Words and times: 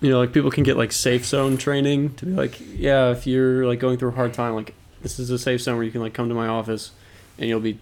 you 0.00 0.10
know, 0.10 0.18
like 0.20 0.32
people 0.32 0.50
can 0.50 0.62
get 0.64 0.76
like 0.76 0.92
safe 0.92 1.24
zone 1.26 1.56
training 1.56 2.14
to 2.14 2.26
be 2.26 2.32
like, 2.32 2.58
yeah, 2.76 3.10
if 3.10 3.26
you're 3.26 3.66
like 3.66 3.78
going 3.80 3.98
through 3.98 4.10
a 4.10 4.14
hard 4.14 4.32
time, 4.34 4.54
like 4.54 4.74
this 5.02 5.18
is 5.18 5.30
a 5.30 5.38
safe 5.38 5.60
zone 5.60 5.76
where 5.76 5.84
you 5.84 5.90
can 5.90 6.00
like 6.00 6.14
come 6.14 6.28
to 6.28 6.34
my 6.34 6.46
office 6.48 6.92
and 7.38 7.48
you'll 7.48 7.60
be 7.60 7.78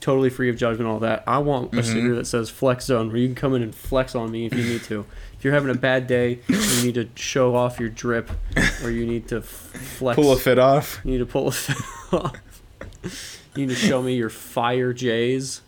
totally 0.00 0.30
free 0.30 0.50
of 0.50 0.56
judgment, 0.56 0.88
all 0.90 0.98
that. 0.98 1.22
I 1.26 1.38
want 1.38 1.72
a 1.72 1.76
Mhm. 1.76 1.84
sticker 1.84 2.14
that 2.16 2.26
says 2.26 2.50
flex 2.50 2.86
zone 2.86 3.08
where 3.08 3.16
you 3.18 3.28
can 3.28 3.34
come 3.36 3.54
in 3.54 3.62
and 3.62 3.74
flex 3.74 4.14
on 4.14 4.30
me 4.32 4.46
if 4.46 4.54
you 4.54 4.64
need 4.64 4.82
to. 4.84 5.04
If 5.38 5.44
you're 5.44 5.54
having 5.54 5.70
a 5.70 5.74
bad 5.78 6.06
day, 6.06 6.40
you 6.48 6.82
need 6.84 6.94
to 6.94 7.08
show 7.14 7.54
off 7.54 7.78
your 7.78 7.88
drip 7.88 8.30
or 8.82 8.90
you 8.90 9.06
need 9.06 9.28
to 9.28 9.40
flex. 9.42 10.16
Pull 10.16 10.32
a 10.32 10.36
fit 10.36 10.58
off. 10.58 11.00
You 11.04 11.12
need 11.12 11.18
to 11.18 11.26
pull 11.26 11.48
a 11.48 11.52
fit 11.52 11.76
off. 12.12 12.32
You 13.54 13.66
need 13.66 13.68
to 13.70 13.74
show 13.80 14.02
me 14.02 14.14
your 14.16 14.30
fire 14.30 14.92
J's. 14.92 15.60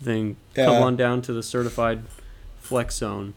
Then 0.00 0.36
come 0.54 0.82
on 0.82 0.96
down 0.96 1.22
to 1.22 1.32
the 1.32 1.42
certified 1.42 2.02
flex 2.60 2.96
zone. 2.96 3.34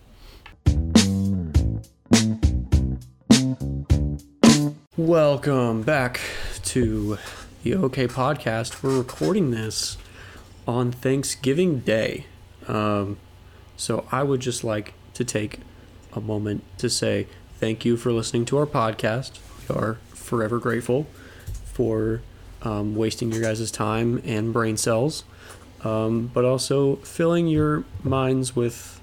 Welcome 4.99 5.83
back 5.83 6.19
to 6.65 7.17
the 7.63 7.73
OK 7.73 8.05
Podcast. 8.09 8.83
We're 8.83 8.97
recording 8.97 9.49
this 9.51 9.97
on 10.67 10.91
Thanksgiving 10.91 11.79
Day. 11.79 12.25
Um, 12.67 13.17
so 13.77 14.05
I 14.11 14.23
would 14.23 14.41
just 14.41 14.65
like 14.65 14.93
to 15.13 15.23
take 15.23 15.61
a 16.11 16.19
moment 16.19 16.65
to 16.79 16.89
say 16.89 17.27
thank 17.59 17.85
you 17.85 17.95
for 17.95 18.11
listening 18.11 18.43
to 18.47 18.57
our 18.57 18.65
podcast. 18.65 19.39
We 19.69 19.73
are 19.73 19.99
forever 20.09 20.59
grateful 20.59 21.07
for 21.63 22.21
um, 22.61 22.93
wasting 22.93 23.31
your 23.31 23.41
guys' 23.41 23.71
time 23.71 24.21
and 24.25 24.51
brain 24.51 24.75
cells, 24.75 25.23
um, 25.85 26.29
but 26.33 26.43
also 26.43 26.97
filling 26.97 27.47
your 27.47 27.85
minds 28.03 28.53
with 28.53 28.99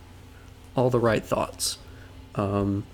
all 0.76 0.90
the 0.90 1.00
right 1.00 1.24
thoughts. 1.24 1.78
Um, 2.34 2.84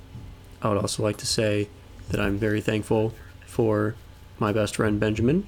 I 0.62 0.69
would 0.69 0.78
also 0.78 1.03
like 1.03 1.16
to 1.16 1.27
say 1.27 1.69
that 2.12 2.21
I'm 2.21 2.39
very 2.39 2.61
thankful 2.61 3.12
for 3.47 3.97
my 4.39 4.53
best 4.53 4.77
friend 4.77 5.00
Benjamin. 5.00 5.47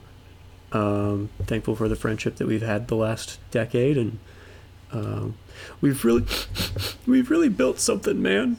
Um, 0.73 1.31
thankful 1.45 1.77
for 1.77 1.89
the 1.89 1.95
friendship 1.95 2.37
that 2.37 2.49
we've 2.49 2.63
had 2.63 2.89
the 2.89 2.97
last 2.97 3.39
decade, 3.53 3.97
and 3.97 4.19
um, 4.93 5.37
we've 5.81 6.05
really, 6.05 6.27
we've 7.07 7.31
really 7.31 7.49
built 7.49 7.79
something, 7.79 8.21
man. 8.21 8.57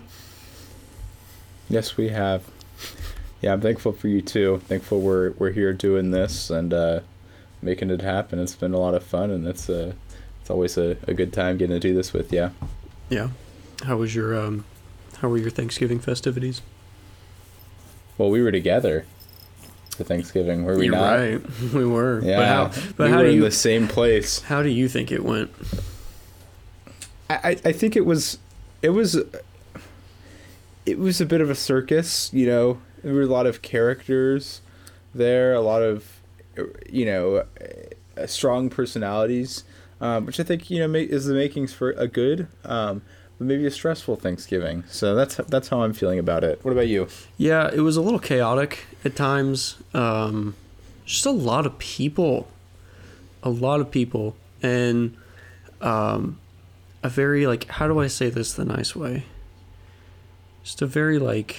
Yes, 1.67 1.97
we 1.97 2.09
have. 2.09 2.45
Yeah, 3.41 3.53
I'm 3.53 3.61
thankful 3.61 3.91
for 3.91 4.07
you 4.07 4.21
too. 4.21 4.61
Thankful 4.67 5.01
we're 5.01 5.31
we're 5.31 5.51
here 5.51 5.73
doing 5.73 6.11
this 6.11 6.49
and 6.49 6.73
uh, 6.73 7.01
making 7.61 7.89
it 7.89 8.01
happen. 8.01 8.39
It's 8.39 8.55
been 8.55 8.73
a 8.73 8.79
lot 8.79 8.93
of 8.93 9.03
fun, 9.03 9.29
and 9.29 9.45
it's 9.45 9.69
uh, 9.69 9.93
it's 10.39 10.49
always 10.49 10.77
a, 10.77 10.95
a 11.07 11.13
good 11.13 11.33
time 11.33 11.57
getting 11.57 11.75
to 11.75 11.79
do 11.79 11.93
this 11.93 12.13
with 12.13 12.31
you. 12.31 12.51
Yeah. 13.09 13.29
How 13.83 13.97
was 13.97 14.15
your 14.15 14.39
um, 14.39 14.63
how 15.17 15.27
were 15.27 15.37
your 15.37 15.49
Thanksgiving 15.49 15.99
festivities? 15.99 16.61
Well, 18.17 18.29
we 18.29 18.41
were 18.41 18.51
together 18.51 19.05
for 19.97 20.03
Thanksgiving, 20.03 20.63
were 20.65 20.77
we 20.77 20.85
You're 20.85 20.95
not? 20.95 21.17
right. 21.19 21.41
We 21.73 21.85
were. 21.85 22.21
Yeah, 22.23 22.37
But 22.37 22.47
how? 22.47 22.91
But 22.97 23.03
we 23.05 23.11
how 23.11 23.17
were 23.17 23.23
do 23.23 23.29
in 23.29 23.35
you? 23.35 23.41
the 23.41 23.51
same 23.51 23.87
place. 23.87 24.41
How 24.41 24.61
do 24.63 24.69
you 24.69 24.87
think 24.89 25.11
it 25.11 25.23
went? 25.23 25.51
I, 27.29 27.35
I 27.35 27.49
I 27.65 27.71
think 27.71 27.95
it 27.95 28.05
was 28.05 28.37
it 28.81 28.89
was 28.89 29.17
it 30.85 30.99
was 30.99 31.19
a 31.21 31.25
bit 31.25 31.41
of 31.41 31.49
a 31.49 31.55
circus, 31.55 32.31
you 32.33 32.45
know. 32.45 32.79
There 33.03 33.13
were 33.13 33.21
a 33.21 33.27
lot 33.27 33.45
of 33.45 33.61
characters 33.61 34.61
there, 35.13 35.53
a 35.53 35.61
lot 35.61 35.81
of 35.81 36.19
you 36.89 37.05
know 37.05 37.45
uh, 38.17 38.27
strong 38.27 38.69
personalities, 38.69 39.63
um, 40.01 40.25
which 40.25 40.39
I 40.39 40.43
think 40.43 40.69
you 40.69 40.85
know 40.85 40.93
is 40.97 41.25
the 41.25 41.33
makings 41.33 41.73
for 41.73 41.91
a 41.91 42.07
good, 42.07 42.47
um, 42.63 43.01
but 43.01 43.05
maybe 43.39 43.65
a 43.65 43.71
stressful 43.71 44.15
Thanksgiving. 44.17 44.83
So 44.87 45.15
that's 45.15 45.35
that's 45.35 45.69
how 45.69 45.81
I'm 45.81 45.93
feeling 45.93 46.19
about 46.19 46.43
it. 46.43 46.59
What 46.63 46.71
about 46.71 46.87
you? 46.87 47.07
Yeah, 47.37 47.69
it 47.73 47.81
was 47.81 47.97
a 47.97 48.01
little 48.01 48.19
chaotic 48.19 48.85
at 49.03 49.15
times. 49.15 49.77
Um, 49.93 50.55
just 51.05 51.25
a 51.25 51.31
lot 51.31 51.65
of 51.65 51.77
people, 51.77 52.47
a 53.43 53.49
lot 53.49 53.79
of 53.79 53.91
people, 53.91 54.35
and 54.61 55.15
um, 55.81 56.39
a 57.03 57.09
very 57.09 57.45
like 57.47 57.67
how 57.67 57.87
do 57.87 57.99
I 57.99 58.07
say 58.07 58.29
this 58.29 58.53
the 58.53 58.65
nice 58.65 58.95
way? 58.95 59.25
Just 60.63 60.81
a 60.81 60.87
very 60.87 61.19
like 61.19 61.57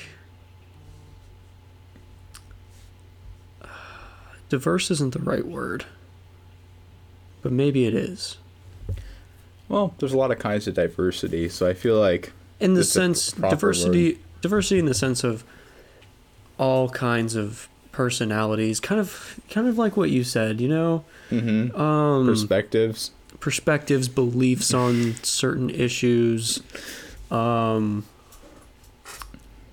diverse 4.49 4.91
isn't 4.91 5.13
the 5.13 5.21
right 5.21 5.47
word, 5.47 5.85
but 7.43 7.53
maybe 7.53 7.87
it 7.87 7.95
is. 7.95 8.39
Well, 9.69 9.95
there's 9.99 10.13
a 10.13 10.17
lot 10.17 10.31
of 10.31 10.39
kinds 10.39 10.67
of 10.69 10.75
diversity, 10.75 11.49
so 11.49 11.67
I 11.67 11.75
feel 11.75 11.99
like 11.99 12.33
in 12.61 12.75
the 12.75 12.85
sense 12.85 13.33
diversity 13.33 14.19
diversity 14.41 14.79
in 14.79 14.87
the 14.87 14.95
sense 14.95 15.25
of 15.25 15.45
all 16.59 16.89
kinds 16.89 17.35
of 17.37 17.69
personalities 17.93 18.79
kind 18.81 19.01
of 19.01 19.39
kind 19.51 19.67
of 19.67 19.77
like 19.79 19.97
what 19.97 20.11
you 20.11 20.23
said 20.25 20.61
you 20.61 20.69
know? 20.69 21.05
Mhm, 21.31 21.77
um 21.79 22.27
perspectives. 22.27 23.11
perspectives 23.41 24.09
beliefs 24.09 24.73
on 24.75 25.15
certain 25.23 25.71
issues. 25.71 26.63
Um 27.31 28.05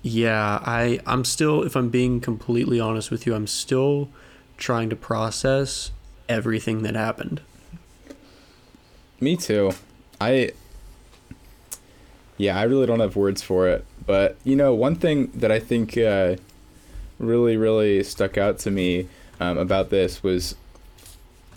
yeah 0.06 0.58
i 0.64 1.00
i'm 1.06 1.24
still 1.24 1.62
if 1.62 1.74
i'm 1.76 1.88
being 1.88 2.20
completely 2.20 2.78
honest 2.78 3.10
with 3.10 3.26
you 3.26 3.34
i'm 3.34 3.46
still 3.46 4.10
trying 4.58 4.90
to 4.90 4.96
process 4.96 5.90
everything 6.28 6.82
that 6.82 6.94
happened 6.94 7.40
Me 9.20 9.36
too. 9.36 9.72
I 10.20 10.52
Yeah, 12.36 12.58
I 12.58 12.64
really 12.64 12.86
don't 12.86 13.00
have 13.00 13.16
words 13.16 13.42
for 13.42 13.68
it. 13.68 13.84
But 14.06 14.36
you 14.44 14.56
know, 14.56 14.74
one 14.74 14.96
thing 14.96 15.30
that 15.34 15.50
I 15.50 15.60
think 15.60 15.96
uh, 15.96 16.36
really, 17.18 17.56
really 17.56 18.02
stuck 18.02 18.36
out 18.36 18.58
to 18.60 18.70
me 18.70 19.08
um, 19.40 19.58
about 19.58 19.90
this 19.90 20.22
was 20.22 20.56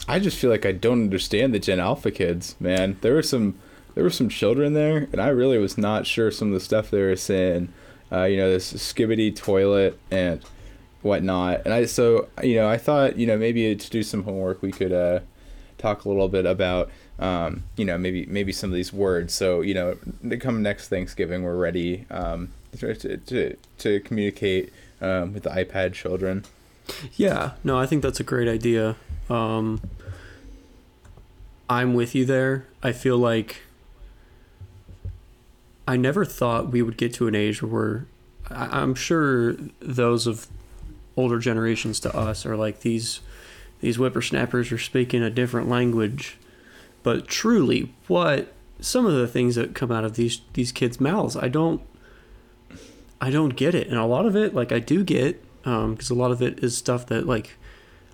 I 0.07 0.19
just 0.19 0.38
feel 0.38 0.50
like 0.50 0.66
I 0.66 0.72
don't 0.72 1.03
understand 1.03 1.53
the 1.53 1.59
Gen 1.59 1.79
Alpha 1.79 2.12
kids, 2.12 2.56
man. 2.59 2.97
There 3.01 3.13
were 3.13 3.23
some 3.23 3.56
there 3.95 4.03
were 4.03 4.09
some 4.09 4.29
children 4.29 4.74
there, 4.74 5.07
and 5.12 5.19
I 5.19 5.29
really 5.29 5.57
was 5.57 5.78
not 5.78 6.06
sure 6.06 6.31
some 6.31 6.50
of 6.50 6.53
the 6.53 6.59
stuff 6.59 6.91
they 6.91 7.01
were 7.01 7.16
saying. 7.16 7.74
Uh, 8.09 8.24
you 8.24 8.38
know, 8.38 8.50
this 8.50 8.72
skibidi 8.72 9.35
toilet 9.35 10.00
and 10.09 10.41
whatnot. 11.01 11.62
And 11.66 11.74
I 11.74 11.85
so 11.85 12.29
you 12.41 12.56
know 12.56 12.69
I 12.69 12.78
thought 12.78 13.18
you 13.18 13.28
know 13.28 13.38
maybe 13.38 13.75
to 13.75 13.89
do 13.89 14.03
some 14.03 14.24
homework 14.24 14.62
we 14.62 14.72
could 14.72 14.94
uh, 14.94 15.19
talk 15.78 16.06
a 16.06 16.09
little 16.09 16.29
bit 16.29 16.45
about 16.45 16.89
um, 17.19 17.63
you 17.75 17.85
know 17.85 17.97
maybe 17.97 18.25
maybe 18.28 18.51
some 18.51 18.69
of 18.69 18.75
these 18.75 18.94
words. 18.94 19.33
So 19.33 19.61
you 19.61 19.73
know, 19.73 19.97
they 20.22 20.38
come 20.38 20.61
next 20.61 20.89
Thanksgiving, 20.89 21.44
we're 21.44 21.55
ready 21.55 22.05
um, 22.09 22.50
to, 22.78 23.17
to 23.17 23.57
to 23.79 24.00
communicate 24.01 24.72
um, 25.01 25.33
with 25.33 25.44
the 25.44 25.50
iPad 25.50 25.94
children. 25.94 26.45
Yeah, 27.16 27.51
no, 27.63 27.77
I 27.77 27.85
think 27.85 28.01
that's 28.01 28.19
a 28.19 28.23
great 28.23 28.47
idea. 28.47 28.95
Um, 29.29 29.81
I'm 31.69 31.94
with 31.94 32.16
you 32.16 32.25
there. 32.25 32.66
I 32.81 32.94
feel 32.94 33.17
like 33.17 33.57
I 35.88 35.97
never 35.97 36.25
thought 36.25 36.69
we 36.69 36.81
would 36.81 36.97
get 36.97 37.13
to 37.16 37.27
an 37.27 37.35
age 37.35 37.61
where 37.61 38.06
I, 38.50 38.81
I'm 38.81 38.95
sure 38.95 39.56
those 39.79 40.27
of 40.27 40.47
older 41.16 41.39
generations 41.39 42.00
to 42.01 42.16
us 42.16 42.45
are 42.45 42.56
like 42.56 42.81
these 42.81 43.22
these 43.79 43.97
whippersnappers 43.97 44.72
are 44.72 44.77
speaking 44.77 45.22
a 45.22 45.29
different 45.29 45.69
language. 45.69 46.38
But 47.07 47.25
truly, 47.29 47.94
what 48.07 48.51
some 48.81 49.06
of 49.06 49.13
the 49.13 49.29
things 49.29 49.56
that 49.56 49.73
come 49.73 49.94
out 49.94 50.03
of 50.03 50.16
these 50.18 50.41
these 50.51 50.73
kids' 50.73 51.00
mouths, 51.00 51.38
I 51.38 51.47
don't 51.47 51.79
I 53.22 53.29
don't 53.29 53.56
get 53.56 53.73
it, 53.73 53.88
and 53.88 53.97
a 53.97 54.03
lot 54.06 54.25
of 54.25 54.35
it, 54.35 54.53
like 54.53 54.73
I 54.73 54.79
do 54.79 55.06
get, 55.06 55.41
because 55.63 56.09
a 56.09 56.13
lot 56.13 56.31
of 56.31 56.41
it 56.41 56.62
is 56.62 56.75
stuff 56.75 57.06
that 57.06 57.25
like 57.25 57.56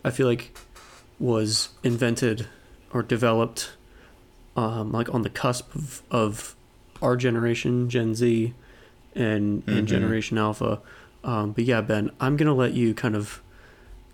I 0.05 0.11
feel 0.11 0.27
like 0.27 0.55
was 1.17 1.69
invented 1.83 2.45
or 2.93 3.01
developed, 3.01 3.71
um, 4.55 4.91
like 4.91 5.11
on 5.11 5.23
the 5.23 5.29
cusp 5.31 5.73
of, 5.73 6.03
of 6.11 6.55
our 7.01 7.15
generation, 7.17 7.89
Gen 7.89 8.13
Z, 8.13 8.53
and 9.15 9.63
and 9.65 9.87
Mhm. 9.87 9.89
Generation 9.89 10.37
Alpha. 10.37 10.79
Um, 11.23 11.53
but 11.53 11.63
yeah, 11.63 11.81
Ben, 11.81 12.11
I'm 12.21 12.37
gonna 12.37 12.53
let 12.53 12.73
you 12.73 12.93
kind 12.93 13.15
of 13.15 13.41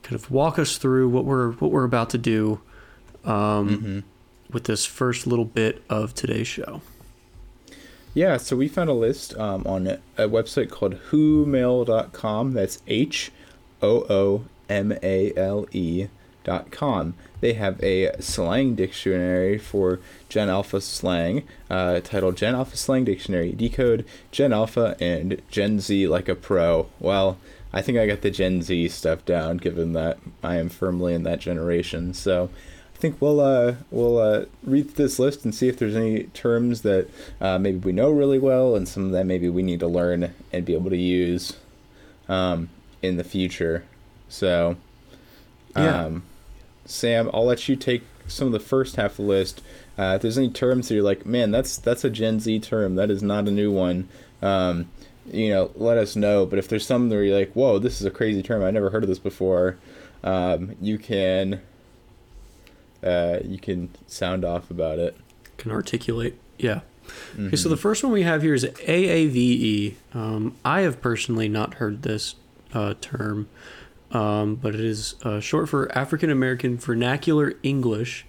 kind 0.04 0.16
of 0.16 0.32
walk 0.32 0.58
us 0.58 0.78
through 0.78 1.10
what 1.10 1.26
we're 1.26 1.52
what 1.52 1.70
we're 1.70 1.84
about 1.84 2.12
to 2.12 2.18
do 2.18 2.62
um, 3.26 3.68
Mhm. 3.68 4.04
With 4.52 4.64
this 4.64 4.86
first 4.86 5.28
little 5.28 5.46
bit 5.46 5.84
of 5.90 6.16
today's 6.16 6.48
show. 6.48 6.82
Yeah, 8.14 8.38
so 8.38 8.56
we 8.56 8.68
found 8.68 8.90
a 8.90 8.94
list 8.94 9.38
um, 9.38 9.66
on 9.68 9.88
a 9.88 10.28
website 10.28 10.72
called 10.72 10.96
hoomale.com. 11.12 12.54
That's 12.54 12.82
H 12.88 13.32
O 13.82 14.06
O 14.10 14.46
M 14.68 14.94
A 15.04 15.34
L 15.36 15.68
E 15.72 16.08
dot 16.44 16.72
com. 16.72 17.14
They 17.42 17.54
have 17.54 17.82
a 17.84 18.12
slang 18.20 18.76
dictionary 18.76 19.58
for 19.58 20.00
Gen 20.28 20.50
Alpha 20.50 20.82
slang 20.82 21.44
uh, 21.70 22.00
titled 22.00 22.38
Gen 22.38 22.56
Alpha 22.56 22.76
Slang 22.76 23.06
Dictionary 23.06 23.52
Decode 23.52 24.06
Gen 24.32 24.52
Alpha 24.52 24.96
and 25.00 25.42
Gen 25.50 25.80
Z 25.80 26.08
like 26.08 26.28
a 26.28 26.36
pro. 26.36 26.90
Well, 27.00 27.38
I 27.72 27.82
think 27.82 27.98
I 27.98 28.08
got 28.08 28.22
the 28.22 28.32
Gen 28.32 28.62
Z 28.62 28.90
stuff 28.90 29.24
down 29.26 29.58
given 29.58 29.94
that 29.94 30.18
I 30.44 30.56
am 30.56 30.70
firmly 30.70 31.14
in 31.14 31.24
that 31.24 31.40
generation. 31.40 32.14
So 32.14 32.50
think 33.00 33.22
we'll 33.22 33.40
uh, 33.40 33.76
we'll 33.92 34.18
uh, 34.18 34.46
read 34.64 34.96
this 34.96 35.20
list 35.20 35.46
and 35.46 35.56
see 35.56 35.68
if 35.68 35.78
there's 35.78 35.96
any 35.96 36.24
terms 36.26 36.82
that 36.82 37.08
uh, 37.40 37.58
maybe 37.58 37.78
we 37.78 37.92
know 37.92 38.12
really 38.12 38.40
well 38.40 38.76
and 38.76 38.88
some 38.88 39.12
that 39.12 39.26
maybe 39.26 39.50
we 39.50 39.64
need 39.64 39.80
to 39.80 39.88
learn 39.88 40.34
and 40.52 40.66
be 40.66 40.74
able 40.74 40.90
to 40.90 40.98
use 40.98 41.58
um, 42.28 42.70
in 43.02 43.18
the 43.18 43.24
future. 43.24 43.84
So, 44.28 44.76
Yeah. 45.76 46.06
um, 46.06 46.24
Sam, 46.86 47.30
I'll 47.34 47.46
let 47.46 47.70
you 47.70 47.76
take 47.76 48.04
some 48.28 48.48
of 48.48 48.54
the 48.54 48.60
first 48.60 48.96
half 48.98 49.12
of 49.12 49.18
the 49.18 49.24
list. 49.24 49.62
Uh, 49.98 50.14
if 50.16 50.22
there's 50.22 50.38
any 50.38 50.50
terms 50.50 50.88
that 50.88 50.96
you're 50.96 51.04
like, 51.04 51.26
man, 51.26 51.52
that's 51.52 51.78
that's 51.78 52.04
a 52.04 52.10
Gen 52.10 52.40
Z 52.40 52.60
term. 52.60 52.96
That 52.96 53.10
is 53.10 53.24
not 53.24 53.48
a 53.48 53.52
new 53.52 53.72
one. 53.72 54.08
Um, 54.42 54.90
you 55.32 55.50
know, 55.50 55.72
let 55.76 55.98
us 55.98 56.16
know. 56.16 56.46
But 56.46 56.60
if 56.60 56.68
there's 56.68 56.86
some 56.86 57.10
that 57.10 57.16
you're 57.16 57.38
like, 57.38 57.54
whoa, 57.54 57.80
this 57.80 58.00
is 58.02 58.06
a 58.06 58.12
crazy 58.12 58.42
term. 58.44 58.64
I 58.64 58.72
never 58.72 58.90
heard 58.90 59.04
of 59.04 59.10
this 59.10 59.20
before. 59.20 59.78
Um, 60.24 60.76
you 60.82 60.98
can 60.98 61.62
uh, 63.04 63.40
you 63.44 63.58
can 63.60 63.90
sound 64.08 64.44
off 64.46 64.70
about 64.72 65.00
it. 65.00 65.16
Can 65.58 65.72
articulate. 65.72 66.40
Yeah. 66.58 66.72
Okay, 66.78 66.84
Mm-hmm. 67.38 67.56
so 67.56 67.70
the 67.70 67.78
first 67.78 68.04
one 68.04 68.14
we 68.14 68.22
have 68.22 68.44
here 68.44 68.54
is 68.54 68.64
AAVE. 68.66 69.96
Um, 70.14 70.56
I 70.64 70.82
have 70.82 71.02
personally 71.02 71.50
not 71.50 71.76
heard 71.76 72.04
this 72.04 72.36
uh, 72.74 72.94
term, 73.02 73.50
um, 74.12 74.56
but 74.56 74.76
it 74.76 74.82
is 74.82 75.16
uh, 75.24 75.40
short 75.40 75.70
for 75.70 75.92
African 75.98 76.30
American 76.30 76.78
Vernacular 76.78 77.54
English. 77.64 78.26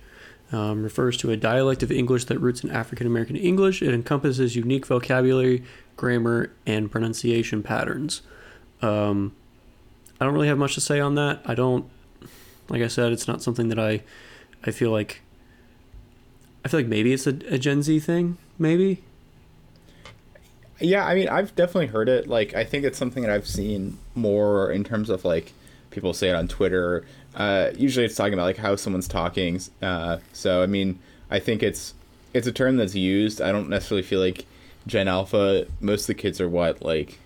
Um, 0.53 0.83
refers 0.83 1.17
to 1.19 1.31
a 1.31 1.37
dialect 1.37 1.83
of 1.83 1.93
English 1.93 2.25
that 2.25 2.39
roots 2.39 2.65
in 2.65 2.71
African 2.71 3.07
American 3.07 3.37
English. 3.37 3.83
It 3.83 3.93
encompasses 3.95 4.57
unique 4.57 4.87
vocabulary, 4.87 5.63
grammar, 5.97 6.51
and 6.67 6.91
pronunciation 6.91 7.63
patterns. 7.63 8.23
Um, 8.83 9.37
I 10.21 10.25
don't 10.25 10.33
really 10.35 10.49
have 10.49 10.59
much 10.59 10.75
to 10.75 10.81
say 10.81 10.99
on 11.01 11.15
that. 11.17 11.43
I 11.45 11.55
don't, 11.55 11.85
like 12.71 12.83
I 12.83 12.89
said, 12.89 13.13
it's 13.13 13.29
not 13.29 13.43
something 13.43 13.69
that 13.69 13.79
I, 13.79 14.03
I 14.65 14.71
feel 14.71 14.91
like. 14.91 15.23
I 16.65 16.69
feel 16.69 16.81
like 16.81 16.89
maybe 16.89 17.13
it's 17.13 17.27
a, 17.27 17.37
a 17.49 17.59
Gen 17.59 17.83
Z 17.83 18.01
thing. 18.01 18.37
Maybe. 18.59 19.03
Yeah, 20.79 21.07
I 21.07 21.15
mean, 21.15 21.29
I've 21.29 21.55
definitely 21.55 21.89
heard 21.89 22.09
it. 22.09 22.27
Like, 22.27 22.55
I 22.55 22.65
think 22.65 22.85
it's 22.85 22.99
something 22.99 23.23
that 23.23 23.33
I've 23.33 23.47
seen 23.47 23.99
more 24.15 24.71
in 24.71 24.83
terms 24.85 25.11
of 25.11 25.25
like 25.25 25.53
people 25.91 26.13
say 26.15 26.31
it 26.31 26.35
on 26.35 26.49
Twitter. 26.49 27.05
Uh, 27.35 27.71
usually, 27.77 28.05
it's 28.07 28.15
talking 28.15 28.35
about 28.35 28.45
like 28.45 28.57
how 28.57 28.77
someone's 28.77 29.09
talking. 29.09 29.61
Uh, 29.83 30.19
so, 30.33 30.63
I 30.63 30.67
mean, 30.67 30.99
I 31.31 31.39
think 31.39 31.63
it's 31.63 31.95
it's 32.33 32.47
a 32.47 32.53
term 32.53 32.77
that's 32.77 32.95
used. 32.95 33.41
I 33.41 33.53
don't 33.53 33.69
necessarily 33.69 34.03
feel 34.03 34.21
like 34.21 34.47
Gen 34.87 35.09
Alpha. 35.09 35.67
Most 35.81 36.03
of 36.03 36.07
the 36.09 36.15
kids 36.15 36.41
are 36.41 36.49
what 36.49 36.83
like 36.83 37.19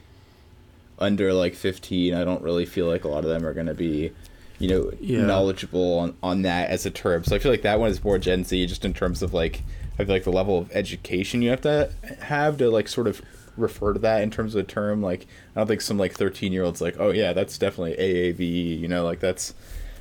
under 0.99 1.33
like 1.33 1.55
fifteen. 1.55 2.15
I 2.15 2.25
don't 2.25 2.43
really 2.43 2.67
feel 2.67 2.87
like 2.87 3.05
a 3.05 3.09
lot 3.09 3.25
of 3.25 3.31
them 3.31 3.47
are 3.47 3.55
going 3.55 3.67
to 3.67 3.75
be, 3.75 4.13
you 4.59 4.69
know, 4.69 4.91
Yeah. 5.01 5.23
knowledgeable 5.27 5.99
on 5.99 6.15
on 6.23 6.43
that 6.43 6.71
as 6.71 6.87
a 6.87 6.91
term. 6.91 7.25
So 7.25 7.35
I 7.37 7.39
feel 7.39 7.51
like 7.53 7.63
that 7.63 7.81
one 7.81 7.91
is 7.91 8.03
more 8.05 8.19
Gen 8.19 8.45
Z, 8.45 8.67
just 8.67 8.85
in 8.85 8.95
terms 8.95 9.23
of 9.23 9.35
like 9.35 9.63
I 9.99 10.05
feel 10.05 10.15
like 10.15 10.25
the 10.25 10.33
level 10.33 10.59
of 10.59 10.71
education 10.73 11.43
you 11.43 11.51
have 11.51 11.61
to 11.63 11.91
have 12.21 12.59
to 12.59 12.71
like 12.71 12.89
sort 12.89 13.07
of 13.07 13.23
refer 13.57 13.93
to 13.93 13.99
that 14.01 14.23
in 14.23 14.31
terms 14.31 14.55
of 14.55 14.61
a 14.61 14.65
term. 14.65 15.03
Like 15.03 15.27
I 15.55 15.61
don't 15.61 15.67
think 15.67 15.81
some 15.81 15.99
like 15.99 16.13
thirteen 16.15 16.53
year 16.53 16.65
olds 16.65 16.81
like, 16.81 16.97
oh 16.99 17.11
yeah, 17.11 17.33
that's 17.33 17.59
definitely 17.59 17.95
aave 17.97 18.81
You 18.81 18.89
know, 18.89 19.05
like 19.05 19.21
that's. 19.21 19.55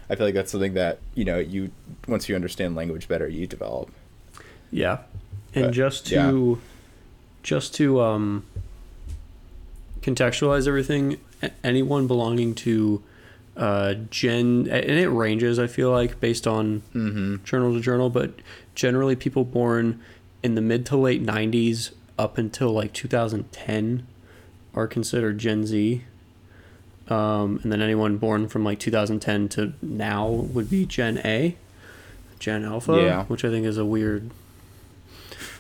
I 0.10 0.16
feel 0.16 0.28
like 0.28 0.36
that's 0.36 0.52
something 0.52 0.74
that 0.74 1.00
you 1.16 1.24
know 1.26 1.40
you 1.40 1.72
once 2.08 2.28
you 2.30 2.36
understand 2.36 2.76
language 2.76 3.08
better, 3.08 3.28
you 3.28 3.48
develop. 3.48 3.90
Yeah. 4.72 5.00
And 5.56 5.66
But, 5.66 5.72
just 5.72 6.08
to 6.08 6.60
just 7.44 7.74
to 7.76 8.02
um 8.02 8.46
contextualize 10.02 10.68
everything, 10.68 11.18
anyone 11.64 12.08
belonging 12.08 12.56
to 12.56 13.02
uh 13.56 13.94
gen 14.10 14.68
and 14.70 14.98
it 15.00 15.10
ranges 15.10 15.60
I 15.60 15.68
feel 15.68 15.92
like 15.92 16.20
based 16.20 16.48
on 16.48 16.82
Mm-hmm. 16.94 17.44
journal 17.44 17.74
to 17.74 17.80
journal, 17.80 18.10
but 18.10 18.32
generally 18.76 19.16
people 19.16 19.44
born 19.46 20.02
in 20.42 20.56
the 20.56 20.62
mid 20.62 20.86
to 20.88 20.98
late 20.98 21.24
90s 21.24 21.92
up 22.18 22.38
until 22.38 22.72
like 22.72 22.94
2010 22.94 24.06
are 24.76 24.88
considered 24.88 25.38
Gen 25.38 25.66
Z. 25.66 26.04
Um, 27.10 27.60
and 27.64 27.72
then 27.72 27.82
anyone 27.82 28.18
born 28.18 28.48
from 28.48 28.64
like 28.64 28.80
2010 28.80 29.50
to 29.50 29.74
now 29.82 30.28
would 30.28 30.70
be 30.70 30.86
Gen 30.86 31.20
A, 31.24 31.56
Gen 32.40 32.64
Alpha, 32.66 32.94
Yeah. 32.96 33.26
which 33.26 33.44
I 33.46 33.50
think 33.50 33.66
is 33.66 33.78
a 33.78 33.86
weird 33.86 34.32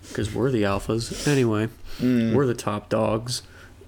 because 0.07 0.33
we're 0.33 0.51
the 0.51 0.63
alphas 0.63 1.27
anyway. 1.27 1.69
Mm. 1.99 2.33
We're 2.33 2.45
the 2.45 2.53
top 2.53 2.89
dogs. 2.89 3.41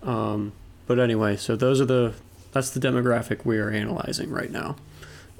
Um, 0.03 0.51
but 0.87 0.99
anyway, 0.99 1.35
so 1.37 1.55
those 1.55 1.79
are 1.81 1.85
the 1.85 2.13
that's 2.55 2.71
the 2.71 2.79
demographic 2.79 3.45
we 3.45 3.59
are 3.59 3.69
analyzing 3.69 4.31
right 4.31 4.49
now. 4.49 4.77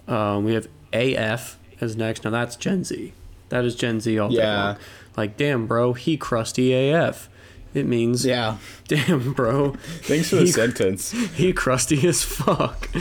Um, 0.07 0.43
we 0.45 0.53
have 0.53 0.67
AF 0.93 1.57
as 1.81 1.95
next. 1.95 2.23
Now 2.25 2.29
that's 2.29 2.55
Gen 2.55 2.83
Z. 2.83 3.11
That 3.49 3.65
is 3.65 3.73
Gen 3.75 3.99
Z 4.01 4.19
all 4.19 4.29
day 4.29 4.35
Yeah. 4.37 4.63
long. 4.65 4.77
Like, 5.17 5.37
damn, 5.37 5.65
bro, 5.65 5.93
he 5.93 6.17
crusty 6.17 6.73
AF. 6.73 7.29
It 7.73 7.85
means, 7.85 8.25
Yeah. 8.25 8.57
damn, 8.87 9.33
bro, 9.33 9.71
Thanks 10.03 10.29
for 10.29 10.35
the 10.37 10.41
He- 10.43 10.51
sentence. 10.51 11.11
he 11.35 11.53
crusty 11.53 12.05
as 12.07 12.21
fuck. 12.23 12.89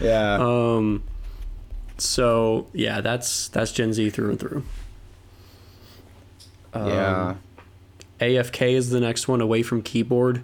Yeah. 0.00 0.38
Um, 0.40 1.02
so 1.96 2.68
yeah, 2.72 3.00
that's 3.00 3.48
that's 3.48 3.72
Gen 3.72 3.92
Z 3.92 4.10
through 4.10 4.30
and 4.30 4.38
through. 4.38 4.62
Um, 6.72 6.86
yeah. 6.88 7.34
AFK 8.20 8.74
is 8.74 8.90
the 8.90 9.00
next 9.00 9.26
one 9.26 9.40
away 9.40 9.62
from 9.64 9.82
keyboard, 9.82 10.42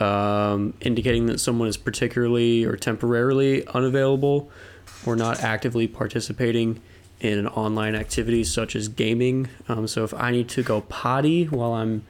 um, 0.00 0.74
indicating 0.80 1.26
that 1.26 1.38
someone 1.38 1.68
is 1.68 1.76
particularly 1.76 2.64
or 2.64 2.76
temporarily 2.76 3.66
unavailable 3.68 4.50
or 5.06 5.16
not 5.16 5.40
actively 5.42 5.86
participating 5.86 6.80
in 7.20 7.38
an 7.38 7.46
online 7.48 7.94
activity 7.94 8.44
such 8.44 8.74
as 8.76 8.88
gaming. 8.88 9.48
Um, 9.68 9.86
so 9.86 10.04
if 10.04 10.12
I 10.14 10.30
need 10.30 10.48
to 10.50 10.62
go 10.62 10.80
potty 10.82 11.44
while 11.44 11.72
I'm 11.72 12.04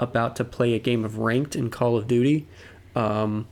about 0.00 0.36
to 0.36 0.44
play 0.44 0.74
a 0.74 0.78
game 0.78 1.04
of 1.04 1.18
ranked 1.18 1.54
in 1.54 1.70
Call 1.70 1.96
of 1.96 2.08
Duty, 2.08 2.46
um, 2.94 3.46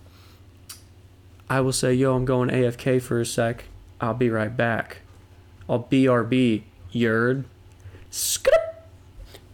I 1.49 1.61
will 1.61 1.73
say, 1.73 1.93
yo, 1.95 2.15
I'm 2.17 2.25
going 2.25 2.49
AFK 2.49 3.01
for 3.03 3.21
a 3.21 3.27
sec. 3.27 3.65
I'll 4.01 4.15
be 4.15 4.31
right 4.31 4.55
back. 4.55 4.99
I'll 5.69 5.83
BRB, 5.83 6.63
yerd. 6.93 7.45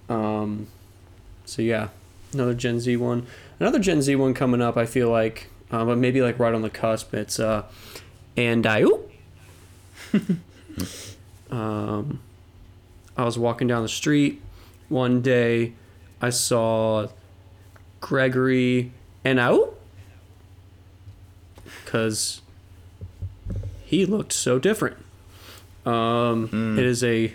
Um, 0.08 0.66
so 1.44 1.62
yeah, 1.62 1.88
another 2.32 2.54
Gen 2.54 2.80
Z 2.80 2.96
one. 2.96 3.26
Another 3.60 3.78
Gen 3.78 4.02
Z 4.02 4.16
one 4.16 4.34
coming 4.34 4.60
up. 4.62 4.76
I 4.76 4.86
feel 4.86 5.10
like, 5.10 5.48
uh, 5.70 5.84
but 5.84 5.98
maybe 5.98 6.22
like 6.22 6.38
right 6.38 6.54
on 6.54 6.62
the 6.62 6.70
cusp. 6.70 7.14
It's 7.14 7.38
uh, 7.38 7.64
and 8.36 8.66
I. 8.66 8.82
um, 11.50 12.20
I 13.16 13.24
was 13.24 13.38
walking 13.38 13.68
down 13.68 13.82
the 13.82 13.88
street 13.88 14.40
one 14.88 15.20
day. 15.20 15.74
I 16.22 16.30
saw 16.30 17.08
Gregory 18.00 18.92
and 19.24 19.40
I. 19.40 19.58
Because 21.84 22.40
he 23.84 24.06
looked 24.06 24.32
so 24.32 24.58
different. 24.58 24.96
Um, 25.84 26.48
Mm. 26.48 26.78
It 26.78 26.84
is 26.84 27.02
a 27.02 27.34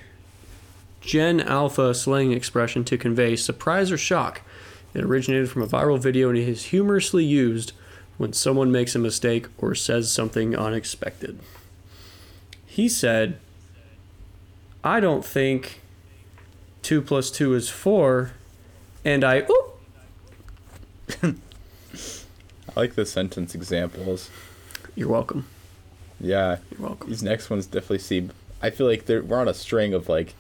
Gen 1.02 1.42
Alpha 1.42 1.94
slang 1.94 2.32
expression 2.32 2.84
to 2.86 2.98
convey 2.98 3.36
surprise 3.36 3.92
or 3.92 3.98
shock. 3.98 4.42
It 4.96 5.04
originated 5.04 5.50
from 5.52 5.62
a 5.62 5.68
viral 5.68 6.00
video 6.00 6.30
and 6.30 6.38
is 6.38 6.66
humorously 6.66 7.26
used 7.26 7.74
when 8.18 8.32
someone 8.32 8.72
makes 8.72 8.96
a 8.96 9.00
mistake 9.00 9.48
or 9.58 9.76
says 9.76 10.10
something 10.10 10.56
unexpected. 10.56 11.38
He 12.66 12.88
said, 12.88 13.38
I 14.86 15.02
don't 15.02 15.26
think 15.26 15.82
2 16.82 17.02
plus 17.02 17.30
2 17.30 17.54
is 17.56 17.70
4, 17.70 18.32
and 19.04 19.24
I. 19.24 19.40
Oop, 19.40 19.80
I 21.24 22.80
like 22.80 22.96
the 22.96 23.06
sentence 23.06 23.54
examples. 23.54 24.30
you're 24.96 25.10
welcome. 25.10 25.46
Yeah. 26.22 26.60
You're 26.72 26.88
welcome. 26.88 27.10
These 27.10 27.24
next 27.24 27.50
ones 27.50 27.66
definitely 27.66 28.00
seem. 28.00 28.32
I 28.62 28.70
feel 28.70 28.88
like 28.88 29.06
they're, 29.08 29.24
we're 29.24 29.40
on 29.40 29.50
a 29.50 29.54
string 29.54 29.94
of 29.94 30.08
like, 30.08 30.34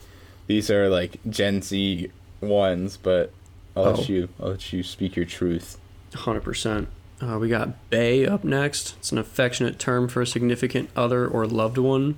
these 0.47 0.69
are 0.69 0.87
like 0.87 1.19
Gen 1.29 1.61
Z 1.61 2.09
ones, 2.41 2.97
but 2.97 3.33
I'll 3.75 3.83
Oh. 3.85 3.91
let 3.91 4.09
you. 4.09 4.29
I'll 4.39 4.49
let 4.51 4.71
you 4.73 4.83
speak 4.83 5.15
your 5.15 5.25
truth. 5.25 5.77
100%. 6.13 6.87
Uh, 7.21 7.37
we 7.39 7.47
got 7.49 7.89
Bae 7.89 8.25
up 8.25 8.43
next. 8.43 8.95
It's 8.99 9.11
an 9.11 9.17
affectionate 9.17 9.79
term 9.79 10.07
for 10.07 10.21
a 10.21 10.27
significant 10.27 10.89
other 10.95 11.27
or 11.27 11.45
loved 11.45 11.77
one, 11.77 12.15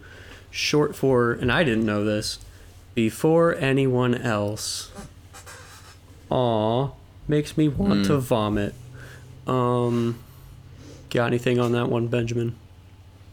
short 0.52 0.96
for, 0.96 1.32
and 1.34 1.52
I 1.52 1.64
didn't 1.64 1.86
know 1.86 2.04
this, 2.04 2.40
before 2.96 3.56
anyone 3.56 4.16
else. 4.16 4.90
Aw, 6.30 6.90
makes 7.28 7.58
me 7.58 7.68
want 7.68 8.04
Mm. 8.04 8.08
to 8.08 8.18
vomit. 8.18 8.74
Um, 9.46 10.18
got 11.10 11.28
anything 11.28 11.60
on 11.60 11.72
that 11.74 11.90
one, 11.90 12.08
Benjamin? 12.08 12.56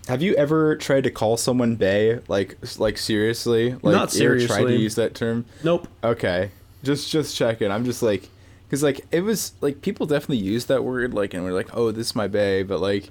Have 0.07 0.21
you 0.23 0.35
ever 0.35 0.77
tried 0.77 1.05
to 1.05 1.11
call 1.11 1.37
someone 1.39 1.77
"bae" 1.77 2.19
like 2.29 2.59
like 2.79 2.99
seriously? 2.99 3.73
Like, 3.83 3.95
Not 3.95 4.15
you 4.15 4.27
ever 4.27 4.47
Tried 4.47 4.65
to 4.67 4.77
use 4.77 4.95
that 4.97 5.15
term? 5.15 5.47
Nope. 5.65 5.89
Okay, 6.05 6.51
just 6.85 7.11
just 7.11 7.37
checking. 7.37 7.71
I'm 7.71 7.85
just 7.85 8.03
like, 8.03 8.29
cause 8.71 8.83
like 8.83 9.01
it 9.11 9.23
was 9.23 9.53
like 9.61 9.83
people 9.83 10.07
definitely 10.07 10.45
use 10.45 10.67
that 10.67 10.85
word 10.85 11.15
like, 11.15 11.35
and 11.35 11.45
we're 11.45 11.53
like, 11.53 11.77
oh, 11.77 11.91
this 11.91 12.09
is 12.09 12.17
my 12.17 12.29
bae, 12.29 12.63
but 12.63 12.81
like, 12.81 13.11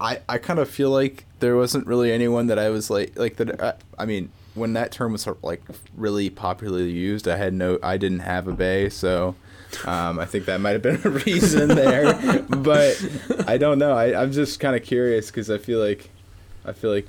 I 0.00 0.20
I 0.28 0.38
kind 0.38 0.58
of 0.58 0.68
feel 0.68 0.90
like 0.90 1.24
there 1.40 1.56
wasn't 1.56 1.86
really 1.86 2.12
anyone 2.12 2.46
that 2.48 2.58
I 2.58 2.70
was 2.70 2.90
like 2.90 3.18
like 3.18 3.36
that. 3.36 3.62
I, 3.62 3.74
I 3.98 4.06
mean, 4.06 4.30
when 4.54 4.72
that 4.72 4.90
term 4.92 5.12
was 5.12 5.22
sort 5.22 5.36
of 5.38 5.44
like 5.44 5.62
really 5.96 6.30
popularly 6.30 6.90
used, 6.90 7.28
I 7.28 7.36
had 7.36 7.52
no, 7.54 7.78
I 7.82 7.96
didn't 7.96 8.20
have 8.20 8.48
a 8.48 8.52
bae, 8.52 8.88
so. 8.88 9.34
Um, 9.84 10.18
I 10.20 10.24
think 10.24 10.46
that 10.46 10.60
might 10.60 10.70
have 10.70 10.80
been 10.82 11.00
a 11.04 11.10
reason 11.26 11.68
there, 11.68 12.14
but 12.48 12.96
I 13.46 13.58
don't 13.58 13.78
know. 13.78 13.92
I, 13.92 14.18
I'm 14.18 14.32
just 14.32 14.58
kind 14.60 14.74
of 14.76 14.82
curious 14.82 15.26
because 15.26 15.50
I 15.50 15.58
feel 15.58 15.80
like, 15.80 16.08
I 16.64 16.72
feel 16.72 16.90
like 16.90 17.06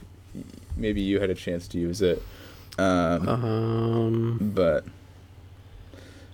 maybe 0.76 1.00
you 1.00 1.20
had 1.22 1.30
a 1.30 1.36
chance 1.36 1.68
to 1.70 1.80
use 1.80 2.02
it. 2.02 2.22
Um, 2.78 3.28
Um, 3.30 4.52
but, 4.54 4.84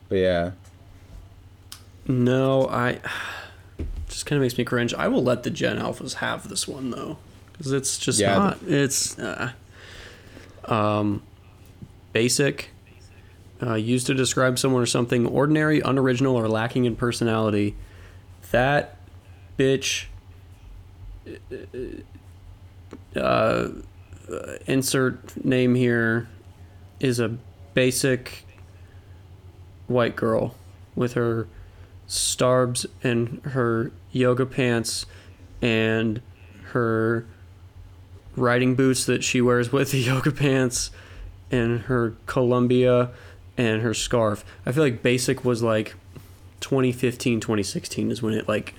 but 0.10 0.16
yeah, 0.16 0.52
no, 2.08 2.68
I 2.68 3.00
just 4.08 4.26
kind 4.26 4.38
of 4.38 4.42
makes 4.42 4.58
me 4.58 4.64
cringe. 4.64 4.94
I 4.94 5.08
will 5.08 5.24
let 5.24 5.44
the 5.44 5.50
Gen 5.50 5.78
Alphas 5.78 6.16
have 6.16 6.50
this 6.50 6.68
one 6.68 6.92
though, 6.92 7.18
because 7.54 7.72
it's 7.72 7.98
just 7.98 8.20
Yeah, 8.20 8.38
not. 8.38 8.60
It's 8.68 9.18
uh, 9.20 9.52
um, 10.66 11.22
basic. 12.12 12.70
Uh, 13.62 13.76
used 13.76 14.08
to 14.08 14.14
describe 14.14 14.60
someone 14.60 14.82
or 14.82 14.86
something 14.86 15.26
ordinary, 15.26 15.80
unoriginal, 15.80 16.36
or 16.36 16.50
lacking 16.50 16.84
in 16.84 16.96
personality. 16.96 17.76
That 18.52 18.98
bitch. 19.58 20.06
Uh, 23.16 23.70
uh, 24.30 24.58
insert 24.68 25.46
name 25.46 25.76
here 25.76 26.28
is 27.00 27.20
a 27.20 27.38
basic 27.74 28.46
white 29.88 30.16
girl 30.16 30.56
with 30.96 31.14
her 31.14 31.48
starbs 32.08 32.86
and 33.04 33.42
her 33.44 33.92
yoga 34.12 34.46
pants 34.46 35.06
and 35.62 36.22
her 36.72 37.26
riding 38.36 38.76
boots 38.76 39.06
that 39.06 39.24
she 39.24 39.42
wears 39.42 39.72
with 39.72 39.92
the 39.92 40.00
yoga 40.00 40.32
pants 40.32 40.92
and 41.52 41.82
her 41.82 42.16
Columbia 42.26 43.12
and 43.58 43.82
her 43.82 43.94
scarf. 43.94 44.44
I 44.66 44.72
feel 44.72 44.84
like 44.84 45.04
basic 45.04 45.46
was 45.46 45.62
like 45.62 45.96
2015 46.62 47.40
2016 47.40 48.12
is 48.12 48.22
when 48.22 48.34
it 48.34 48.48
like 48.48 48.74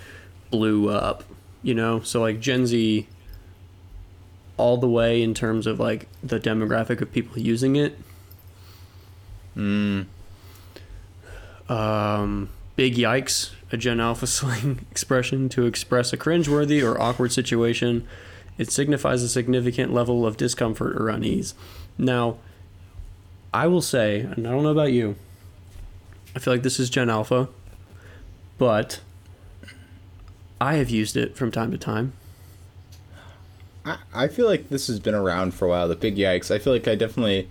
blew 0.50 0.88
up, 0.90 1.24
you 1.62 1.74
know? 1.74 2.00
So 2.00 2.20
like 2.20 2.40
Gen 2.40 2.66
Z 2.66 3.06
all 4.56 4.76
the 4.76 4.88
way 4.88 5.22
in 5.22 5.34
terms 5.34 5.66
of 5.66 5.80
like 5.80 6.08
the 6.22 6.38
demographic 6.38 7.00
of 7.00 7.12
people 7.12 7.38
using 7.38 7.76
it. 7.76 7.98
mm, 9.56 10.06
Um, 11.68 12.50
big 12.76 12.94
yikes, 12.94 13.50
a 13.72 13.76
Gen 13.76 14.00
Alpha 14.00 14.26
slang 14.28 14.86
expression 14.90 15.48
to 15.50 15.66
express 15.66 16.12
a 16.12 16.16
cringeworthy 16.16 16.82
or 16.84 17.00
awkward 17.00 17.32
situation. 17.32 18.06
It 18.56 18.70
signifies 18.70 19.22
a 19.22 19.28
significant 19.28 19.92
level 19.92 20.26
of 20.26 20.36
discomfort 20.36 20.96
or 20.96 21.08
unease. 21.08 21.54
Now, 21.98 22.38
I 23.52 23.66
will 23.66 23.82
say, 23.82 24.20
and 24.20 24.46
I 24.46 24.50
don't 24.50 24.62
know 24.62 24.70
about 24.70 24.92
you, 24.92 25.16
I 26.34 26.38
feel 26.38 26.52
like 26.52 26.62
this 26.62 26.80
is 26.80 26.90
Gen 26.90 27.08
Alpha, 27.10 27.48
but 28.58 29.00
I 30.60 30.74
have 30.74 30.90
used 30.90 31.16
it 31.16 31.36
from 31.36 31.50
time 31.50 31.70
to 31.70 31.78
time. 31.78 32.12
I, 33.84 33.98
I 34.14 34.28
feel 34.28 34.46
like 34.46 34.68
this 34.68 34.86
has 34.86 34.98
been 34.98 35.14
around 35.14 35.54
for 35.54 35.66
a 35.66 35.68
while. 35.68 35.88
The 35.88 35.96
big 35.96 36.16
yikes. 36.16 36.50
I 36.50 36.58
feel 36.58 36.72
like 36.72 36.88
I 36.88 36.94
definitely, 36.94 37.48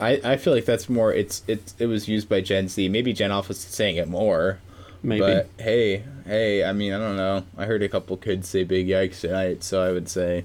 I, 0.00 0.20
I 0.24 0.36
feel 0.36 0.52
like 0.54 0.64
that's 0.64 0.88
more. 0.88 1.12
It's 1.12 1.42
it 1.46 1.74
it 1.78 1.86
was 1.86 2.08
used 2.08 2.28
by 2.28 2.40
Gen 2.40 2.68
Z. 2.68 2.88
Maybe 2.88 3.12
Gen 3.12 3.30
Alpha's 3.30 3.58
saying 3.58 3.96
it 3.96 4.08
more. 4.08 4.58
Maybe. 5.02 5.20
But 5.20 5.48
hey, 5.58 6.04
hey, 6.26 6.64
I 6.64 6.72
mean, 6.72 6.92
I 6.92 6.98
don't 6.98 7.16
know. 7.16 7.44
I 7.56 7.66
heard 7.66 7.82
a 7.82 7.88
couple 7.88 8.16
kids 8.16 8.48
say 8.48 8.64
big 8.64 8.86
yikes 8.86 9.20
tonight, 9.20 9.62
so 9.62 9.82
I 9.82 9.92
would 9.92 10.08
say, 10.08 10.44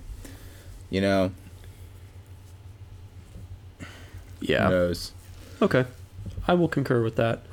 you 0.89 1.01
know, 1.01 1.31
yeah. 4.39 4.65
who 4.65 4.71
knows? 4.71 5.11
Okay. 5.61 5.85
I 6.47 6.53
will 6.53 6.67
concur 6.67 7.03
with 7.03 7.15
that. 7.15 7.43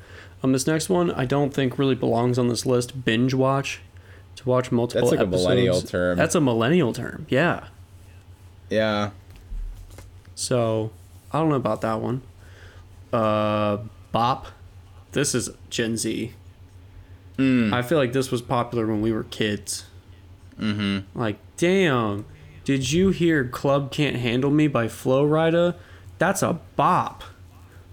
Um, 0.43 0.51
this 0.51 0.67
next 0.67 0.89
one 0.89 1.11
I 1.11 1.25
don't 1.25 1.53
think 1.53 1.79
really 1.79 1.95
belongs 1.95 2.37
on 2.37 2.47
this 2.47 2.65
list. 2.65 3.05
Binge 3.05 3.33
watch. 3.33 3.81
To 4.37 4.49
watch 4.49 4.71
multiple 4.71 5.07
That's 5.07 5.11
like 5.11 5.19
a 5.19 5.27
episodes. 5.27 5.43
millennial 5.43 5.81
term. 5.81 6.17
That's 6.17 6.35
a 6.35 6.41
millennial 6.41 6.91
term. 6.91 7.27
Yeah. 7.29 7.67
Yeah. 8.69 9.11
So 10.33 10.91
I 11.33 11.39
don't 11.39 11.49
know 11.49 11.55
about 11.55 11.81
that 11.81 11.99
one. 11.99 12.21
Uh, 13.11 13.77
Bop. 14.11 14.47
This 15.11 15.33
is 15.35 15.49
Gen 15.69 15.97
Z. 15.97 16.33
Mm. 17.37 17.73
I 17.73 17.81
feel 17.81 17.97
like 17.97 18.13
this 18.13 18.31
was 18.31 18.41
popular 18.41 18.85
when 18.85 19.01
we 19.01 19.11
were 19.11 19.23
kids. 19.23 19.85
Mm-hmm. 20.59 21.19
Like, 21.19 21.37
damn, 21.57 22.25
did 22.63 22.91
you 22.91 23.09
hear 23.09 23.43
"Club 23.47 23.91
Can't 23.91 24.15
Handle 24.17 24.51
Me" 24.51 24.67
by 24.67 24.87
Flo 24.87 25.25
Rida? 25.27 25.75
That's 26.19 26.41
a 26.43 26.59
bop. 26.75 27.23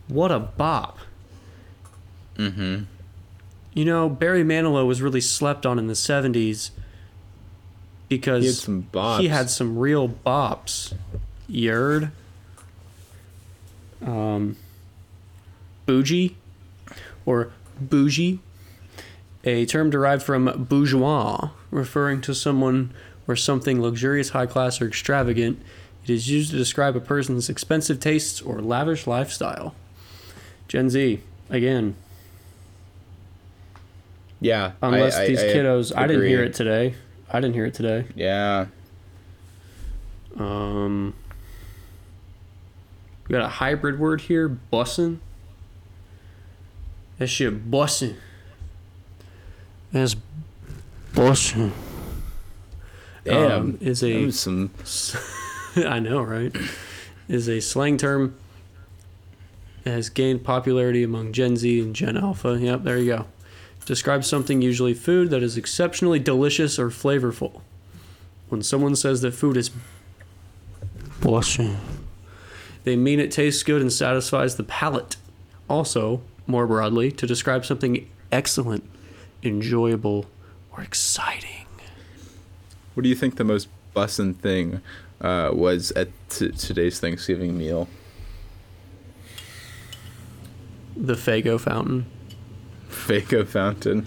What 0.09 0.31
a 0.31 0.39
bop. 0.39 0.99
Mm-hmm. 2.37 2.85
You 3.75 3.85
know, 3.85 4.09
Barry 4.09 4.43
Manilow 4.45 4.87
was 4.87 5.01
really 5.01 5.21
slept 5.21 5.65
on 5.65 5.79
in 5.79 5.87
the 5.87 5.95
70s 5.95 6.71
because 8.09 8.43
He 8.43 8.49
had 8.49 8.57
some 8.57 8.89
bops. 8.93 9.21
he 9.21 9.29
had 9.29 9.49
some 9.51 9.79
real 9.79 10.09
bops. 10.09 10.93
Yerd. 11.49 12.11
Um, 14.05 14.57
bougie 15.87 16.37
or 17.27 17.53
bougie, 17.81 18.41
a 19.45 19.67
term 19.67 19.91
derived 19.91 20.23
from 20.23 20.67
bourgeois, 20.69 21.51
referring 21.71 22.21
to 22.23 22.35
someone 22.35 22.93
or 23.29 23.37
something 23.37 23.81
luxurious, 23.81 24.31
high 24.31 24.47
class, 24.47 24.81
or 24.81 24.87
extravagant. 24.89 25.61
It 26.05 26.11
is 26.11 26.29
used 26.31 26.51
to 26.51 26.57
describe 26.57 26.97
a 26.97 27.01
person's 27.01 27.49
expensive 27.49 28.01
tastes 28.01 28.41
or 28.41 28.61
lavish 28.61 29.07
lifestyle. 29.07 29.75
Gen 30.69 30.89
Z, 30.91 31.21
again, 31.51 31.95
Yeah. 34.43 34.73
Unless 34.81 35.17
I- 35.19 35.27
these 35.29 35.43
I 35.43 35.47
kiddos, 35.49 35.93
I 35.95 36.07
didn't 36.07 36.27
hear 36.27 36.43
it 36.43 36.55
today. 36.55 36.95
I 37.31 37.41
didn't 37.41 37.55
hear 37.55 37.67
it 37.67 37.75
today. 37.75 38.07
Yeah. 38.17 38.67
Um, 40.39 41.13
we 43.31 43.35
got 43.35 43.45
a 43.45 43.49
hybrid 43.49 44.01
word 44.01 44.23
here, 44.23 44.49
bussin'. 44.73 45.21
That 47.19 47.29
shit 47.29 47.71
bussin'. 47.71 48.17
That's 49.93 50.17
bussin'. 51.13 51.71
Damn. 53.25 53.53
Um, 53.53 53.79
is 53.81 54.03
a 54.03 54.33
some. 54.33 54.73
I 55.77 56.01
know, 56.01 56.23
right? 56.23 56.53
Is 57.29 57.49
a 57.49 57.61
slang 57.61 57.99
term 57.99 58.35
that 59.85 59.93
has 59.93 60.09
gained 60.09 60.43
popularity 60.43 61.05
among 61.05 61.33
Gen 61.33 61.57
Z 61.57 61.81
and 61.81 61.95
Gen 61.95 62.17
Alpha. 62.17 62.59
Yep, 62.61 62.83
there 62.83 62.99
you 62.99 63.13
go. 63.17 63.27
Describes 63.87 64.27
something, 64.27 64.61
usually 64.61 64.95
food, 64.95 65.31
that 65.31 65.45
is 65.45 65.57
exceptionally 65.57 66.19
delicious 66.19 66.81
or 66.81 66.91
flavorful. 66.91 67.61
When 68.49 68.61
someone 68.65 68.97
says 68.97 69.21
that 69.21 69.35
food 69.35 69.57
is 69.57 69.71
bussin', 71.21 71.77
they 72.85 72.97
mean 72.97 73.21
it 73.21 73.31
tastes 73.31 73.63
good 73.63 73.83
and 73.83 73.93
satisfies 73.93 74.57
the 74.57 74.65
palate. 74.65 75.17
Also, 75.69 76.23
more 76.47 76.67
broadly, 76.67 77.13
to 77.13 77.27
describe 77.27 77.65
something 77.65 78.09
excellent, 78.33 78.85
enjoyable, 79.43 80.27
or 80.73 80.83
exciting. 80.83 81.67
What 82.95 83.03
do 83.05 83.09
you 83.09 83.15
think 83.15 83.37
the 83.37 83.45
most 83.45 83.69
bussin' 83.95 84.37
thing 84.37 84.81
uh, 85.21 85.51
was 85.53 85.93
at 85.93 86.09
t- 86.29 86.51
today's 86.51 86.99
Thanksgiving 87.01 87.57
meal? 87.57 87.89
The 90.97 91.15
Fago 91.15 91.59
fountain. 91.59 92.07
Fago 92.89 93.47
fountain. 93.47 94.07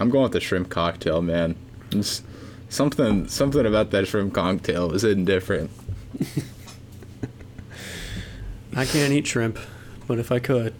I'm 0.00 0.10
going 0.10 0.24
with 0.24 0.32
the 0.32 0.40
shrimp 0.40 0.70
cocktail, 0.70 1.22
man. 1.22 1.56
It's 1.90 2.22
something 2.68 3.28
something 3.28 3.66
about 3.66 3.90
that 3.90 4.06
shrimp 4.06 4.34
cocktail 4.34 4.88
was 4.88 5.04
indifferent. 5.04 5.70
I 8.78 8.84
can't 8.84 9.12
eat 9.12 9.26
shrimp, 9.26 9.58
but 10.06 10.18
if 10.18 10.30
I 10.30 10.38
could, 10.38 10.74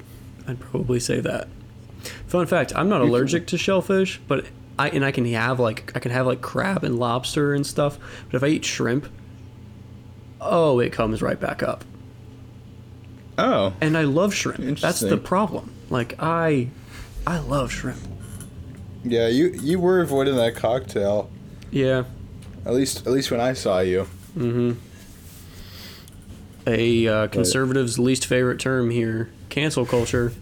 I'd 0.46 0.60
probably 0.60 1.00
say 1.00 1.20
that. 1.20 1.48
Fun 2.26 2.46
fact: 2.46 2.72
I'm 2.76 2.88
not 2.88 3.00
allergic 3.00 3.46
to 3.48 3.58
shellfish, 3.58 4.20
but 4.28 4.46
I 4.78 4.88
and 4.90 5.04
I 5.04 5.10
can 5.10 5.24
have 5.32 5.58
like 5.58 5.90
I 5.94 5.98
can 5.98 6.12
have 6.12 6.26
like 6.26 6.40
crab 6.40 6.84
and 6.84 6.98
lobster 6.98 7.54
and 7.54 7.66
stuff. 7.66 7.98
But 8.30 8.36
if 8.36 8.44
I 8.44 8.46
eat 8.48 8.64
shrimp, 8.64 9.08
oh, 10.40 10.78
it 10.78 10.92
comes 10.92 11.20
right 11.22 11.38
back 11.38 11.62
up. 11.62 11.84
Oh, 13.36 13.72
And 13.80 13.96
I 13.96 14.02
love 14.02 14.34
shrimp. 14.34 14.78
That's 14.80 15.00
the 15.00 15.16
problem. 15.16 15.72
Like 15.90 16.14
I, 16.18 16.68
I 17.26 17.38
love 17.38 17.70
shrimp. 17.70 18.00
yeah. 19.04 19.28
You 19.28 19.48
you 19.60 19.78
were 19.78 20.00
avoiding 20.00 20.36
that 20.36 20.54
cocktail. 20.56 21.30
Yeah. 21.70 22.04
At 22.66 22.74
least 22.74 23.06
at 23.06 23.12
least 23.12 23.30
when 23.30 23.40
I 23.40 23.52
saw 23.54 23.80
you. 23.80 24.08
Mm-hmm. 24.36 24.72
A 26.68 27.08
uh, 27.08 27.26
conservative's 27.28 27.98
least 27.98 28.26
favorite 28.26 28.60
term 28.60 28.90
here: 28.90 29.30
cancel 29.48 29.86
culture. 29.86 30.32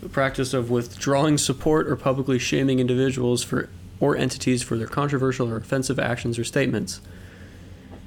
The 0.00 0.08
practice 0.08 0.54
of 0.54 0.70
withdrawing 0.70 1.36
support 1.36 1.86
or 1.86 1.94
publicly 1.94 2.38
shaming 2.38 2.78
individuals 2.80 3.44
for 3.44 3.68
or 4.00 4.16
entities 4.16 4.62
for 4.62 4.78
their 4.78 4.86
controversial 4.86 5.48
or 5.48 5.58
offensive 5.58 5.98
actions 5.98 6.38
or 6.38 6.44
statements. 6.44 7.02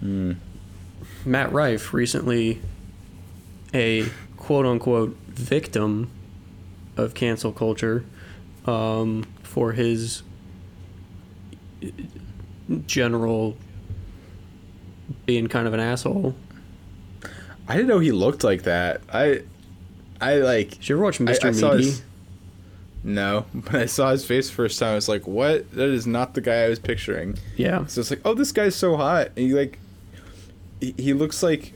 Mm. 0.04 0.38
Matt 1.24 1.52
Rife, 1.52 1.94
recently 1.94 2.62
a 3.74 4.08
quote 4.38 4.66
unquote 4.66 5.16
victim 5.28 6.10
of 6.98 7.14
cancel 7.14 7.52
culture 7.52 8.04
um, 8.66 9.24
for 9.44 9.74
his 9.74 10.24
general 12.88 13.56
being 15.28 15.48
kind 15.48 15.68
of 15.68 15.76
an 15.76 15.80
asshole. 15.80 16.36
I 17.68 17.74
didn't 17.76 17.88
know 17.88 18.00
he 18.00 18.12
looked 18.12 18.44
like 18.44 18.64
that. 18.64 19.02
I, 19.12 19.42
I 20.22 20.36
like. 20.36 20.72
Did 20.72 20.90
you 20.90 20.96
ever 20.96 21.04
watch 21.06 21.20
Mr. 21.20 21.46
I 21.46 21.52
saw 21.52 21.72
Meaty? 21.74 21.84
his- 21.86 22.04
no, 23.04 23.46
but 23.54 23.76
I 23.76 23.86
saw 23.86 24.12
his 24.12 24.26
face 24.26 24.50
first 24.50 24.80
time. 24.80 24.92
I 24.92 24.96
was 24.96 25.08
like, 25.10 25.28
"What? 25.28 25.72
That 25.74 25.90
is 25.90 26.08
not 26.08 26.34
the 26.34 26.42
guy 26.42 26.64
I 26.64 26.70
was 26.70 26.80
picturing." 26.80 27.38
Yeah. 27.56 27.86
So 27.86 28.02
it's 28.02 28.10
like, 28.10 28.22
"Oh, 28.26 28.34
this 28.34 28.52
guy's 28.52 28.76
so 28.76 28.96
hot." 28.98 29.28
And 29.36 29.46
he 29.48 29.54
like, 29.54 29.78
he, 30.82 30.94
he 30.98 31.14
looks 31.14 31.44
like, 31.44 31.74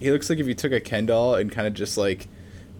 he 0.00 0.10
looks 0.10 0.28
like 0.30 0.38
if 0.40 0.46
you 0.46 0.54
took 0.54 0.72
a 0.72 0.80
Ken 0.80 1.06
doll 1.06 1.34
and 1.36 1.50
kind 1.52 1.66
of 1.68 1.74
just 1.74 1.96
like, 1.96 2.26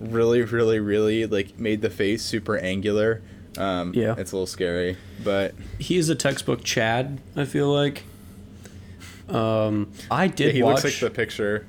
really, 0.01 0.43
really, 0.43 0.81
really 0.81 1.27
like 1.27 1.59
made 1.61 1.81
the 1.83 1.91
face 1.91 2.23
super 2.25 2.57
angular. 2.59 3.23
Um, 3.59 3.93
Yeah. 3.95 4.15
it's 4.17 4.33
a 4.33 4.37
little 4.37 4.47
scary, 4.47 4.97
but 5.23 5.55
He 5.79 5.97
is 5.99 6.09
a 6.09 6.15
textbook 6.15 6.65
Chad, 6.65 7.21
I 7.37 7.45
feel 7.45 7.71
like. 7.73 8.03
Um, 9.29 9.93
I 10.11 10.25
yeah, 10.25 10.31
did 10.31 10.55
he 10.55 10.63
watch. 10.63 10.83
looks 10.85 11.03
like 11.03 11.13
the 11.13 11.15
picture. 11.15 11.67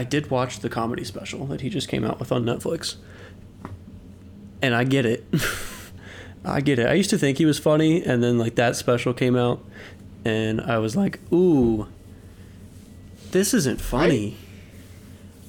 I 0.00 0.04
did 0.04 0.30
watch 0.30 0.60
the 0.60 0.70
comedy 0.70 1.04
special 1.04 1.44
that 1.48 1.60
he 1.60 1.68
just 1.68 1.86
came 1.86 2.06
out 2.06 2.18
with 2.18 2.32
on 2.32 2.42
Netflix. 2.46 2.96
And 4.62 4.74
I 4.74 4.84
get 4.84 5.04
it. 5.04 5.26
I 6.44 6.62
get 6.62 6.78
it. 6.78 6.86
I 6.86 6.94
used 6.94 7.10
to 7.10 7.18
think 7.18 7.36
he 7.36 7.44
was 7.44 7.58
funny, 7.58 8.02
and 8.02 8.22
then 8.22 8.38
like 8.38 8.54
that 8.54 8.76
special 8.76 9.12
came 9.12 9.36
out, 9.36 9.62
and 10.24 10.58
I 10.62 10.78
was 10.78 10.96
like, 10.96 11.20
"Ooh, 11.30 11.86
this 13.30 13.52
isn't 13.52 13.78
funny." 13.78 14.38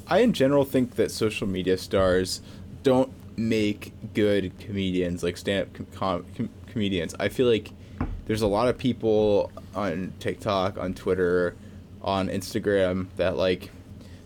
I 0.05 0.19
in 0.19 0.33
general 0.33 0.65
think 0.65 0.95
that 0.95 1.11
social 1.11 1.47
media 1.47 1.77
stars 1.77 2.41
don't 2.83 3.13
make 3.37 3.93
good 4.13 4.51
comedians, 4.59 5.23
like 5.23 5.37
stand-up 5.37 5.73
com- 5.73 5.85
com- 5.93 6.25
com- 6.35 6.49
comedians. 6.67 7.15
I 7.17 7.29
feel 7.29 7.47
like 7.47 7.71
there's 8.25 8.41
a 8.41 8.47
lot 8.47 8.67
of 8.67 8.77
people 8.77 9.49
on 9.73 10.11
TikTok, 10.19 10.77
on 10.77 10.93
Twitter, 10.93 11.55
on 12.01 12.27
Instagram 12.27 13.07
that 13.15 13.37
like 13.37 13.71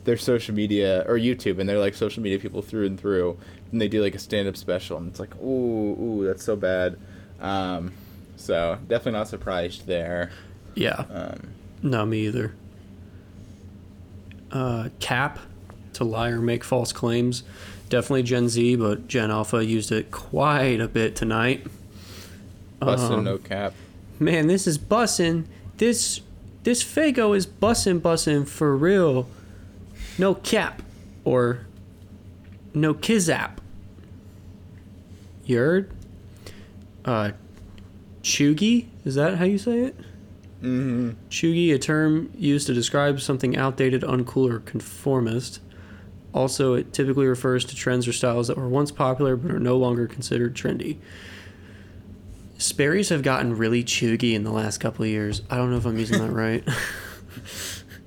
they're 0.06 0.18
social 0.18 0.56
media 0.56 1.04
or 1.08 1.16
YouTube, 1.18 1.60
and 1.60 1.68
they're 1.68 1.80
like 1.80 1.94
social 1.96 2.24
media 2.24 2.40
people 2.40 2.62
through 2.62 2.86
and 2.86 3.00
through, 3.00 3.38
and 3.72 3.82
they 3.82 3.88
do 3.90 4.02
like 4.02 4.16
a 4.16 4.20
stand-up 4.20 4.56
special, 4.56 4.98
and 4.98 5.08
it's 5.10 5.20
like, 5.20 5.36
ooh, 5.42 6.00
ooh, 6.00 6.24
that's 6.26 6.44
so 6.44 6.56
bad. 6.56 6.98
Um, 7.42 7.92
so 8.38 8.78
definitely 8.88 9.14
not 9.14 9.28
surprised 9.28 9.86
there. 9.88 10.32
yeah, 10.76 11.04
Um, 11.12 11.50
no, 11.84 12.06
me 12.06 12.20
either. 12.28 12.54
Uh, 14.52 14.90
cap 15.00 15.40
to 15.94 16.04
lie 16.04 16.30
or 16.30 16.40
make 16.40 16.64
false 16.64 16.94
claims, 16.94 17.44
definitely 17.90 18.24
Gen 18.24 18.48
Z, 18.48 18.76
but 18.78 19.08
Gen 19.08 19.32
Alpha 19.32 19.66
used 19.66 19.92
it 19.92 20.12
quite 20.12 20.80
a 20.80 20.88
bit 20.88 21.16
tonight. 21.16 21.66
busting 22.80 23.18
Um, 23.20 23.24
no 23.26 23.38
cap. 23.38 23.74
man, 24.20 24.48
this 24.48 24.68
is 24.68 24.78
bussin'. 24.78 25.46
This 25.78 26.22
this 26.64 26.84
Fago 26.84 27.36
is 27.36 27.46
bussin' 27.46 28.00
bussin' 28.00 28.48
for 28.48 28.76
real. 28.78 29.28
No 30.18 30.36
cap 30.36 30.82
or 31.24 31.66
no 32.74 32.94
kizap. 32.94 33.58
You 35.46 35.58
heard? 35.58 35.92
Uh, 37.04 37.32
chuggy? 38.24 38.88
Is 39.04 39.16
that 39.16 39.38
how 39.38 39.46
you 39.46 39.58
say 39.58 39.82
it? 39.82 39.98
Mm-hmm. 40.62 41.12
Chuggy, 41.30 41.74
a 41.74 41.78
term 41.78 42.32
used 42.36 42.66
to 42.68 42.74
describe 42.74 43.22
something 43.22 43.56
outdated, 43.56 44.02
uncool, 44.02 44.52
or 44.52 44.60
conformist. 44.60 45.60
Also, 46.34 46.74
it 46.74 46.92
typically 46.92 47.28
refers 47.28 47.64
to 47.66 47.76
trends 47.76 48.08
or 48.08 48.14
styles 48.14 48.48
that 48.48 48.58
were 48.58 48.68
once 48.68 48.92
popular 48.92 49.36
but 49.36 49.52
are 49.52 49.60
no 49.60 49.78
longer 49.78 50.08
considered 50.08 50.56
trendy. 50.56 50.98
Sperry's 52.58 53.10
have 53.10 53.22
gotten 53.22 53.58
really 53.58 53.84
chuggy 53.84 54.34
in 54.34 54.44
the 54.44 54.52
last 54.52 54.80
couple 54.80 55.04
of 55.04 55.10
years. 55.10 55.42
I 55.50 55.58
don't 55.58 55.72
know 55.72 55.78
if 55.78 55.86
I'm 55.86 56.00
using 56.00 56.20
that 56.20 56.32
right. 56.34 56.64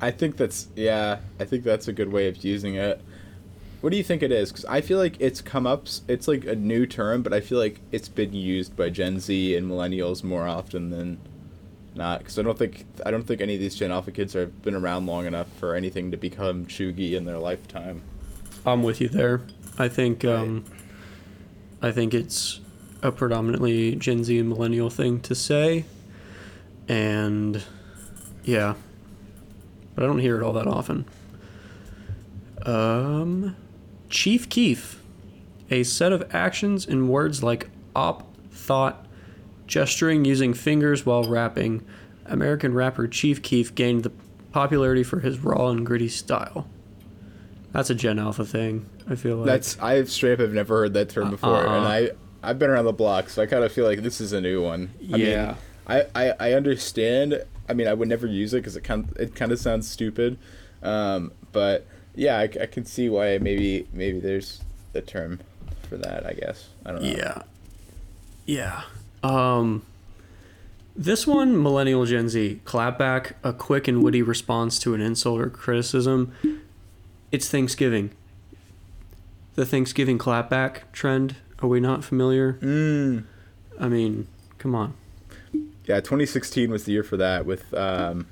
I 0.00 0.10
think 0.10 0.36
that's 0.36 0.68
yeah. 0.76 1.18
I 1.40 1.44
think 1.44 1.64
that's 1.64 1.88
a 1.88 1.92
good 1.92 2.12
way 2.12 2.28
of 2.28 2.44
using 2.44 2.74
it. 2.74 3.00
What 3.80 3.90
do 3.90 3.96
you 3.96 4.02
think 4.02 4.22
it 4.22 4.32
is? 4.32 4.50
Because 4.50 4.64
I 4.64 4.80
feel 4.80 4.98
like 4.98 5.16
it's 5.20 5.40
come 5.40 5.66
up. 5.66 5.86
It's 6.08 6.26
like 6.26 6.44
a 6.44 6.56
new 6.56 6.86
term, 6.86 7.22
but 7.22 7.32
I 7.32 7.40
feel 7.40 7.58
like 7.58 7.80
it's 7.92 8.08
been 8.08 8.32
used 8.32 8.76
by 8.76 8.90
Gen 8.90 9.20
Z 9.20 9.56
and 9.56 9.70
millennials 9.70 10.24
more 10.24 10.48
often 10.48 10.90
than 10.90 11.18
not. 11.94 12.20
Because 12.20 12.38
I 12.38 12.42
don't 12.42 12.58
think 12.58 12.86
I 13.06 13.10
don't 13.10 13.24
think 13.24 13.40
any 13.40 13.54
of 13.54 13.60
these 13.60 13.76
Gen 13.76 13.92
Alpha 13.92 14.10
kids 14.10 14.32
have 14.32 14.62
been 14.62 14.74
around 14.74 15.06
long 15.06 15.26
enough 15.26 15.48
for 15.58 15.74
anything 15.74 16.10
to 16.10 16.16
become 16.16 16.66
chuggy 16.66 17.12
in 17.12 17.24
their 17.24 17.38
lifetime. 17.38 18.02
I'm 18.66 18.82
with 18.82 19.00
you 19.00 19.08
there. 19.08 19.42
I 19.78 19.88
think 19.88 20.24
um, 20.24 20.64
I 21.80 21.92
think 21.92 22.14
it's 22.14 22.60
a 23.02 23.12
predominantly 23.12 23.94
Gen 23.94 24.24
Z 24.24 24.36
and 24.36 24.48
millennial 24.48 24.90
thing 24.90 25.20
to 25.20 25.34
say, 25.34 25.84
and 26.88 27.62
yeah, 28.42 28.74
but 29.98 30.04
I 30.04 30.06
don't 30.06 30.20
hear 30.20 30.36
it 30.40 30.44
all 30.44 30.52
that 30.52 30.68
often. 30.68 31.06
Um, 32.64 33.56
Chief 34.08 34.48
Keef, 34.48 35.02
a 35.72 35.82
set 35.82 36.12
of 36.12 36.32
actions 36.32 36.86
and 36.86 37.08
words 37.08 37.42
like 37.42 37.68
op, 37.96 38.32
thought, 38.52 39.04
gesturing 39.66 40.24
using 40.24 40.54
fingers 40.54 41.04
while 41.04 41.24
rapping. 41.24 41.84
American 42.26 42.74
rapper 42.74 43.08
Chief 43.08 43.42
Keef 43.42 43.74
gained 43.74 44.04
the 44.04 44.12
popularity 44.52 45.02
for 45.02 45.18
his 45.18 45.40
raw 45.40 45.66
and 45.68 45.84
gritty 45.84 46.06
style. 46.08 46.68
That's 47.72 47.90
a 47.90 47.94
Gen 47.96 48.20
Alpha 48.20 48.44
thing. 48.44 48.88
I 49.08 49.16
feel 49.16 49.38
like 49.38 49.46
That's 49.46 49.76
I 49.80 50.04
straight 50.04 50.34
up 50.34 50.38
have 50.38 50.52
never 50.52 50.76
heard 50.82 50.94
that 50.94 51.08
term 51.08 51.30
before, 51.30 51.58
and 51.66 51.84
Uh-uh. 51.84 51.88
I 51.88 52.10
I've 52.40 52.60
been 52.60 52.70
around 52.70 52.84
the 52.84 52.92
block, 52.92 53.30
so 53.30 53.42
I 53.42 53.46
kind 53.46 53.64
of 53.64 53.72
feel 53.72 53.84
like 53.84 54.02
this 54.02 54.20
is 54.20 54.32
a 54.32 54.40
new 54.40 54.62
one. 54.62 54.90
I 55.12 55.16
Yeah. 55.16 55.46
mean, 55.46 55.56
I, 55.88 56.04
I 56.14 56.34
I 56.38 56.52
understand. 56.52 57.42
I 57.68 57.74
mean, 57.74 57.86
I 57.86 57.94
would 57.94 58.08
never 58.08 58.26
use 58.26 58.54
it 58.54 58.58
because 58.58 58.76
it 58.76 58.84
kind 58.84 59.12
it 59.18 59.34
kind 59.34 59.52
of 59.52 59.58
sounds 59.58 59.88
stupid, 59.88 60.38
um, 60.82 61.32
but 61.52 61.86
yeah, 62.14 62.38
I, 62.38 62.42
I 62.42 62.66
can 62.66 62.84
see 62.84 63.08
why 63.08 63.38
maybe 63.38 63.86
maybe 63.92 64.20
there's 64.20 64.60
a 64.94 65.00
term 65.00 65.40
for 65.88 65.96
that. 65.98 66.26
I 66.26 66.32
guess 66.32 66.68
I 66.84 66.92
don't 66.92 67.02
know. 67.02 67.08
Yeah. 67.08 67.42
Yeah. 68.46 68.82
Um 69.22 69.82
this 70.96 71.28
one, 71.28 71.62
Millennial 71.62 72.06
Gen 72.06 72.28
Z, 72.28 72.60
clapback, 72.64 73.34
a 73.44 73.52
quick 73.52 73.86
and 73.86 74.02
witty 74.02 74.20
response 74.20 74.80
to 74.80 74.94
an 74.94 75.00
insult 75.00 75.40
or 75.40 75.48
criticism. 75.48 76.32
It's 77.30 77.48
Thanksgiving. 77.48 78.10
The 79.54 79.64
Thanksgiving 79.64 80.18
clapback 80.18 80.90
trend, 80.92 81.36
are 81.60 81.68
we 81.68 81.78
not 81.78 82.02
familiar? 82.02 82.54
Mm. 82.54 83.24
I 83.78 83.88
mean, 83.88 84.26
come 84.58 84.74
on. 84.74 84.94
Yeah, 85.88 86.00
2016 86.00 86.70
was 86.70 86.84
the 86.84 86.92
year 86.92 87.02
for 87.02 87.16
that 87.16 87.46
with 87.46 87.72
um, 87.74 88.26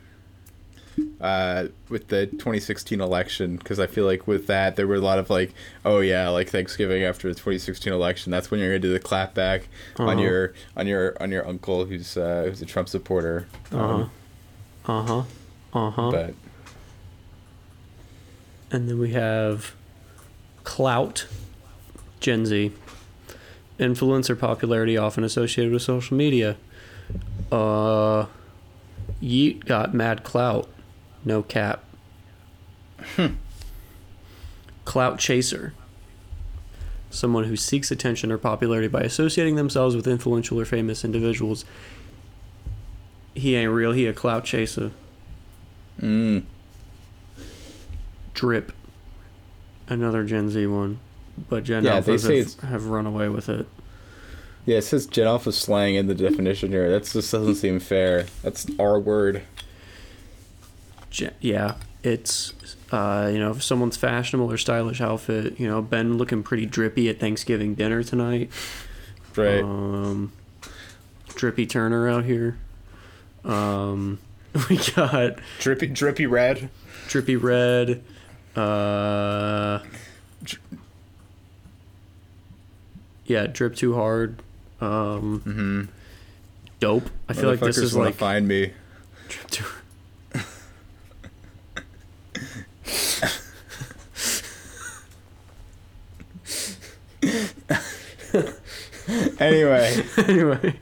uh, 1.20 1.66
with 1.88 2.08
the 2.08 2.26
2016 2.26 3.00
election 3.00 3.56
because 3.56 3.78
I 3.80 3.86
feel 3.86 4.04
like 4.04 4.26
with 4.26 4.46
that 4.46 4.76
there 4.76 4.86
were 4.86 4.94
a 4.96 5.00
lot 5.00 5.18
of 5.18 5.30
like, 5.30 5.52
oh 5.84 6.00
yeah, 6.00 6.28
like 6.28 6.48
Thanksgiving 6.50 7.02
after 7.02 7.28
the 7.28 7.34
2016 7.34 7.92
election, 7.92 8.30
that's 8.30 8.50
when 8.50 8.60
you're 8.60 8.68
gonna 8.70 8.78
do 8.78 8.92
the 8.92 9.00
clapback 9.00 9.62
on 9.98 10.08
Uh-huh. 10.10 10.20
your 10.22 10.54
on 10.76 10.86
your 10.86 11.16
on 11.20 11.30
your 11.30 11.46
uncle 11.48 11.86
who's 11.86 12.16
uh, 12.16 12.44
who's 12.48 12.60
a 12.62 12.66
Trump 12.66 12.88
supporter. 12.88 13.46
Um, 13.72 14.10
Uh-huh. 14.84 14.92
Uh-huh. 14.92 15.22
Uh-huh. 15.86 16.10
But 16.10 16.34
And 18.70 18.88
then 18.88 18.98
we 18.98 19.12
have 19.12 19.74
clout, 20.64 21.26
Gen 22.20 22.44
Z. 22.46 22.72
Influence 23.78 24.30
or 24.30 24.36
popularity 24.36 24.96
often 24.96 25.22
associated 25.24 25.72
with 25.72 25.82
social 25.82 26.16
media. 26.16 26.56
Uh, 27.50 28.26
Yeet 29.22 29.64
got 29.64 29.94
mad 29.94 30.24
clout. 30.24 30.68
No 31.24 31.42
cap. 31.42 31.84
Clout 34.84 35.18
chaser. 35.18 35.72
Someone 37.10 37.44
who 37.44 37.56
seeks 37.56 37.90
attention 37.90 38.30
or 38.30 38.38
popularity 38.38 38.88
by 38.88 39.00
associating 39.02 39.56
themselves 39.56 39.96
with 39.96 40.06
influential 40.06 40.60
or 40.60 40.64
famous 40.64 41.04
individuals. 41.04 41.64
He 43.34 43.54
ain't 43.54 43.72
real, 43.72 43.92
he 43.92 44.06
a 44.06 44.12
clout 44.12 44.44
chaser. 44.44 44.92
mm, 46.00 46.42
Drip. 48.34 48.72
Another 49.88 50.24
Gen 50.24 50.50
Z 50.50 50.66
one. 50.66 50.98
But 51.48 51.64
Gen 51.64 51.84
Yeah, 51.84 52.00
Alphas 52.00 52.60
have, 52.60 52.70
have 52.70 52.86
run 52.86 53.06
away 53.06 53.28
with 53.28 53.48
it. 53.48 53.66
Yeah, 54.66 54.78
it 54.78 54.82
says 54.82 55.06
Gen 55.06 55.26
Alpha 55.26 55.52
slang 55.52 55.94
in 55.94 56.06
the 56.06 56.14
definition 56.14 56.70
here. 56.72 56.90
That 56.90 57.04
just 57.04 57.32
doesn't 57.32 57.54
seem 57.54 57.80
fair. 57.80 58.26
That's 58.42 58.66
our 58.78 58.98
word. 58.98 59.42
Gen- 61.10 61.34
yeah, 61.40 61.76
it's, 62.02 62.52
uh, 62.90 63.30
you 63.32 63.38
know, 63.38 63.52
if 63.52 63.62
someone's 63.62 63.96
fashionable 63.96 64.52
or 64.52 64.58
stylish 64.58 65.00
outfit, 65.00 65.58
you 65.58 65.68
know, 65.68 65.80
Ben 65.80 66.18
looking 66.18 66.42
pretty 66.42 66.66
drippy 66.66 67.08
at 67.08 67.18
Thanksgiving 67.18 67.74
dinner 67.74 68.02
tonight. 68.02 68.50
Right. 69.34 69.62
Um, 69.62 70.32
Drippy 71.28 71.66
Turner 71.66 72.08
out 72.08 72.24
here. 72.24 72.58
Um, 73.44 74.18
we 74.68 74.78
got 74.94 75.38
Drippy, 75.60 75.86
drippy 75.86 76.26
red. 76.26 76.70
Drippy 77.08 77.36
Red. 77.36 78.02
Uh, 78.56 79.80
yeah, 83.26 83.46
Drip 83.46 83.76
Too 83.76 83.94
Hard. 83.94 84.42
Um, 84.86 85.42
Mm-hmm. 85.44 85.82
dope. 86.80 87.10
I 87.28 87.32
feel 87.32 87.50
like 87.50 87.60
this 87.60 87.78
is 87.78 87.96
like 87.96 88.14
find 88.14 88.46
me. 88.46 88.72
Drip 89.28 89.50
Too. 89.50 89.64
Anyway, 99.38 100.02
anyway, 100.16 100.74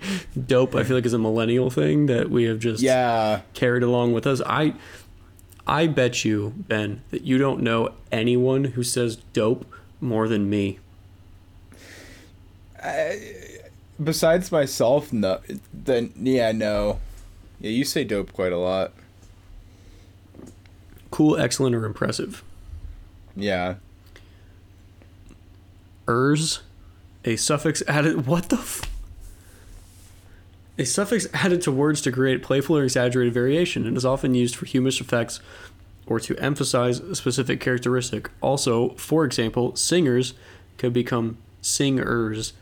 dope. 0.47 0.75
I 0.75 0.83
feel 0.85 0.97
like 0.97 1.05
is 1.05 1.13
a 1.13 1.19
millennial 1.19 1.71
thing 1.71 2.07
that 2.07 2.31
we 2.31 2.45
have 2.45 2.59
just 2.59 2.83
yeah. 2.83 3.43
carried 3.53 3.83
along 3.83 4.15
with 4.15 4.27
us. 4.27 4.41
I 4.47 4.75
I 5.67 5.87
bet 5.87 6.25
you, 6.25 6.55
Ben, 6.57 7.03
that 7.11 7.23
you 7.23 7.37
don't 7.37 7.63
know 7.63 7.91
anyone 8.11 8.65
who 8.65 8.83
says 8.83 9.17
dope 9.35 9.67
more 10.01 10.27
than 10.27 10.49
me. 10.49 10.79
Besides 14.03 14.51
myself, 14.51 15.13
no. 15.13 15.41
Then 15.73 16.13
yeah, 16.17 16.53
no. 16.53 17.01
Yeah, 17.61 17.71
you 17.71 17.85
say 17.85 18.05
dope 18.05 18.33
quite 18.33 18.53
a 18.53 18.59
lot. 18.59 18.93
Cool, 21.11 21.37
excellent, 21.37 21.77
or 21.77 21.85
impressive. 21.85 22.43
Yeah. 23.37 23.77
Ers, 26.09 26.63
a 27.25 27.37
suffix 27.37 27.83
added. 27.87 28.27
What 28.27 28.49
the? 28.49 28.57
F- 28.57 28.91
a 30.77 30.85
suffix 30.85 31.29
added 31.33 31.63
to 31.63 31.71
words 31.71 32.01
to 32.03 32.11
create 32.11 32.43
playful 32.43 32.77
or 32.77 32.83
exaggerated 32.83 33.33
variation 33.33 33.87
and 33.87 33.97
is 33.97 34.05
often 34.05 34.35
used 34.35 34.57
for 34.57 34.67
humorous 34.67 35.01
effects 35.01 35.39
or 36.07 36.19
to 36.21 36.37
emphasize 36.39 36.99
a 36.99 37.15
specific 37.15 37.61
characteristic. 37.61 38.31
Also, 38.41 38.91
for 38.91 39.25
example, 39.25 39.77
singers 39.77 40.35
could 40.77 40.93
become 40.93 41.39
singers, 41.63 42.55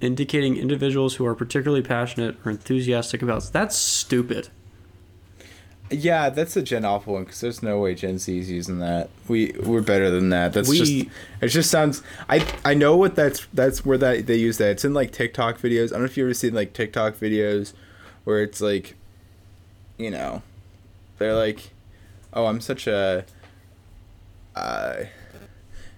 indicating 0.00 0.56
individuals 0.56 1.14
who 1.16 1.26
are 1.26 1.34
particularly 1.34 1.82
passionate 1.82 2.36
or 2.44 2.50
enthusiastic 2.50 3.22
about. 3.22 3.50
That's 3.52 3.76
stupid. 3.76 4.48
Yeah, 5.88 6.30
that's 6.30 6.56
a 6.56 6.62
Gen 6.62 6.84
Alpha 6.84 7.12
one 7.12 7.24
because 7.24 7.40
there's 7.40 7.62
no 7.62 7.78
way 7.78 7.94
Gen 7.94 8.18
Z 8.18 8.36
is 8.36 8.50
using 8.50 8.80
that. 8.80 9.08
We 9.28 9.52
we're 9.62 9.82
better 9.82 10.10
than 10.10 10.30
that. 10.30 10.52
That's 10.52 10.68
We- 10.68 10.78
just 10.78 10.92
it. 11.40 11.48
Just 11.48 11.70
sounds. 11.70 12.02
I 12.28 12.44
I 12.64 12.74
know 12.74 12.96
what 12.96 13.14
that's 13.14 13.46
that's 13.54 13.84
where 13.86 13.96
that 13.98 14.26
they 14.26 14.34
use 14.36 14.58
that. 14.58 14.70
It's 14.70 14.84
in 14.84 14.94
like 14.94 15.12
TikTok 15.12 15.58
videos. 15.58 15.86
I 15.86 15.92
don't 15.92 16.00
know 16.00 16.04
if 16.06 16.16
you 16.16 16.24
ever 16.24 16.34
seen 16.34 16.54
like 16.54 16.72
TikTok 16.72 17.14
videos 17.14 17.72
where 18.24 18.42
it's 18.42 18.60
like, 18.60 18.96
you 19.96 20.10
know, 20.10 20.42
they're 21.18 21.36
like, 21.36 21.70
oh, 22.32 22.46
I'm 22.46 22.60
such 22.60 22.88
a. 22.88 23.24
Uh, 24.56 25.04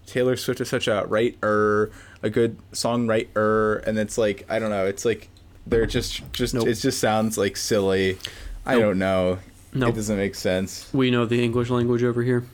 Taylor 0.05 0.37
Swift 0.37 0.61
is 0.61 0.69
such 0.69 0.89
a 0.89 1.05
right 1.09 1.37
writer, 1.41 1.91
a 2.22 2.31
good 2.31 2.57
songwriter, 2.72 3.85
and 3.87 3.98
it's 3.98 4.18
like 4.18 4.44
I 4.48 4.59
don't 4.59 4.70
know. 4.70 4.87
It's 4.87 5.04
like 5.04 5.28
they're 5.66 5.87
just 5.87 6.22
just 6.33 6.54
Nope. 6.54 6.66
it 6.68 6.74
just 6.74 6.98
sounds 7.00 7.37
like 7.38 7.57
silly. 7.57 8.18
I 8.66 8.78
don't 8.78 8.98
know. 8.98 9.38
No, 9.74 9.88
It 9.88 9.94
doesn't 9.94 10.16
make 10.16 10.35
sense. 10.35 10.88
we 10.92 11.11
know 11.11 11.24
the 11.26 11.42
English 11.44 11.68
language 11.70 12.02
over 12.02 12.22
here. 12.22 12.44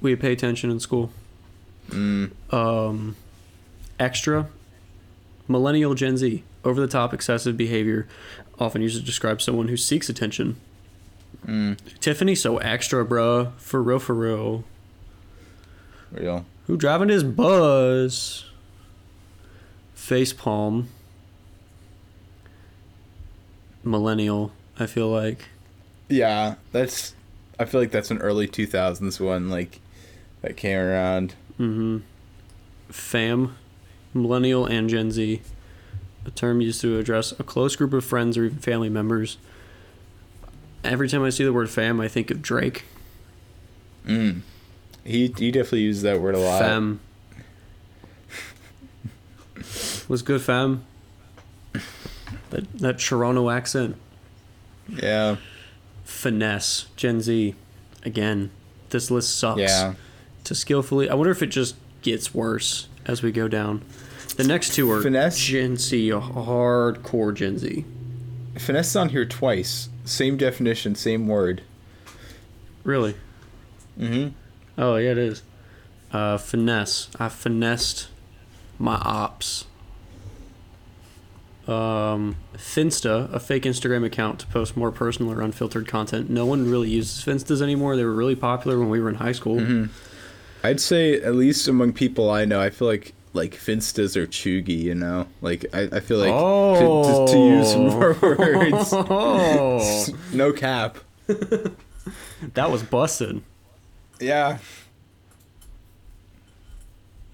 We 0.00 0.14
pay 0.16 0.32
attention 0.32 0.70
in 0.70 0.78
school. 0.80 1.10
Mm. 1.90 2.30
um, 2.52 3.16
extra, 3.98 4.46
millennial 5.48 5.94
Gen 5.94 6.16
Z, 6.16 6.42
over 6.64 6.80
the 6.80 6.86
top 6.86 7.12
excessive 7.12 7.56
behavior, 7.56 8.06
often 8.60 8.80
used 8.80 8.96
to 8.98 9.04
describe 9.04 9.42
someone 9.42 9.66
who 9.68 9.76
seeks 9.76 10.08
attention. 10.08 10.56
Mm. 11.46 11.78
Tiffany, 12.00 12.34
so 12.36 12.58
extra, 12.58 13.04
bruh. 13.04 13.52
For 13.58 13.82
real, 13.82 13.98
for 13.98 14.14
real. 14.14 14.64
Real. 16.12 16.44
Who 16.66 16.76
driving 16.76 17.08
his 17.08 17.24
bus? 17.24 18.44
Face 20.00 20.32
palm. 20.32 20.88
Millennial, 23.84 24.50
I 24.76 24.86
feel 24.86 25.08
like. 25.08 25.44
Yeah, 26.08 26.54
that's. 26.72 27.14
I 27.60 27.66
feel 27.66 27.80
like 27.82 27.92
that's 27.92 28.10
an 28.10 28.18
early 28.18 28.48
two 28.48 28.66
thousands 28.66 29.20
one 29.20 29.50
like 29.50 29.78
that 30.40 30.56
came 30.56 30.78
around. 30.78 31.34
Mm-hmm. 31.60 31.98
Fam, 32.88 33.56
millennial 34.12 34.64
and 34.64 34.88
Gen 34.88 35.12
Z, 35.12 35.42
a 36.24 36.30
term 36.30 36.62
used 36.62 36.80
to 36.80 36.98
address 36.98 37.38
a 37.38 37.44
close 37.44 37.76
group 37.76 37.92
of 37.92 38.02
friends 38.02 38.38
or 38.38 38.46
even 38.46 38.58
family 38.58 38.88
members. 38.88 39.36
Every 40.82 41.08
time 41.08 41.22
I 41.22 41.30
see 41.30 41.44
the 41.44 41.52
word 41.52 41.70
fam, 41.70 42.00
I 42.00 42.08
think 42.08 42.30
of 42.30 42.40
Drake. 42.40 42.84
Mm. 44.06 44.40
He 45.04 45.32
he 45.36 45.52
definitely 45.52 45.82
uses 45.82 46.02
that 46.02 46.20
word 46.20 46.34
a 46.34 46.40
lot. 46.40 46.62
Fam. 46.62 47.00
Was 50.10 50.22
good, 50.22 50.42
fam. 50.42 50.84
That 52.50 52.72
that 52.80 52.98
Toronto 52.98 53.48
accent. 53.48 53.94
Yeah. 54.88 55.36
Finesse, 56.02 56.86
Gen 56.96 57.20
Z. 57.20 57.54
Again, 58.04 58.50
this 58.88 59.08
list 59.12 59.38
sucks. 59.38 59.60
Yeah. 59.60 59.94
To 60.42 60.54
skillfully, 60.56 61.08
I 61.08 61.14
wonder 61.14 61.30
if 61.30 61.44
it 61.44 61.46
just 61.46 61.76
gets 62.02 62.34
worse 62.34 62.88
as 63.06 63.22
we 63.22 63.30
go 63.30 63.46
down. 63.46 63.84
The 64.36 64.42
next 64.42 64.74
two 64.74 64.90
are 64.90 65.00
Finesse? 65.00 65.38
Gen 65.38 65.76
Z, 65.76 66.08
hardcore 66.10 67.32
Gen 67.32 67.56
Z. 67.58 67.84
Finesse 68.58 68.88
is 68.88 68.96
on 68.96 69.10
here 69.10 69.24
twice. 69.24 69.90
Same 70.04 70.36
definition, 70.36 70.96
same 70.96 71.28
word. 71.28 71.62
Really? 72.82 73.14
Mm-hmm. 73.96 74.30
Oh 74.76 74.96
yeah, 74.96 75.12
it 75.12 75.18
is. 75.18 75.44
Uh, 76.12 76.36
finesse. 76.36 77.10
I 77.20 77.28
finessed 77.28 78.08
my 78.76 78.96
ops. 78.96 79.66
Um, 81.70 82.36
Finsta, 82.56 83.32
a 83.32 83.38
fake 83.38 83.62
Instagram 83.62 84.04
account 84.04 84.40
to 84.40 84.46
post 84.48 84.76
more 84.76 84.90
personal 84.90 85.32
or 85.32 85.40
unfiltered 85.40 85.86
content. 85.86 86.28
No 86.28 86.44
one 86.44 86.68
really 86.68 86.90
uses 86.90 87.24
Finstas 87.24 87.62
anymore. 87.62 87.96
They 87.96 88.04
were 88.04 88.12
really 88.12 88.34
popular 88.34 88.78
when 88.78 88.90
we 88.90 89.00
were 89.00 89.08
in 89.08 89.16
high 89.16 89.32
school. 89.32 89.56
Mm-hmm. 89.56 89.86
I'd 90.62 90.80
say 90.80 91.14
at 91.20 91.34
least 91.34 91.68
among 91.68 91.92
people 91.92 92.30
I 92.30 92.44
know, 92.44 92.60
I 92.60 92.70
feel 92.70 92.88
like 92.88 93.14
like 93.32 93.52
Finstas 93.52 94.16
are 94.16 94.26
chuggy, 94.26 94.78
you 94.82 94.94
know? 94.94 95.26
Like 95.40 95.64
I, 95.72 95.82
I 95.92 96.00
feel 96.00 96.18
like 96.18 96.32
oh, 96.34 97.26
to, 97.26 97.32
to, 97.32 97.32
to 97.32 97.38
use 97.38 97.76
more 97.76 98.16
words. 98.22 98.92
Oh, 98.92 100.06
no 100.32 100.52
cap. 100.52 100.98
that 102.54 102.70
was 102.70 102.82
busted. 102.82 103.42
Yeah. 104.18 104.58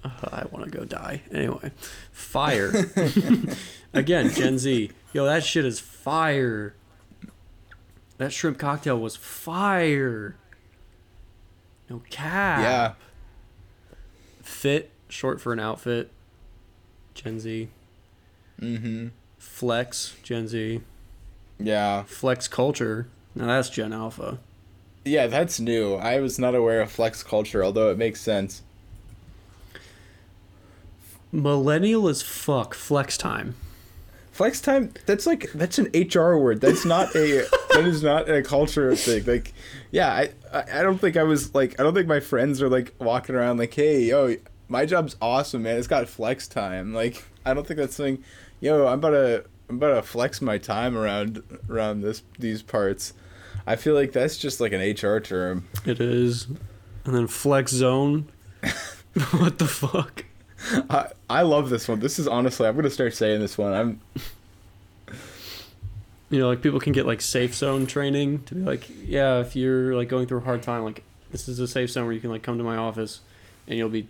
I 0.04 0.44
want 0.50 0.64
to 0.64 0.70
go 0.70 0.84
die. 0.84 1.22
Anyway, 1.32 1.72
fire. 2.12 2.72
Again, 3.96 4.30
Gen 4.30 4.58
Z. 4.58 4.90
Yo, 5.12 5.24
that 5.24 5.44
shit 5.44 5.64
is 5.64 5.80
fire. 5.80 6.74
That 8.18 8.32
shrimp 8.32 8.58
cocktail 8.58 8.98
was 8.98 9.16
fire. 9.16 10.36
No 11.88 12.02
cap. 12.10 12.60
Yeah. 12.60 12.92
Fit, 14.42 14.90
short 15.08 15.40
for 15.40 15.52
an 15.52 15.60
outfit. 15.60 16.10
Gen 17.14 17.40
Z. 17.40 17.68
Mm-hmm. 18.60 19.08
Flex, 19.38 20.16
Gen 20.22 20.48
Z. 20.48 20.80
Yeah. 21.58 22.02
Flex 22.04 22.48
culture. 22.48 23.08
Now 23.34 23.46
that's 23.46 23.70
Gen 23.70 23.92
Alpha. 23.92 24.38
Yeah, 25.04 25.26
that's 25.28 25.60
new. 25.60 25.94
I 25.94 26.20
was 26.20 26.38
not 26.38 26.54
aware 26.54 26.80
of 26.80 26.90
flex 26.90 27.22
culture, 27.22 27.64
although 27.64 27.90
it 27.90 27.98
makes 27.98 28.20
sense. 28.20 28.62
Millennial 31.30 32.08
as 32.08 32.22
fuck. 32.22 32.74
Flex 32.74 33.16
time. 33.16 33.54
Flex 34.36 34.60
time. 34.60 34.92
That's 35.06 35.26
like 35.26 35.50
that's 35.52 35.78
an 35.78 35.86
HR 35.94 36.36
word. 36.36 36.60
That's 36.60 36.84
not 36.84 37.14
a 37.16 37.46
that 37.70 37.84
is 37.86 38.02
not 38.02 38.28
a 38.28 38.42
culture 38.42 38.94
thing. 38.94 39.24
Like, 39.24 39.54
yeah, 39.90 40.12
I 40.12 40.30
I 40.52 40.80
I 40.80 40.82
don't 40.82 40.98
think 40.98 41.16
I 41.16 41.22
was 41.22 41.54
like 41.54 41.80
I 41.80 41.82
don't 41.82 41.94
think 41.94 42.06
my 42.06 42.20
friends 42.20 42.60
are 42.60 42.68
like 42.68 42.94
walking 42.98 43.34
around 43.34 43.56
like, 43.58 43.72
hey, 43.72 44.02
yo, 44.02 44.36
my 44.68 44.84
job's 44.84 45.16
awesome, 45.22 45.62
man. 45.62 45.78
It's 45.78 45.86
got 45.86 46.06
flex 46.06 46.46
time. 46.48 46.92
Like, 46.92 47.24
I 47.46 47.54
don't 47.54 47.66
think 47.66 47.78
that's 47.78 47.96
something. 47.96 48.22
Yo, 48.60 48.86
I'm 48.86 48.98
about 48.98 49.10
to 49.10 49.44
I'm 49.70 49.76
about 49.76 49.94
to 49.94 50.02
flex 50.02 50.42
my 50.42 50.58
time 50.58 50.98
around 50.98 51.42
around 51.70 52.02
this 52.02 52.22
these 52.38 52.62
parts. 52.62 53.14
I 53.66 53.76
feel 53.76 53.94
like 53.94 54.12
that's 54.12 54.36
just 54.36 54.60
like 54.60 54.72
an 54.72 54.80
HR 54.80 55.18
term. 55.18 55.66
It 55.86 55.98
is. 55.98 56.46
And 57.06 57.14
then 57.14 57.26
flex 57.26 57.72
zone. 57.72 58.28
what 59.30 59.56
the 59.58 59.66
fuck? 59.66 60.26
I 60.90 61.10
I 61.28 61.42
love 61.42 61.70
this 61.70 61.88
one. 61.88 62.00
This 62.00 62.18
is 62.18 62.26
honestly, 62.26 62.66
I'm 62.66 62.76
gonna 62.76 62.90
start 62.90 63.14
saying 63.14 63.40
this 63.40 63.56
one. 63.56 63.72
I'm 63.72 64.00
you 66.28 66.40
know 66.40 66.48
like 66.48 66.62
people 66.62 66.80
can 66.80 66.92
get 66.92 67.06
like 67.06 67.20
safe 67.20 67.54
zone 67.54 67.86
training 67.86 68.42
to 68.42 68.56
be 68.56 68.60
like 68.62 68.84
yeah 69.04 69.38
if 69.38 69.54
you're 69.54 69.94
like 69.94 70.08
going 70.08 70.26
through 70.26 70.38
a 70.38 70.40
hard 70.40 70.60
time 70.60 70.82
like 70.82 71.04
this 71.30 71.48
is 71.48 71.60
a 71.60 71.68
safe 71.68 71.88
zone 71.88 72.04
where 72.04 72.12
you 72.12 72.18
can 72.20 72.30
like 72.30 72.42
come 72.42 72.58
to 72.58 72.64
my 72.64 72.76
office 72.76 73.20
and 73.68 73.78
you'll 73.78 73.88
be 73.88 74.08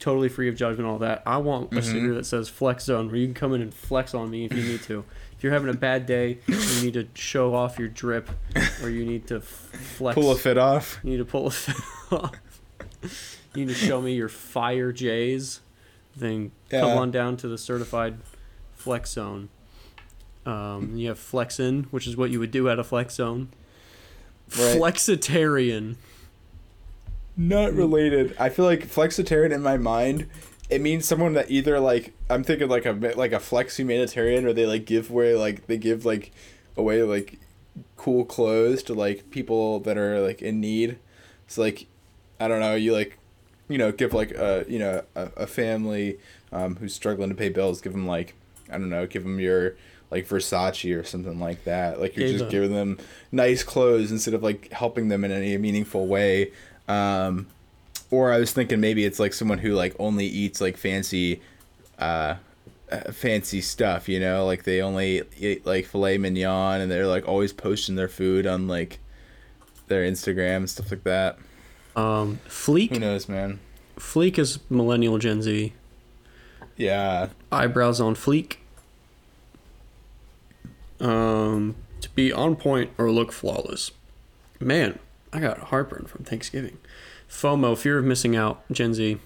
totally 0.00 0.28
free 0.28 0.48
of 0.48 0.56
judgment, 0.56 0.88
all 0.88 0.98
that. 0.98 1.22
I 1.24 1.36
want 1.36 1.72
a 1.72 1.76
mm-hmm. 1.76 1.88
sticker 1.88 2.14
that 2.14 2.26
says 2.26 2.48
Flex 2.48 2.84
Zone, 2.84 3.08
where 3.08 3.16
you 3.16 3.26
can 3.26 3.34
come 3.34 3.52
in 3.52 3.62
and 3.62 3.72
flex 3.72 4.14
on 4.14 4.30
me 4.30 4.46
if 4.46 4.52
you 4.52 4.62
need 4.62 4.82
to. 4.84 5.04
If 5.36 5.44
you're 5.44 5.52
having 5.52 5.70
a 5.70 5.74
bad 5.74 6.06
day, 6.06 6.38
you 6.46 6.82
need 6.82 6.94
to 6.94 7.06
show 7.14 7.54
off 7.54 7.78
your 7.78 7.88
drip, 7.88 8.28
or 8.82 8.90
you 8.90 9.04
need 9.04 9.26
to 9.28 9.40
flex. 9.40 10.14
Pull 10.14 10.32
a 10.32 10.36
fit 10.36 10.58
off. 10.58 10.98
You 11.04 11.10
need 11.10 11.18
to 11.18 11.24
pull 11.24 11.46
a 11.46 11.50
fit 11.50 11.76
off. 12.12 13.39
You 13.54 13.66
need 13.66 13.72
to 13.72 13.74
show 13.74 14.00
me 14.00 14.14
your 14.14 14.28
fire 14.28 14.92
J's. 14.92 15.60
Then 16.16 16.52
come 16.68 16.98
on 16.98 17.10
down 17.10 17.36
to 17.38 17.48
the 17.48 17.58
certified 17.58 18.18
flex 18.74 19.12
zone. 19.12 19.48
Um, 20.46 20.96
you 20.96 21.08
have 21.08 21.18
flexin, 21.18 21.86
which 21.86 22.06
is 22.06 22.16
what 22.16 22.30
you 22.30 22.38
would 22.38 22.50
do 22.50 22.68
at 22.68 22.78
a 22.78 22.84
flex 22.84 23.14
zone. 23.14 23.48
Right. 24.58 24.76
Flexitarian. 24.76 25.96
Not 27.36 27.72
related. 27.72 28.36
I 28.38 28.48
feel 28.48 28.64
like 28.64 28.86
flexitarian 28.86 29.52
in 29.52 29.62
my 29.62 29.76
mind, 29.76 30.26
it 30.68 30.80
means 30.80 31.06
someone 31.06 31.34
that 31.34 31.50
either 31.50 31.78
like 31.78 32.12
I'm 32.28 32.42
thinking 32.44 32.68
like 32.68 32.86
a 32.86 32.92
like 32.92 33.32
a 33.32 33.40
flex 33.40 33.78
humanitarian, 33.78 34.46
or 34.46 34.52
they 34.52 34.66
like 34.66 34.84
give 34.86 35.10
away 35.10 35.34
like 35.34 35.66
they 35.66 35.78
give 35.78 36.04
like 36.04 36.32
away 36.76 37.02
like 37.02 37.38
cool 37.96 38.24
clothes 38.24 38.82
to 38.84 38.94
like 38.94 39.30
people 39.30 39.80
that 39.80 39.96
are 39.96 40.20
like 40.20 40.42
in 40.42 40.60
need. 40.60 40.98
So 41.46 41.62
like, 41.62 41.86
I 42.38 42.48
don't 42.48 42.60
know, 42.60 42.74
you 42.74 42.92
like, 42.92 43.18
you 43.70 43.78
know, 43.78 43.92
give 43.92 44.12
like 44.12 44.32
a 44.32 44.66
you 44.68 44.80
know 44.80 45.02
a, 45.14 45.30
a 45.36 45.46
family 45.46 46.18
um, 46.52 46.76
who's 46.76 46.92
struggling 46.92 47.30
to 47.30 47.36
pay 47.36 47.48
bills, 47.48 47.80
give 47.80 47.92
them 47.92 48.06
like 48.06 48.34
I 48.68 48.72
don't 48.72 48.90
know, 48.90 49.06
give 49.06 49.22
them 49.22 49.38
your 49.38 49.76
like 50.10 50.26
Versace 50.28 50.98
or 50.98 51.04
something 51.04 51.38
like 51.38 51.64
that. 51.64 52.00
Like 52.00 52.16
you're 52.16 52.28
Gave 52.28 52.40
just 52.40 52.50
giving 52.50 52.72
them 52.72 52.98
nice 53.30 53.62
clothes 53.62 54.10
instead 54.10 54.34
of 54.34 54.42
like 54.42 54.72
helping 54.72 55.08
them 55.08 55.24
in 55.24 55.30
any 55.30 55.56
meaningful 55.56 56.08
way. 56.08 56.50
Um, 56.88 57.46
or 58.10 58.32
I 58.32 58.38
was 58.38 58.52
thinking 58.52 58.80
maybe 58.80 59.04
it's 59.04 59.20
like 59.20 59.32
someone 59.32 59.58
who 59.58 59.74
like 59.74 59.94
only 60.00 60.26
eats 60.26 60.60
like 60.60 60.76
fancy, 60.76 61.40
uh, 62.00 62.34
uh, 62.90 63.12
fancy 63.12 63.60
stuff. 63.60 64.08
You 64.08 64.18
know, 64.18 64.46
like 64.46 64.64
they 64.64 64.82
only 64.82 65.22
eat 65.38 65.64
like 65.64 65.86
filet 65.86 66.18
mignon, 66.18 66.80
and 66.80 66.90
they're 66.90 67.06
like 67.06 67.28
always 67.28 67.52
posting 67.52 67.94
their 67.94 68.08
food 68.08 68.48
on 68.48 68.66
like 68.66 68.98
their 69.86 70.02
Instagram 70.02 70.56
and 70.56 70.70
stuff 70.70 70.90
like 70.90 71.04
that. 71.04 71.38
Um, 71.96 72.40
Who 72.66 72.88
knows, 72.98 73.28
man? 73.28 73.60
Fleek 73.98 74.38
is 74.38 74.58
millennial 74.70 75.18
Gen 75.18 75.42
Z. 75.42 75.72
Yeah, 76.76 77.28
Eyebrows 77.52 78.00
on 78.00 78.14
fleek. 78.14 78.56
Um, 80.98 81.76
to 82.00 82.08
be 82.10 82.32
on 82.32 82.56
point 82.56 82.90
or 82.96 83.10
look 83.10 83.32
flawless. 83.32 83.90
Man, 84.58 84.98
I 85.32 85.40
got 85.40 85.58
heartburn 85.58 86.06
from 86.06 86.24
Thanksgiving. 86.24 86.78
FOMO, 87.28 87.76
fear 87.76 87.98
of 87.98 88.04
missing 88.04 88.36
out, 88.36 88.62
Gen 88.72 88.94
Z. 88.94 89.18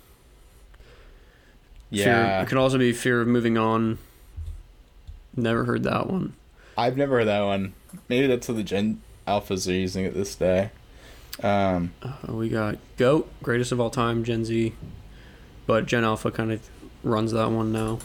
Fear, 1.90 2.06
yeah. 2.06 2.42
it 2.42 2.48
could 2.48 2.58
also 2.58 2.78
be 2.78 2.92
fear 2.92 3.20
of 3.20 3.28
moving 3.28 3.56
on. 3.56 3.98
Never 5.36 5.64
heard 5.64 5.84
that 5.84 6.08
one. 6.08 6.34
I've 6.76 6.96
never 6.96 7.18
heard 7.18 7.28
that 7.28 7.42
one. 7.42 7.74
Maybe 8.08 8.26
that's 8.26 8.48
what 8.48 8.56
the 8.56 8.62
Gen 8.64 9.00
Alphas 9.26 9.68
are 9.68 9.72
using 9.72 10.04
it 10.04 10.14
this 10.14 10.34
day. 10.34 10.70
Um, 11.42 11.92
Uh, 12.02 12.32
we 12.32 12.48
got 12.48 12.78
GOAT, 12.96 13.28
greatest 13.42 13.72
of 13.72 13.80
all 13.80 13.90
time, 13.90 14.24
Gen 14.24 14.44
Z. 14.44 14.72
But 15.66 15.86
Gen 15.86 16.04
Alpha 16.04 16.30
kind 16.30 16.52
of 16.52 16.60
runs 17.02 17.32
that 17.32 17.50
one 17.50 17.72
now. 17.72 17.98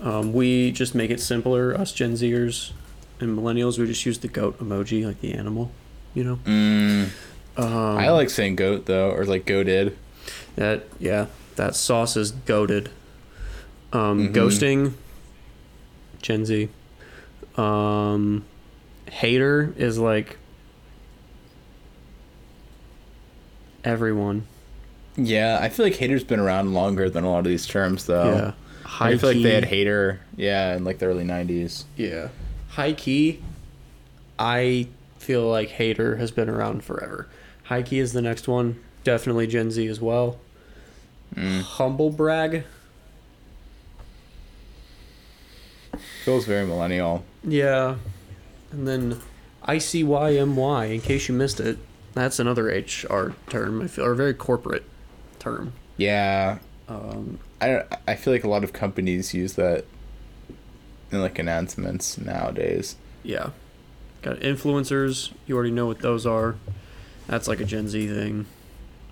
Um, 0.00 0.32
we 0.32 0.70
just 0.72 0.94
make 0.94 1.10
it 1.10 1.20
simpler, 1.20 1.74
us 1.74 1.92
Gen 1.92 2.12
Zers 2.14 2.72
and 3.20 3.36
millennials. 3.38 3.78
We 3.78 3.86
just 3.86 4.04
use 4.04 4.18
the 4.18 4.28
goat 4.28 4.58
emoji, 4.58 5.06
like 5.06 5.20
the 5.20 5.32
animal, 5.32 5.70
you 6.14 6.24
know. 6.24 6.36
mm, 6.44 7.08
Um, 7.56 7.96
I 7.98 8.10
like 8.10 8.28
saying 8.28 8.56
goat 8.56 8.84
though, 8.86 9.10
or 9.10 9.24
like 9.24 9.46
goated. 9.46 9.94
that. 10.56 10.84
Yeah, 11.00 11.26
that 11.54 11.74
sauce 11.74 12.16
is 12.16 12.32
goated. 12.32 12.88
Um, 13.94 14.28
Mhm. 14.28 14.32
Ghosting, 14.34 14.92
Gen 16.20 16.44
Z. 16.44 16.68
Um, 17.56 18.44
hater 19.10 19.72
is 19.78 19.98
like 19.98 20.36
everyone. 23.86 24.46
Yeah, 25.16 25.58
I 25.60 25.70
feel 25.70 25.86
like 25.86 25.94
hater's 25.94 26.24
been 26.24 26.40
around 26.40 26.74
longer 26.74 27.08
than 27.08 27.24
a 27.24 27.30
lot 27.30 27.38
of 27.38 27.46
these 27.46 27.66
terms 27.66 28.04
though. 28.04 28.34
yeah, 28.34 28.52
high 28.86 29.10
I 29.10 29.16
feel 29.16 29.32
like 29.32 29.42
they 29.42 29.54
had 29.54 29.64
hater, 29.64 30.20
yeah, 30.36 30.76
in 30.76 30.84
like 30.84 30.98
the 30.98 31.06
early 31.06 31.24
'90s. 31.24 31.84
Yeah. 31.96 32.28
High 32.70 32.92
key, 32.92 33.42
I 34.38 34.88
feel 35.18 35.48
like 35.48 35.70
hater 35.70 36.16
has 36.16 36.30
been 36.30 36.50
around 36.50 36.84
forever. 36.84 37.28
High 37.64 37.82
key 37.82 37.98
is 37.98 38.12
the 38.12 38.20
next 38.20 38.46
one. 38.46 38.82
Definitely 39.04 39.46
Gen 39.46 39.70
Z 39.70 39.86
as 39.86 40.00
well. 40.00 40.38
Mm. 41.34 41.62
Humble 41.62 42.10
brag. 42.10 42.64
Feels 46.24 46.44
very 46.44 46.66
millennial. 46.66 47.24
Yeah. 47.42 47.96
And 48.70 48.86
then 48.86 49.20
ICYMI, 49.66 50.94
in 50.94 51.00
case 51.00 51.28
you 51.28 51.34
missed 51.34 51.60
it. 51.60 51.78
That's 52.16 52.38
another 52.38 52.64
HR 52.64 53.34
term, 53.50 53.82
I 53.82 53.88
feel, 53.88 54.06
or 54.06 54.12
a 54.12 54.16
very 54.16 54.32
corporate 54.32 54.84
term. 55.38 55.74
Yeah, 55.98 56.58
Um, 56.88 57.38
I. 57.60 57.82
I 58.08 58.14
feel 58.14 58.32
like 58.32 58.42
a 58.44 58.48
lot 58.48 58.64
of 58.64 58.72
companies 58.72 59.34
use 59.34 59.52
that 59.54 59.84
in 61.12 61.20
like 61.20 61.38
announcements 61.38 62.16
nowadays. 62.18 62.96
yeah. 63.22 63.50
Got 64.22 64.40
influencers. 64.40 65.30
You 65.46 65.54
already 65.56 65.70
know 65.70 65.84
what 65.86 65.98
those 66.00 66.24
are. 66.26 66.56
That's 67.28 67.46
like 67.46 67.60
a 67.60 67.64
Gen 67.64 67.86
Z 67.86 68.08
thing. 68.08 68.46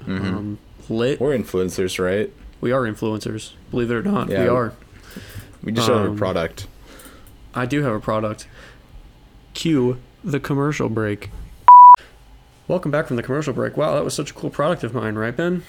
Mhm. 0.07 0.21
Um, 0.21 0.59
lit. 0.88 1.21
We're 1.21 1.37
influencers, 1.37 2.03
right? 2.03 2.33
We 2.62 2.73
are 2.73 2.83
influencers. 2.83 3.53
Believe 3.71 3.90
it 3.90 3.95
or 3.95 4.03
not, 4.03 4.31
Yeah. 4.31 4.43
we 4.45 4.49
are. 4.49 4.73
We 5.62 5.73
just 5.73 5.87
don't 5.88 5.99
have 5.99 6.07
Um, 6.09 6.14
a 6.17 6.19
product. 6.19 6.67
I 7.55 7.67
do 7.67 7.83
have 7.83 7.93
a 7.95 8.01
product. 8.01 8.49
Cue 9.53 9.99
the 10.25 10.40
commercial 10.40 10.88
break. 10.88 11.31
Welcome 12.66 12.90
back 12.90 13.07
from 13.07 13.16
the 13.16 13.22
commercial 13.22 13.53
break. 13.53 13.77
Wow, 13.77 13.94
that 13.94 14.05
was 14.05 14.14
such 14.14 14.31
a 14.31 14.35
cool 14.35 14.50
product 14.50 14.83
of 14.85 14.94
mine, 14.94 15.16
right, 15.16 15.37
Ben? 15.37 15.62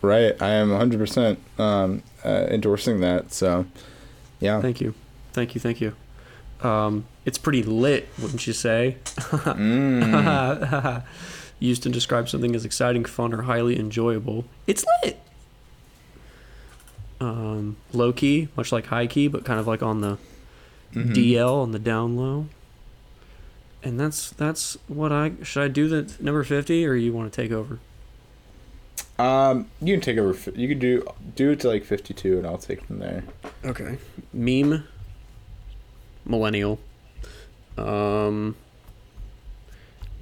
Right, 0.00 0.40
I 0.40 0.48
am 0.50 0.70
100% 0.70 1.36
um, 1.58 2.02
uh, 2.24 2.28
endorsing 2.48 3.00
that. 3.00 3.32
So, 3.32 3.66
yeah. 4.38 4.60
Thank 4.62 4.80
you. 4.80 4.94
Thank 5.32 5.54
you, 5.54 5.60
thank 5.60 5.80
you. 5.80 5.94
Um, 6.62 7.04
it's 7.26 7.36
pretty 7.36 7.62
lit, 7.62 8.08
wouldn't 8.20 8.46
you 8.46 8.54
say? 8.54 8.96
Mm. 9.18 11.02
Used 11.58 11.82
to 11.82 11.90
describe 11.90 12.30
something 12.30 12.54
as 12.54 12.64
exciting, 12.64 13.04
fun, 13.04 13.34
or 13.34 13.42
highly 13.42 13.78
enjoyable. 13.78 14.46
It's 14.66 14.84
lit. 15.04 15.20
Um, 17.20 17.76
low 17.92 18.14
key, 18.14 18.48
much 18.56 18.72
like 18.72 18.86
high 18.86 19.06
key, 19.06 19.28
but 19.28 19.44
kind 19.44 19.60
of 19.60 19.66
like 19.66 19.82
on 19.82 20.00
the 20.00 20.16
Mhm. 20.94 21.14
DL 21.14 21.62
on 21.62 21.70
the 21.72 21.78
down 21.78 22.16
low. 22.16 22.46
And 23.82 23.98
that's 23.98 24.30
that's 24.30 24.76
what 24.88 25.10
I 25.10 25.32
should 25.42 25.62
I 25.62 25.68
do 25.68 25.88
the 25.88 26.12
number 26.20 26.44
fifty 26.44 26.86
or 26.86 26.94
you 26.94 27.12
want 27.12 27.32
to 27.32 27.42
take 27.42 27.50
over? 27.50 27.78
Um, 29.20 29.66
you 29.82 29.94
can 29.94 30.00
take 30.00 30.16
over. 30.16 30.50
You 30.52 30.68
can 30.68 30.78
do 30.78 31.06
do 31.36 31.50
it 31.50 31.60
to 31.60 31.68
like 31.68 31.84
52, 31.84 32.38
and 32.38 32.46
I'll 32.46 32.56
take 32.56 32.82
from 32.84 33.00
there. 33.00 33.22
Okay. 33.64 33.98
Meme. 34.32 34.84
Millennial. 36.24 36.78
Um. 37.76 38.56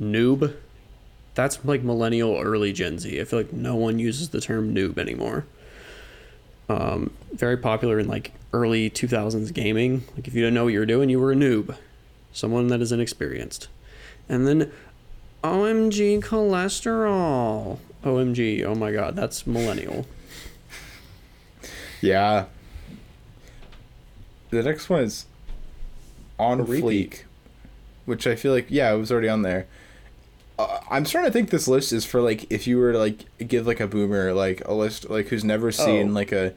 Noob. 0.01 0.55
That's 1.35 1.64
like 1.64 1.83
millennial, 1.85 2.37
early 2.40 2.73
Gen 2.73 2.99
Z. 2.99 3.21
I 3.21 3.25
feel 3.25 3.38
like 3.38 3.53
no 3.53 3.77
one 3.77 4.01
uses 4.01 4.31
the 4.31 4.40
term 4.40 4.75
noob 4.75 4.99
anymore. 4.99 5.47
Um, 6.68 7.12
very 7.33 7.57
popular 7.57 8.01
in 8.01 8.09
like 8.09 8.33
early 8.53 8.90
2000s 8.90 9.53
gaming. 9.55 10.03
Like 10.16 10.27
if 10.27 10.35
you 10.35 10.40
didn't 10.42 10.55
know 10.55 10.64
what 10.64 10.73
you 10.73 10.81
were 10.81 10.87
doing, 10.87 11.09
you 11.09 11.21
were 11.21 11.31
a 11.31 11.37
noob, 11.37 11.77
someone 12.32 12.68
that 12.68 12.80
is 12.80 12.92
inexperienced. 12.92 13.68
And 14.28 14.46
then, 14.46 14.72
OMG 15.42 16.20
cholesterol. 16.22 17.78
OMG, 18.04 18.64
oh 18.64 18.74
my 18.74 18.92
god, 18.92 19.16
that's 19.16 19.46
millennial. 19.46 20.06
Yeah. 22.00 22.46
The 24.50 24.62
next 24.62 24.88
one 24.88 25.02
is 25.02 25.26
on 26.38 26.64
fleek, 26.66 27.22
which 28.06 28.26
I 28.26 28.36
feel 28.36 28.52
like 28.52 28.66
yeah, 28.70 28.92
it 28.92 28.96
was 28.96 29.10
already 29.12 29.28
on 29.28 29.42
there. 29.42 29.66
Uh, 30.58 30.80
I'm 30.90 31.04
starting 31.04 31.28
to 31.30 31.32
think 31.32 31.50
this 31.50 31.68
list 31.68 31.92
is 31.92 32.04
for 32.04 32.20
like 32.20 32.50
if 32.50 32.66
you 32.66 32.78
were 32.78 32.92
to 32.92 32.98
like 32.98 33.24
give 33.46 33.66
like 33.66 33.80
a 33.80 33.86
boomer 33.86 34.32
like 34.32 34.60
a 34.66 34.72
list 34.74 35.08
like 35.08 35.28
who's 35.28 35.44
never 35.44 35.70
seen 35.70 36.10
Oh. 36.10 36.12
like 36.12 36.32
a 36.32 36.52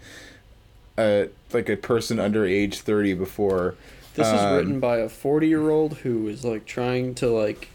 a 0.97 1.29
like 1.53 1.69
a 1.69 1.75
person 1.77 2.19
under 2.19 2.45
age 2.45 2.79
30 2.79 3.13
before. 3.15 3.75
This 4.15 4.27
is 4.27 4.33
Um, 4.39 4.55
written 4.55 4.79
by 4.79 4.97
a 4.97 5.07
40 5.09 5.47
year 5.47 5.69
old 5.69 5.97
who 5.99 6.27
is 6.27 6.43
like 6.43 6.65
trying 6.65 7.15
to 7.15 7.27
like 7.29 7.69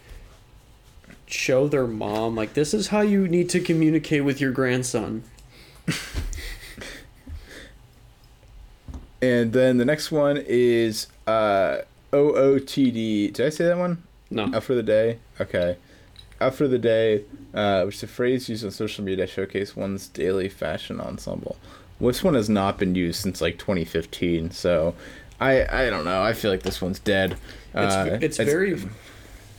show 1.27 1.67
their 1.67 1.87
mom 1.87 2.37
like 2.37 2.55
this 2.55 2.73
is 2.75 2.89
how 2.89 3.01
you 3.01 3.27
need 3.27 3.49
to 3.51 3.61
communicate 3.61 4.25
with 4.25 4.41
your 4.41 4.53
grandson. 4.53 5.23
And 9.23 9.53
then 9.53 9.79
the 9.79 9.85
next 9.85 10.13
one 10.13 10.37
is 10.47 11.07
uh 11.27 11.79
OOTD. 12.13 13.33
Did 13.33 13.47
I 13.47 13.49
say 13.51 13.65
that 13.65 13.79
one? 13.79 14.03
No. 14.31 14.51
Out 14.55 14.63
for 14.63 14.75
the 14.75 14.83
day. 14.83 15.19
Okay. 15.41 15.77
Out 16.41 16.55
for 16.55 16.69
the 16.69 16.79
day. 16.79 17.25
uh, 17.55 17.85
which 17.85 17.97
is 17.97 18.03
a 18.03 18.07
phrase 18.07 18.49
used 18.49 18.65
on 18.65 18.71
social 18.71 19.03
media 19.05 19.27
to 19.27 19.33
showcase 19.33 19.75
one's 19.75 20.09
daily 20.09 20.49
fashion 20.49 21.01
ensemble. 21.01 21.57
This 21.99 22.23
one 22.23 22.35
has 22.35 22.51
not 22.51 22.79
been 22.79 22.95
used 22.95 23.23
since 23.23 23.41
like 23.41 23.59
2015, 23.59 24.51
so 24.51 24.95
I 25.41 25.85
I 25.87 25.91
don't 25.91 26.05
know. 26.05 26.23
I 26.23 26.33
feel 26.33 26.51
like 26.51 26.63
this 26.63 26.81
one's 26.81 26.99
dead. 26.99 27.33
It's 27.75 27.95
Uh, 27.95 28.19
it's 28.23 28.37
very. 28.39 28.79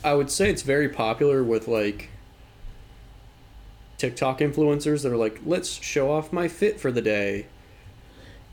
I 0.03 0.13
would 0.13 0.31
say 0.31 0.49
it's 0.49 0.61
very 0.63 0.89
popular 0.89 1.43
with 1.43 1.67
like. 1.67 2.09
TikTok 3.97 4.39
influencers 4.39 5.01
that 5.03 5.11
are 5.11 5.17
like, 5.17 5.39
let's 5.43 5.69
show 5.83 6.11
off 6.11 6.31
my 6.31 6.47
fit 6.47 6.79
for 6.79 6.91
the 6.91 7.01
day. 7.01 7.47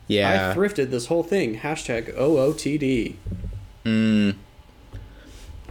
yeah. 0.08 0.50
I 0.52 0.54
thrifted 0.56 0.90
this 0.90 1.06
whole 1.06 1.22
thing. 1.22 1.58
Hashtag 1.60 2.16
OOTD. 2.16 3.16
Mm. 3.84 4.36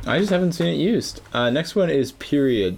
I 0.05 0.19
just 0.19 0.29
haven't 0.29 0.51
seen 0.51 0.67
it 0.67 0.77
used. 0.77 1.21
Uh, 1.33 1.49
next 1.49 1.75
one 1.75 1.89
is 1.89 2.11
period, 2.11 2.77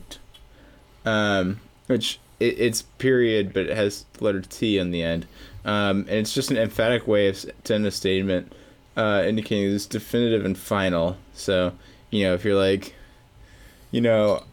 um, 1.06 1.60
which 1.88 2.18
it, 2.40 2.58
it's 2.60 2.84
period, 2.84 3.52
but 3.54 3.66
it 3.66 3.76
has 3.76 4.06
the 4.14 4.24
letter 4.24 4.42
T 4.42 4.80
on 4.80 4.92
the 4.92 5.04
end, 5.04 5.26
um, 5.66 6.02
and 6.08 6.12
it's 6.12 6.34
just 6.34 6.50
an 6.52 6.56
emphatic 6.58 7.08
way 7.08 7.28
of 7.28 7.36
s- 7.36 7.46
to 7.66 7.76
end 7.76 7.86
a 7.86 7.92
statement, 7.92 8.54
uh, 8.96 9.24
indicating 9.26 9.74
it's 9.74 9.86
definitive 9.86 10.46
and 10.46 10.58
final. 10.58 11.18
So 11.34 11.74
you 12.12 12.24
know, 12.24 12.34
if 12.34 12.46
you're 12.46 12.56
like, 12.56 12.96
you 13.92 14.02
know, 14.02 14.44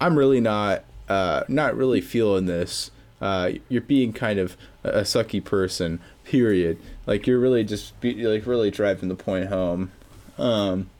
I'm 0.00 0.16
really 0.16 0.40
not, 0.40 0.84
uh, 1.08 1.44
not 1.48 1.76
really 1.76 2.00
feeling 2.00 2.46
this. 2.46 2.90
Uh, 3.20 3.52
you're 3.68 3.80
being 3.80 4.12
kind 4.12 4.38
of 4.38 4.56
a, 4.84 5.00
sucky 5.00 5.42
person. 5.42 6.00
Period. 6.24 6.78
Like 7.06 7.26
you're 7.26 7.38
really 7.38 7.64
just 7.64 7.98
be, 8.00 8.14
like 8.26 8.46
really 8.46 8.70
driving 8.70 9.08
the 9.08 9.14
point 9.14 9.46
home. 9.46 9.92
Um, 10.38 10.90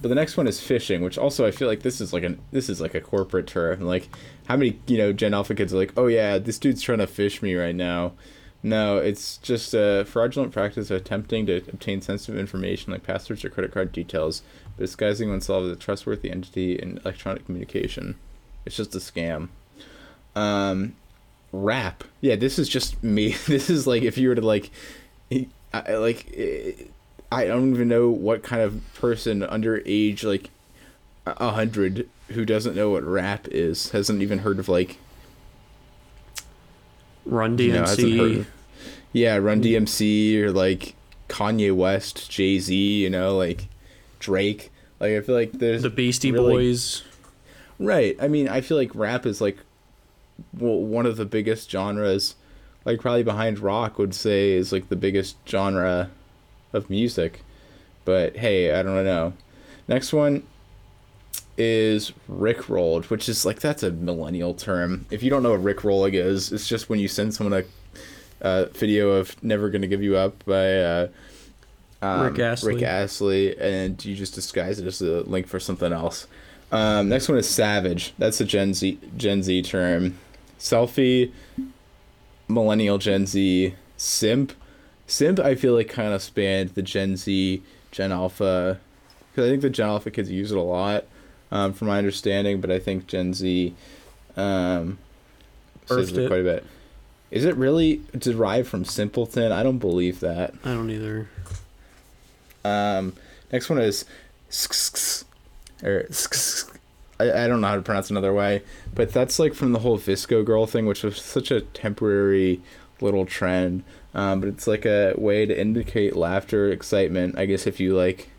but 0.00 0.08
the 0.08 0.14
next 0.14 0.36
one 0.36 0.46
is 0.46 0.60
phishing, 0.60 1.02
which 1.02 1.18
also 1.18 1.46
I 1.46 1.50
feel 1.50 1.66
like 1.66 1.80
this 1.80 2.00
is 2.00 2.12
like 2.12 2.22
an 2.22 2.38
this 2.52 2.68
is 2.68 2.80
like 2.80 2.94
a 2.94 3.00
corporate 3.00 3.46
term. 3.46 3.80
Like 3.80 4.08
how 4.46 4.56
many 4.56 4.78
you 4.86 4.98
know 4.98 5.12
Gen 5.12 5.34
Alpha 5.34 5.54
kids 5.54 5.72
are 5.72 5.78
like, 5.78 5.94
oh 5.96 6.06
yeah, 6.06 6.38
this 6.38 6.58
dude's 6.58 6.82
trying 6.82 6.98
to 6.98 7.06
fish 7.06 7.42
me 7.42 7.54
right 7.54 7.74
now. 7.74 8.12
No, 8.66 8.96
it's 8.96 9.36
just 9.36 9.74
a 9.74 10.06
fraudulent 10.06 10.50
practice 10.50 10.90
of 10.90 10.96
attempting 10.96 11.44
to 11.46 11.58
obtain 11.58 12.00
sensitive 12.00 12.40
information 12.40 12.92
like 12.94 13.02
passwords 13.02 13.44
or 13.44 13.50
credit 13.50 13.72
card 13.72 13.92
details, 13.92 14.40
but 14.78 14.84
disguising 14.84 15.28
oneself 15.28 15.64
as 15.64 15.70
a 15.72 15.76
trustworthy 15.76 16.30
entity 16.30 16.72
in 16.74 16.96
electronic 17.04 17.44
communication. 17.44 18.14
It's 18.64 18.74
just 18.74 18.94
a 18.94 18.98
scam. 19.00 19.48
Um, 20.34 20.96
rap. 21.52 22.04
Yeah, 22.22 22.36
this 22.36 22.58
is 22.58 22.66
just 22.70 23.02
me. 23.04 23.36
This 23.46 23.68
is 23.68 23.86
like 23.86 24.02
if 24.02 24.16
you 24.16 24.30
were 24.30 24.34
to 24.34 24.40
like, 24.40 24.70
I, 25.74 25.96
like 25.96 26.90
I 27.30 27.44
don't 27.44 27.74
even 27.74 27.88
know 27.88 28.08
what 28.08 28.42
kind 28.42 28.62
of 28.62 28.80
person 28.94 29.42
under 29.42 29.82
age 29.84 30.24
like 30.24 30.48
a 31.26 31.50
hundred 31.50 32.08
who 32.28 32.46
doesn't 32.46 32.74
know 32.74 32.88
what 32.88 33.04
rap 33.04 33.46
is 33.48 33.90
hasn't 33.90 34.22
even 34.22 34.38
heard 34.38 34.58
of 34.58 34.70
like 34.70 34.96
Run 37.26 37.56
DMC. 37.58 38.40
of- 38.40 38.46
yeah 39.14 39.36
Run 39.36 39.62
DMC 39.62 40.42
or 40.42 40.52
like 40.52 40.94
Kanye 41.28 41.74
West, 41.74 42.30
Jay 42.30 42.58
Z, 42.58 42.74
you 42.76 43.08
know, 43.08 43.34
like 43.38 43.68
Drake. 44.18 44.70
Like 45.00 45.12
I 45.12 45.20
feel 45.22 45.34
like 45.34 45.52
there's 45.52 45.82
the 45.82 45.90
Beastie 45.90 46.32
really- 46.32 46.52
Boys. 46.52 47.02
Right. 47.78 48.16
I 48.20 48.28
mean, 48.28 48.48
I 48.48 48.60
feel 48.60 48.76
like 48.76 48.94
rap 48.94 49.24
is 49.24 49.40
like 49.40 49.56
well, 50.58 50.78
one 50.78 51.06
of 51.06 51.16
the 51.16 51.24
biggest 51.24 51.70
genres. 51.70 52.34
Like 52.84 53.00
probably 53.00 53.22
behind 53.22 53.58
rock 53.60 53.98
would 53.98 54.14
say 54.14 54.52
is 54.52 54.70
like 54.70 54.90
the 54.90 54.96
biggest 54.96 55.36
genre 55.48 56.10
of 56.72 56.90
music. 56.90 57.42
But 58.04 58.36
hey, 58.36 58.74
I 58.74 58.82
don't 58.82 59.04
know. 59.04 59.32
Next 59.88 60.12
one 60.12 60.42
is 61.56 62.12
Rickrolled, 62.30 63.10
which 63.10 63.28
is 63.28 63.46
like 63.46 63.60
that's 63.60 63.82
a 63.82 63.90
millennial 63.90 64.54
term. 64.54 65.06
If 65.10 65.22
you 65.22 65.30
don't 65.30 65.42
know 65.42 65.52
what 65.52 65.62
Rickrolling 65.62 66.14
is, 66.14 66.52
it's 66.52 66.68
just 66.68 66.88
when 66.88 66.98
you 66.98 67.08
send 67.08 67.34
someone 67.34 67.58
a 67.60 67.64
uh, 68.44 68.66
video 68.66 69.10
of 69.10 69.42
"Never 69.42 69.70
Gonna 69.70 69.88
Give 69.88 70.02
You 70.02 70.16
Up" 70.16 70.44
by 70.44 70.76
uh, 70.76 71.08
um, 72.02 72.20
Rick 72.20 72.38
Astley. 72.38 72.74
Rick 72.74 72.82
Astley, 72.84 73.58
and 73.58 74.04
you 74.04 74.14
just 74.14 74.34
disguise 74.34 74.78
it 74.78 74.86
as 74.86 75.00
a 75.00 75.22
link 75.22 75.48
for 75.48 75.58
something 75.58 75.92
else. 75.92 76.28
Um, 76.70 77.08
next 77.08 77.28
one 77.28 77.38
is 77.38 77.48
Savage. 77.48 78.12
That's 78.18 78.40
a 78.40 78.44
Gen 78.44 78.74
Z 78.74 79.00
Gen 79.16 79.42
Z 79.42 79.62
term. 79.62 80.18
Selfie, 80.58 81.32
millennial 82.46 82.98
Gen 82.98 83.26
Z, 83.26 83.74
simp. 83.96 84.52
Simp, 85.06 85.38
I 85.38 85.54
feel 85.54 85.74
like 85.74 85.88
kind 85.88 86.14
of 86.14 86.22
spanned 86.22 86.70
the 86.70 86.82
Gen 86.82 87.16
Z, 87.16 87.62
Gen 87.90 88.12
Alpha, 88.12 88.80
because 89.30 89.46
I 89.46 89.50
think 89.50 89.62
the 89.62 89.70
Gen 89.70 89.88
Alpha 89.88 90.10
kids 90.10 90.30
use 90.30 90.50
it 90.50 90.56
a 90.56 90.62
lot, 90.62 91.04
um, 91.50 91.72
from 91.72 91.88
my 91.88 91.98
understanding. 91.98 92.60
But 92.60 92.70
I 92.70 92.78
think 92.78 93.06
Gen 93.06 93.34
Z, 93.34 93.74
um, 94.36 94.98
says 95.86 96.12
it. 96.12 96.28
quite 96.28 96.40
a 96.40 96.44
bit. 96.44 96.66
Is 97.34 97.44
it 97.44 97.56
really 97.56 98.00
derived 98.16 98.68
from 98.68 98.84
simpleton? 98.84 99.50
I 99.50 99.64
don't 99.64 99.78
believe 99.78 100.20
that. 100.20 100.54
I 100.64 100.68
don't 100.68 100.88
either. 100.88 101.28
Um, 102.64 103.14
next 103.50 103.68
one 103.68 103.80
is 103.80 104.04
or 105.82 106.06
I, 107.18 107.44
I 107.44 107.48
don't 107.48 107.60
know 107.60 107.66
how 107.66 107.74
to 107.74 107.82
pronounce 107.82 108.08
another 108.08 108.32
way, 108.32 108.62
but 108.94 109.12
that's 109.12 109.40
like 109.40 109.52
from 109.52 109.72
the 109.72 109.80
whole 109.80 109.98
VSCO 109.98 110.44
girl 110.44 110.68
thing, 110.68 110.86
which 110.86 111.02
was 111.02 111.20
such 111.20 111.50
a 111.50 111.62
temporary 111.62 112.60
little 113.00 113.26
trend. 113.26 113.82
Um, 114.14 114.38
but 114.38 114.48
it's 114.48 114.68
like 114.68 114.86
a 114.86 115.14
way 115.18 115.44
to 115.44 115.60
indicate 115.60 116.14
laughter, 116.14 116.70
excitement. 116.70 117.36
I 117.36 117.46
guess 117.46 117.66
if 117.66 117.80
you 117.80 117.96
like 117.96 118.30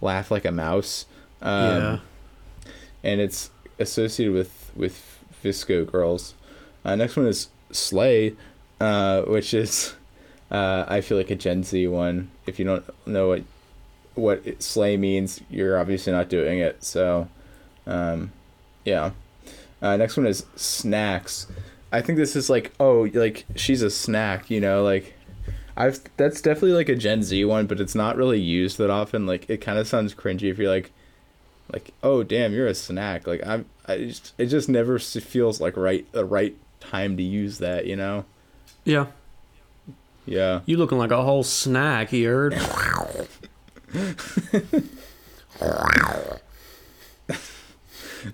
laugh 0.00 0.30
like 0.30 0.44
a 0.44 0.52
mouse. 0.52 1.06
Um, 1.40 1.82
yeah. 1.82 1.98
and 3.02 3.20
it's 3.20 3.50
associated 3.80 4.32
with 4.32 4.70
with 4.76 5.18
VSCO 5.42 5.90
girls. 5.90 6.34
Uh, 6.84 6.94
next 6.94 7.16
one 7.16 7.26
is 7.26 7.48
Slay, 7.72 8.34
uh, 8.80 9.22
which 9.22 9.54
is 9.54 9.94
uh, 10.50 10.84
I 10.88 11.00
feel 11.00 11.16
like 11.16 11.30
a 11.30 11.36
Gen 11.36 11.64
Z 11.64 11.86
one. 11.88 12.30
If 12.46 12.58
you 12.58 12.64
don't 12.64 12.84
know 13.06 13.28
what 13.28 13.42
what 14.14 14.62
Slay 14.62 14.96
means, 14.96 15.40
you're 15.50 15.78
obviously 15.78 16.12
not 16.12 16.28
doing 16.28 16.58
it. 16.58 16.84
So, 16.84 17.28
um, 17.86 18.32
yeah. 18.84 19.12
Uh, 19.80 19.96
next 19.96 20.16
one 20.16 20.26
is 20.26 20.46
Snacks. 20.54 21.46
I 21.90 22.00
think 22.00 22.16
this 22.16 22.36
is 22.36 22.48
like 22.48 22.72
oh 22.80 23.08
like 23.12 23.44
she's 23.56 23.82
a 23.82 23.90
snack, 23.90 24.50
you 24.50 24.60
know 24.60 24.82
like. 24.82 25.14
I've 25.74 26.00
that's 26.18 26.42
definitely 26.42 26.72
like 26.72 26.90
a 26.90 26.94
Gen 26.94 27.22
Z 27.22 27.46
one, 27.46 27.66
but 27.66 27.80
it's 27.80 27.94
not 27.94 28.16
really 28.16 28.38
used 28.38 28.76
that 28.76 28.90
often. 28.90 29.24
Like 29.26 29.48
it 29.48 29.62
kind 29.62 29.78
of 29.78 29.88
sounds 29.88 30.14
cringy 30.14 30.50
if 30.50 30.58
you're 30.58 30.68
like, 30.70 30.92
like 31.72 31.92
oh 32.02 32.22
damn 32.22 32.52
you're 32.52 32.66
a 32.66 32.74
snack 32.74 33.26
like 33.26 33.44
i'm 33.46 33.64
i 33.86 33.96
just 33.98 34.34
it 34.38 34.46
just 34.46 34.68
never 34.68 34.98
feels 34.98 35.60
like 35.60 35.76
right 35.76 36.10
the 36.12 36.24
right 36.24 36.56
time 36.82 37.16
to 37.16 37.22
use 37.22 37.58
that 37.58 37.86
you 37.86 37.96
know? 37.96 38.24
Yeah. 38.84 39.06
yeah. 40.26 40.60
You 40.66 40.76
looking 40.76 40.98
like 40.98 41.12
a 41.12 41.22
whole 41.22 41.44
snack, 41.44 42.12
you 42.12 42.28
heard? 42.28 42.54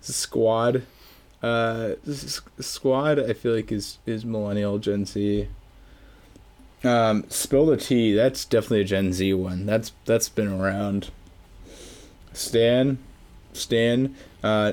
squad. 0.01 0.83
Uh 1.41 1.93
squad 2.61 3.21
i 3.21 3.33
feel 3.33 3.55
like 3.55 3.71
is 3.71 3.99
is 4.07 4.25
millennial 4.25 4.79
gen 4.79 5.05
z. 5.05 5.49
Um 6.83 7.25
spill 7.29 7.67
the 7.67 7.77
tea 7.77 8.15
that's 8.15 8.45
definitely 8.45 8.81
a 8.81 8.85
gen 8.85 9.13
z 9.13 9.33
one. 9.35 9.67
That's 9.67 9.93
that's 10.05 10.29
been 10.29 10.49
around. 10.49 11.11
Stan? 12.33 12.99
Stan? 13.53 14.17
Uh 14.43 14.73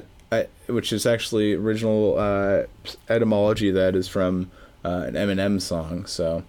which 0.68 0.92
is 0.94 1.06
actually 1.06 1.54
original 1.54 2.18
uh 2.18 2.64
etymology 3.10 3.72
that 3.72 3.96
is 3.96 4.08
from 4.08 4.50
uh, 4.84 5.04
an 5.08 5.14
Eminem 5.16 5.60
song 5.62 6.06
so 6.06 6.44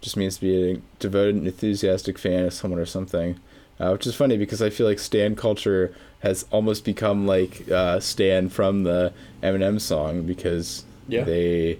just 0.00 0.16
means 0.16 0.36
to 0.36 0.40
be 0.40 0.70
a 0.72 0.80
devoted 0.98 1.34
and 1.34 1.46
enthusiastic 1.46 2.18
fan 2.18 2.44
of 2.46 2.52
someone 2.52 2.80
or 2.80 2.86
something 2.86 3.38
uh, 3.80 3.90
which 3.92 4.06
is 4.06 4.14
funny 4.14 4.36
because 4.36 4.60
I 4.62 4.68
feel 4.70 4.86
like 4.86 4.98
Stan 4.98 5.34
culture 5.34 5.94
has 6.20 6.44
almost 6.50 6.84
become 6.84 7.26
like 7.26 7.70
uh, 7.70 7.98
Stan 8.00 8.48
from 8.50 8.82
the 8.84 9.12
Eminem 9.42 9.80
song 9.80 10.22
because 10.26 10.84
Yeah. 11.08 11.24
they 11.24 11.78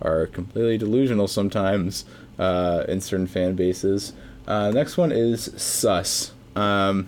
are 0.00 0.26
completely 0.26 0.78
delusional 0.78 1.28
sometimes 1.28 2.04
uh, 2.38 2.84
in 2.88 3.00
certain 3.02 3.26
fan 3.26 3.54
bases. 3.54 4.12
Uh, 4.48 4.70
next 4.70 4.96
one 4.96 5.12
is 5.12 5.50
sus. 5.56 6.32
Um, 6.56 7.06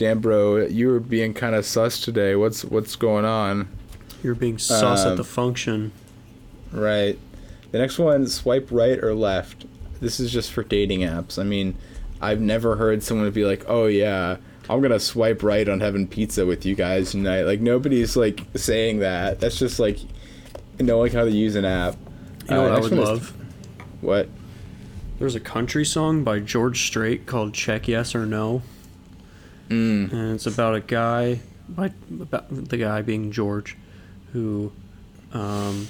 damn, 0.00 0.18
bro, 0.18 0.64
you 0.66 0.88
were 0.88 0.98
being 0.98 1.34
kind 1.34 1.54
of 1.54 1.64
sus 1.66 2.00
today. 2.00 2.34
What's 2.34 2.64
what's 2.64 2.96
going 2.96 3.26
on? 3.26 3.68
You're 4.24 4.34
being 4.34 4.56
sus 4.58 5.04
at 5.04 5.12
Um, 5.12 5.16
the 5.18 5.24
function. 5.24 5.92
Right. 6.72 7.18
The 7.70 7.78
next 7.78 7.98
one, 7.98 8.26
swipe 8.26 8.68
right 8.70 8.98
or 8.98 9.14
left. 9.14 9.66
This 10.00 10.18
is 10.18 10.32
just 10.32 10.50
for 10.52 10.62
dating 10.64 11.00
apps. 11.00 11.38
I 11.38 11.42
mean, 11.44 11.76
I've 12.20 12.40
never 12.40 12.76
heard 12.76 13.02
someone 13.02 13.30
be 13.30 13.44
like, 13.44 13.64
"Oh 13.68 13.86
yeah, 13.86 14.36
I'm 14.70 14.80
gonna 14.80 14.98
swipe 14.98 15.42
right 15.42 15.68
on 15.68 15.80
having 15.80 16.06
pizza 16.08 16.46
with 16.46 16.64
you 16.64 16.74
guys 16.74 17.10
tonight." 17.12 17.42
Like 17.42 17.60
nobody's 17.60 18.16
like 18.16 18.40
saying 18.56 19.00
that. 19.00 19.38
That's 19.40 19.58
just 19.58 19.78
like 19.78 19.98
knowing 20.80 21.12
how 21.12 21.24
to 21.24 21.30
use 21.30 21.56
an 21.56 21.66
app. 21.66 21.96
You 22.48 22.54
know 22.56 22.60
Uh, 22.60 22.62
what 22.70 22.72
I 22.72 22.80
would 22.80 22.90
one 22.92 23.00
is- 23.00 23.08
love? 23.08 23.32
What? 24.00 24.28
There's 25.18 25.34
a 25.34 25.40
country 25.40 25.84
song 25.84 26.24
by 26.24 26.40
George 26.40 26.86
Strait 26.86 27.26
called 27.26 27.52
"Check 27.52 27.86
Yes 27.86 28.14
or 28.14 28.24
No," 28.24 28.62
Mm. 29.70 30.12
and 30.12 30.34
it's 30.34 30.46
about 30.46 30.74
a 30.74 30.80
guy, 30.80 31.40
by 31.68 31.92
about 32.10 32.46
the 32.50 32.76
guy 32.76 33.02
being 33.02 33.30
George, 33.30 33.76
who 34.32 34.72
um, 35.32 35.86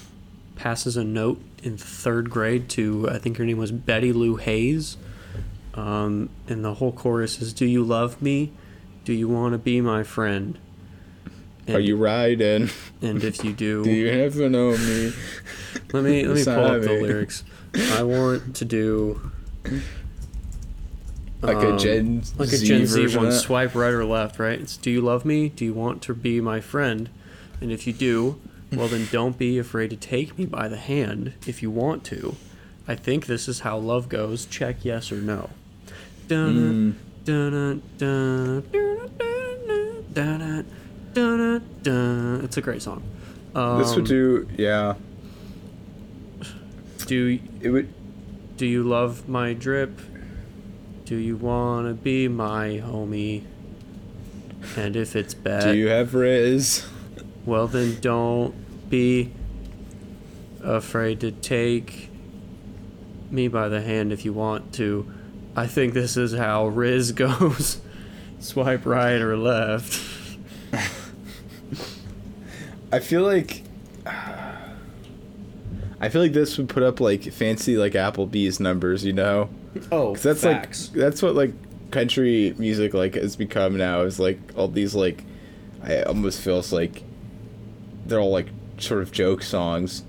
passes 0.54 0.96
a 0.96 1.04
note 1.04 1.40
in 1.62 1.76
third 1.76 2.30
grade 2.30 2.68
to 2.70 3.08
I 3.10 3.18
think 3.18 3.38
her 3.38 3.44
name 3.44 3.58
was 3.58 3.72
Betty 3.72 4.12
Lou 4.12 4.36
Hayes, 4.36 4.96
um, 5.74 6.28
and 6.46 6.64
the 6.64 6.74
whole 6.74 6.92
chorus 6.92 7.40
is 7.40 7.52
"Do 7.54 7.64
you 7.64 7.82
love 7.82 8.20
me? 8.20 8.52
Do 9.04 9.14
you 9.14 9.28
want 9.28 9.52
to 9.54 9.58
be 9.58 9.80
my 9.80 10.02
friend?" 10.02 10.58
And, 11.66 11.76
Are 11.76 11.80
you 11.80 11.96
riding? 11.96 12.68
And 13.00 13.22
if 13.22 13.44
you 13.44 13.52
do, 13.52 13.84
Do 13.90 13.90
you 13.90 14.08
ever 14.08 14.48
know 14.48 14.76
me? 14.76 15.12
let 15.92 16.04
me 16.04 16.26
let 16.26 16.36
me 16.36 16.44
pull 16.44 16.64
up 16.64 16.82
the 16.82 17.00
lyrics. 17.00 17.44
I 17.92 18.02
want 18.02 18.56
to 18.56 18.64
do 18.64 19.30
Like 21.42 21.56
a 21.56 21.70
um, 21.72 21.78
Gen 21.78 22.22
like 22.36 22.48
a 22.48 22.56
Z 22.56 22.66
Gen 22.66 22.86
Z 22.86 23.00
version 23.02 23.22
one. 23.22 23.32
Swipe 23.32 23.74
right 23.74 23.92
or 23.92 24.04
left, 24.04 24.38
right? 24.38 24.60
It's 24.60 24.76
do 24.76 24.90
you 24.90 25.00
love 25.00 25.24
me? 25.24 25.48
Do 25.48 25.64
you 25.64 25.72
want 25.72 26.02
to 26.02 26.14
be 26.14 26.40
my 26.40 26.60
friend? 26.60 27.08
And 27.60 27.72
if 27.72 27.86
you 27.86 27.92
do, 27.94 28.38
well 28.72 28.88
then 28.88 29.08
don't 29.12 29.38
be 29.38 29.58
afraid 29.58 29.90
to 29.90 29.96
take 29.96 30.36
me 30.38 30.44
by 30.44 30.68
the 30.68 30.76
hand 30.76 31.32
if 31.46 31.62
you 31.62 31.70
want 31.70 32.04
to. 32.04 32.36
I 32.86 32.94
think 32.94 33.26
this 33.26 33.48
is 33.48 33.60
how 33.60 33.78
love 33.78 34.08
goes. 34.08 34.44
Check 34.46 34.84
yes 34.84 35.10
or 35.12 35.16
no. 35.20 35.50
Dun, 36.28 36.94
Mm. 37.24 37.24
dun, 37.24 37.82
dun, 37.98 38.62
dun, 38.72 40.04
dun, 40.12 40.12
dun, 40.12 40.66
dun, 41.14 41.62
dun. 41.82 42.44
It's 42.44 42.56
a 42.56 42.60
great 42.60 42.82
song. 42.82 43.02
Um, 43.54 43.78
This 43.78 43.94
would 43.96 44.04
do, 44.06 44.46
yeah. 44.56 44.94
do 47.06 47.38
It 47.60 47.70
would. 47.70 47.88
Do 48.56 48.66
you 48.66 48.82
love 48.82 49.28
my 49.28 49.54
drip? 49.54 49.98
Do 51.10 51.16
you 51.16 51.36
wanna 51.36 51.94
be 51.94 52.28
my 52.28 52.80
homie? 52.84 53.42
And 54.76 54.94
if 54.94 55.16
it's 55.16 55.34
bad, 55.34 55.64
Do 55.64 55.74
you 55.76 55.88
have 55.88 56.14
Riz? 56.14 56.86
well 57.44 57.66
then 57.66 57.98
don't 58.00 58.54
be 58.88 59.32
afraid 60.62 61.18
to 61.22 61.32
take 61.32 62.10
me 63.28 63.48
by 63.48 63.68
the 63.68 63.80
hand 63.80 64.12
if 64.12 64.24
you 64.24 64.32
want 64.32 64.72
to. 64.74 65.12
I 65.56 65.66
think 65.66 65.94
this 65.94 66.16
is 66.16 66.32
how 66.32 66.68
Riz 66.68 67.10
goes. 67.12 67.80
Swipe 68.38 68.86
right 68.86 69.20
or 69.20 69.36
left. 69.36 70.00
I 72.92 73.00
feel 73.00 73.22
like. 73.22 73.64
I 74.06 76.08
feel 76.08 76.22
like 76.22 76.34
this 76.34 76.56
would 76.56 76.68
put 76.68 76.84
up 76.84 77.00
like 77.00 77.24
fancy 77.32 77.76
like 77.76 77.94
Applebee's 77.94 78.60
numbers, 78.60 79.04
you 79.04 79.12
know? 79.12 79.50
Oh, 79.92 80.14
that's 80.16 80.42
like 80.44 80.72
that's 80.92 81.22
what 81.22 81.34
like 81.34 81.52
country 81.90 82.54
music 82.58 82.94
like 82.94 83.14
has 83.14 83.36
become 83.36 83.76
now 83.76 84.02
is 84.02 84.18
like 84.20 84.38
all 84.56 84.68
these 84.68 84.94
like 84.94 85.24
I 85.82 86.02
almost 86.02 86.40
feels 86.40 86.72
like 86.72 87.02
they're 88.06 88.20
all 88.20 88.30
like 88.32 88.48
sort 88.78 89.02
of 89.02 89.12
joke 89.12 89.42
songs 89.42 90.02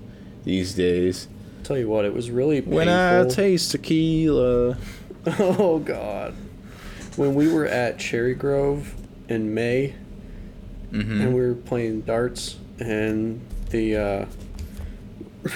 these 0.44 0.74
days. 0.74 1.28
Tell 1.64 1.78
you 1.78 1.88
what, 1.88 2.04
it 2.04 2.12
was 2.12 2.30
really 2.30 2.60
painful. 2.60 2.76
When 2.78 2.88
I 2.88 3.24
taste 3.28 3.70
tequila. 3.72 4.76
Oh 5.38 5.78
God! 5.78 6.34
When 7.14 7.34
we 7.36 7.46
were 7.52 7.66
at 7.66 8.00
Cherry 8.00 8.34
Grove 8.34 8.94
in 9.28 9.54
May, 9.54 9.94
Mm-hmm. 10.90 11.20
and 11.22 11.32
we 11.34 11.40
were 11.40 11.54
playing 11.54 12.00
darts, 12.02 12.56
and 12.80 13.40
the 13.70 13.96
uh, 13.96 14.26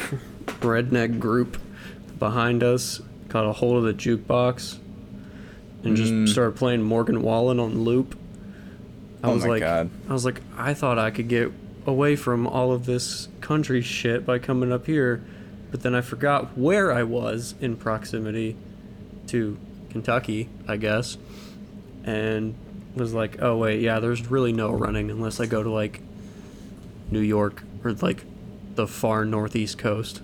redneck 0.60 1.18
group 1.18 1.58
behind 2.18 2.62
us 2.62 3.00
got 3.28 3.46
a 3.46 3.52
hold 3.52 3.76
of 3.78 3.84
the 3.84 3.92
jukebox 3.94 4.78
and 5.84 5.96
just 5.96 6.12
Mm. 6.12 6.28
started 6.28 6.56
playing 6.56 6.82
Morgan 6.82 7.22
Wallen 7.22 7.58
on 7.60 7.82
loop. 7.84 8.16
I 9.22 9.28
Oh 9.30 9.34
was 9.34 9.44
my 9.44 9.50
like, 9.50 9.60
God. 9.60 9.90
I 10.08 10.12
was 10.12 10.24
like, 10.24 10.40
I 10.56 10.74
thought 10.74 10.98
I 10.98 11.10
could 11.10 11.28
get 11.28 11.52
away 11.86 12.16
from 12.16 12.46
all 12.46 12.72
of 12.72 12.86
this 12.86 13.28
country 13.40 13.80
shit 13.80 14.26
by 14.26 14.38
coming 14.38 14.72
up 14.72 14.86
here, 14.86 15.22
but 15.70 15.82
then 15.82 15.94
I 15.94 16.00
forgot 16.00 16.56
where 16.58 16.92
I 16.92 17.02
was 17.04 17.54
in 17.60 17.76
proximity 17.76 18.56
to 19.28 19.56
Kentucky, 19.90 20.48
I 20.68 20.76
guess, 20.76 21.16
and 22.04 22.54
was 22.94 23.12
like, 23.14 23.40
oh 23.42 23.56
wait, 23.56 23.80
yeah, 23.80 24.00
there's 24.00 24.30
really 24.30 24.52
no 24.52 24.70
running 24.70 25.10
unless 25.10 25.38
I 25.40 25.46
go 25.46 25.62
to 25.62 25.70
like 25.70 26.00
New 27.10 27.20
York 27.20 27.62
or 27.84 27.92
like 27.92 28.24
the 28.74 28.86
far 28.86 29.24
northeast 29.24 29.78
coast. 29.78 30.22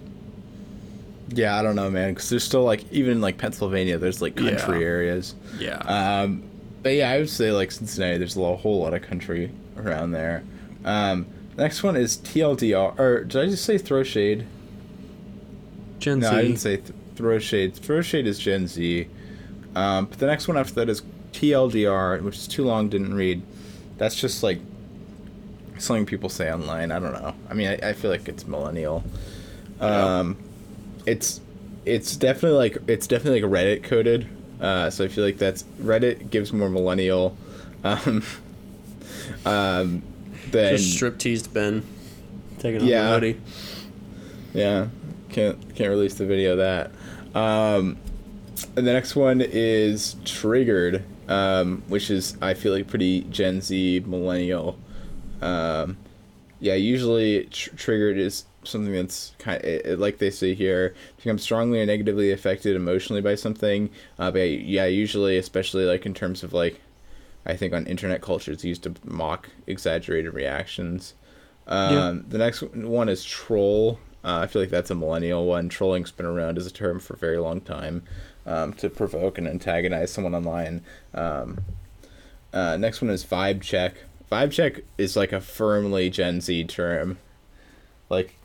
Yeah, 1.34 1.58
I 1.58 1.62
don't 1.62 1.76
know, 1.76 1.88
man, 1.90 2.12
because 2.14 2.28
there's 2.30 2.44
still 2.44 2.64
like 2.64 2.84
even 2.92 3.20
like 3.20 3.38
Pennsylvania, 3.38 3.98
there's 3.98 4.20
like 4.20 4.36
country 4.36 4.80
Yeah. 4.80 4.86
areas. 4.86 5.34
Yeah. 5.58 5.76
Um, 5.78 6.42
but 6.82 6.90
yeah, 6.94 7.10
I 7.10 7.18
would 7.18 7.30
say 7.30 7.52
like 7.52 7.70
Cincinnati, 7.70 8.18
there's 8.18 8.36
a 8.36 8.56
whole 8.56 8.80
lot 8.80 8.92
of 8.94 9.02
country 9.02 9.50
around 9.76 10.10
there. 10.12 10.42
Um, 10.84 11.26
next 11.56 11.82
one 11.82 11.96
is 11.96 12.18
TLDR, 12.18 12.98
or 12.98 13.24
did 13.24 13.40
I 13.40 13.46
just 13.46 13.64
say 13.64 13.78
throw 13.78 14.02
shade? 14.02 14.46
Gen 16.00 16.18
No, 16.18 16.30
Z. 16.30 16.36
I 16.36 16.42
didn't 16.42 16.56
say 16.58 16.76
th- 16.78 16.90
throw 17.16 17.38
shade. 17.38 17.74
Throw 17.74 18.02
shade 18.02 18.26
is 18.26 18.38
Gen 18.38 18.66
Z. 18.66 19.06
Um, 19.74 20.06
but 20.06 20.18
the 20.18 20.26
next 20.26 20.48
one 20.48 20.56
after 20.58 20.74
that 20.74 20.88
is 20.88 21.02
TLDR, 21.32 22.20
which 22.22 22.36
is 22.36 22.48
too 22.48 22.64
long, 22.64 22.88
didn't 22.88 23.14
read. 23.14 23.42
That's 23.98 24.16
just 24.16 24.42
like 24.42 24.58
something 25.78 26.04
people 26.04 26.28
say 26.28 26.52
online. 26.52 26.90
I 26.90 26.98
don't 26.98 27.12
know. 27.12 27.34
I 27.48 27.54
mean, 27.54 27.68
I, 27.68 27.90
I 27.90 27.92
feel 27.92 28.10
like 28.10 28.28
it's 28.28 28.46
millennial. 28.46 29.04
Yeah. 29.80 30.20
It's 31.06 31.40
it's 31.84 32.16
definitely 32.16 32.58
like 32.58 32.78
it's 32.86 33.06
definitely 33.06 33.42
like 33.42 33.50
Reddit 33.50 33.82
coded. 33.84 34.26
Uh, 34.60 34.90
so 34.90 35.04
I 35.04 35.08
feel 35.08 35.24
like 35.24 35.38
that's 35.38 35.64
Reddit 35.80 36.30
gives 36.30 36.52
more 36.52 36.68
millennial. 36.68 37.36
Um, 37.84 38.22
um, 39.46 40.02
than 40.50 40.76
Just 40.76 40.94
strip 40.94 41.18
teased 41.18 41.52
Ben, 41.52 41.82
taking 42.58 42.82
off 42.82 42.86
Yeah. 42.86 43.02
the 43.08 43.14
hoodie. 43.14 43.40
Yeah, 44.54 44.88
can't 45.30 45.74
can't 45.74 45.90
release 45.90 46.14
the 46.14 46.26
video 46.26 46.52
of 46.52 46.58
that. 46.58 46.90
Um, 47.38 47.96
and 48.76 48.86
the 48.86 48.92
next 48.92 49.16
one 49.16 49.40
is 49.40 50.16
Triggered, 50.24 51.02
um, 51.28 51.82
which 51.88 52.10
is 52.10 52.36
I 52.40 52.54
feel 52.54 52.72
like 52.72 52.86
pretty 52.86 53.22
Gen 53.22 53.60
Z 53.60 54.04
millennial. 54.06 54.78
Um, 55.40 55.96
yeah, 56.60 56.74
usually 56.74 57.44
tr- 57.46 57.74
Triggered 57.74 58.18
is 58.18 58.44
something 58.64 58.92
that's 58.92 59.34
kind 59.38 59.62
of 59.64 59.98
like 59.98 60.18
they 60.18 60.30
say 60.30 60.54
here 60.54 60.94
become 61.16 61.38
strongly 61.38 61.80
or 61.80 61.86
negatively 61.86 62.30
affected 62.30 62.76
emotionally 62.76 63.20
by 63.22 63.34
something. 63.34 63.90
Uh, 64.18 64.30
but 64.30 64.50
yeah, 64.50 64.86
usually, 64.86 65.36
especially 65.38 65.84
like 65.84 66.06
in 66.06 66.14
terms 66.14 66.42
of 66.42 66.52
like, 66.52 66.80
I 67.44 67.56
think 67.56 67.72
on 67.72 67.86
internet 67.86 68.22
culture, 68.22 68.52
it's 68.52 68.64
used 68.64 68.84
to 68.84 68.94
mock 69.04 69.48
exaggerated 69.66 70.32
reactions. 70.34 71.14
Um, 71.66 71.94
Yeah. 71.94 72.22
The 72.28 72.38
next 72.38 72.62
one 72.62 73.08
is 73.08 73.24
troll. 73.24 73.98
Uh, 74.24 74.38
I 74.38 74.46
feel 74.46 74.62
like 74.62 74.70
that's 74.70 74.90
a 74.90 74.94
millennial 74.94 75.46
one. 75.46 75.68
Trolling's 75.68 76.12
been 76.12 76.26
around 76.26 76.56
as 76.56 76.66
a 76.66 76.72
term 76.72 77.00
for 77.00 77.14
a 77.14 77.16
very 77.16 77.38
long 77.38 77.60
time 77.60 78.04
um, 78.46 78.72
to 78.74 78.88
provoke 78.88 79.38
and 79.38 79.48
antagonize 79.48 80.12
someone 80.12 80.34
online. 80.34 80.82
Um, 81.14 81.58
uh, 82.52 82.76
next 82.76 83.02
one 83.02 83.10
is 83.10 83.24
vibe 83.24 83.62
check. 83.62 83.94
Vibe 84.30 84.52
check 84.52 84.80
is 84.96 85.16
like 85.16 85.32
a 85.32 85.40
firmly 85.40 86.08
Gen 86.08 86.40
Z 86.40 86.64
term. 86.64 87.18
Like, 88.08 88.36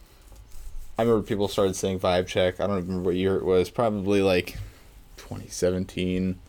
I 0.98 1.04
remember 1.04 1.22
people 1.26 1.48
started 1.48 1.76
saying 1.76 2.00
vibe 2.00 2.28
check. 2.28 2.60
I 2.60 2.68
don't 2.68 2.78
remember 2.78 3.04
what 3.04 3.16
year 3.16 3.36
it 3.36 3.45
was. 3.45 3.70
Probably 3.70 4.22
like 4.22 4.58
2017. 5.18 6.39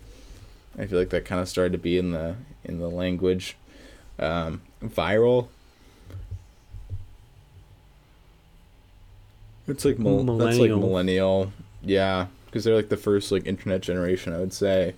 I 0.78 0.86
feel 0.86 0.98
like 0.98 1.10
that 1.10 1.24
kind 1.24 1.40
of 1.40 1.48
started 1.48 1.72
to 1.72 1.78
be 1.78 1.98
in 1.98 2.12
the 2.12 2.36
in 2.64 2.78
the 2.78 2.88
language. 2.88 3.56
Um, 4.18 4.62
viral. 4.82 5.48
It's 9.66 9.84
like 9.84 9.98
mil- 9.98 10.24
that's 10.38 10.56
like 10.58 10.70
Millennial. 10.70 10.78
millennial. 10.80 11.52
Yeah, 11.82 12.26
because 12.46 12.64
they're 12.64 12.74
like 12.74 12.88
the 12.88 12.96
first 12.96 13.30
like 13.30 13.46
internet 13.46 13.82
generation, 13.82 14.32
I 14.32 14.38
would 14.38 14.52
say. 14.54 14.94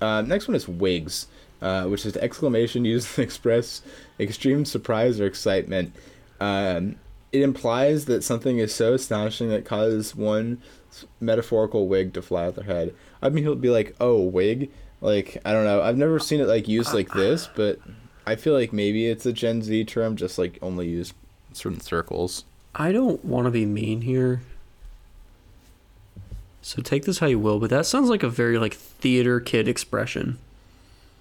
Uh, 0.00 0.22
next 0.22 0.46
one 0.46 0.54
is 0.54 0.68
wigs, 0.68 1.26
uh, 1.60 1.84
which 1.86 2.06
is 2.06 2.12
the 2.12 2.22
exclamation 2.22 2.84
used 2.84 3.14
to 3.16 3.22
express 3.28 3.82
extreme 4.20 4.64
surprise 4.64 5.18
or 5.20 5.26
excitement. 5.26 5.92
Um, 6.40 6.96
it 7.32 7.42
implies 7.42 8.06
that 8.06 8.24
something 8.24 8.58
is 8.58 8.74
so 8.74 8.94
astonishing 8.94 9.48
that 9.50 9.64
causes 9.64 10.14
one 10.14 10.62
metaphorical 11.20 11.86
wig 11.86 12.12
to 12.14 12.22
fly 12.22 12.46
out 12.46 12.54
their 12.54 12.64
head. 12.64 12.94
I 13.20 13.28
mean, 13.28 13.44
he'll 13.44 13.54
be 13.54 13.70
like, 13.70 13.94
"Oh, 14.00 14.20
wig." 14.22 14.70
Like 15.00 15.40
I 15.44 15.52
don't 15.52 15.64
know. 15.64 15.80
I've 15.80 15.96
never 15.96 16.18
seen 16.18 16.40
it 16.40 16.48
like 16.48 16.66
used 16.66 16.92
like 16.92 17.12
this, 17.12 17.48
but 17.54 17.78
I 18.26 18.36
feel 18.36 18.52
like 18.54 18.72
maybe 18.72 19.06
it's 19.06 19.24
a 19.26 19.32
Gen 19.32 19.62
Z 19.62 19.84
term, 19.84 20.16
just 20.16 20.38
like 20.38 20.58
only 20.60 20.88
used 20.88 21.14
in 21.48 21.54
certain 21.54 21.80
circles. 21.80 22.44
I 22.74 22.92
don't 22.92 23.24
want 23.24 23.44
to 23.46 23.50
be 23.50 23.64
mean 23.64 24.02
here. 24.02 24.42
So 26.62 26.82
take 26.82 27.04
this 27.04 27.18
how 27.20 27.26
you 27.26 27.38
will, 27.38 27.60
but 27.60 27.70
that 27.70 27.86
sounds 27.86 28.10
like 28.10 28.22
a 28.22 28.28
very 28.28 28.58
like 28.58 28.74
theater 28.74 29.40
kid 29.40 29.68
expression. 29.68 30.38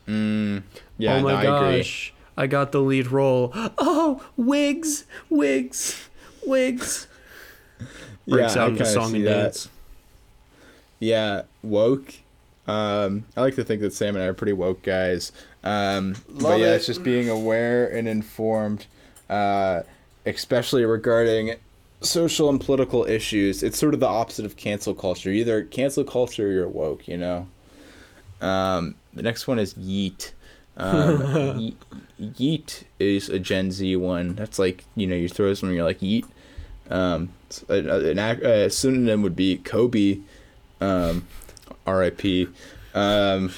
Mm, 0.08 0.64
yeah, 0.98 1.18
oh 1.18 1.22
my 1.22 1.32
no, 1.32 1.38
I 1.38 1.68
agree. 1.68 1.78
gosh. 1.80 2.14
I 2.38 2.48
got 2.48 2.72
the 2.72 2.82
lead 2.82 3.08
role. 3.12 3.52
Oh, 3.78 4.24
wigs, 4.38 5.06
wigs, 5.30 6.08
wigs. 6.46 7.08
Breaks 8.28 8.56
Yeah, 8.56 8.62
I 8.62 8.64
out 8.66 8.70
into 8.72 8.84
kinda 8.84 8.94
song 8.94 9.12
see 9.12 9.18
and 9.18 9.28
that. 9.28 9.42
dance. 9.44 9.70
Yeah, 11.00 11.42
woke. 11.64 12.14
Um, 12.68 13.26
I 13.36 13.42
like 13.42 13.56
to 13.56 13.64
think 13.64 13.82
that 13.82 13.94
Sam 13.94 14.16
and 14.16 14.24
I 14.24 14.28
are 14.28 14.34
pretty 14.34 14.54
woke 14.54 14.84
guys. 14.84 15.32
Um, 15.64 16.16
but 16.30 16.60
yeah, 16.60 16.68
it. 16.68 16.76
it's 16.76 16.86
just 16.86 17.04
being 17.04 17.30
aware 17.30 17.88
and 17.88 18.08
informed. 18.08 18.86
Uh, 19.30 19.82
especially 20.26 20.84
regarding 20.86 21.56
social 22.02 22.50
and 22.50 22.60
political 22.62 23.06
issues. 23.06 23.64
It's 23.64 23.78
sort 23.78 23.94
of 23.94 24.00
the 24.00 24.08
opposite 24.08 24.46
of 24.46 24.56
cancel 24.58 24.94
culture. 24.94 25.30
Either 25.30 25.64
cancel 25.64 26.04
culture 26.04 26.48
or 26.48 26.52
you're 26.52 26.68
woke, 26.68 27.08
you 27.08 27.18
know. 27.18 27.48
Um, 28.42 28.96
the 29.14 29.24
next 29.24 29.48
one 29.48 29.58
is 29.58 29.74
yeet. 29.76 30.32
Um, 30.78 31.76
yeet 32.22 32.84
is 33.00 33.30
a 33.30 33.40
Gen 33.40 33.72
Z 33.72 33.96
one. 33.96 34.36
That's 34.36 34.60
like 34.60 34.86
you 34.96 35.08
know 35.08 35.16
you 35.16 35.28
throw 35.28 35.54
something 35.54 35.76
you're 35.76 35.86
like 35.86 36.00
yeet. 36.00 36.26
Um, 36.90 37.30
an, 37.68 37.90
an, 37.90 38.20
a 38.20 38.70
synonym 38.70 39.22
would 39.22 39.36
be 39.36 39.58
Kobe, 39.58 40.20
um, 40.80 41.28
R.I.P. 41.86 42.48
Um, 42.94 43.52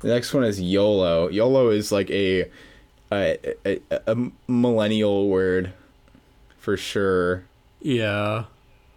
the 0.00 0.08
next 0.08 0.32
one 0.32 0.44
is 0.44 0.60
YOLO. 0.60 1.28
YOLO 1.28 1.68
is 1.70 1.92
like 1.92 2.10
a 2.10 2.50
a, 3.12 3.54
a, 3.64 3.80
a 4.06 4.30
millennial 4.48 5.28
word 5.28 5.72
for 6.58 6.76
sure. 6.76 7.44
Yeah. 7.80 8.44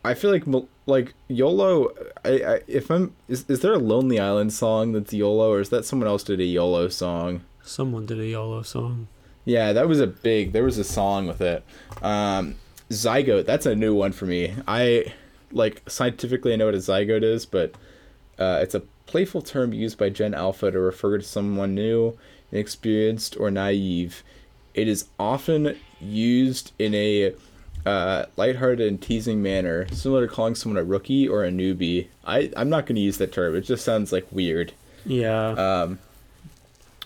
I 0.05 0.13
feel 0.13 0.31
like 0.31 0.45
like 0.86 1.13
YOLO. 1.27 1.93
I, 2.23 2.29
I 2.29 2.61
if 2.67 2.89
I'm 2.89 3.15
is 3.27 3.45
is 3.49 3.61
there 3.61 3.73
a 3.73 3.79
Lonely 3.79 4.19
Island 4.19 4.53
song 4.53 4.91
that's 4.91 5.13
YOLO 5.13 5.51
or 5.53 5.59
is 5.59 5.69
that 5.69 5.86
someone 5.86 6.07
else 6.07 6.23
did 6.23 6.39
a 6.39 6.45
YOLO 6.45 6.89
song? 6.89 7.41
Someone 7.63 8.05
did 8.05 8.19
a 8.19 8.27
YOLO 8.27 8.61
song. 8.61 9.07
Yeah, 9.45 9.73
that 9.73 9.88
was 9.88 9.99
a 9.99 10.07
big. 10.07 10.53
There 10.53 10.63
was 10.63 10.77
a 10.77 10.84
song 10.84 11.27
with 11.27 11.41
it. 11.41 11.63
Um, 12.01 12.55
zygote. 12.89 13.45
That's 13.45 13.65
a 13.65 13.75
new 13.75 13.93
one 13.93 14.11
for 14.11 14.25
me. 14.25 14.53
I 14.67 15.13
like 15.51 15.81
scientifically 15.88 16.53
I 16.53 16.55
know 16.55 16.65
what 16.65 16.75
a 16.75 16.79
zygote 16.79 17.23
is, 17.23 17.45
but 17.45 17.75
uh, 18.39 18.59
it's 18.61 18.75
a 18.75 18.81
playful 19.05 19.41
term 19.41 19.73
used 19.73 19.97
by 19.97 20.09
Gen 20.09 20.34
Alpha 20.34 20.71
to 20.71 20.79
refer 20.79 21.17
to 21.17 21.23
someone 21.23 21.75
new, 21.75 22.17
inexperienced, 22.51 23.38
or 23.38 23.51
naive. 23.51 24.23
It 24.73 24.88
is 24.88 25.05
often 25.19 25.77
used 25.99 26.71
in 26.79 26.95
a 26.95 27.34
uh, 27.86 28.25
lighthearted 28.38 28.88
and 28.88 29.01
teasing 29.01 29.41
manner, 29.41 29.88
similar 29.89 30.27
to 30.27 30.34
calling 30.34 30.55
someone 30.55 30.81
a 30.81 30.84
rookie 30.84 31.27
or 31.27 31.43
a 31.43 31.49
newbie. 31.49 32.07
I, 32.25 32.51
I'm 32.55 32.69
not 32.69 32.86
going 32.86 32.95
to 32.95 33.01
use 33.01 33.17
that 33.17 33.31
term. 33.31 33.55
It 33.55 33.61
just 33.61 33.84
sounds 33.84 34.11
like 34.11 34.25
weird. 34.31 34.73
Yeah. 35.05 35.49
Um, 35.49 35.99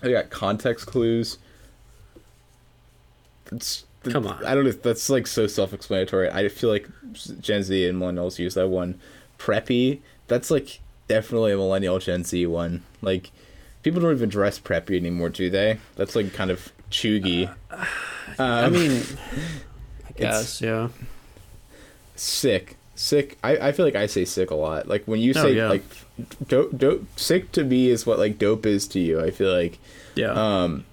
I 0.04 0.12
got 0.12 0.30
context 0.30 0.86
clues. 0.86 1.38
It's, 3.52 3.86
Come 4.04 4.28
on. 4.28 4.44
I 4.46 4.56
don't 4.56 4.66
know. 4.66 4.72
That's 4.72 5.10
like 5.10 5.28
so 5.28 5.48
self-explanatory. 5.48 6.30
I 6.30 6.48
feel 6.50 6.70
like 6.70 6.88
Gen 7.42 7.64
Z 7.64 7.88
and 7.88 8.00
millennials 8.02 8.40
use 8.40 8.54
that 8.54 8.68
one. 8.68 9.00
Preppy. 9.38 10.00
That's 10.28 10.52
like 10.52 10.80
definitely 11.08 11.54
a 11.54 11.58
millennial 11.58 12.00
Gen 12.00 12.24
Z 12.24 12.46
one. 12.48 12.84
Like 13.02 13.32
people 13.84 14.02
don't 14.02 14.12
even 14.12 14.30
dress 14.30 14.60
preppy 14.60 14.98
anymore, 14.98 15.30
do 15.30 15.50
they? 15.50 15.80
That's 15.96 16.16
like 16.16 16.34
kind 16.34 16.52
of 16.52 16.72
chuggy. 16.92 17.54
Uh, 17.72 17.86
um, 18.40 18.66
I 18.66 18.70
mean, 18.70 19.02
guess 20.18 20.62
yeah. 20.62 20.90
Sick, 22.16 22.78
sick. 22.96 23.38
I, 23.44 23.58
I 23.58 23.72
feel 23.72 23.86
like 23.86 23.96
I 23.96 24.08
say 24.08 24.26
sick 24.26 24.52
a 24.52 24.56
lot. 24.56 24.88
Like 24.88 25.06
when 25.06 25.20
you 25.20 25.34
oh, 25.36 25.42
say 25.42 25.50
oh, 25.50 25.66
yeah. 25.66 25.70
like 25.70 25.84
dope, 26.48 26.78
dope, 26.78 27.20
sick 27.20 27.52
to 27.54 27.64
me 27.64 27.90
is 27.90 28.06
what 28.06 28.20
like 28.20 28.38
dope 28.38 28.66
is 28.66 28.88
to 28.90 29.00
you. 29.00 29.22
I 29.22 29.32
feel 29.32 29.54
like 29.54 29.80
yeah. 30.16 30.32
Um, 30.32 30.86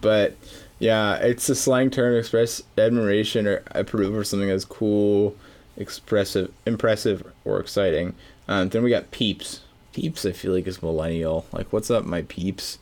but 0.00 0.36
yeah, 0.78 1.16
it's 1.16 1.48
a 1.48 1.54
slang 1.54 1.90
term 1.90 2.14
to 2.14 2.18
express 2.18 2.62
admiration 2.76 3.46
or 3.46 3.62
approval 3.70 4.20
for 4.20 4.24
something 4.24 4.48
that's 4.48 4.64
cool, 4.64 5.36
expressive, 5.76 6.52
impressive, 6.66 7.30
or 7.44 7.60
exciting. 7.60 8.14
Um, 8.48 8.70
then 8.70 8.82
we 8.82 8.90
got 8.90 9.10
peeps. 9.10 9.60
Peeps, 9.92 10.26
I 10.26 10.32
feel 10.32 10.52
like 10.52 10.66
is 10.66 10.82
millennial. 10.82 11.46
Like, 11.52 11.72
what's 11.72 11.90
up, 11.90 12.04
my 12.04 12.22
peeps? 12.22 12.78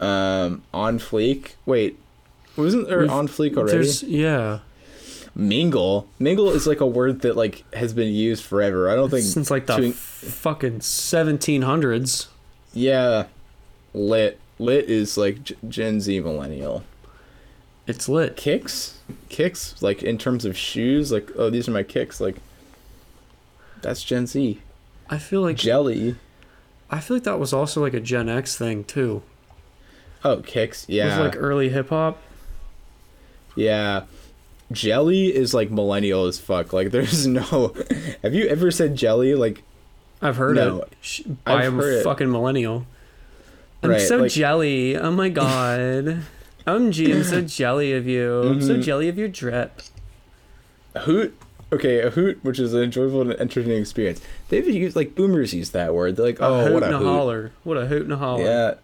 Um, 0.00 0.62
on 0.72 0.98
fleek. 0.98 1.52
Wait, 1.66 1.98
wasn't 2.56 2.88
there 2.88 3.00
We've, 3.00 3.10
on 3.10 3.28
fleek 3.28 3.56
already? 3.56 3.86
Yeah. 4.06 4.60
Mingle. 5.40 6.06
Mingle 6.18 6.50
is 6.50 6.66
like 6.66 6.80
a 6.80 6.86
word 6.86 7.22
that 7.22 7.34
like 7.34 7.64
has 7.72 7.94
been 7.94 8.12
used 8.12 8.44
forever. 8.44 8.90
I 8.90 8.94
don't 8.94 9.08
think 9.08 9.24
since 9.24 9.50
like 9.50 9.66
the 9.66 9.76
to, 9.76 9.92
fucking 9.92 10.82
seventeen 10.82 11.62
hundreds. 11.62 12.28
Yeah, 12.74 13.26
lit. 13.94 14.38
Lit 14.58 14.90
is 14.90 15.16
like 15.16 15.52
Gen 15.68 16.00
Z 16.00 16.20
millennial. 16.20 16.84
It's 17.86 18.08
lit. 18.08 18.36
Kicks, 18.36 18.98
kicks. 19.30 19.80
Like 19.82 20.02
in 20.02 20.18
terms 20.18 20.44
of 20.44 20.56
shoes, 20.56 21.10
like 21.10 21.30
oh 21.36 21.48
these 21.48 21.66
are 21.66 21.72
my 21.72 21.82
kicks. 21.82 22.20
Like 22.20 22.36
that's 23.80 24.04
Gen 24.04 24.26
Z. 24.26 24.60
I 25.08 25.18
feel 25.18 25.40
like 25.40 25.56
jelly. 25.56 26.16
I 26.90 27.00
feel 27.00 27.16
like 27.16 27.24
that 27.24 27.40
was 27.40 27.54
also 27.54 27.80
like 27.80 27.94
a 27.94 28.00
Gen 28.00 28.28
X 28.28 28.58
thing 28.58 28.84
too. 28.84 29.22
Oh, 30.22 30.42
kicks, 30.42 30.84
yeah. 30.86 31.06
It 31.06 31.08
was 31.08 31.18
like 31.18 31.36
early 31.42 31.70
hip 31.70 31.88
hop. 31.88 32.18
Yeah. 33.56 34.02
Jelly 34.72 35.34
is 35.34 35.52
like 35.52 35.70
millennial 35.70 36.26
as 36.26 36.38
fuck. 36.38 36.72
Like 36.72 36.90
there's 36.90 37.26
no 37.26 37.74
Have 38.22 38.34
you 38.34 38.46
ever 38.46 38.70
said 38.70 38.96
jelly 38.96 39.34
like 39.34 39.62
I've 40.22 40.36
heard 40.36 40.56
no, 40.56 40.84
it 41.02 41.26
I 41.46 41.64
am 41.64 41.80
a 41.80 42.02
fucking 42.02 42.28
it. 42.28 42.30
millennial. 42.30 42.86
I'm 43.82 43.90
right, 43.90 44.00
so 44.00 44.18
like, 44.18 44.30
jelly. 44.30 44.96
Oh 44.96 45.10
my 45.10 45.28
god. 45.30 46.24
OMG, 46.66 47.14
I'm 47.14 47.24
so 47.24 47.40
jelly 47.46 47.94
of 47.94 48.06
you. 48.06 48.28
Mm-hmm. 48.28 48.52
I'm 48.52 48.62
so 48.62 48.72
mm-hmm. 48.74 48.82
jelly 48.82 49.08
of 49.08 49.16
your 49.18 49.28
drip. 49.28 49.82
A 50.94 51.00
hoot 51.00 51.36
okay, 51.72 52.00
a 52.00 52.10
hoot, 52.10 52.42
which 52.42 52.58
is 52.58 52.74
an 52.74 52.82
enjoyable 52.82 53.20
and 53.22 53.32
entertaining 53.32 53.80
experience. 53.80 54.20
They've 54.48 54.66
used 54.66 54.96
like 54.96 55.14
boomers 55.14 55.54
use 55.54 55.70
that 55.70 55.94
word. 55.94 56.16
They're 56.16 56.26
like, 56.26 56.40
oh, 56.40 56.60
a 56.60 56.64
hoot 56.64 56.74
what 56.74 56.82
a 56.82 56.86
and 56.86 56.96
hoot. 56.96 57.06
holler, 57.06 57.52
what 57.64 57.76
a 57.76 57.86
hoot 57.86 58.02
and 58.02 58.12
a 58.12 58.16
holler. 58.16 58.44
Yeah. 58.44 58.74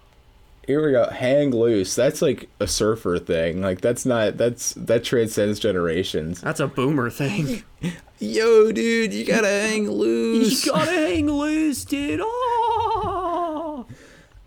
Here 0.66 0.84
we 0.84 0.92
go. 0.92 1.08
Hang 1.08 1.52
loose. 1.52 1.94
That's 1.94 2.20
like 2.20 2.48
a 2.58 2.66
surfer 2.66 3.18
thing. 3.18 3.60
Like 3.62 3.80
that's 3.80 4.04
not. 4.04 4.36
That's 4.36 4.74
that 4.74 5.04
transcends 5.04 5.60
generations. 5.60 6.40
That's 6.40 6.60
a 6.60 6.66
boomer 6.66 7.08
thing. 7.08 7.62
Yo, 8.18 8.72
dude, 8.72 9.12
you 9.12 9.24
gotta 9.24 9.46
hang 9.46 9.90
loose. 9.90 10.64
You 10.66 10.72
gotta 10.72 10.90
hang 10.90 11.26
loose, 11.26 11.84
dude. 11.84 12.20
Oh. 12.22 13.86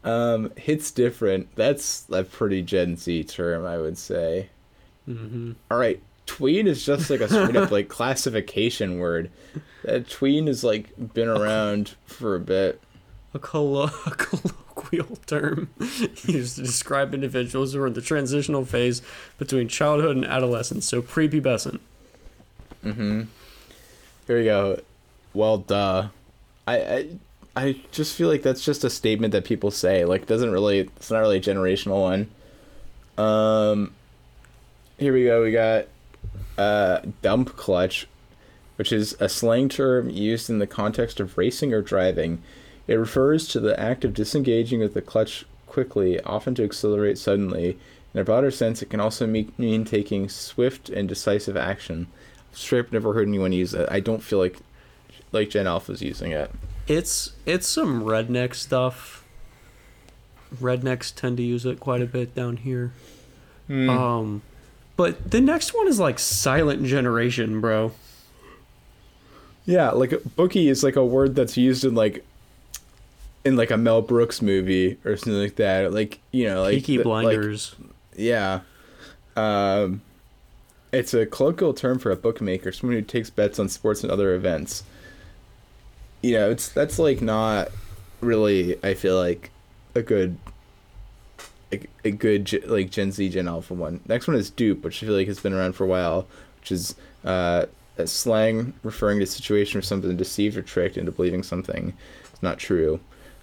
Um, 0.03 0.51
hits 0.57 0.91
different. 0.91 1.55
That's 1.55 2.05
a 2.11 2.23
pretty 2.23 2.63
Gen 2.63 2.97
Z 2.97 3.25
term, 3.25 3.65
I 3.65 3.77
would 3.77 3.97
say. 3.97 4.49
Mm-hmm. 5.07 5.53
All 5.71 5.77
right, 5.77 6.01
tween 6.25 6.67
is 6.67 6.85
just 6.85 7.09
like 7.09 7.21
a 7.21 7.27
straight 7.27 7.55
up 7.55 7.71
like 7.71 7.89
classification 7.89 8.99
word. 8.99 9.29
That 9.83 10.09
tween 10.09 10.47
has 10.47 10.63
like 10.63 11.13
been 11.13 11.27
around 11.29 11.95
for 12.05 12.35
a 12.35 12.39
bit. 12.39 12.81
A, 13.33 13.39
collo- 13.39 13.83
a 14.05 14.11
colloquial 14.89 15.17
term 15.27 15.69
used 16.25 16.55
to 16.55 16.63
describe 16.63 17.13
individuals 17.13 17.73
who 17.73 17.81
are 17.81 17.87
in 17.87 17.93
the 17.93 18.01
transitional 18.01 18.65
phase 18.65 19.01
between 19.37 19.67
childhood 19.67 20.15
and 20.15 20.25
adolescence, 20.25 20.85
so 20.85 21.01
prepubescent. 21.01 21.79
Mm-hmm. 22.83 23.23
Here 24.27 24.37
we 24.37 24.45
go. 24.45 24.79
Well, 25.33 25.59
duh. 25.59 26.09
I, 26.67 26.75
I 26.77 27.09
I 27.55 27.81
just 27.91 28.15
feel 28.15 28.29
like 28.29 28.43
that's 28.43 28.63
just 28.63 28.83
a 28.83 28.89
statement 28.89 29.31
that 29.33 29.43
people 29.43 29.71
say. 29.71 30.05
Like, 30.05 30.27
doesn't 30.27 30.51
really. 30.51 30.79
It's 30.79 31.11
not 31.11 31.19
really 31.19 31.37
a 31.37 31.41
generational 31.41 32.01
one. 32.01 32.29
Um. 33.17 33.93
Here 34.97 35.13
we 35.13 35.23
go. 35.25 35.43
We 35.43 35.51
got 35.51 35.85
uh, 36.57 36.99
dump 37.21 37.55
clutch, 37.55 38.07
which 38.75 38.91
is 38.91 39.15
a 39.19 39.29
slang 39.29 39.69
term 39.69 40.09
used 40.09 40.49
in 40.49 40.59
the 40.59 40.67
context 40.67 41.19
of 41.19 41.37
racing 41.37 41.73
or 41.73 41.81
driving. 41.81 42.41
It 42.89 42.95
refers 42.95 43.47
to 43.49 43.59
the 43.59 43.79
act 43.79 44.03
of 44.03 44.15
disengaging 44.15 44.79
with 44.79 44.95
the 44.95 45.01
clutch 45.03 45.45
quickly, 45.67 46.19
often 46.21 46.55
to 46.55 46.63
accelerate 46.63 47.19
suddenly. 47.19 47.77
In 48.15 48.19
a 48.19 48.23
broader 48.23 48.49
sense, 48.49 48.81
it 48.81 48.89
can 48.89 48.99
also 48.99 49.27
mean 49.27 49.85
taking 49.85 50.27
swift 50.27 50.89
and 50.89 51.07
decisive 51.07 51.55
action. 51.55 52.07
Straight 52.51 52.87
up 52.87 52.91
never 52.91 53.13
heard 53.13 53.27
anyone 53.27 53.51
use 53.51 53.75
it. 53.75 53.87
I 53.91 53.99
don't 53.99 54.23
feel 54.23 54.39
like 54.39 54.57
like 55.31 55.51
Gen 55.51 55.67
Alpha's 55.67 56.01
using 56.01 56.31
it. 56.31 56.49
It's 56.87 57.33
it's 57.45 57.67
some 57.67 58.03
redneck 58.03 58.55
stuff. 58.55 59.23
Rednecks 60.55 61.13
tend 61.13 61.37
to 61.37 61.43
use 61.43 61.67
it 61.67 61.79
quite 61.79 62.01
a 62.01 62.07
bit 62.07 62.33
down 62.33 62.57
here. 62.57 62.91
Mm. 63.69 63.87
Um, 63.87 64.41
but 64.97 65.29
the 65.29 65.41
next 65.41 65.75
one 65.75 65.87
is 65.87 65.99
like 65.99 66.17
silent 66.17 66.85
generation, 66.85 67.61
bro. 67.61 67.91
Yeah, 69.67 69.91
like 69.91 70.11
bookie 70.35 70.69
is 70.69 70.83
like 70.83 70.95
a 70.95 71.05
word 71.05 71.35
that's 71.35 71.55
used 71.55 71.85
in 71.85 71.93
like 71.93 72.25
in 73.43 73.55
like 73.55 73.71
a 73.71 73.77
Mel 73.77 74.01
Brooks 74.01 74.41
movie 74.41 74.97
or 75.05 75.15
something 75.17 75.41
like 75.41 75.55
that. 75.55 75.93
Like, 75.93 76.19
you 76.31 76.45
know, 76.45 76.61
like 76.63 76.75
Peaky 76.75 76.97
the, 76.97 77.03
Blinders. 77.03 77.75
Like, 77.79 77.91
yeah. 78.15 78.61
Um 79.35 80.01
it's 80.91 81.13
a 81.13 81.25
colloquial 81.25 81.73
term 81.73 81.99
for 81.99 82.11
a 82.11 82.15
bookmaker, 82.15 82.71
someone 82.71 82.97
who 82.97 83.03
takes 83.03 83.29
bets 83.29 83.59
on 83.59 83.69
sports 83.69 84.03
and 84.03 84.11
other 84.11 84.33
events. 84.33 84.83
You 86.21 86.33
know, 86.33 86.49
it's 86.51 86.69
that's 86.69 86.99
like 86.99 87.21
not 87.21 87.69
really 88.21 88.83
I 88.83 88.93
feel 88.93 89.17
like 89.17 89.51
a 89.95 90.01
good 90.01 90.37
a, 91.71 91.81
a 92.03 92.11
good 92.11 92.67
like 92.67 92.89
Gen 92.89 93.11
Z 93.11 93.29
Gen 93.29 93.47
Alpha 93.47 93.73
one. 93.73 94.01
Next 94.07 94.27
one 94.27 94.35
is 94.35 94.49
dupe, 94.49 94.83
which 94.83 95.03
I 95.03 95.05
feel 95.05 95.15
like 95.15 95.27
has 95.27 95.39
been 95.39 95.53
around 95.53 95.73
for 95.73 95.83
a 95.83 95.87
while, 95.87 96.27
which 96.59 96.71
is 96.71 96.95
uh, 97.23 97.65
a 97.97 98.07
slang 98.07 98.73
referring 98.83 99.19
to 99.19 99.23
a 99.23 99.27
situation 99.27 99.77
where 99.77 99.83
something 99.83 100.15
deceived 100.17 100.57
or 100.57 100.61
tricked 100.61 100.97
into 100.97 101.11
believing 101.11 101.43
something 101.43 101.93
is 102.33 102.43
not 102.43 102.57
true. 102.57 102.99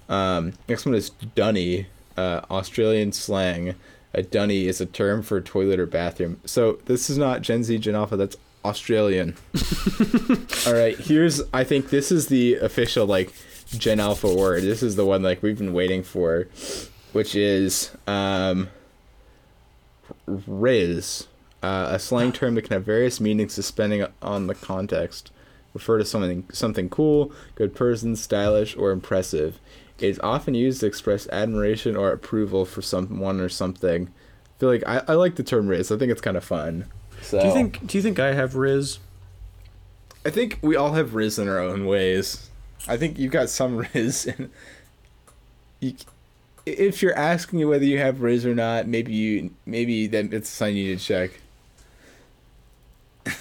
Um, 0.08 0.52
next 0.68 0.86
one 0.86 0.94
is 0.94 1.10
dunny, 1.10 1.86
uh, 2.16 2.42
Australian 2.50 3.12
slang 3.12 3.74
A 4.14 4.22
dunny 4.22 4.66
is 4.66 4.80
a 4.80 4.86
term 4.86 5.22
for 5.22 5.40
toilet 5.40 5.78
or 5.78 5.86
bathroom. 5.86 6.40
So 6.44 6.78
this 6.86 7.10
is 7.10 7.18
not 7.18 7.42
Gen 7.42 7.64
Z, 7.64 7.78
Gen 7.78 7.94
Alpha. 7.94 8.16
That's 8.16 8.36
Australian. 8.64 9.36
All 10.66 10.72
right, 10.72 10.96
here's. 10.98 11.42
I 11.52 11.64
think 11.64 11.90
this 11.90 12.10
is 12.10 12.28
the 12.28 12.54
official 12.54 13.06
like 13.06 13.32
Gen 13.66 14.00
Alpha 14.00 14.32
word. 14.34 14.62
This 14.62 14.82
is 14.82 14.96
the 14.96 15.04
one 15.04 15.22
like 15.22 15.42
we've 15.42 15.58
been 15.58 15.72
waiting 15.72 16.02
for, 16.02 16.48
which 17.12 17.34
is 17.34 17.90
um, 18.06 18.68
Riz, 20.26 21.26
uh, 21.62 21.88
a 21.90 21.98
slang 21.98 22.32
term 22.32 22.54
that 22.54 22.62
can 22.62 22.72
have 22.72 22.84
various 22.84 23.20
meanings 23.20 23.56
depending 23.56 24.06
on 24.22 24.46
the 24.46 24.54
context. 24.54 25.30
Refer 25.74 25.98
to 25.98 26.04
something 26.06 26.44
something 26.52 26.88
cool, 26.88 27.32
good 27.54 27.74
person, 27.74 28.16
stylish, 28.16 28.76
or 28.76 28.92
impressive. 28.92 29.60
It 29.98 30.08
is 30.08 30.20
often 30.20 30.54
used 30.54 30.80
to 30.80 30.86
express 30.86 31.26
admiration 31.28 31.96
or 31.96 32.12
approval 32.12 32.64
for 32.64 32.82
someone 32.82 33.40
or 33.40 33.48
something. 33.48 34.08
I 34.08 34.60
feel 34.60 34.68
like 34.68 34.82
I, 34.86 35.02
I 35.08 35.14
like 35.14 35.36
the 35.36 35.42
term 35.42 35.68
Riz. 35.68 35.90
I 35.90 35.96
think 35.96 36.12
it's 36.12 36.20
kind 36.20 36.36
of 36.36 36.44
fun. 36.44 36.86
So 37.22 37.40
Do 37.40 37.46
you 37.46 37.52
think? 37.52 37.86
Do 37.86 37.96
you 37.98 38.02
think 38.02 38.18
I 38.18 38.34
have 38.34 38.56
Riz? 38.56 38.98
I 40.24 40.30
think 40.30 40.58
we 40.60 40.76
all 40.76 40.92
have 40.92 41.14
Riz 41.14 41.38
in 41.38 41.48
our 41.48 41.58
own 41.58 41.86
ways. 41.86 42.50
I 42.88 42.96
think 42.96 43.18
you've 43.18 43.32
got 43.32 43.48
some 43.48 43.76
Riz. 43.94 44.26
And 44.26 44.50
you, 45.80 45.94
if 46.66 47.00
you're 47.02 47.16
asking 47.16 47.58
me 47.60 47.64
whether 47.64 47.84
you 47.84 47.98
have 47.98 48.20
Riz 48.20 48.44
or 48.44 48.54
not, 48.54 48.86
maybe 48.86 49.12
you 49.12 49.50
maybe 49.64 50.06
that 50.08 50.32
it's 50.32 50.50
a 50.50 50.52
sign 50.52 50.76
you 50.76 50.90
need 50.90 50.98
to 50.98 51.04
check. 51.04 51.30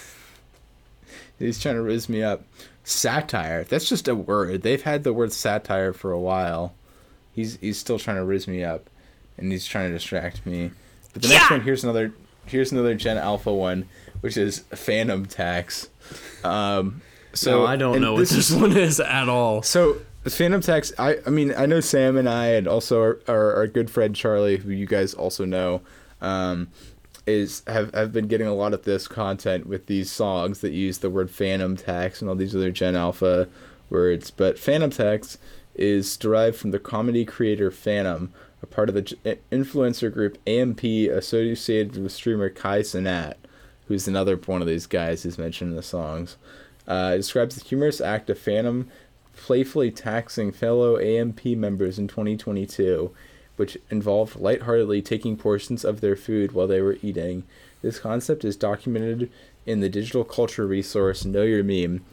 He's 1.39 1.59
trying 1.59 1.75
to 1.75 1.81
riz 1.81 2.07
me 2.07 2.23
up. 2.23 2.43
Satire. 2.85 3.63
That's 3.63 3.89
just 3.89 4.07
a 4.07 4.15
word. 4.15 4.61
They've 4.61 4.81
had 4.81 5.03
the 5.03 5.11
word 5.11 5.33
satire 5.33 5.91
for 5.91 6.11
a 6.11 6.19
while. 6.19 6.75
He's 7.33 7.57
he's 7.57 7.77
still 7.77 7.99
trying 7.99 8.17
to 8.17 8.23
riz 8.23 8.47
me 8.47 8.63
up, 8.63 8.89
and 9.37 9.51
he's 9.51 9.65
trying 9.65 9.89
to 9.89 9.93
distract 9.93 10.45
me. 10.45 10.71
But 11.11 11.23
the 11.23 11.29
next 11.29 11.49
one 11.49 11.61
here's 11.61 11.83
another 11.83 12.13
here's 12.45 12.71
another 12.71 12.93
Gen 12.95 13.17
Alpha 13.17 13.53
one, 13.53 13.89
which 14.21 14.37
is 14.37 14.59
Phantom 14.59 15.25
Tax. 15.25 15.89
Um, 16.43 17.01
so 17.33 17.61
no, 17.61 17.65
I 17.65 17.75
don't 17.75 17.95
and 17.95 18.03
know 18.03 18.13
what 18.13 18.27
this 18.29 18.51
one 18.51 18.77
is 18.77 18.99
at 18.99 19.27
all. 19.29 19.63
so 19.63 19.97
Phantom 20.23 20.61
Tax, 20.61 20.93
I 20.99 21.17
I 21.25 21.31
mean 21.31 21.53
I 21.57 21.65
know 21.65 21.79
Sam 21.79 22.17
and 22.17 22.29
I 22.29 22.49
and 22.49 22.67
also 22.67 23.01
our, 23.01 23.19
our, 23.27 23.55
our 23.55 23.67
good 23.67 23.89
friend 23.89 24.15
Charlie, 24.15 24.57
who 24.57 24.71
you 24.71 24.85
guys 24.85 25.13
also 25.13 25.43
know, 25.43 25.81
um, 26.21 26.69
is 27.25 27.63
have 27.67 27.93
have 27.93 28.11
been 28.11 28.27
getting 28.27 28.47
a 28.47 28.53
lot 28.53 28.73
of 28.73 28.83
this 28.83 29.07
content 29.07 29.67
with 29.67 29.87
these 29.87 30.11
songs 30.11 30.61
that 30.61 30.71
use 30.71 30.99
the 30.99 31.09
word 31.09 31.31
Phantom 31.31 31.75
Tax 31.75 32.21
and 32.21 32.29
all 32.29 32.35
these 32.35 32.55
other 32.55 32.71
Gen 32.71 32.95
Alpha 32.95 33.47
words. 33.89 34.31
But 34.31 34.59
Phantom 34.59 34.89
Tax 34.89 35.37
is 35.75 36.15
derived 36.17 36.55
from 36.55 36.71
the 36.71 36.79
comedy 36.79 37.25
creator 37.25 37.71
Phantom, 37.71 38.31
a 38.61 38.65
part 38.65 38.89
of 38.89 38.95
the 38.95 39.37
influencer 39.51 40.13
group 40.13 40.37
AMP 40.47 40.83
associated 40.83 41.97
with 41.97 42.11
streamer 42.11 42.49
Kai 42.49 42.79
Cenat, 42.79 43.35
who's 43.87 44.07
another 44.07 44.37
one 44.37 44.61
of 44.61 44.67
these 44.67 44.87
guys 44.87 45.23
who's 45.23 45.37
mentioned 45.37 45.71
in 45.71 45.75
the 45.75 45.83
songs. 45.83 46.37
Uh, 46.87 47.11
it 47.15 47.17
describes 47.17 47.55
the 47.55 47.63
humorous 47.63 47.99
act 47.99 48.29
of 48.29 48.37
Phantom 48.37 48.89
playfully 49.35 49.91
taxing 49.91 50.51
fellow 50.51 50.97
AMP 50.97 51.45
members 51.45 51.99
in 51.99 52.07
2022, 52.07 53.11
which 53.55 53.77
involved 53.89 54.35
lightheartedly 54.39 55.01
taking 55.01 55.37
portions 55.37 55.83
of 55.85 56.01
their 56.01 56.15
food 56.15 56.51
while 56.51 56.67
they 56.67 56.81
were 56.81 56.97
eating. 57.01 57.43
This 57.81 57.99
concept 57.99 58.43
is 58.43 58.55
documented 58.55 59.31
in 59.65 59.79
the 59.79 59.89
digital 59.89 60.23
culture 60.23 60.65
resource 60.67 61.23
Know 61.25 61.43
Your 61.43 61.63
Meme. 61.63 62.03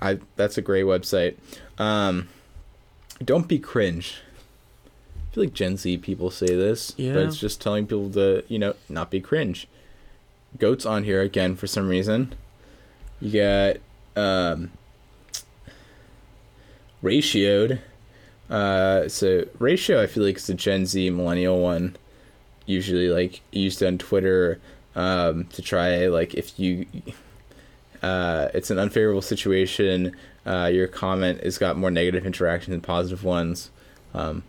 I 0.00 0.18
that's 0.36 0.58
a 0.58 0.62
great 0.62 0.84
website. 0.84 1.36
Um, 1.78 2.28
don't 3.24 3.46
be 3.48 3.58
cringe. 3.58 4.16
I 5.30 5.34
feel 5.34 5.44
like 5.44 5.54
Gen 5.54 5.76
Z 5.76 5.96
people 5.98 6.30
say 6.30 6.46
this, 6.46 6.92
Yeah. 6.96 7.14
but 7.14 7.22
it's 7.24 7.38
just 7.38 7.60
telling 7.60 7.86
people 7.86 8.10
to 8.10 8.44
you 8.48 8.58
know 8.58 8.74
not 8.88 9.10
be 9.10 9.20
cringe. 9.20 9.66
Goats 10.58 10.84
on 10.84 11.04
here 11.04 11.22
again 11.22 11.56
for 11.56 11.66
some 11.66 11.88
reason. 11.88 12.34
You 13.20 13.40
got 13.40 13.76
um, 14.20 14.72
ratioed. 17.02 17.78
Uh, 18.52 19.08
so 19.08 19.46
ratio, 19.58 20.02
I 20.02 20.06
feel 20.06 20.24
like 20.24 20.36
it's 20.36 20.48
a 20.50 20.54
Gen 20.54 20.84
Z 20.84 21.08
millennial 21.08 21.58
one. 21.58 21.96
Usually, 22.66 23.08
like 23.08 23.40
used 23.50 23.82
on 23.82 23.96
Twitter 23.96 24.60
um, 24.94 25.46
to 25.46 25.62
try 25.62 26.06
like 26.08 26.34
if 26.34 26.60
you, 26.60 26.86
uh, 28.02 28.48
it's 28.52 28.70
an 28.70 28.78
unfavorable 28.78 29.22
situation. 29.22 30.14
Uh, 30.44 30.70
your 30.72 30.86
comment 30.86 31.42
has 31.42 31.56
got 31.56 31.78
more 31.78 31.90
negative 31.90 32.26
interaction 32.26 32.72
than 32.72 32.82
positive 32.82 33.24
ones. 33.24 33.70
Um, 34.12 34.42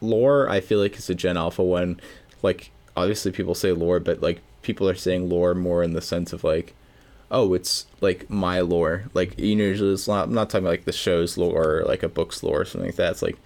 lore, 0.00 0.48
I 0.48 0.60
feel 0.60 0.78
like 0.78 0.96
is 0.96 1.10
a 1.10 1.14
Gen 1.14 1.36
Alpha 1.36 1.64
one. 1.64 2.00
Like 2.40 2.70
obviously 2.96 3.32
people 3.32 3.56
say 3.56 3.72
lore, 3.72 3.98
but 3.98 4.22
like 4.22 4.40
people 4.62 4.88
are 4.88 4.94
saying 4.94 5.28
lore 5.28 5.54
more 5.54 5.82
in 5.82 5.92
the 5.94 6.00
sense 6.00 6.32
of 6.32 6.44
like 6.44 6.72
oh, 7.30 7.54
it's 7.54 7.86
like 8.00 8.28
my 8.28 8.60
lore. 8.60 9.04
Like 9.14 9.38
you 9.38 9.54
know, 9.56 9.64
usually 9.64 9.92
it's 9.92 10.08
not. 10.08 10.28
I'm 10.28 10.34
not 10.34 10.50
talking 10.50 10.64
about 10.64 10.70
like 10.72 10.84
the 10.84 10.92
show's 10.92 11.36
lore 11.38 11.80
or 11.80 11.84
like 11.84 12.02
a 12.02 12.08
book's 12.08 12.42
lore 12.42 12.62
or 12.62 12.64
something 12.64 12.88
like 12.88 12.96
that. 12.96 13.12
It's 13.12 13.22
like, 13.22 13.38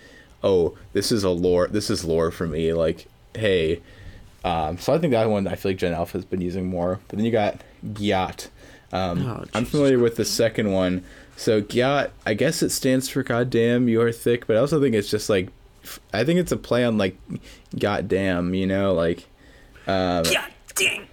oh, 0.42 0.76
this 0.92 1.12
is 1.12 1.24
a 1.24 1.30
lore. 1.30 1.68
This 1.68 1.90
is 1.90 2.04
lore 2.04 2.30
for 2.30 2.46
me. 2.46 2.72
Like, 2.72 3.06
hey. 3.34 3.80
Um, 4.44 4.76
so 4.76 4.92
I 4.92 4.98
think 4.98 5.12
that 5.12 5.30
one 5.30 5.48
I 5.48 5.54
feel 5.54 5.70
like 5.70 5.78
Gen 5.78 5.94
Alpha 5.94 6.18
has 6.18 6.24
been 6.26 6.42
using 6.42 6.66
more. 6.66 7.00
But 7.08 7.16
then 7.16 7.24
you 7.24 7.32
got 7.32 7.60
Gyat. 7.94 8.48
Um, 8.92 9.26
Oh, 9.26 9.44
I'm 9.54 9.64
familiar 9.64 9.98
with 9.98 10.16
the 10.16 10.24
second 10.24 10.70
one. 10.70 11.02
So 11.36 11.62
Gyat, 11.62 12.10
I 12.26 12.34
guess 12.34 12.62
it 12.62 12.70
stands 12.70 13.08
for 13.08 13.22
goddamn 13.22 13.88
you're 13.88 14.12
thick, 14.12 14.46
but 14.46 14.56
I 14.56 14.60
also 14.60 14.80
think 14.80 14.94
it's 14.94 15.10
just 15.10 15.28
like, 15.30 15.48
I 16.12 16.24
think 16.24 16.38
it's 16.40 16.52
a 16.52 16.56
play 16.56 16.84
on 16.84 16.98
like, 16.98 17.16
goddamn, 17.78 18.54
you 18.54 18.66
know, 18.66 18.92
like. 18.94 19.26
Um, 19.86 20.24
dang. 20.74 21.06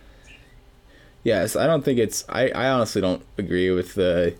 Yes, 1.23 1.55
I 1.55 1.67
don't 1.67 1.83
think 1.85 1.99
it's. 1.99 2.25
I, 2.29 2.49
I 2.49 2.69
honestly 2.69 3.01
don't 3.01 3.23
agree 3.37 3.69
with 3.69 3.93
the 3.95 4.35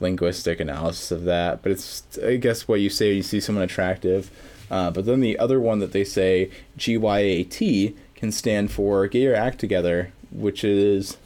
linguistic 0.00 0.60
analysis 0.60 1.10
of 1.10 1.24
that, 1.24 1.62
but 1.62 1.72
it's, 1.72 2.02
I 2.22 2.36
guess, 2.36 2.66
what 2.68 2.80
you 2.80 2.90
say 2.90 3.12
you 3.12 3.22
see 3.22 3.40
someone 3.40 3.64
attractive. 3.64 4.30
Uh, 4.70 4.90
but 4.90 5.06
then 5.06 5.20
the 5.20 5.38
other 5.38 5.60
one 5.60 5.78
that 5.78 5.92
they 5.92 6.02
say, 6.04 6.50
GYAT, 6.76 7.94
can 8.16 8.32
stand 8.32 8.72
for 8.72 9.06
get 9.06 9.20
your 9.20 9.34
act 9.36 9.60
together, 9.60 10.12
which 10.32 10.64
is 10.64 11.16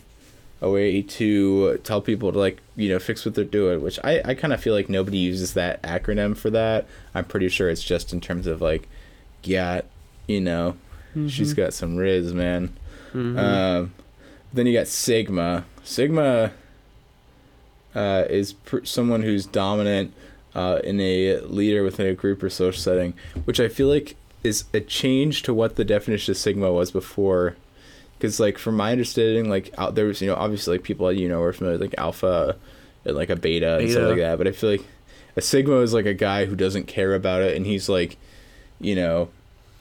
a 0.60 0.68
way 0.68 1.00
to 1.00 1.78
tell 1.78 2.02
people 2.02 2.30
to, 2.30 2.38
like, 2.38 2.58
you 2.76 2.90
know, 2.90 2.98
fix 2.98 3.24
what 3.24 3.34
they're 3.34 3.44
doing, 3.44 3.80
which 3.82 3.98
I, 4.04 4.20
I 4.22 4.34
kind 4.34 4.52
of 4.52 4.60
feel 4.60 4.74
like 4.74 4.90
nobody 4.90 5.16
uses 5.16 5.54
that 5.54 5.82
acronym 5.82 6.36
for 6.36 6.50
that. 6.50 6.86
I'm 7.14 7.24
pretty 7.24 7.48
sure 7.48 7.70
it's 7.70 7.82
just 7.82 8.12
in 8.12 8.20
terms 8.20 8.46
of, 8.46 8.60
like, 8.60 8.86
get, 9.40 9.86
you 10.26 10.42
know, 10.42 10.76
she's 11.28 11.54
got 11.54 11.72
some 11.72 11.96
riz, 11.96 12.34
man. 12.34 12.74
Mhm. 13.14 13.38
Um, 13.38 13.92
then 14.52 14.66
you 14.66 14.72
got 14.72 14.86
Sigma. 14.88 15.64
Sigma 15.84 16.52
uh, 17.94 18.24
is 18.28 18.52
pr- 18.52 18.84
someone 18.84 19.22
who's 19.22 19.46
dominant 19.46 20.12
uh, 20.54 20.80
in 20.84 21.00
a 21.00 21.40
leader 21.40 21.82
within 21.82 22.06
a 22.06 22.14
group 22.14 22.42
or 22.42 22.50
social 22.50 22.80
setting, 22.80 23.14
which 23.44 23.60
I 23.60 23.68
feel 23.68 23.88
like 23.88 24.16
is 24.42 24.64
a 24.72 24.80
change 24.80 25.42
to 25.44 25.54
what 25.54 25.76
the 25.76 25.84
definition 25.84 26.32
of 26.32 26.36
Sigma 26.36 26.72
was 26.72 26.90
before. 26.90 27.56
Because, 28.18 28.38
like, 28.38 28.58
from 28.58 28.76
my 28.76 28.92
understanding, 28.92 29.48
like, 29.48 29.72
out 29.78 29.94
there 29.94 30.04
was, 30.04 30.20
you 30.20 30.28
know, 30.28 30.34
obviously, 30.34 30.76
like, 30.76 30.82
people, 30.82 31.10
you 31.10 31.26
know, 31.26 31.40
are 31.40 31.54
familiar 31.54 31.78
with, 31.78 31.90
like, 31.90 31.98
alpha 31.98 32.54
and, 33.06 33.16
like, 33.16 33.30
a 33.30 33.36
beta, 33.36 33.78
and 33.78 33.90
stuff 33.90 34.08
like 34.10 34.18
that. 34.18 34.36
But 34.36 34.46
I 34.46 34.52
feel 34.52 34.72
like 34.72 34.84
a 35.36 35.40
Sigma 35.40 35.76
is, 35.76 35.94
like, 35.94 36.04
a 36.04 36.12
guy 36.12 36.44
who 36.44 36.54
doesn't 36.54 36.86
care 36.86 37.14
about 37.14 37.40
it, 37.40 37.56
and 37.56 37.64
he's, 37.64 37.88
like, 37.88 38.18
you 38.78 38.94
know, 38.94 39.30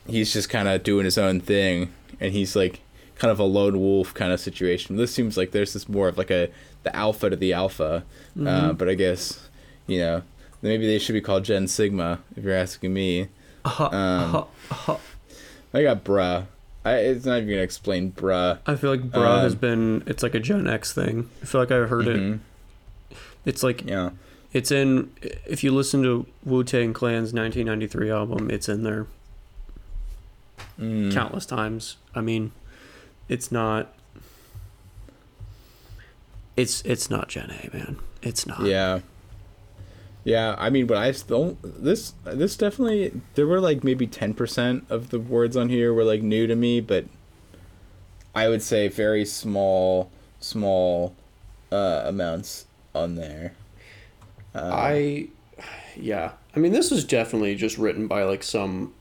he's 0.08 0.32
just 0.32 0.50
kind 0.50 0.70
of 0.70 0.84
doing 0.84 1.04
his 1.04 1.18
own 1.18 1.42
thing, 1.42 1.92
and 2.22 2.32
he's, 2.32 2.56
like, 2.56 2.80
kind 3.20 3.32
of 3.32 3.40
a 3.40 3.44
lone 3.44 3.80
wolf 3.80 4.14
kind 4.14 4.32
of 4.34 4.40
situation. 4.40 4.96
This 4.96 5.14
seems 5.14 5.38
like 5.38 5.52
there's 5.52 5.74
this 5.74 5.88
more 5.88 6.08
of 6.08 6.18
like 6.18 6.32
a 6.32 6.50
the 6.84 6.96
alpha 6.96 7.30
to 7.30 7.36
the 7.36 7.54
alpha, 7.54 8.04
uh, 8.36 8.40
Mhm. 8.40 8.78
but 8.78 8.90
I 8.90 8.96
guess 8.96 9.48
you 9.88 10.00
know 10.00 10.24
maybe 10.62 10.88
they 10.88 10.98
should 11.00 11.14
be 11.14 11.22
called 11.22 11.44
Gen 11.46 11.68
Sigma 11.68 12.20
if 12.36 12.44
you're 12.44 12.54
asking 12.56 12.94
me. 12.94 13.28
Uh-huh, 13.66 13.86
Um, 13.86 13.92
uh-huh, 13.94 14.44
uh-huh. 14.72 14.98
I 15.74 15.84
got 15.84 16.04
bruh. 16.04 16.46
I 16.86 16.94
it's 16.96 17.26
not 17.26 17.38
even 17.38 17.50
gonna 17.50 17.62
explain 17.62 18.12
bruh. 18.14 18.58
I 18.66 18.76
feel 18.76 18.90
like 18.90 19.12
bruh 19.12 19.42
has 19.44 19.54
um, 19.54 19.60
been. 19.60 20.04
It's 20.08 20.24
like 20.24 20.34
a 20.34 20.40
Gen 20.40 20.66
X 20.68 20.94
thing. 20.94 21.30
I 21.42 21.46
feel 21.46 21.62
like 21.62 21.72
I've 21.72 21.90
heard 21.90 22.08
it. 22.08 22.18
Mhm. 22.18 22.40
It's 23.46 23.62
like 23.64 23.86
Yeah. 23.86 24.12
it's 24.54 24.72
in. 24.72 25.12
If 25.46 25.64
you 25.64 25.72
listen 25.76 26.02
to 26.04 26.26
Wu 26.46 26.64
Tang 26.64 26.94
Clan's 26.94 27.34
1993 27.34 28.10
album, 28.10 28.50
it's 28.50 28.70
in 28.70 28.84
there 28.84 29.08
Mm. 30.80 31.14
countless 31.14 31.46
times. 31.46 31.98
I 32.16 32.22
mean, 32.22 32.52
it's 33.30 33.52
not. 33.52 33.94
It's 36.58 36.82
it's 36.82 37.10
not 37.10 37.30
Gen 37.30 37.52
A, 37.52 37.76
man. 37.76 37.98
It's 38.22 38.46
not. 38.46 38.62
Yeah. 38.62 39.00
Yeah, 40.26 40.56
I 40.58 40.70
mean, 40.70 40.86
but 40.86 40.98
I 40.98 41.12
still 41.14 41.58
this 41.64 42.14
this 42.26 42.58
definitely 42.58 43.22
there 43.36 43.48
were 43.48 43.62
like 43.62 43.84
maybe 43.84 44.06
ten 44.06 44.34
percent 44.34 44.86
of 44.90 45.10
the 45.12 45.20
words 45.20 45.56
on 45.56 45.70
here 45.70 45.94
were 45.94 46.04
like 46.04 46.22
new 46.22 46.46
to 46.46 46.56
me, 46.56 46.82
but 46.82 47.06
I 48.36 48.50
would 48.50 48.62
say 48.62 48.90
very 48.90 49.26
small 49.26 50.12
small 50.40 51.16
uh, 51.72 52.04
amounts 52.06 52.66
on 52.94 53.16
there. 53.16 53.54
Uh, 54.54 54.70
I, 54.74 55.28
yeah. 55.96 56.32
I 56.56 56.60
mean, 56.60 56.72
this 56.72 56.92
is 56.92 57.04
definitely 57.04 57.56
just 57.56 57.78
written 57.78 58.08
by 58.08 58.24
like 58.24 58.44
some 58.44 58.94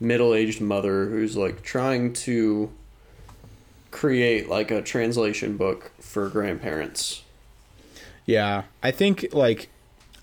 middle-aged 0.00 0.60
mother 0.60 1.06
who's 1.06 1.36
like 1.36 1.62
trying 1.62 2.12
to 2.12 2.70
create 3.92 4.48
like 4.48 4.72
a 4.72 4.82
translation 4.82 5.56
book 5.56 5.92
for 6.00 6.28
grandparents. 6.28 7.22
Yeah, 8.26 8.64
I 8.82 8.90
think 8.90 9.26
like 9.32 9.68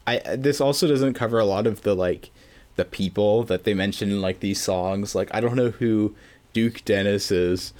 I 0.06 0.36
this 0.36 0.60
also 0.60 0.88
doesn't 0.88 1.14
cover 1.14 1.40
a 1.40 1.46
lot 1.46 1.66
of 1.66 1.84
the 1.84 1.96
like 1.96 2.32
the 2.76 2.84
people 2.84 3.44
that 3.44 3.64
they 3.64 3.74
mention 3.74 4.10
in 4.10 4.22
like 4.22 4.42
these 4.42 4.62
songs. 4.62 5.16
Like 5.16 5.34
I 5.34 5.40
don't 5.40 5.56
know 5.56 5.70
who 5.70 6.16
Duke 6.52 6.84
Dennis 6.84 7.32
is, 7.32 7.74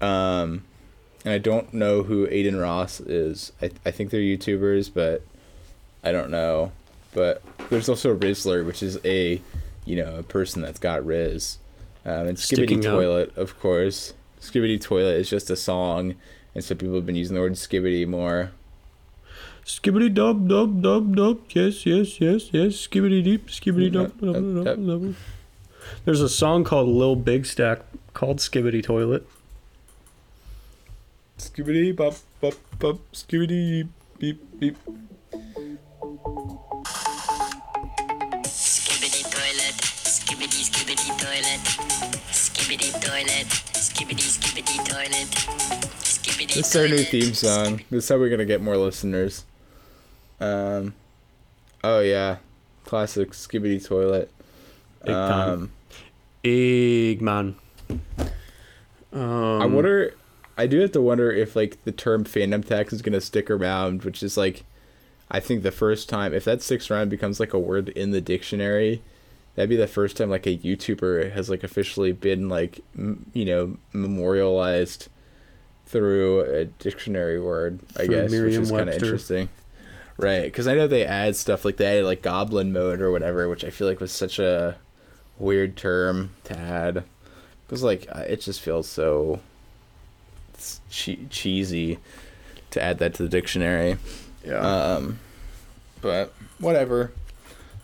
um, 0.00 0.64
and 1.24 1.32
I 1.32 1.38
don't 1.38 1.72
know 1.72 2.02
who 2.02 2.26
Adin 2.26 2.56
Ross 2.56 3.00
is. 3.00 3.52
I 3.62 3.70
I 3.86 3.90
think 3.90 4.10
they're 4.10 4.20
YouTubers, 4.20 4.92
but 4.92 5.22
I 6.04 6.12
don't 6.12 6.30
know. 6.30 6.72
But 7.12 7.42
there's 7.70 7.88
also 7.88 8.16
Rizzler, 8.16 8.64
which 8.64 8.82
is 8.82 8.98
a 9.04 9.40
you 9.84 9.96
know 9.96 10.16
a 10.16 10.22
person 10.22 10.62
that's 10.62 10.78
got 10.78 11.04
Riz, 11.04 11.58
um, 12.04 12.28
and 12.28 12.38
Sticking 12.38 12.80
Skibidi 12.80 12.86
up. 12.86 12.94
Toilet, 12.94 13.36
of 13.36 13.58
course. 13.60 14.14
Skibidi 14.40 14.80
Toilet 14.80 15.16
is 15.16 15.28
just 15.28 15.50
a 15.50 15.56
song, 15.56 16.14
and 16.54 16.64
so 16.64 16.74
people 16.74 16.94
have 16.94 17.06
been 17.06 17.16
using 17.16 17.34
the 17.34 17.40
word 17.40 17.52
Skibidi 17.52 18.06
more. 18.06 18.52
Skibbity 19.64 20.12
dub 20.12 20.48
dub 20.48 20.82
dub 20.82 21.14
dub. 21.14 21.40
Yes, 21.50 21.84
yes, 21.86 22.20
yes, 22.20 22.50
yes. 22.52 22.72
Skibbity 22.74 23.22
deep. 23.22 23.48
Skibbity 23.48 23.92
dub 23.92 24.18
Dub, 24.18 24.34
dub 24.34 24.34
dub, 24.34 24.64
dub 24.64 24.86
dub. 24.86 25.14
There's 26.04 26.20
a 26.20 26.28
song 26.28 26.64
called 26.64 26.88
Lil 26.88 27.16
Big 27.16 27.46
Stack 27.46 27.80
called 28.14 28.38
Skibidi 28.38 28.82
Toilet. 28.82 29.26
Skibidi 31.38 31.94
bop 31.96 32.14
bop 32.40 32.54
bop 32.78 32.98
skibidi 33.12 33.88
beep 34.18 34.40
beep. 34.60 34.76
Skibbity 38.44 39.22
toilet, 39.30 39.76
skibbity 40.04 40.60
skibbity 40.68 41.08
toilet, 41.18 41.62
skibbity 42.30 42.90
toilet, 43.00 43.46
skibbity 43.74 44.28
skibbity 45.00 45.46
toilet, 45.46 45.80
skibbity 46.00 46.54
This 46.54 46.74
is 46.74 46.76
our 46.76 46.88
new 46.88 46.98
theme 46.98 47.34
song. 47.34 47.80
This 47.90 48.04
is 48.04 48.08
how 48.08 48.18
we're 48.18 48.28
gonna 48.28 48.44
get 48.44 48.60
more 48.60 48.76
listeners. 48.76 49.44
Um, 50.40 50.94
oh 51.82 52.00
yeah, 52.00 52.36
classic 52.84 53.30
skibidi 53.30 53.84
toilet. 53.84 54.30
Big. 55.04 55.14
Um, 55.14 55.72
Big 56.42 57.22
man. 57.22 57.56
Um, 59.12 59.62
I 59.62 59.66
wonder. 59.66 60.14
I 60.56 60.66
do 60.66 60.80
have 60.80 60.92
to 60.92 61.00
wonder 61.00 61.30
if 61.32 61.56
like 61.56 61.82
the 61.84 61.92
term 61.92 62.24
fandom 62.24 62.64
tax 62.66 62.92
is 62.92 63.00
gonna 63.02 63.20
stick 63.20 63.50
around, 63.50 64.02
which 64.04 64.22
is 64.22 64.36
like, 64.36 64.64
I 65.30 65.40
think 65.40 65.62
the 65.62 65.70
first 65.70 66.08
time 66.08 66.34
if 66.34 66.44
that 66.44 66.62
sticks 66.62 66.90
around 66.90 67.08
becomes 67.08 67.40
like 67.40 67.54
a 67.54 67.58
word 67.58 67.88
in 67.90 68.10
the 68.10 68.20
dictionary, 68.20 69.02
that'd 69.60 69.70
be 69.70 69.76
the 69.76 69.86
first 69.86 70.16
time 70.16 70.30
like 70.30 70.46
a 70.46 70.56
YouTuber 70.56 71.32
has 71.32 71.50
like 71.50 71.62
officially 71.62 72.12
been 72.12 72.48
like 72.48 72.80
m- 72.96 73.30
you 73.34 73.44
know 73.44 73.76
memorialized 73.92 75.08
through 75.86 76.40
a 76.42 76.64
dictionary 76.64 77.40
word. 77.40 77.80
I 77.98 78.06
guess, 78.06 78.30
which 78.30 78.54
is 78.54 78.70
kind 78.70 78.88
of 78.88 78.94
interesting. 78.94 79.48
Right, 80.16 80.44
because 80.44 80.68
I 80.68 80.74
know 80.74 80.86
they 80.86 81.04
add 81.04 81.34
stuff 81.36 81.64
like 81.64 81.76
they 81.78 81.86
added 81.86 82.04
like 82.04 82.22
goblin 82.22 82.72
mode 82.72 83.00
or 83.00 83.10
whatever, 83.10 83.48
which 83.48 83.64
I 83.64 83.70
feel 83.70 83.86
like 83.88 84.00
was 84.00 84.12
such 84.12 84.38
a 84.38 84.76
weird 85.38 85.76
term 85.76 86.30
to 86.44 86.58
add. 86.58 87.04
Because 87.66 87.82
like 87.82 88.06
it 88.06 88.40
just 88.40 88.60
feels 88.60 88.88
so 88.88 89.40
che- 90.90 91.26
cheesy 91.30 91.98
to 92.70 92.82
add 92.82 92.98
that 92.98 93.14
to 93.14 93.22
the 93.22 93.28
dictionary. 93.28 93.96
Yeah. 94.44 94.58
Um, 94.58 95.18
but 96.00 96.32
whatever. 96.58 97.12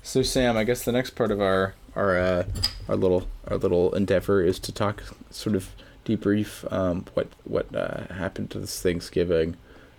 So 0.07 0.22
Sam, 0.22 0.57
I 0.57 0.62
guess 0.62 0.84
the 0.84 0.92
next 0.92 1.11
part 1.11 1.32
of 1.32 1.40
our 1.40 1.74
our 1.96 2.16
uh, 2.16 2.44
our 2.88 2.94
little 2.94 3.26
our 3.48 3.57
little 3.57 3.92
endeavor 3.94 4.40
is 4.40 4.61
to 4.61 4.72
talk 4.72 5.02
sort 5.30 5.57
of 5.57 5.70
debrief 6.04 6.70
um, 6.72 7.07
what 7.14 7.26
what 7.42 7.74
uh, 7.74 8.07
happened 8.14 8.50
to 8.52 8.61
this 8.61 8.80
Thanksgiving. 8.80 9.57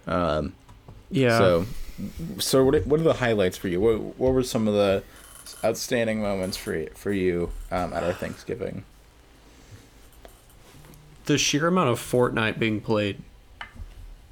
Um, 0.07 0.53
yeah. 1.11 1.37
So, 1.37 1.65
so 2.39 2.63
what 2.63 2.87
what 2.87 3.01
are 3.01 3.03
the 3.03 3.15
highlights 3.15 3.57
for 3.57 3.67
you? 3.67 3.81
What 3.81 4.17
what 4.17 4.33
were 4.33 4.43
some 4.43 4.67
of 4.67 4.73
the 4.73 5.03
outstanding 5.63 6.21
moments 6.21 6.55
for 6.55 6.73
you, 6.73 6.89
for 6.95 7.11
you 7.11 7.51
um, 7.69 7.91
at 7.91 8.03
our 8.03 8.13
Thanksgiving? 8.13 8.85
the 11.27 11.37
sheer 11.37 11.67
amount 11.67 11.89
of 11.89 11.99
Fortnite 11.99 12.57
being 12.57 12.81
played. 12.81 13.21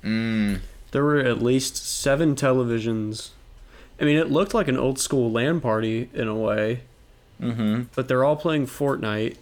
Mm. 0.01 0.61
There 0.91 1.03
were 1.03 1.19
at 1.19 1.41
least 1.41 1.76
seven 1.76 2.36
televisions. 2.36 3.32
I 3.99 4.03
mean, 4.03 4.17
it 4.17 4.29
looked 4.29 4.53
like 4.53 4.67
an 4.67 4.77
old 4.77 4.99
school 4.99 5.31
LAN 5.31 5.61
party 5.61 6.09
in 6.13 6.27
a 6.27 6.35
way, 6.35 6.81
Mm-hmm. 7.41 7.83
but 7.95 8.07
they're 8.07 8.23
all 8.23 8.35
playing 8.35 8.65
Fortnite. 8.67 9.35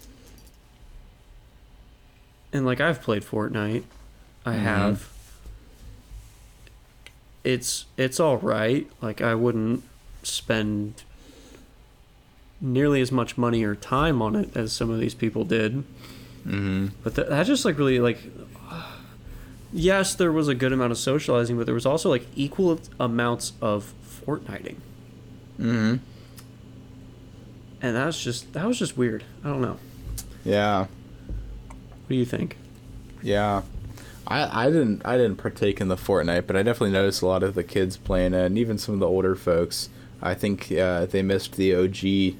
And 2.52 2.66
like 2.66 2.80
I've 2.82 3.02
played 3.02 3.24
Fortnite, 3.24 3.84
I 4.46 4.54
Mhm. 4.54 4.60
have. 4.60 5.10
It's 7.44 7.86
it's 7.98 8.20
all 8.20 8.38
right. 8.38 8.88
Like 9.02 9.22
I 9.22 9.36
wouldn't 9.36 9.84
spend 10.24 11.04
nearly 12.62 13.02
as 13.02 13.12
much 13.12 13.38
money 13.38 13.64
or 13.64 13.76
time 13.76 14.22
on 14.22 14.36
it 14.36 14.56
as 14.56 14.72
some 14.72 14.90
of 14.90 15.00
these 15.00 15.14
people 15.14 15.44
did. 15.44 15.84
Mm-hmm. 16.48 16.88
But 17.04 17.16
th- 17.16 17.28
that 17.28 17.46
just 17.46 17.66
like 17.66 17.78
really 17.78 18.00
like 18.00 18.20
yes, 19.74 20.16
there 20.16 20.32
was 20.32 20.48
a 20.48 20.56
good 20.56 20.72
amount 20.72 20.92
of 20.92 20.98
socializing, 20.98 21.58
but 21.58 21.66
there 21.66 21.76
was 21.76 21.86
also 21.86 22.10
like 22.10 22.26
equal 22.36 22.80
amounts 23.00 23.54
of 23.62 23.94
Fortniting. 24.26 24.78
Mm-hmm. 25.60 25.96
And 27.82 27.96
that's 27.96 28.22
just 28.24 28.54
that 28.54 28.66
was 28.66 28.80
just 28.80 28.98
weird. 28.98 29.24
I 29.44 29.50
don't 29.50 29.62
know. 29.62 29.78
Yeah. 30.46 30.88
What 31.68 32.10
do 32.10 32.16
you 32.16 32.26
think? 32.26 32.58
Yeah. 33.22 33.64
I, 34.26 34.66
I 34.66 34.70
didn't 34.70 35.06
I 35.06 35.18
didn't 35.18 35.38
partake 35.38 35.82
in 35.82 35.90
the 35.90 35.96
Fortnite, 35.96 36.48
but 36.48 36.56
I 36.56 36.64
definitely 36.64 36.92
noticed 36.92 37.22
a 37.22 37.28
lot 37.28 37.44
of 37.44 37.56
the 37.56 37.64
kids 37.64 37.98
playing 37.98 38.34
it, 38.34 38.46
and 38.46 38.58
even 38.58 38.78
some 38.78 38.94
of 38.94 39.00
the 39.00 39.08
older 39.08 39.36
folks. 39.36 39.90
I 40.22 40.34
think 40.34 40.72
uh, 40.72 41.06
they 41.06 41.22
missed 41.22 41.58
the 41.58 41.76
OG 41.76 42.38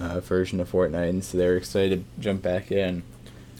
uh, 0.00 0.20
version 0.20 0.60
of 0.60 0.72
Fortnite, 0.72 1.10
and 1.10 1.24
so 1.24 1.36
they're 1.36 1.58
excited 1.58 2.04
to 2.16 2.20
jump 2.22 2.40
back 2.40 2.72
in. 2.72 3.02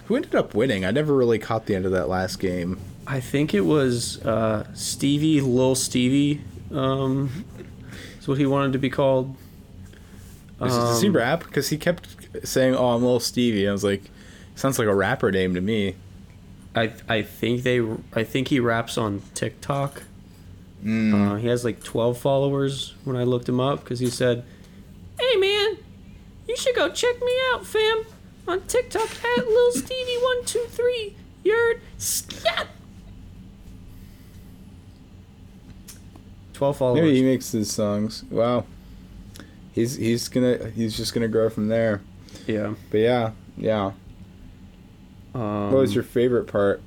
Who 0.06 0.16
ended 0.16 0.34
up 0.34 0.54
winning? 0.54 0.86
I 0.86 0.90
never 0.90 1.14
really 1.14 1.38
caught 1.38 1.66
the 1.66 1.74
end 1.74 1.84
of 1.84 1.92
that 1.92 2.08
last 2.08 2.36
game. 2.38 2.80
I 3.06 3.20
think 3.20 3.52
it 3.52 3.60
was 3.60 4.24
uh, 4.24 4.66
Stevie, 4.74 5.42
Lil 5.42 5.74
Stevie. 5.74 6.40
Um, 6.72 7.44
what 8.28 8.38
he 8.38 8.46
wanted 8.46 8.72
to 8.74 8.78
be 8.78 8.90
called. 8.90 9.34
Does, 10.60 10.72
does 10.74 11.02
he 11.02 11.08
Um, 11.08 11.16
rap? 11.16 11.44
Because 11.44 11.68
he 11.68 11.78
kept 11.78 12.08
saying, 12.44 12.74
"Oh, 12.74 12.90
I'm 12.90 13.02
Little 13.02 13.20
Stevie." 13.20 13.68
I 13.68 13.72
was 13.72 13.84
like, 13.84 14.10
sounds 14.56 14.78
like 14.78 14.88
a 14.88 14.94
rapper 14.94 15.30
name 15.32 15.54
to 15.54 15.60
me. 15.60 15.94
I 16.74 16.92
I 17.08 17.22
think 17.22 17.62
they 17.62 17.80
I 18.12 18.24
think 18.24 18.48
he 18.48 18.60
raps 18.60 18.98
on 18.98 19.22
TikTok. 19.34 20.02
Mm. 20.84 21.14
Uh, 21.32 21.36
he 21.36 21.48
has 21.48 21.64
like 21.64 21.82
12 21.82 22.18
followers 22.18 22.94
when 23.04 23.16
I 23.16 23.24
looked 23.24 23.48
him 23.48 23.58
up 23.58 23.80
because 23.82 23.98
he 23.98 24.06
said, 24.10 24.44
Hey 25.18 25.36
man, 25.36 25.78
you 26.46 26.56
should 26.56 26.76
go 26.76 26.88
check 26.88 27.20
me 27.20 27.32
out, 27.52 27.66
fam, 27.66 28.04
on 28.46 28.60
TikTok 28.62 29.08
at 29.24 29.46
Lil 29.46 29.72
Stevie123. 29.72 31.14
You're 31.44 31.74
scat. 31.98 32.68
12 36.58 36.76
followers. 36.76 37.00
Maybe 37.02 37.14
he 37.16 37.22
makes 37.22 37.52
his 37.52 37.70
songs. 37.72 38.24
Wow. 38.30 38.64
He's 39.72 39.94
he's 39.94 40.28
gonna 40.28 40.70
he's 40.74 40.96
just 40.96 41.14
gonna 41.14 41.28
grow 41.28 41.48
from 41.48 41.68
there. 41.68 42.00
yeah. 42.48 42.74
But 42.90 42.98
yeah, 42.98 43.30
yeah. 43.56 43.92
Um, 45.34 45.70
what 45.70 45.80
was 45.80 45.94
your 45.94 46.02
favorite 46.04 46.46
part? 46.48 46.82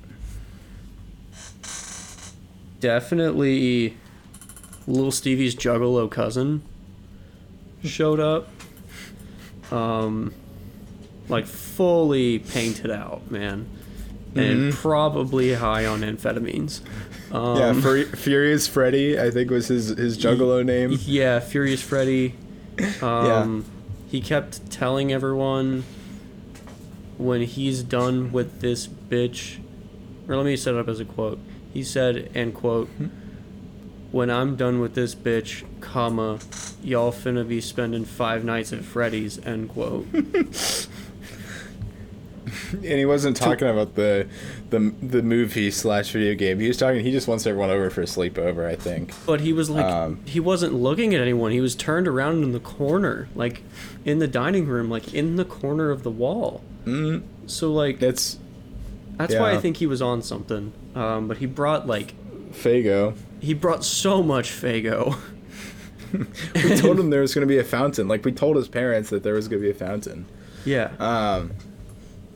definitely 2.80 3.96
Little 4.88 5.12
Stevie's 5.12 5.54
Juggalo 5.54 6.10
cousin 6.10 6.62
showed 7.84 8.18
up. 8.20 8.48
Um, 9.70 10.34
like 11.28 11.46
fully 11.46 12.40
painted 12.40 12.90
out, 12.90 13.30
man, 13.30 13.66
and 14.34 14.72
Mhm. 14.72 14.74
probably 14.74 15.54
high 15.54 15.86
on 15.86 16.00
amphetamines. 16.00 16.80
Um, 17.32 17.56
yeah, 17.58 17.72
Fur- 17.72 18.04
Furious 18.04 18.68
Freddy, 18.68 19.18
I 19.18 19.30
think 19.30 19.50
was 19.50 19.68
his 19.68 19.88
his 19.88 20.18
Juggalo 20.18 20.64
name. 20.64 20.98
Yeah, 21.04 21.40
Furious 21.40 21.82
Freddy. 21.82 22.34
Um, 23.02 23.64
He 24.08 24.20
kept 24.20 24.70
telling 24.70 25.12
everyone 25.12 25.84
when 27.18 27.42
he's 27.42 27.82
done 27.82 28.32
with 28.32 28.60
this 28.60 28.86
bitch. 28.86 29.58
Or 30.28 30.36
let 30.36 30.46
me 30.46 30.56
set 30.56 30.74
it 30.74 30.80
up 30.80 30.88
as 30.88 31.00
a 31.00 31.04
quote. 31.04 31.38
He 31.72 31.82
said, 31.84 32.30
and 32.34 32.54
quote, 32.54 32.88
when 34.10 34.30
I'm 34.30 34.56
done 34.56 34.80
with 34.80 34.94
this 34.94 35.14
bitch, 35.14 35.64
comma, 35.80 36.38
y'all 36.82 37.12
finna 37.12 37.46
be 37.46 37.60
spending 37.60 38.04
five 38.04 38.44
nights 38.44 38.72
at 38.72 38.84
Freddy's, 38.84 39.38
end 39.44 39.68
quote. 39.70 40.06
and 40.14 40.86
he 42.82 43.04
wasn't 43.04 43.36
talking 43.36 43.68
about 43.68 43.94
the 43.94 44.26
the 44.72 44.92
the 45.00 45.22
movie 45.22 45.70
slash 45.70 46.10
video 46.10 46.34
game. 46.34 46.58
He 46.58 46.66
was 46.66 46.76
talking. 46.76 47.04
He 47.04 47.12
just 47.12 47.28
wants 47.28 47.46
everyone 47.46 47.70
over 47.70 47.88
for 47.90 48.02
a 48.02 48.06
sleepover. 48.06 48.66
I 48.66 48.74
think. 48.74 49.12
But 49.24 49.40
he 49.40 49.52
was 49.52 49.70
like, 49.70 49.84
Um, 49.84 50.20
he 50.24 50.40
wasn't 50.40 50.74
looking 50.74 51.14
at 51.14 51.20
anyone. 51.20 51.52
He 51.52 51.60
was 51.60 51.76
turned 51.76 52.08
around 52.08 52.42
in 52.42 52.50
the 52.50 52.58
corner, 52.60 53.28
like 53.36 53.62
in 54.04 54.18
the 54.18 54.26
dining 54.26 54.66
room, 54.66 54.90
like 54.90 55.14
in 55.14 55.36
the 55.36 55.44
corner 55.44 55.90
of 55.90 56.02
the 56.02 56.10
wall. 56.10 56.62
Mm, 56.84 57.22
So 57.46 57.72
like 57.72 58.00
that's 58.00 58.38
that's 59.16 59.34
why 59.36 59.52
I 59.52 59.58
think 59.58 59.76
he 59.76 59.86
was 59.86 60.02
on 60.02 60.20
something. 60.22 60.72
Um, 60.96 61.28
but 61.28 61.36
he 61.36 61.46
brought 61.46 61.86
like 61.86 62.14
Faygo. 62.52 63.14
he 63.40 63.54
brought 63.54 63.84
so 63.84 64.22
much 64.22 64.50
Faygo. 64.50 65.16
We 66.54 66.76
told 66.76 67.00
him 67.00 67.08
there 67.08 67.22
was 67.22 67.34
going 67.34 67.40
to 67.48 67.50
be 67.50 67.56
a 67.56 67.64
fountain. 67.64 68.06
Like 68.06 68.22
we 68.22 68.32
told 68.32 68.56
his 68.56 68.68
parents 68.68 69.08
that 69.08 69.22
there 69.22 69.32
was 69.32 69.48
going 69.48 69.62
to 69.62 69.66
be 69.66 69.70
a 69.70 69.74
fountain. 69.74 70.26
yeah. 70.66 70.90
Um, 70.98 71.52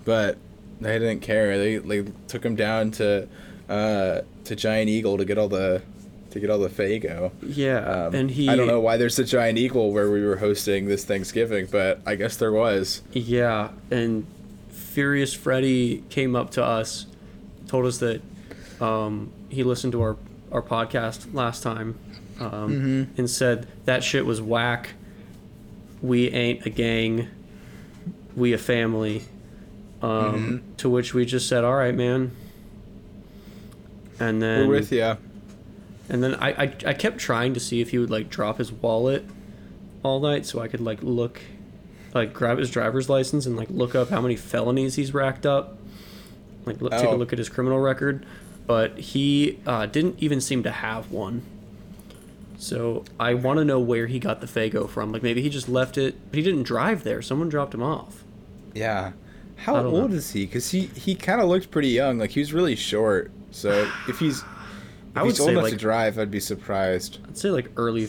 but 0.07 0.39
they 0.80 0.98
didn't 0.98 1.20
care. 1.20 1.58
They 1.58 1.76
they 1.78 2.04
took 2.28 2.44
him 2.44 2.56
down 2.56 2.90
to 2.92 3.28
uh 3.68 4.20
to 4.44 4.56
Giant 4.56 4.88
Eagle 4.88 5.18
to 5.18 5.24
get 5.24 5.38
all 5.38 5.48
the 5.48 5.82
to 6.30 6.40
get 6.40 6.50
all 6.50 6.58
the 6.58 6.68
Faygo. 6.68 7.30
Yeah, 7.42 7.78
Um, 7.78 8.14
and 8.14 8.30
he. 8.30 8.48
I 8.48 8.56
don't 8.56 8.66
know 8.66 8.80
why 8.80 8.96
there's 8.98 9.18
a 9.18 9.24
Giant 9.24 9.56
Eagle 9.58 9.92
where 9.92 10.10
we 10.10 10.22
were 10.22 10.36
hosting 10.36 10.86
this 10.86 11.04
Thanksgiving, 11.04 11.66
but 11.70 12.00
I 12.04 12.14
guess 12.14 12.36
there 12.36 12.52
was. 12.52 13.00
Yeah, 13.12 13.70
and 13.90 14.26
Furious 14.70 15.32
Freddy 15.34 16.04
came 16.10 16.36
up 16.36 16.50
to 16.52 16.64
us, 16.64 17.06
told 17.68 17.86
us 17.86 17.98
that 17.98 18.20
um, 18.80 19.32
he 19.48 19.62
listened 19.62 19.92
to 19.92 20.02
our 20.02 20.16
our 20.52 20.62
podcast 20.62 21.32
last 21.34 21.62
time, 21.62 21.98
um, 22.38 23.08
Mhm. 23.12 23.18
and 23.18 23.28
said 23.30 23.66
that 23.86 24.04
shit 24.04 24.24
was 24.26 24.40
whack. 24.42 24.90
We 26.02 26.30
ain't 26.30 26.64
a 26.66 26.70
gang. 26.70 27.28
We 28.36 28.52
a 28.52 28.58
family. 28.58 29.22
Um, 30.03 30.62
To 30.78 30.90
which 30.90 31.14
we 31.14 31.24
just 31.24 31.49
said, 31.49 31.64
"All 31.64 31.74
right, 31.74 31.94
man." 31.94 32.32
And 34.18 34.40
then 34.40 34.68
We're 34.68 34.76
with 34.76 34.92
you. 34.92 35.16
and 36.09 36.22
then 36.22 36.34
I, 36.36 36.51
I 36.64 36.74
I 36.86 36.94
kept 36.94 37.18
trying 37.18 37.55
to 37.55 37.61
see 37.61 37.80
if 37.80 37.90
he 37.90 37.99
would 37.99 38.11
like 38.11 38.28
drop 38.30 38.59
his 38.59 38.72
wallet 38.72 39.24
all 40.03 40.20
night 40.20 40.47
so 40.47 40.61
I 40.61 40.68
could 40.68 40.80
like 40.80 41.03
look 41.03 41.40
like 42.14 42.32
grab 42.32 42.59
his 42.59 42.70
driver's 42.70 43.09
license 43.11 43.44
and 43.47 43.57
like 43.57 43.68
look 43.70 43.94
up 43.94 44.09
how 44.11 44.20
many 44.20 44.36
felonies 44.36 44.94
he's 44.94 45.12
racked 45.12 45.44
up. 45.44 45.78
Like 46.64 46.80
look, 46.80 46.92
take 46.92 47.05
a 47.05 47.09
Oh. 47.11 47.16
look 47.16 47.32
at 47.32 47.38
his 47.38 47.49
criminal 47.49 47.78
record, 47.78 48.24
but 48.66 48.97
he 48.99 49.59
uh, 49.66 49.86
didn't 49.86 50.16
even 50.18 50.40
seem 50.40 50.62
to 50.62 50.70
have 50.70 51.11
one. 51.11 51.42
So 52.59 53.05
I 53.20 53.34
want 53.34 53.59
to 53.59 53.64
know 53.66 53.78
where 53.78 54.07
he 54.07 54.18
got 54.18 54.40
the 54.40 54.47
Faygo 54.47 54.88
from. 54.88 55.12
Like 55.12 55.22
maybe 55.22 55.42
he 55.42 55.51
just 55.51 55.68
left 55.68 55.99
it, 55.99 56.16
but 56.30 56.38
he 56.38 56.42
didn't 56.42 56.62
drive 56.62 57.05
there. 57.05 57.20
Someone 57.20 57.51
dropped 57.51 57.74
him 57.74 57.82
off. 57.82 58.24
Yeah. 58.74 59.12
How 59.57 59.76
old 59.84 60.11
know. 60.11 60.16
is 60.16 60.30
he? 60.32 60.46
Because 60.46 60.70
he, 60.70 60.82
he 60.86 61.14
kind 61.14 61.40
of 61.40 61.48
looked 61.48 61.70
pretty 61.70 61.88
young. 61.88 62.18
Like, 62.18 62.30
he 62.30 62.40
was 62.40 62.52
really 62.52 62.76
short. 62.76 63.30
So, 63.50 63.90
if 64.09 64.18
he's, 64.18 64.38
if 64.40 64.44
I 65.14 65.22
would 65.22 65.30
he's 65.30 65.40
old 65.40 65.50
enough 65.50 65.64
like- 65.64 65.72
to 65.72 65.78
drive, 65.78 66.18
I'd 66.18 66.30
be 66.30 66.40
surprised. 66.40 67.18
I'd 67.26 67.38
say 67.38 67.50
like 67.50 67.70
early, 67.76 68.09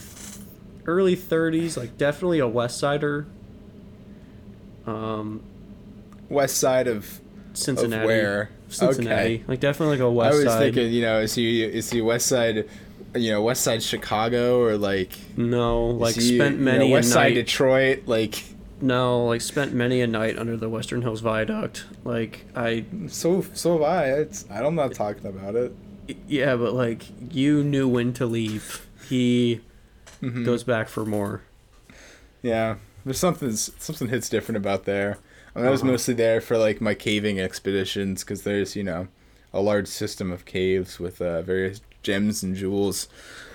early 0.86 1.16
thirties. 1.16 1.78
Like 1.78 1.98
definitely 1.98 2.39
a 2.39 2.48
West 2.48 2.80
Sider. 2.80 3.26
Um, 4.86 5.41
West 6.30 6.58
side 6.58 6.88
of. 6.88 7.22
Cincinnati. 7.54 8.06
where? 8.06 8.50
Cincinnati. 8.68 9.36
Okay. 9.36 9.43
Like 9.48 9.60
definitely 9.60 9.95
like 9.98 10.04
a 10.06 10.12
west 10.12 10.34
I 10.34 10.38
was 10.38 10.45
side. 10.45 10.60
thinking, 10.60 10.93
you 10.93 11.02
know, 11.02 11.22
is 11.22 11.34
he 11.34 11.64
is 11.64 11.89
he 11.89 12.02
West 12.02 12.28
side, 12.28 12.70
you 13.16 13.32
know, 13.32 13.41
West 13.41 13.64
side 13.64 13.82
Chicago 13.82 14.62
or 14.62 14.78
like. 14.78 15.14
no, 15.38 15.88
like 15.88 16.14
he, 16.16 16.36
spent 16.36 16.60
you 16.60 16.66
know, 16.66 16.72
many 16.72 16.91
West 16.91 17.10
side 17.12 17.30
night. 17.30 17.34
Detroit, 17.36 18.04
like. 18.06 18.43
No, 18.82 19.26
like 19.26 19.42
spent 19.42 19.74
many 19.74 20.02
a 20.02 20.08
night 20.08 20.38
under 20.38 20.56
the 20.58 20.70
Western 20.70 21.02
Hills 21.02 21.22
Viaduct. 21.22 21.86
Like 22.04 22.46
I, 22.56 22.86
So 23.08 23.42
so 23.54 23.74
have 23.74 23.82
I. 23.82 24.06
It's 24.12 24.46
I'm 24.52 24.76
not 24.76 24.94
talking 24.94 25.26
about 25.26 25.56
it. 25.56 25.74
yeah, 26.28 26.56
but 26.56 26.74
like 26.74 27.04
you 27.34 27.64
knew 27.64 27.88
when 27.88 28.14
to 28.14 28.26
leave. 28.26 28.86
He 29.10 29.62
Mhm. 30.22 30.46
goes 30.46 30.64
back 30.64 30.90
for 30.90 31.06
more. 31.06 31.42
Yeah, 32.42 32.76
there's 33.06 33.20
something 33.20 33.52
something 33.56 34.10
hits 34.10 34.30
different 34.30 34.58
about 34.58 34.86
there. 34.86 35.18
I, 35.56 35.60
mean, 35.60 35.68
I 35.68 35.72
was 35.72 35.82
Uh-huh. 35.82 35.92
mostly 35.92 36.14
there 36.14 36.40
for 36.42 36.58
like 36.58 36.80
my 36.82 36.94
caving 36.94 37.40
expeditions 37.40 38.24
because 38.24 38.44
there's 38.44 38.76
you 38.76 38.84
know 38.84 39.08
a 39.54 39.62
large 39.62 39.88
system 39.88 40.32
of 40.32 40.46
caves 40.46 41.00
with 41.00 41.22
uh, 41.22 41.42
various 41.42 41.82
gems 42.04 42.44
and 42.44 42.56
jewels 42.56 43.08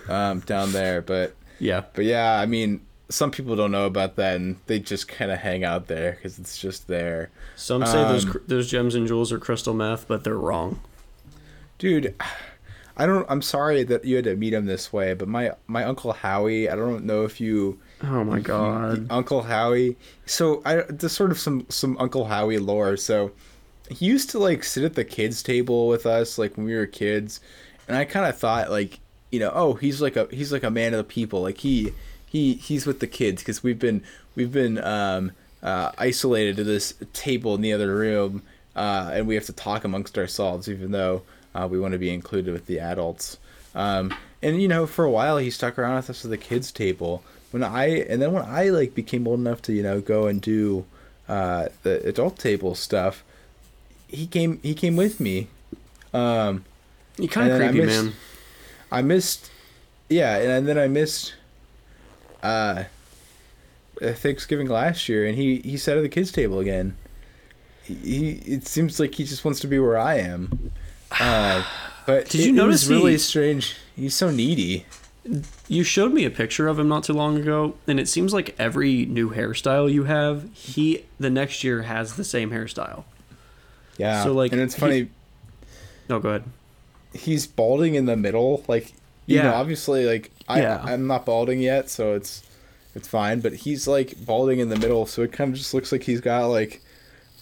um, 0.09 0.41
down 0.41 0.73
there. 0.73 1.01
But 1.01 1.35
Yeah, 1.59 1.85
but 1.95 2.05
yeah, 2.05 2.41
I 2.41 2.47
mean, 2.47 2.81
some 3.13 3.31
people 3.31 3.55
don't 3.57 3.71
know 3.71 3.87
about 3.87 4.17
that 4.17 4.37
and 4.37 4.57
they 4.67 4.79
just 4.79 5.09
kind 5.09 5.31
of 5.31 5.39
hang 5.39 5.65
out 5.65 5.87
there 5.87 6.13
because 6.13 6.39
it's 6.39 6.59
just 6.59 6.89
there. 6.89 7.31
some 7.57 7.85
say 7.87 8.03
those 8.05 8.25
Um, 8.25 8.33
cr- 8.33 8.39
those 8.47 8.71
gems 8.71 8.95
and 8.95 9.07
jewels 9.07 9.33
are 9.33 9.39
crystal 9.39 9.75
meth, 9.75 10.07
but 10.09 10.25
they're 10.25 10.37
wrong. 10.37 10.81
Dude, 11.79 12.15
I 12.97 13.07
don't. 13.07 13.27
I'm 13.29 13.43
sorry 13.43 13.83
that 13.85 14.05
you 14.05 14.17
had 14.17 14.25
to 14.27 14.37
meet 14.37 14.53
him 14.53 14.67
this 14.67 14.93
way, 14.93 15.15
but 15.15 15.27
my 15.29 15.53
my 15.67 15.85
uncle 15.85 16.13
Howie. 16.13 16.69
I 16.69 16.77
don't 16.77 17.05
know 17.05 17.25
if 17.25 17.41
you. 17.41 17.81
Oh 18.03 18.23
my 18.25 18.39
god. 18.41 19.07
Uncle 19.11 19.43
Howie. 19.43 19.97
So 20.27 20.63
I 20.65 20.83
there's 20.89 21.13
sort 21.13 21.31
of 21.31 21.39
some 21.39 21.67
some 21.69 21.97
Uncle 21.99 22.27
Howie 22.27 22.59
lore. 22.59 22.97
So 22.97 23.33
he 23.91 24.07
used 24.07 24.31
to 24.31 24.39
like 24.39 24.63
sit 24.63 24.85
at 24.85 24.95
the 24.95 25.05
kids 25.05 25.43
table 25.43 25.89
with 25.89 26.07
us 26.07 26.39
like 26.39 26.57
when 26.57 26.67
we 26.67 26.75
were 26.75 26.87
kids, 26.87 27.41
and 27.89 27.97
I 27.97 28.05
kind 28.05 28.27
of 28.27 28.39
thought 28.39 28.71
like 28.71 29.01
you 29.33 29.41
know 29.41 29.51
oh 29.55 29.75
he's 29.75 30.01
like 30.03 30.17
a 30.17 30.29
he's 30.31 30.53
like 30.53 30.63
a 30.63 30.71
man 30.71 30.93
of 30.95 30.99
the 30.99 31.05
people 31.05 31.43
like 31.43 31.59
he 31.59 31.93
he 32.33 32.55
he's 32.55 32.87
with 32.87 32.99
the 33.01 33.07
kids 33.07 33.43
because 33.43 33.63
we've 33.63 33.79
been 33.79 34.03
we've 34.35 34.53
been 34.53 34.79
um 34.83 35.33
uh, 35.63 35.93
isolated 35.99 36.57
to 36.57 36.65
this 36.65 36.95
table 37.13 37.55
in 37.55 37.61
the 37.61 37.73
other 37.73 37.95
room 37.95 38.43
uh, 38.75 39.11
and 39.13 39.29
we 39.29 39.35
have 39.37 39.45
to 39.47 39.53
talk 39.53 39.85
amongst 39.85 40.19
ourselves 40.19 40.69
even 40.69 40.91
though 40.91 41.23
uh, 41.55 41.69
we 41.71 41.79
want 41.79 41.93
to 41.93 41.99
be 41.99 42.11
included 42.13 42.53
with 42.53 42.67
the 42.67 42.81
adults. 42.81 43.37
Um, 43.75 44.13
and 44.43 44.61
you 44.61 44.67
know 44.67 44.87
for 44.87 45.05
a 45.05 45.11
while 45.11 45.37
he 45.39 45.51
stuck 45.51 45.79
around 45.79 45.97
with 45.97 46.11
us 46.11 46.25
at 46.25 46.31
the 46.31 46.39
kids 46.39 46.73
table. 46.73 47.23
When 47.53 47.63
i 47.63 47.85
and 48.11 48.21
then 48.23 48.33
when 48.33 48.45
i 48.45 48.71
like 48.71 48.95
became 48.95 49.29
old 49.29 49.39
enough 49.41 49.61
to 49.63 49.73
you 49.75 49.83
know 49.83 50.01
go 50.01 50.27
and 50.27 50.41
do 50.41 50.85
uh, 51.29 51.69
the 51.85 52.03
adult 52.09 52.39
table 52.39 52.75
stuff 52.75 53.23
he 54.09 54.27
came 54.27 54.59
he 54.63 54.75
came 54.75 54.97
with 54.97 55.21
me. 55.21 55.49
Um, 56.13 56.65
You 57.19 57.29
kind 57.29 57.51
of 57.53 57.59
then 57.59 57.69
I 57.69 57.73
missed- 57.73 58.05
man. 58.05 58.13
I 58.91 59.01
missed, 59.03 59.51
yeah, 60.11 60.37
and 60.37 60.67
then 60.69 60.77
I 60.77 60.87
missed, 60.89 61.35
uh, 62.43 62.85
Thanksgiving 64.01 64.69
last 64.69 65.09
year, 65.09 65.27
and 65.27 65.37
he 65.37 65.57
he 65.61 65.77
sat 65.77 65.97
at 65.97 66.03
the 66.03 66.09
kids' 66.09 66.33
table 66.33 66.59
again. 66.59 66.97
He, 67.85 67.95
he 67.95 68.31
it 68.53 68.67
seems 68.67 68.99
like 68.99 69.15
he 69.15 69.25
just 69.25 69.45
wants 69.45 69.61
to 69.61 69.67
be 69.67 69.79
where 69.79 69.99
I 69.99 70.17
am. 70.19 70.73
Uh, 71.21 71.65
but 72.07 72.29
Did 72.29 72.41
it- 72.41 72.45
you 72.45 72.51
it 72.53 72.57
notice 72.57 72.89
was 72.89 72.91
really 72.91 73.13
he- 73.13 73.19
strange? 73.19 73.77
He's 73.97 74.15
so 74.15 74.31
needy. 74.31 74.87
You 75.69 75.85
showed 75.85 76.13
me 76.13 76.25
a 76.25 76.31
picture 76.31 76.67
of 76.67 76.81
him 76.81 76.89
not 76.89 77.05
too 77.05 77.13
long 77.13 77.39
ago, 77.39 77.75
and 77.87 78.01
it 78.01 78.09
seems 78.09 78.33
like 78.35 78.57
every 78.59 79.07
new 79.07 79.31
hairstyle 79.31 79.93
you 79.93 80.05
have, 80.05 80.49
he 80.53 81.05
the 81.21 81.31
next 81.31 81.63
year 81.63 81.83
has 81.83 82.17
the 82.17 82.25
same 82.25 82.51
hairstyle. 82.51 83.05
Yeah. 83.99 84.25
So, 84.25 84.33
like, 84.33 84.51
and 84.51 84.61
it's 84.61 84.75
he- 84.75 84.81
funny. 84.81 85.11
No, 86.09 86.19
go 86.19 86.31
ahead. 86.31 86.45
he's 87.15 87.47
balding 87.47 87.95
in 87.95 88.07
the 88.07 88.17
middle. 88.17 88.65
Like, 88.67 88.93
you 89.27 89.37
know, 89.39 89.45
Yeah. 89.51 89.55
obviously, 89.55 90.05
like 90.07 90.32
I 90.49 90.61
Yeah. 90.63 90.83
I'm 90.85 91.07
not 91.07 91.27
balding 91.27 91.61
yet, 91.61 91.91
so 91.91 92.15
it's 92.15 92.43
it's 92.95 93.09
fine. 93.09 93.41
But 93.41 93.55
he's 93.55 93.87
like 93.87 94.15
balding 94.25 94.59
in 94.59 94.69
the 94.69 94.77
middle, 94.77 95.07
so 95.07 95.23
it 95.23 95.33
kind 95.33 95.51
of 95.51 95.57
just 95.57 95.75
looks 95.75 95.93
like 95.93 96.03
he's 96.03 96.21
got 96.21 96.47
like 96.47 96.83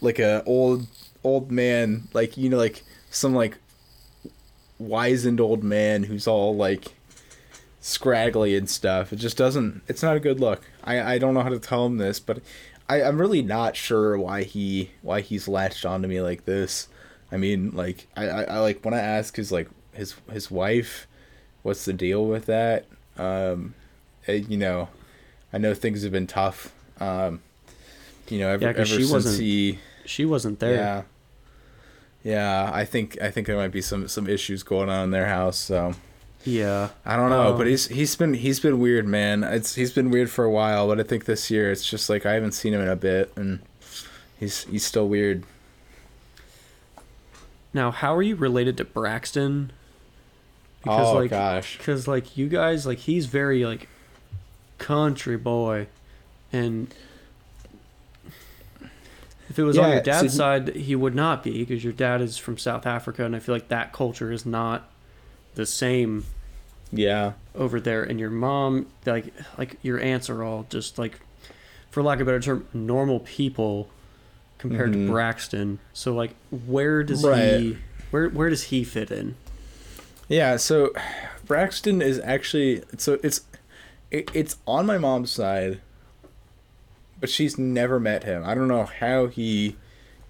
like 0.00 0.18
a 0.18 0.42
old 0.44 0.86
old 1.24 1.50
man, 1.50 2.08
like 2.12 2.36
you 2.36 2.48
know, 2.48 2.56
like 2.58 2.82
some 3.10 3.34
like 3.34 3.58
wizened 4.78 5.40
old 5.40 5.62
man 5.62 6.04
who's 6.04 6.26
all 6.26 6.56
like 6.56 6.94
scraggly 7.80 8.56
and 8.56 8.68
stuff. 8.68 9.12
It 9.12 9.16
just 9.16 9.36
doesn't. 9.36 9.82
It's 9.88 10.02
not 10.02 10.16
a 10.16 10.20
good 10.20 10.40
look. 10.40 10.62
I 10.84 11.14
I 11.14 11.18
don't 11.18 11.34
know 11.34 11.42
how 11.42 11.48
to 11.48 11.58
tell 11.58 11.86
him 11.86 11.98
this, 11.98 12.20
but 12.20 12.40
I 12.88 13.02
I'm 13.02 13.20
really 13.20 13.42
not 13.42 13.76
sure 13.76 14.18
why 14.18 14.42
he 14.42 14.90
why 15.02 15.20
he's 15.20 15.48
latched 15.48 15.84
onto 15.84 16.08
me 16.08 16.20
like 16.20 16.44
this. 16.44 16.88
I 17.32 17.36
mean, 17.36 17.70
like 17.72 18.08
I, 18.16 18.28
I, 18.28 18.42
I 18.42 18.58
like 18.58 18.84
when 18.84 18.94
I 18.94 19.00
ask 19.00 19.36
his 19.36 19.52
like 19.52 19.68
his 19.92 20.14
his 20.30 20.50
wife, 20.50 21.06
what's 21.62 21.84
the 21.84 21.92
deal 21.92 22.24
with 22.26 22.46
that? 22.46 22.86
Um, 23.18 23.74
eh, 24.26 24.42
you 24.48 24.56
know, 24.56 24.88
I 25.52 25.58
know 25.58 25.74
things 25.74 26.02
have 26.02 26.12
been 26.12 26.26
tough. 26.26 26.72
Um, 27.00 27.40
you 28.28 28.38
know, 28.38 28.48
ever, 28.48 28.62
Yeah, 28.64 28.70
ever 28.70 28.84
she 28.86 28.96
since 28.98 29.10
wasn't 29.12 29.40
he, 29.40 29.78
She 30.04 30.24
wasn't 30.24 30.60
there. 30.60 30.74
yeah, 30.74 31.02
yeah. 32.22 32.70
I 32.72 32.84
think 32.84 33.20
I 33.20 33.30
think 33.30 33.46
there 33.46 33.56
might 33.56 33.72
be 33.72 33.82
some 33.82 34.06
some 34.08 34.28
issues 34.28 34.62
going 34.62 34.88
on 34.88 35.04
in 35.04 35.10
their 35.10 35.26
house. 35.26 35.58
So 35.58 35.94
Yeah. 36.44 36.90
I 37.04 37.16
don't 37.16 37.30
know, 37.30 37.52
but 37.54 37.62
Um, 37.62 37.68
he's 37.68 37.88
he's 37.88 38.14
been 38.16 38.34
he's 38.34 38.60
been 38.60 38.78
weird, 38.78 39.06
man. 39.06 39.42
It's 39.44 39.74
he's 39.74 39.92
been 39.92 40.10
weird 40.10 40.30
for 40.30 40.44
a 40.44 40.50
while, 40.50 40.86
but 40.88 41.00
I 41.00 41.02
think 41.02 41.24
this 41.24 41.50
year 41.50 41.70
it's 41.72 41.84
just 41.88 42.08
like 42.08 42.24
I 42.24 42.32
haven't 42.34 42.52
seen 42.52 42.72
him 42.74 42.80
in 42.80 42.88
a 42.88 42.96
bit, 42.96 43.32
and 43.36 43.60
he's 44.38 44.64
he's 44.64 44.84
still 44.86 45.08
weird. 45.08 45.44
Now, 47.72 47.90
how 47.90 48.14
are 48.16 48.22
you 48.22 48.34
related 48.36 48.76
to 48.78 48.84
Braxton? 48.84 49.72
Because 50.82 51.08
oh 51.08 51.14
like, 51.14 51.30
gosh. 51.30 51.76
because 51.78 52.08
like 52.08 52.36
you 52.36 52.48
guys, 52.48 52.86
like 52.86 52.98
he's 52.98 53.26
very 53.26 53.64
like 53.64 53.88
country 54.78 55.36
boy, 55.36 55.86
and 56.52 56.92
If 59.48 59.58
it 59.58 59.64
was 59.64 59.76
on 59.76 59.90
your 59.90 60.00
dad's 60.00 60.32
so- 60.32 60.38
side, 60.38 60.76
he 60.76 60.94
would 60.94 61.14
not 61.14 61.42
be 61.42 61.64
because 61.64 61.82
your 61.82 61.92
dad 61.92 62.20
is 62.20 62.36
from 62.38 62.56
South 62.56 62.86
Africa, 62.86 63.24
and 63.24 63.34
I 63.34 63.40
feel 63.40 63.54
like 63.54 63.68
that 63.68 63.92
culture 63.92 64.30
is 64.30 64.46
not 64.46 64.88
the 65.56 65.66
same 65.66 66.24
Yeah. 66.92 67.32
over 67.54 67.80
there. 67.80 68.04
And 68.04 68.20
your 68.20 68.30
mom, 68.30 68.86
like, 69.04 69.34
like 69.58 69.76
your 69.82 69.98
aunts 70.00 70.30
are 70.30 70.44
all 70.44 70.66
just 70.70 70.98
like, 70.98 71.20
for 71.90 72.00
lack 72.02 72.20
of 72.20 72.28
a 72.28 72.30
better 72.30 72.40
term, 72.40 72.66
normal 72.72 73.18
people 73.20 73.90
compared 74.58 74.92
Mhm. 74.92 75.06
to 75.06 75.12
Braxton. 75.12 75.78
So 75.92 76.14
like, 76.14 76.34
where 76.50 77.02
does 77.02 77.24
Right. 77.24 77.58
he, 77.60 77.78
where 78.12 78.28
where 78.28 78.50
does 78.50 78.64
he 78.64 78.84
fit 78.84 79.10
in? 79.10 79.34
Yeah, 80.30 80.58
so 80.58 80.92
Braxton 81.44 82.00
is 82.00 82.20
actually 82.20 82.84
so 82.96 83.18
it's 83.20 83.42
it, 84.12 84.30
it's 84.32 84.56
on 84.64 84.86
my 84.86 84.96
mom's 84.96 85.32
side, 85.32 85.80
but 87.18 87.28
she's 87.28 87.58
never 87.58 87.98
met 87.98 88.22
him. 88.22 88.44
I 88.44 88.54
don't 88.54 88.68
know 88.68 88.84
how 88.84 89.26
he 89.26 89.76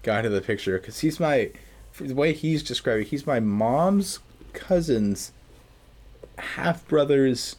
got 0.01 0.25
into 0.25 0.29
the 0.29 0.41
picture 0.41 0.79
because 0.79 1.01
he's 1.01 1.19
my 1.19 1.51
the 1.99 2.15
way 2.15 2.33
he's 2.33 2.63
describing. 2.63 3.05
He's 3.05 3.27
my 3.27 3.39
mom's 3.39 4.17
cousin's 4.53 5.33
half 6.39 6.87
brother's 6.87 7.57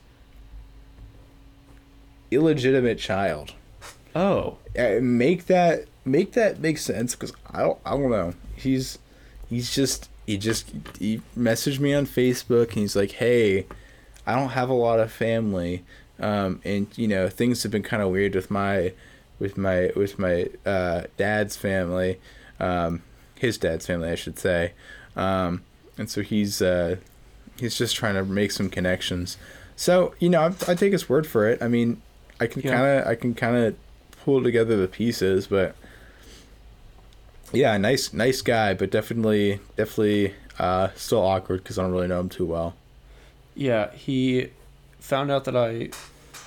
illegitimate 2.32 2.98
child. 2.98 3.54
Oh, 4.16 4.58
Uh, 4.76 4.98
make 5.00 5.46
that 5.46 5.86
make 6.04 6.32
that 6.32 6.58
make 6.58 6.78
sense 6.78 7.14
because 7.14 7.32
I 7.52 7.60
don't 7.60 7.78
I 7.86 7.90
don't 7.90 8.10
know. 8.10 8.34
He's 8.56 8.98
he's 9.48 9.72
just 9.72 10.08
he 10.32 10.38
just 10.38 10.70
he 10.98 11.20
messaged 11.36 11.78
me 11.80 11.92
on 11.94 12.06
Facebook 12.06 12.68
and 12.68 12.78
he's 12.78 12.96
like, 12.96 13.12
"Hey, 13.12 13.66
I 14.26 14.34
don't 14.34 14.50
have 14.50 14.68
a 14.68 14.74
lot 14.74 14.98
of 15.00 15.12
family, 15.12 15.84
um, 16.18 16.60
and 16.64 16.86
you 16.96 17.06
know 17.08 17.28
things 17.28 17.62
have 17.62 17.72
been 17.72 17.82
kind 17.82 18.02
of 18.02 18.10
weird 18.10 18.34
with 18.34 18.50
my 18.50 18.92
with 19.38 19.56
my 19.58 19.90
with 19.96 20.18
my 20.18 20.48
uh, 20.64 21.02
dad's 21.16 21.56
family, 21.56 22.18
um, 22.60 23.02
his 23.38 23.58
dad's 23.58 23.86
family, 23.86 24.08
I 24.10 24.14
should 24.14 24.38
say, 24.38 24.72
um, 25.16 25.62
and 25.98 26.08
so 26.08 26.22
he's 26.22 26.62
uh, 26.62 26.96
he's 27.58 27.76
just 27.76 27.94
trying 27.96 28.14
to 28.14 28.24
make 28.24 28.52
some 28.52 28.68
connections. 28.70 29.36
So 29.76 30.14
you 30.18 30.28
know, 30.30 30.42
I, 30.42 30.72
I 30.72 30.74
take 30.74 30.92
his 30.92 31.08
word 31.08 31.26
for 31.26 31.48
it. 31.48 31.60
I 31.62 31.68
mean, 31.68 32.00
I 32.40 32.46
can 32.46 32.62
Yeah. 32.62 32.70
kind 32.76 32.86
of 33.00 33.06
I 33.06 33.14
can 33.16 33.34
kind 33.34 33.56
of 33.56 33.76
pull 34.24 34.42
together 34.42 34.76
the 34.76 34.88
pieces, 34.88 35.46
but 35.48 35.74
yeah, 37.52 37.76
nice 37.78 38.12
nice 38.12 38.42
guy, 38.42 38.74
but 38.74 38.90
definitely 38.90 39.60
definitely 39.76 40.34
uh, 40.58 40.88
still 40.94 41.20
awkward 41.20 41.62
because 41.62 41.78
I 41.78 41.82
don't 41.82 41.92
really 41.92 42.08
know 42.08 42.20
him 42.20 42.28
too 42.28 42.46
well. 42.46 42.74
yeah. 43.54 43.90
He 43.92 44.48
found 45.00 45.30
out 45.30 45.44
that 45.44 45.56
I 45.56 45.90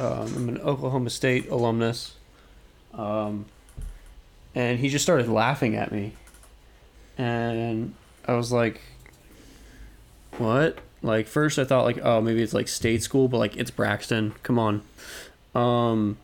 um, 0.01 0.35
am 0.35 0.49
an 0.49 0.57
Oklahoma 0.61 1.09
State 1.09 1.49
alumnus, 1.49 2.15
um, 2.93 3.45
and 4.53 4.79
he 4.79 4.89
just 4.89 5.03
started 5.03 5.27
laughing 5.27 5.75
at 5.75 5.91
me, 5.91 6.13
and 7.17 7.93
I 8.27 8.33
was 8.33 8.51
like, 8.51 8.81
"What?" 10.37 10.79
Like 11.01 11.27
first, 11.27 11.59
I 11.59 11.65
thought 11.65 11.83
like, 11.85 11.99
"Oh, 12.03 12.21
maybe 12.21 12.41
it's 12.41 12.53
like 12.53 12.67
state 12.67 13.03
school," 13.03 13.27
but 13.27 13.37
like 13.37 13.55
it's 13.57 13.71
Braxton. 13.71 14.33
Come 14.43 14.57
on. 14.59 14.81
Um, 15.53 16.17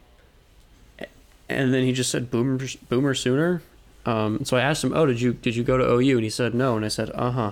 and 1.47 1.73
then 1.73 1.83
he 1.83 1.91
just 1.93 2.09
said 2.11 2.31
"Boomer, 2.31 2.65
Boomer 2.89 3.13
Sooner." 3.13 3.61
Um, 4.05 4.43
so 4.45 4.57
I 4.57 4.61
asked 4.61 4.83
him, 4.83 4.93
"Oh, 4.95 5.05
did 5.05 5.21
you 5.21 5.33
did 5.33 5.55
you 5.55 5.63
go 5.63 5.77
to 5.77 5.83
OU?" 5.83 6.17
And 6.17 6.23
he 6.23 6.29
said 6.29 6.53
no, 6.55 6.75
and 6.75 6.83
I 6.83 6.87
said, 6.87 7.11
"Uh 7.13 7.31
huh." 7.31 7.51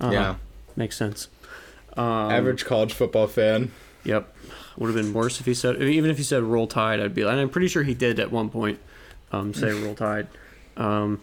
Uh-huh. 0.00 0.12
Yeah, 0.12 0.34
Makes 0.76 0.96
sense. 0.96 1.28
Um, 1.96 2.30
average 2.30 2.64
college 2.64 2.94
football 2.94 3.26
fan. 3.26 3.70
Yep. 4.04 4.34
Would 4.78 4.86
have 4.86 4.96
been 4.96 5.12
worse 5.12 5.40
if 5.40 5.46
he 5.46 5.52
said, 5.52 5.82
even 5.82 6.10
if 6.10 6.16
he 6.16 6.22
said 6.22 6.42
roll 6.42 6.66
tide, 6.66 7.00
I'd 7.00 7.14
be 7.14 7.24
like, 7.24 7.32
and 7.32 7.40
I'm 7.40 7.50
pretty 7.50 7.68
sure 7.68 7.82
he 7.82 7.92
did 7.92 8.18
at 8.18 8.32
one 8.32 8.48
point 8.48 8.78
um, 9.30 9.52
say 9.52 9.72
roll 9.72 9.94
tide. 9.94 10.28
Um, 10.76 11.20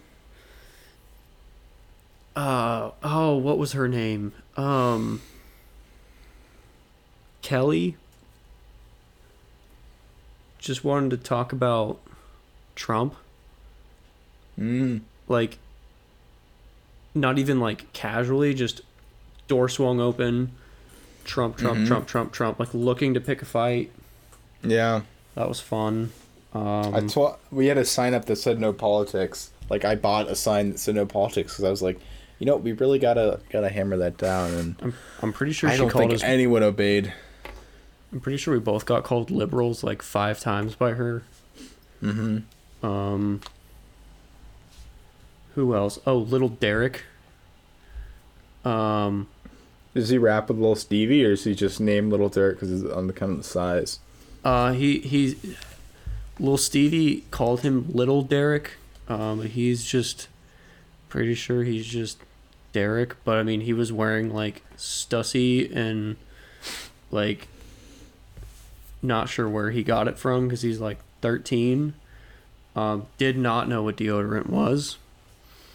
uh, 2.36 2.92
oh, 3.04 3.36
what 3.38 3.58
was 3.58 3.72
her 3.72 3.88
name? 3.88 4.34
Um, 4.56 5.22
Kelly. 7.42 7.98
Just 10.60 10.84
wanted 10.84 11.12
to 11.12 11.18
talk 11.18 11.52
about 11.52 12.00
Trump. 12.78 13.16
Mm. 14.58 15.02
Like, 15.28 15.58
not 17.14 17.38
even 17.38 17.60
like 17.60 17.92
casually, 17.94 18.54
just 18.54 18.82
door 19.48 19.68
swung 19.68 20.00
open. 20.00 20.52
Trump, 21.26 21.58
Trump, 21.58 21.80
Mhm. 21.80 21.88
Trump, 21.88 22.08
Trump, 22.08 22.32
Trump, 22.32 22.60
like 22.60 22.74
looking 22.74 23.14
to 23.14 23.20
pick 23.20 23.42
a 23.42 23.46
fight. 23.46 23.92
Yeah, 24.64 25.02
That 25.36 25.48
was 25.50 25.60
fun. 25.60 26.12
Um, 26.54 26.96
I 26.96 27.02
told 27.02 27.36
we 27.52 27.68
had 27.68 27.78
a 27.78 27.86
sign 27.86 28.14
up 28.14 28.26
that 28.26 28.38
said 28.38 28.60
no 28.60 28.72
politics. 28.74 29.52
Like 29.70 29.84
I 29.86 29.96
bought 29.96 30.30
a 30.30 30.36
sign 30.36 30.72
that 30.72 30.80
said 30.80 30.96
no 30.96 31.06
politics 31.06 31.54
because 31.54 31.66
I 31.66 31.70
was 31.70 31.82
like, 31.84 32.00
you 32.40 32.46
know, 32.46 32.56
we 32.56 32.72
really 32.72 32.98
gotta 32.98 33.42
gotta 33.52 33.70
hammer 33.70 33.98
that 33.98 34.18
down. 34.18 34.52
And 34.54 34.76
I'm, 34.82 34.94
I'm 35.22 35.34
pretty 35.34 35.52
sure 35.52 35.70
I 35.70 35.74
she 35.74 35.80
don't 35.80 35.90
called 35.90 36.04
think 36.04 36.14
us. 36.14 36.24
anyone 36.24 36.64
obeyed. 36.64 37.14
I'm 38.14 38.20
pretty 38.22 38.38
sure 38.38 38.54
we 38.54 38.60
both 38.62 38.86
got 38.86 39.04
called 39.04 39.30
liberals 39.30 39.84
like 39.84 40.02
five 40.02 40.40
times 40.40 40.74
by 40.76 40.92
her. 40.94 41.24
Mm-hmm. 42.02 42.38
Um, 42.84 43.42
who 45.56 45.76
else? 45.76 46.00
Oh, 46.06 46.18
little 46.18 46.50
Derek. 46.50 47.04
Um, 48.64 49.28
Does 49.94 50.10
he 50.10 50.18
rap 50.18 50.50
with 50.50 50.58
Little 50.58 50.76
Stevie, 50.76 51.26
or 51.26 51.32
is 51.32 51.44
he 51.46 51.56
just 51.56 51.80
named 51.80 52.12
Little 52.12 52.30
Derek 52.30 52.58
because 52.58 52.70
he's 52.70 52.92
on 52.92 53.08
the 53.08 53.14
kind 53.14 53.32
of 53.32 53.38
the 53.40 53.44
size? 53.44 54.00
uh, 54.44 54.72
he 54.74 55.00
he, 55.00 55.38
little 56.40 56.58
Stevie 56.58 57.26
called 57.32 57.62
him 57.62 57.88
little 57.92 58.22
Derek. 58.22 58.74
Um, 59.10 59.42
he's 59.44 59.84
just 59.86 60.28
pretty 61.10 61.34
sure 61.34 61.64
he's 61.64 61.86
just 61.86 62.20
Derek, 62.74 63.16
but 63.24 63.38
I 63.38 63.44
mean 63.44 63.62
he 63.62 63.74
was 63.74 63.92
wearing 63.92 64.34
like 64.34 64.62
Stussy 64.78 65.74
and 65.76 66.18
like 67.10 67.48
not 69.02 69.30
sure 69.30 69.50
where 69.50 69.72
he 69.72 69.84
got 69.84 70.08
it 70.08 70.18
from 70.18 70.48
because 70.48 70.62
he's 70.62 70.80
like 70.80 71.00
13. 71.22 71.94
Um, 72.78 73.08
did 73.18 73.40
not 73.40 73.68
know 73.68 73.82
what 73.82 73.98
deodorant 73.98 74.48
was. 74.50 75.00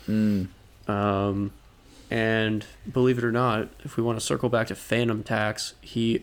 Mm. 0.08 0.46
Um, 0.86 1.50
and 2.12 2.64
believe 2.90 3.18
it 3.18 3.24
or 3.24 3.32
not, 3.32 3.70
if 3.80 3.96
we 3.96 4.04
want 4.04 4.20
to 4.20 4.24
circle 4.24 4.48
back 4.48 4.68
to 4.68 4.74
Fanum 4.74 5.24
Tax, 5.24 5.74
he 5.80 6.22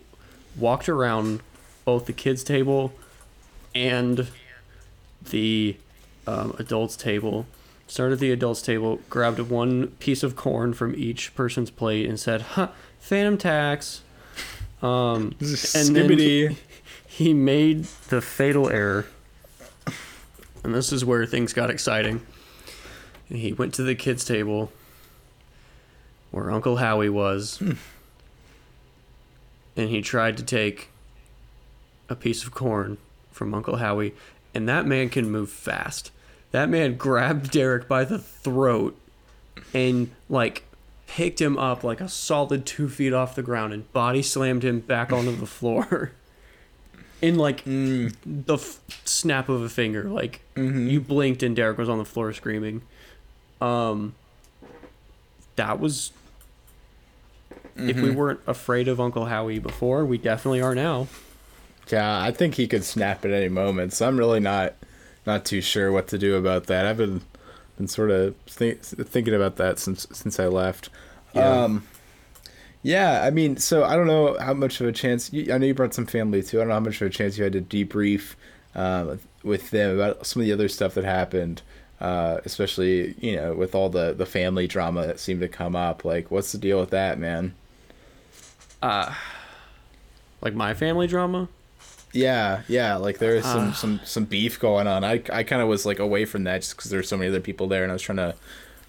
walked 0.55 0.87
around 0.87 1.41
both 1.83 2.05
the 2.05 2.13
kids' 2.13 2.45
table 2.45 2.93
and 3.75 4.29
the 5.29 5.75
um, 6.25 6.55
adults' 6.59 6.95
table. 6.95 7.45
Started 7.87 8.13
at 8.13 8.19
the 8.19 8.31
adults' 8.31 8.61
table, 8.61 8.99
grabbed 9.09 9.39
one 9.39 9.87
piece 9.99 10.23
of 10.23 10.37
corn 10.37 10.73
from 10.73 10.95
each 10.95 11.35
person's 11.35 11.71
plate, 11.71 12.07
and 12.07 12.17
said, 12.17 12.41
"Huh, 12.41 12.69
Fanum 13.03 13.37
Tax." 13.37 14.01
Um, 14.81 15.35
and 15.75 15.95
then 15.95 16.55
he 17.05 17.33
made 17.33 17.85
the 18.07 18.21
fatal 18.21 18.69
error, 18.69 19.07
and 20.69 20.75
this 20.75 20.93
is 20.93 21.03
where 21.03 21.25
things 21.25 21.51
got 21.51 21.71
exciting. 21.71 22.21
He 23.27 23.53
went 23.53 23.73
to 23.73 23.81
the 23.81 23.95
kids' 23.95 24.23
table 24.23 24.71
where 26.29 26.51
Uncle 26.51 26.75
Howie 26.75 27.09
was, 27.09 27.57
hmm. 27.57 27.71
and 29.75 29.89
he 29.89 30.03
tried 30.03 30.37
to 30.37 30.43
take 30.43 30.89
a 32.07 32.15
piece 32.15 32.43
of 32.43 32.51
corn 32.51 32.99
from 33.31 33.55
Uncle 33.55 33.77
Howie, 33.77 34.13
and 34.53 34.69
that 34.69 34.85
man 34.85 35.09
can 35.09 35.31
move 35.31 35.49
fast. 35.49 36.11
That 36.51 36.69
man 36.69 36.97
grabbed 36.97 37.49
Derek 37.49 37.87
by 37.87 38.05
the 38.05 38.19
throat 38.19 38.95
and 39.73 40.11
like 40.29 40.65
picked 41.07 41.41
him 41.41 41.57
up 41.57 41.83
like 41.83 41.99
a 41.99 42.07
solid 42.07 42.67
two 42.67 42.87
feet 42.87 43.11
off 43.11 43.33
the 43.33 43.41
ground 43.41 43.73
and 43.73 43.91
body 43.91 44.21
slammed 44.21 44.63
him 44.63 44.81
back 44.81 45.11
onto 45.11 45.35
the 45.35 45.47
floor 45.47 46.11
in 47.21 47.35
like 47.35 47.63
Mm. 47.65 48.13
the 48.25 48.55
f- 48.55 48.79
snap 49.05 49.49
of 49.49 49.61
a 49.61 49.69
finger. 49.69 50.03
Like 50.03 50.41
Mhm. 50.55 50.89
you 50.89 50.99
blinked 51.01 51.43
and 51.43 51.55
Derek 51.55 51.77
was 51.77 51.89
on 51.89 51.97
the 51.97 52.05
floor 52.05 52.31
screaming. 52.33 52.81
Um, 53.61 54.13
that 55.55 55.79
was. 55.79 56.11
If 57.75 57.95
we 57.95 58.09
Mhm. 58.09 58.15
weren't 58.15 58.39
afraid 58.45 58.87
of 58.89 58.99
Uncle 58.99 59.25
Howie 59.25 59.59
before, 59.59 60.05
we 60.05 60.17
definitely 60.17 60.59
are 60.61 60.75
now. 60.75 61.07
Yeah, 61.89 62.21
I 62.21 62.31
think 62.31 62.55
he 62.55 62.67
could 62.67 62.83
snap 62.83 63.23
at 63.23 63.31
any 63.31 63.47
moment. 63.49 63.93
So 63.93 64.07
I'm 64.07 64.17
really 64.17 64.39
not 64.41 64.75
not 65.25 65.45
too 65.45 65.61
sure 65.61 65.91
what 65.91 66.07
to 66.09 66.17
do 66.17 66.35
about 66.35 66.65
that. 66.67 66.85
I've 66.85 66.97
been 66.97 67.21
been 67.77 67.87
sort 67.87 68.11
of 68.11 68.35
think, 68.47 68.81
thinking 68.81 69.33
about 69.33 69.55
that 69.57 69.79
since 69.79 70.07
since 70.11 70.39
I 70.39 70.47
left. 70.47 70.89
Yeah. 71.33 71.63
Um, 71.63 71.83
yeah, 72.83 73.21
I 73.23 73.29
mean, 73.29 73.57
so 73.57 73.83
I 73.83 73.95
don't 73.95 74.07
know 74.07 74.37
how 74.39 74.53
much 74.53 74.79
of 74.81 74.87
a 74.87 74.91
chance. 74.91 75.31
You, 75.33 75.53
I 75.53 75.57
know 75.57 75.65
you 75.65 75.73
brought 75.73 75.93
some 75.93 76.05
family 76.05 76.41
too. 76.43 76.57
I 76.57 76.61
don't 76.61 76.69
know 76.69 76.75
how 76.75 76.79
much 76.79 77.01
of 77.01 77.07
a 77.07 77.09
chance 77.09 77.37
you 77.37 77.43
had 77.43 77.53
to 77.53 77.61
debrief 77.61 78.35
um, 78.75 79.19
with 79.43 79.71
them 79.71 79.95
about 79.99 80.25
some 80.25 80.41
of 80.41 80.45
the 80.45 80.53
other 80.53 80.69
stuff 80.69 80.93
that 80.93 81.03
happened, 81.03 81.61
uh, 81.99 82.39
especially 82.45 83.15
you 83.19 83.35
know 83.35 83.53
with 83.53 83.75
all 83.75 83.89
the 83.89 84.13
the 84.13 84.25
family 84.25 84.67
drama 84.67 85.05
that 85.07 85.19
seemed 85.19 85.41
to 85.41 85.47
come 85.47 85.75
up. 85.75 86.05
Like, 86.05 86.31
what's 86.31 86.51
the 86.51 86.57
deal 86.57 86.79
with 86.79 86.91
that, 86.91 87.19
man? 87.19 87.53
Uh, 88.81 89.13
like 90.41 90.53
my 90.53 90.73
family 90.73 91.07
drama. 91.07 91.49
Yeah, 92.13 92.61
yeah. 92.67 92.95
Like 92.95 93.19
there 93.19 93.35
was 93.35 93.45
some 93.45 93.69
Ah. 93.69 93.73
some 93.73 93.99
some 94.03 94.25
beef 94.25 94.59
going 94.59 94.87
on. 94.87 95.03
I 95.03 95.21
I 95.31 95.43
kind 95.43 95.61
of 95.61 95.67
was 95.67 95.85
like 95.85 95.99
away 95.99 96.25
from 96.25 96.43
that 96.45 96.61
just 96.61 96.75
because 96.75 96.89
there 96.89 96.99
were 96.99 97.03
so 97.03 97.17
many 97.17 97.29
other 97.29 97.39
people 97.41 97.67
there, 97.67 97.83
and 97.83 97.91
I 97.91 97.93
was 97.93 98.01
trying 98.01 98.17
to 98.17 98.35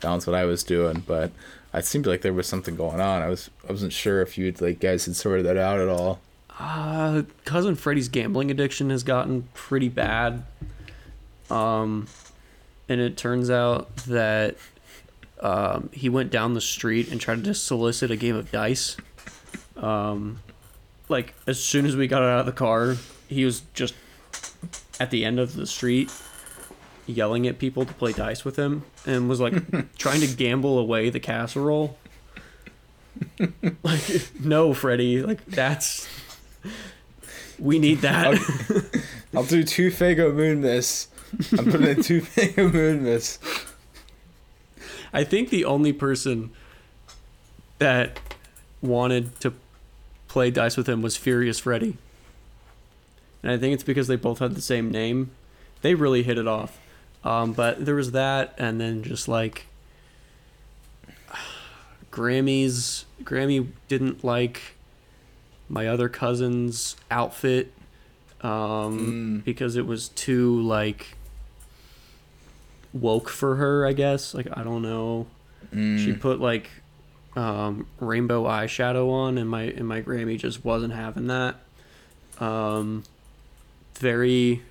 balance 0.00 0.26
what 0.26 0.36
I 0.36 0.44
was 0.44 0.62
doing. 0.62 1.02
But 1.06 1.30
it 1.74 1.84
seemed 1.84 2.06
like 2.06 2.22
there 2.22 2.32
was 2.32 2.46
something 2.46 2.76
going 2.76 3.00
on. 3.00 3.22
I 3.22 3.28
was 3.28 3.50
I 3.68 3.72
wasn't 3.72 3.92
sure 3.92 4.22
if 4.22 4.36
you 4.36 4.52
like 4.60 4.80
guys 4.80 5.06
had 5.06 5.16
sorted 5.16 5.46
that 5.46 5.56
out 5.56 5.78
at 5.78 5.88
all. 5.88 6.20
Uh, 6.58 7.22
cousin 7.44 7.74
Freddie's 7.74 8.08
gambling 8.08 8.50
addiction 8.50 8.90
has 8.90 9.02
gotten 9.02 9.48
pretty 9.54 9.88
bad. 9.88 10.44
Um, 11.48 12.06
and 12.88 13.00
it 13.00 13.16
turns 13.16 13.50
out 13.50 13.96
that 14.08 14.56
um, 15.40 15.88
he 15.92 16.08
went 16.08 16.30
down 16.30 16.54
the 16.54 16.60
street 16.60 17.10
and 17.10 17.20
tried 17.20 17.44
to 17.44 17.54
solicit 17.54 18.10
a 18.10 18.16
game 18.16 18.36
of 18.36 18.50
dice. 18.50 18.96
Um, 19.76 20.40
like 21.08 21.34
as 21.46 21.62
soon 21.62 21.86
as 21.86 21.96
we 21.96 22.06
got 22.08 22.22
out 22.22 22.40
of 22.40 22.46
the 22.46 22.52
car, 22.52 22.96
he 23.28 23.44
was 23.44 23.62
just 23.72 23.94
at 24.98 25.10
the 25.10 25.24
end 25.24 25.40
of 25.40 25.54
the 25.54 25.66
street 25.66 26.12
yelling 27.10 27.46
at 27.46 27.58
people 27.58 27.84
to 27.84 27.92
play 27.94 28.12
dice 28.12 28.44
with 28.44 28.56
him 28.56 28.84
and 29.06 29.28
was 29.28 29.40
like 29.40 29.54
trying 29.98 30.20
to 30.20 30.26
gamble 30.26 30.78
away 30.78 31.10
the 31.10 31.20
casserole. 31.20 31.98
like 33.82 34.30
no, 34.40 34.72
Freddie, 34.72 35.22
like 35.22 35.44
that's 35.46 36.08
we 37.58 37.78
need 37.78 37.98
that. 37.98 38.38
I'll 39.34 39.44
do 39.44 39.62
two 39.62 39.90
Faygo 39.90 40.34
Moon 40.34 40.62
Mist. 40.62 41.10
I'm 41.56 41.66
putting 41.66 41.88
in 41.88 42.02
two 42.02 42.20
Faygo 42.22 42.72
Moon 42.72 43.04
Mist. 43.04 43.42
I 45.12 45.24
think 45.24 45.50
the 45.50 45.64
only 45.64 45.92
person 45.92 46.50
that 47.78 48.18
wanted 48.80 49.38
to 49.40 49.52
play 50.28 50.50
dice 50.50 50.76
with 50.76 50.88
him 50.88 51.02
was 51.02 51.16
Furious 51.16 51.58
Freddy. 51.58 51.96
And 53.42 53.50
I 53.52 53.58
think 53.58 53.74
it's 53.74 53.82
because 53.82 54.06
they 54.06 54.16
both 54.16 54.38
had 54.38 54.54
the 54.54 54.60
same 54.60 54.90
name. 54.90 55.30
They 55.82 55.94
really 55.94 56.22
hit 56.22 56.38
it 56.38 56.46
off. 56.46 56.78
Um, 57.22 57.52
but 57.52 57.84
there 57.84 57.94
was 57.94 58.12
that, 58.12 58.54
and 58.58 58.80
then 58.80 59.02
just 59.02 59.28
like 59.28 59.66
Grammy's. 62.10 63.04
Grammy 63.22 63.68
didn't 63.88 64.24
like 64.24 64.60
my 65.68 65.86
other 65.86 66.08
cousin's 66.08 66.96
outfit 67.10 67.72
um, 68.40 69.40
Mm. 69.42 69.44
because 69.44 69.76
it 69.76 69.86
was 69.86 70.08
too 70.08 70.60
like 70.62 71.16
woke 72.92 73.28
for 73.28 73.56
her. 73.56 73.86
I 73.86 73.92
guess. 73.92 74.34
Like 74.34 74.48
I 74.56 74.62
don't 74.62 74.82
know. 74.82 75.26
Mm. 75.74 76.02
She 76.04 76.12
put 76.14 76.40
like 76.40 76.70
um, 77.36 77.86
rainbow 78.00 78.44
eyeshadow 78.44 79.10
on, 79.10 79.36
and 79.38 79.48
my 79.48 79.62
and 79.64 79.86
my 79.86 80.00
Grammy 80.02 80.38
just 80.38 80.64
wasn't 80.64 80.94
having 80.94 81.26
that. 81.28 81.56
Um, 82.40 83.04
very, 83.96 84.62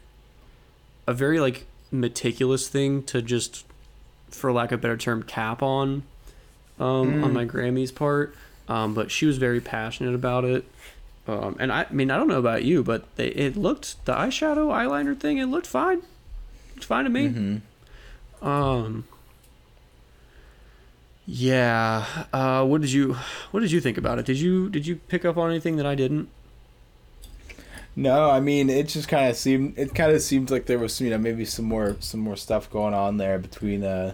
a 1.06 1.14
very 1.14 1.40
like 1.40 1.68
meticulous 1.92 2.68
thing 2.68 3.04
to 3.04 3.22
just, 3.22 3.66
for 4.30 4.52
lack 4.52 4.72
of 4.72 4.80
a 4.80 4.82
better 4.82 4.98
term, 4.98 5.24
cap 5.24 5.62
on, 5.64 6.04
um, 6.80 7.24
on 7.24 7.32
Mm. 7.32 7.34
my 7.34 7.46
Grammy's 7.46 7.92
part. 7.92 8.36
Um, 8.68 8.94
but 8.94 9.10
she 9.10 9.26
was 9.26 9.38
very 9.40 9.60
passionate 9.60 10.14
about 10.14 10.46
it. 10.46 10.64
Um, 11.28 11.56
and 11.60 11.72
I, 11.72 11.86
I 11.90 11.94
mean, 11.94 12.12
I 12.12 12.18
don't 12.18 12.28
know 12.28 12.38
about 12.40 12.64
you, 12.64 12.84
but 12.84 13.04
they, 13.16 13.28
it 13.30 13.56
looked 13.58 14.04
the 14.06 14.14
eyeshadow 14.14 14.68
eyeliner 14.68 15.18
thing. 15.20 15.38
It 15.40 15.46
looked 15.48 15.68
fine. 15.68 16.02
It's 16.76 16.86
fine 16.86 17.04
to 17.06 17.10
me. 17.10 17.30
Mhm. 17.30 17.62
Um. 18.48 19.04
Yeah. 21.26 22.06
Uh, 22.34 22.66
what 22.66 22.82
did 22.82 22.92
you 22.92 23.16
What 23.52 23.60
did 23.62 23.72
you 23.72 23.82
think 23.82 23.98
about 23.98 24.20
it? 24.20 24.26
Did 24.26 24.40
you 24.40 24.70
Did 24.70 24.88
you 24.88 24.96
pick 24.96 25.26
up 25.26 25.38
on 25.38 25.50
anything 25.50 25.76
that 25.78 25.86
I 25.86 25.96
didn't? 25.96 26.30
No, 28.00 28.30
I 28.30 28.40
mean 28.40 28.70
it 28.70 28.88
just 28.88 29.10
kind 29.10 29.30
of 29.30 29.36
seemed 29.36 29.78
it 29.78 29.94
kind 29.94 30.14
of 30.14 30.22
seemed 30.22 30.50
like 30.50 30.66
there 30.68 30.80
was 30.80 31.02
you 31.02 31.10
know 31.10 31.18
maybe 31.18 31.44
some 31.44 31.66
more 31.66 31.98
some 32.00 32.22
more 32.22 32.38
stuff 32.38 32.70
going 32.72 32.94
on 32.94 33.18
there 33.18 33.38
between 33.40 33.84
uh, 33.84 34.14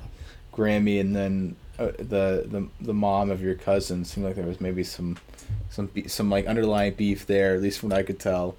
Grammy 0.52 1.00
and 1.00 1.16
then 1.16 1.56
uh, 1.78 1.92
the 1.98 2.48
the 2.48 2.68
the 2.82 2.94
mom 2.96 3.30
of 3.30 3.44
your 3.44 3.54
cousin. 3.54 4.04
Seemed 4.04 4.26
like 4.26 4.36
there 4.36 4.46
was 4.48 4.60
maybe 4.60 4.84
some 4.84 5.18
some 5.70 5.86
be- 5.86 6.08
some 6.08 6.32
like 6.32 6.48
underlying 6.48 6.94
beef 6.96 7.28
there, 7.28 7.54
at 7.54 7.62
least 7.62 7.80
from 7.80 7.90
what 7.90 8.00
I 8.00 8.04
could 8.04 8.20
tell. 8.20 8.56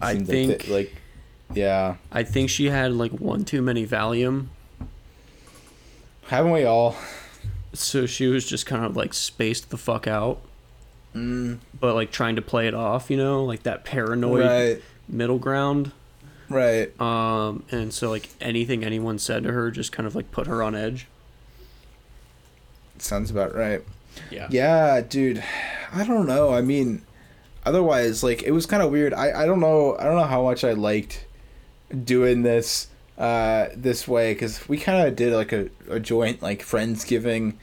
I 0.00 0.14
think- 0.14 0.50
like, 0.50 0.60
th- 0.60 0.70
like 0.70 0.94
yeah, 1.54 1.96
I 2.12 2.22
think 2.22 2.48
she 2.50 2.66
had 2.66 2.92
like 2.92 3.10
one 3.12 3.44
too 3.44 3.62
many 3.62 3.84
Valium, 3.86 4.46
haven't 6.26 6.52
we 6.52 6.64
all? 6.64 6.94
so 7.72 8.06
she 8.06 8.26
was 8.28 8.46
just 8.46 8.64
kind 8.66 8.84
of 8.84 8.96
like 8.96 9.12
spaced 9.14 9.70
the 9.70 9.76
fuck 9.76 10.06
out, 10.06 10.40
Mm, 11.18 11.58
but 11.80 11.94
like 11.94 12.10
trying 12.10 12.36
to 12.36 12.42
play 12.42 12.68
it 12.68 12.74
off, 12.74 13.10
you 13.10 13.16
know, 13.16 13.44
like 13.44 13.64
that 13.64 13.84
paranoid 13.84 14.44
right, 14.44 14.82
middle 15.08 15.38
ground. 15.38 15.92
right. 16.48 16.98
Um, 17.00 17.64
and 17.70 17.92
so 17.92 18.08
like 18.10 18.28
anything 18.40 18.84
anyone 18.84 19.18
said 19.18 19.42
to 19.44 19.52
her 19.52 19.70
just 19.70 19.90
kind 19.92 20.06
of 20.06 20.14
like 20.14 20.30
put 20.30 20.46
her 20.46 20.62
on 20.62 20.74
edge. 20.74 21.06
Sounds 22.98 23.30
about 23.30 23.54
right. 23.54 23.82
Yeah. 24.30 24.48
Yeah, 24.50 25.00
dude. 25.00 25.42
I 25.92 26.04
don't 26.04 26.26
know. 26.26 26.52
I 26.52 26.60
mean, 26.60 27.02
otherwise, 27.64 28.22
like 28.22 28.42
it 28.42 28.50
was 28.50 28.66
kind 28.66 28.82
of 28.82 28.90
weird. 28.90 29.14
I 29.14 29.42
I 29.42 29.46
don't 29.46 29.60
know. 29.60 29.96
I 29.98 30.04
don't 30.04 30.16
know 30.16 30.24
how 30.24 30.42
much 30.42 30.64
I 30.64 30.72
liked 30.72 31.24
doing 32.04 32.42
this 32.42 32.88
uh 33.16 33.68
this 33.74 34.06
way 34.06 34.32
because 34.32 34.68
we 34.68 34.78
kind 34.78 35.08
of 35.08 35.16
did 35.16 35.32
like 35.32 35.52
a, 35.52 35.68
a 35.88 35.98
joint 35.98 36.40
like 36.42 36.62
friendsgiving 36.62 37.54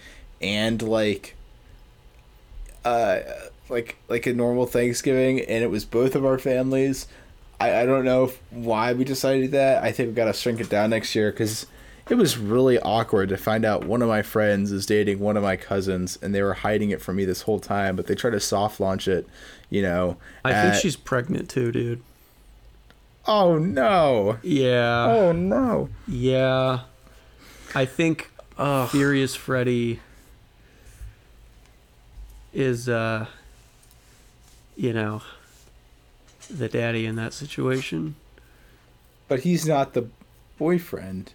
and 0.42 0.82
like 0.82 1.35
uh 2.86 3.20
like 3.70 3.98
like 4.08 4.26
a 4.28 4.34
normal 4.34 4.66
Thanksgiving 4.66 5.42
and 5.42 5.64
it 5.64 5.70
was 5.70 5.84
both 5.86 6.16
of 6.16 6.24
our 6.26 6.38
families. 6.40 7.08
I 7.60 7.82
I 7.82 7.86
don't 7.86 8.06
know 8.06 8.26
if, 8.26 8.40
why 8.52 8.94
we 8.94 9.04
decided 9.04 9.52
that. 9.52 9.84
I 9.84 9.92
think 9.92 10.10
we 10.10 10.16
got 10.16 10.26
to 10.26 10.34
shrink 10.34 10.60
it 10.60 10.70
down 10.70 10.92
next 10.92 11.16
year 11.16 11.32
because 11.32 11.66
it 12.08 12.16
was 12.16 12.38
really 12.38 12.78
awkward 12.80 13.30
to 13.30 13.38
find 13.38 13.66
out 13.66 13.86
one 13.86 14.04
of 14.04 14.08
my 14.08 14.22
friends 14.22 14.72
is 14.72 14.86
dating 14.86 15.20
one 15.20 15.36
of 15.36 15.42
my 15.42 15.56
cousins 15.56 16.20
and 16.22 16.36
they 16.36 16.42
were 16.44 16.54
hiding 16.54 16.92
it 16.92 17.02
from 17.02 17.16
me 17.16 17.26
this 17.26 17.42
whole 17.42 17.60
time 17.60 17.96
but 17.96 18.06
they 18.06 18.14
tried 18.14 18.32
to 18.32 18.40
soft 18.40 18.80
launch 18.80 19.08
it 19.08 19.28
you 19.72 19.82
know 19.82 20.16
I 20.44 20.54
think 20.54 20.76
she's 20.76 20.96
pregnant 20.96 21.50
too, 21.50 21.72
dude. 21.72 22.04
oh 23.26 23.58
no 23.58 24.38
Yeah. 24.44 25.06
oh 25.10 25.32
no 25.32 25.90
Yeah. 26.08 26.82
I 27.74 27.86
think 27.86 28.32
Ugh. 28.60 28.88
Furious 28.90 29.34
Freddy 29.36 30.00
is 32.56 32.88
uh 32.90 33.26
you 34.78 34.92
know 34.94 35.22
the 36.50 36.70
daddy 36.70 37.06
in 37.06 37.16
that 37.18 37.34
situation. 37.34 38.16
but 39.28 39.42
he's 39.42 39.66
not 39.68 39.94
the 39.94 40.08
boyfriend 40.58 41.34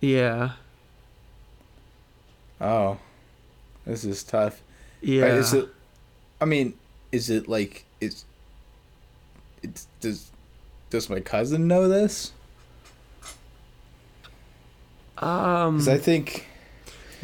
Yeah. 0.00 0.52
oh 2.60 2.98
this 3.86 4.04
is 4.04 4.22
tough 4.22 4.62
Yeah. 5.00 5.24
Uh, 5.24 5.26
is 5.36 5.52
it 5.52 5.68
i 6.40 6.44
mean 6.44 6.74
is 7.12 7.28
it 7.30 7.48
like 7.48 7.84
it's 8.00 8.24
it's 9.62 9.86
does 10.00 10.30
does 10.90 11.08
my 11.10 11.20
cousin 11.20 11.66
know 11.66 11.88
this 11.88 12.32
um 15.18 15.78
because 15.78 15.88
i 15.88 15.98
think 15.98 16.46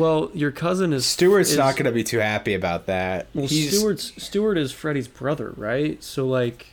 well, 0.02 0.30
your 0.34 0.50
cousin 0.50 0.92
is 0.92 1.06
Stewart's 1.06 1.52
is- 1.52 1.56
not 1.56 1.76
going 1.76 1.84
to 1.86 1.92
be 1.92 2.02
too 2.02 2.18
happy 2.18 2.54
about 2.54 2.86
that. 2.86 3.28
Well, 3.34 3.46
He's 3.46 3.76
Stewart's 3.78 4.12
Stewart 4.22 4.58
is 4.58 4.72
Freddy's 4.72 5.06
brother, 5.08 5.52
right? 5.56 6.02
So 6.02 6.26
like 6.26 6.66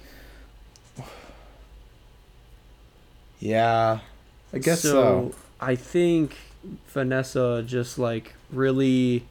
yeah, 3.40 4.00
I 4.54 4.58
guess 4.58 4.82
so. 4.82 5.34
I 5.62 5.76
think 5.76 6.36
Vanessa 6.88 7.64
just 7.66 7.98
like 8.00 8.34
really 8.52 9.24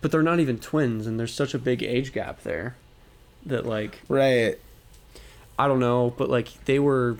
but 0.00 0.10
they're 0.10 0.22
not 0.22 0.40
even 0.40 0.58
twins 0.58 1.06
and 1.06 1.18
there's 1.18 1.32
such 1.34 1.54
a 1.54 1.58
big 1.58 1.82
age 1.82 2.12
gap 2.12 2.42
there 2.42 2.76
that 3.44 3.66
like 3.66 4.00
Right. 4.08 4.58
I 5.58 5.68
don't 5.68 5.80
know, 5.80 6.12
but 6.16 6.28
like 6.28 6.64
they 6.64 6.78
were 6.78 7.16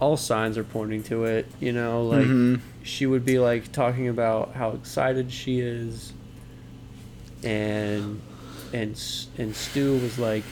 all 0.00 0.16
signs 0.16 0.58
are 0.58 0.64
pointing 0.64 1.02
to 1.04 1.24
it, 1.24 1.46
you 1.60 1.72
know, 1.72 2.02
like 2.04 2.26
Mhm. 2.26 2.60
she 2.82 3.06
would 3.06 3.24
be 3.24 3.38
like 3.38 3.70
talking 3.72 4.08
about 4.08 4.52
how 4.54 4.70
excited 4.70 5.30
she 5.32 5.60
is. 5.60 6.12
And 7.42 8.20
and 8.72 9.00
and 9.38 9.54
Stu 9.54 9.92
was 9.98 10.18
like 10.18 10.42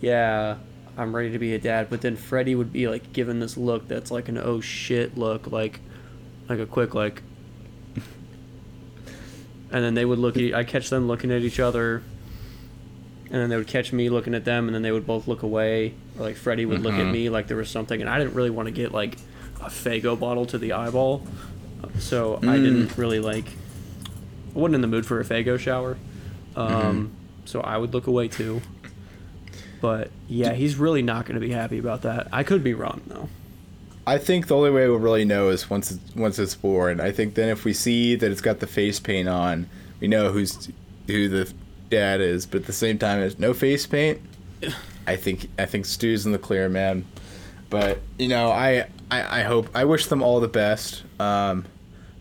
yeah, 0.00 0.56
I'm 0.96 1.14
ready 1.14 1.30
to 1.32 1.38
be 1.38 1.54
a 1.54 1.58
dad, 1.58 1.88
but 1.90 2.00
then 2.02 2.16
Freddie 2.16 2.54
would 2.54 2.72
be 2.72 2.86
like 2.88 3.12
given 3.12 3.40
this 3.40 3.56
look 3.56 3.88
that's 3.88 4.10
like 4.10 4.28
an 4.28 4.38
oh 4.38 4.60
shit 4.60 5.16
look, 5.18 5.50
like 5.50 5.80
like 6.48 6.58
a 6.58 6.66
quick 6.66 6.94
like 6.94 7.22
and 9.70 9.84
then 9.84 9.94
they 9.94 10.04
would 10.04 10.18
look 10.18 10.36
at 10.36 10.54
I 10.54 10.64
catch 10.64 10.90
them 10.90 11.06
looking 11.06 11.30
at 11.30 11.42
each 11.42 11.60
other 11.60 12.02
and 13.30 13.40
then 13.40 13.50
they 13.50 13.56
would 13.56 13.66
catch 13.66 13.92
me 13.92 14.08
looking 14.08 14.34
at 14.34 14.44
them 14.44 14.66
and 14.66 14.74
then 14.74 14.82
they 14.82 14.92
would 14.92 15.06
both 15.06 15.28
look 15.28 15.42
away 15.42 15.94
or 16.18 16.24
like 16.24 16.36
Freddie 16.36 16.64
would 16.66 16.80
look 16.80 16.94
at 16.94 17.06
Mhm. 17.06 17.12
me 17.12 17.28
like 17.28 17.46
there 17.46 17.56
was 17.56 17.68
something 17.70 18.00
and 18.00 18.08
I 18.08 18.18
didn't 18.18 18.34
really 18.34 18.50
want 18.50 18.66
to 18.66 18.72
get 18.72 18.92
like 18.92 19.16
a 19.60 19.68
Faygo 19.68 20.18
bottle 20.18 20.46
to 20.46 20.58
the 20.58 20.72
eyeball 20.72 21.26
so 21.98 22.36
I 22.36 22.56
Mm. 22.58 22.62
didn't 22.64 22.96
really 22.98 23.20
like 23.20 23.46
I 24.54 24.58
wasn't 24.58 24.76
in 24.76 24.80
the 24.80 24.86
mood 24.88 25.04
for 25.06 25.20
a 25.20 25.24
Faygo 25.24 25.58
shower. 25.58 25.96
Um, 26.56 26.68
Mm-hmm. 26.68 27.06
so 27.44 27.60
I 27.60 27.76
would 27.76 27.92
look 27.94 28.06
away 28.06 28.28
too. 28.28 28.60
But 29.80 30.10
yeah, 30.28 30.54
he's 30.54 30.76
really 30.76 31.02
not 31.02 31.24
going 31.26 31.34
to 31.40 31.46
be 31.46 31.52
happy 31.52 31.78
about 31.78 32.02
that. 32.02 32.28
I 32.32 32.42
could 32.42 32.64
be 32.64 32.74
wrong 32.74 33.00
though. 33.06 33.28
I 34.06 34.16
think 34.18 34.46
the 34.46 34.56
only 34.56 34.70
way 34.70 34.88
we'll 34.88 34.98
really 34.98 35.24
know 35.26 35.50
is 35.50 35.68
once 35.68 35.90
it's, 35.90 36.16
once 36.16 36.38
it's 36.38 36.54
born. 36.54 36.98
I 37.00 37.12
think 37.12 37.34
then 37.34 37.50
if 37.50 37.64
we 37.64 37.72
see 37.74 38.16
that 38.16 38.30
it's 38.30 38.40
got 38.40 38.58
the 38.60 38.66
face 38.66 38.98
paint 38.98 39.28
on, 39.28 39.68
we 40.00 40.08
know 40.08 40.32
who's 40.32 40.68
who 41.06 41.28
the 41.28 41.52
dad 41.88 42.20
is. 42.20 42.46
But 42.46 42.62
at 42.62 42.66
the 42.66 42.72
same 42.72 42.98
time, 42.98 43.20
there's 43.20 43.38
no 43.38 43.54
face 43.54 43.86
paint. 43.86 44.20
I 45.06 45.16
think 45.16 45.48
I 45.58 45.66
think 45.66 45.86
Stu's 45.86 46.26
in 46.26 46.32
the 46.32 46.38
clear, 46.38 46.68
man. 46.68 47.04
But 47.70 48.00
you 48.18 48.28
know, 48.28 48.50
I 48.50 48.86
I, 49.10 49.40
I 49.40 49.42
hope 49.42 49.68
I 49.74 49.84
wish 49.84 50.06
them 50.06 50.22
all 50.22 50.40
the 50.40 50.48
best. 50.48 51.02
Um, 51.18 51.64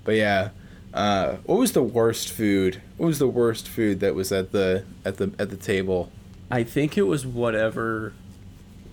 but 0.03 0.15
yeah, 0.15 0.49
uh, 0.93 1.35
what 1.45 1.59
was 1.59 1.73
the 1.73 1.83
worst 1.83 2.31
food? 2.31 2.81
What 2.97 3.07
was 3.07 3.19
the 3.19 3.27
worst 3.27 3.67
food 3.67 3.99
that 3.99 4.15
was 4.15 4.31
at 4.31 4.51
the 4.51 4.85
at 5.03 5.17
the 5.17 5.33
at 5.37 5.49
the 5.49 5.57
table? 5.57 6.11
I 6.49 6.63
think 6.63 6.97
it 6.97 7.03
was 7.03 7.25
whatever 7.25 8.13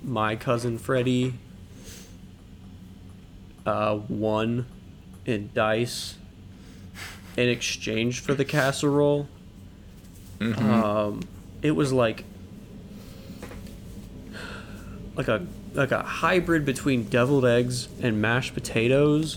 my 0.02 0.36
cousin 0.36 0.76
Freddie 0.76 1.34
uh, 3.64 4.01
won 4.09 4.66
in 5.24 5.51
dice 5.55 6.16
in 7.36 7.48
exchange 7.48 8.20
for 8.20 8.34
the 8.34 8.44
casserole. 8.44 9.28
Um, 10.40 11.23
it 11.62 11.73
was 11.73 11.93
like 11.93 12.24
like 15.16 15.28
a 15.28 15.47
like 15.74 15.90
a 15.90 16.02
hybrid 16.02 16.65
between 16.65 17.05
deviled 17.05 17.44
eggs 17.44 17.89
and 18.01 18.20
mashed 18.20 18.55
potatoes, 18.55 19.36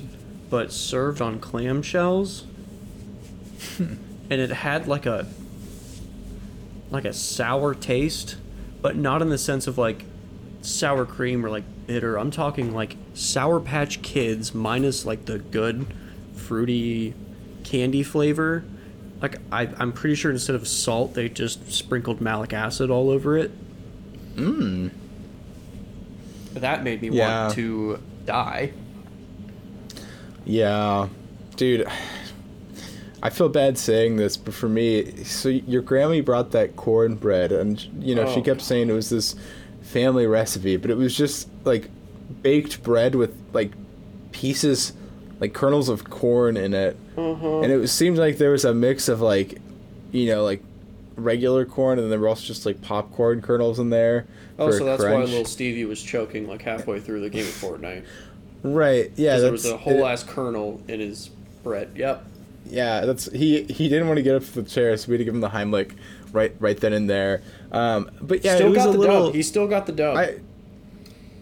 but 0.50 0.72
served 0.72 1.22
on 1.22 1.40
clam 1.40 1.82
shells. 1.82 2.46
and 3.80 4.00
it 4.30 4.50
had 4.50 4.88
like 4.88 5.06
a 5.06 5.28
like 6.90 7.06
a 7.06 7.14
sour 7.14 7.74
taste, 7.74 8.38
but 8.82 8.96
not 8.96 9.22
in 9.22 9.30
the 9.30 9.38
sense 9.38 9.68
of 9.68 9.78
like 9.78 10.06
sour 10.62 11.06
cream 11.06 11.46
or 11.46 11.50
like 11.50 11.64
bitter. 11.88 12.18
I'm 12.18 12.32
talking 12.32 12.74
like 12.74 12.96
Sour 13.14 13.60
Patch 13.60 14.02
Kids 14.02 14.54
minus 14.54 15.06
like 15.06 15.26
the 15.26 15.40
good 15.40 15.88
fruity 16.36 17.14
candy 17.64 18.04
flavor. 18.04 18.64
Like 19.22 19.38
I, 19.52 19.70
I'm 19.78 19.92
pretty 19.94 20.16
sure 20.16 20.32
instead 20.32 20.56
of 20.56 20.68
salt, 20.68 21.14
they 21.14 21.28
just 21.30 21.72
sprinkled 21.72 22.22
malic 22.22 22.54
acid 22.54 22.90
all 22.92 23.10
over 23.10 23.38
it. 23.38 23.52
Mmm. 24.36 24.92
That 26.54 26.84
made 26.84 27.02
me 27.02 27.10
Yeah. 27.10 27.44
want 27.46 27.56
to 27.56 28.00
die. 28.26 28.72
Yeah, 30.46 31.08
dude. 31.56 31.88
I 33.22 33.30
feel 33.32 33.50
bad 33.50 33.78
saying 33.78 34.18
this, 34.18 34.38
but 34.38 34.54
for 34.54 34.70
me, 34.70 35.24
so 35.24 35.50
your 35.50 35.82
Grammy 35.82 36.24
brought 36.24 36.52
that 36.52 36.76
cornbread, 36.76 37.52
and 37.52 37.84
you 38.00 38.14
know 38.16 38.32
she 38.32 38.40
Oh. 38.40 38.44
kept 38.44 38.62
saying 38.62 38.90
it 38.90 38.94
was 38.94 39.10
this 39.10 39.36
family 39.82 40.28
recipe, 40.28 40.78
but 40.78 40.92
it 40.92 40.98
was 40.98 41.16
just 41.18 41.50
like 41.66 41.90
baked 42.44 42.84
bread 42.84 43.16
with 43.16 43.34
like 43.54 43.72
pieces, 44.32 44.94
like 45.40 45.54
kernels 45.54 45.90
of 45.90 46.10
corn 46.10 46.58
in 46.58 46.74
it, 46.74 46.98
and 47.16 47.66
it 47.72 47.88
seemed 47.90 48.18
like 48.18 48.38
there 48.38 48.52
was 48.52 48.66
a 48.66 48.74
mix 48.74 49.08
of 49.08 49.22
like, 49.22 49.60
you 50.12 50.28
know, 50.28 50.44
like 50.44 50.64
regular 51.16 51.66
corn, 51.66 51.98
and 52.00 52.06
then 52.06 52.10
there 52.10 52.20
were 52.20 52.28
also 52.28 52.46
just 52.46 52.66
like 52.66 52.82
popcorn 52.82 53.42
kernels 53.42 53.80
in 53.80 53.90
there. 53.90 54.26
Oh, 54.60 54.72
so 54.72 54.86
that's 54.86 55.04
why 55.04 55.16
little 55.16 55.46
Stevie 55.46 55.86
was 55.86 56.02
choking 56.02 56.48
like 56.48 56.62
halfway 56.62 57.00
through 57.00 57.22
the 57.22 57.30
game 57.30 57.46
of 57.46 57.52
Fortnite. 57.54 58.04
right? 58.64 59.12
Yeah, 59.16 59.38
there 59.40 59.52
was 59.52 59.66
a 59.66 59.78
whole 59.78 60.06
it- 60.06 60.10
ass 60.12 60.24
kernel 60.24 60.82
in 60.88 61.00
his 61.00 61.30
bread. 61.64 61.92
Yep. 61.96 62.26
Yeah, 62.70 63.06
that's 63.06 63.32
he. 63.32 63.64
He 63.64 63.88
didn't 63.88 64.08
want 64.08 64.18
to 64.18 64.24
get 64.24 64.36
up 64.36 64.44
from 64.44 64.64
the 64.64 64.70
chair, 64.70 64.98
so 64.98 65.08
we 65.08 65.14
had 65.14 65.20
to 65.20 65.24
give 65.26 65.34
him 65.34 65.40
the 65.42 65.50
Heimlich 65.50 65.94
right, 66.34 66.54
right 66.60 66.78
then 66.78 66.92
and 66.92 67.10
there. 67.10 67.42
Um, 67.72 68.12
but 68.22 68.44
yeah, 68.44 68.56
still 68.56 68.68
it 68.68 68.72
was 68.72 68.78
got 68.80 68.92
the 68.92 68.98
little. 68.98 69.26
dub. 69.28 69.36
He 69.36 69.42
still 69.44 69.68
got 69.68 69.86
the 69.86 69.94
dub. 69.94 70.18
I, 70.18 70.40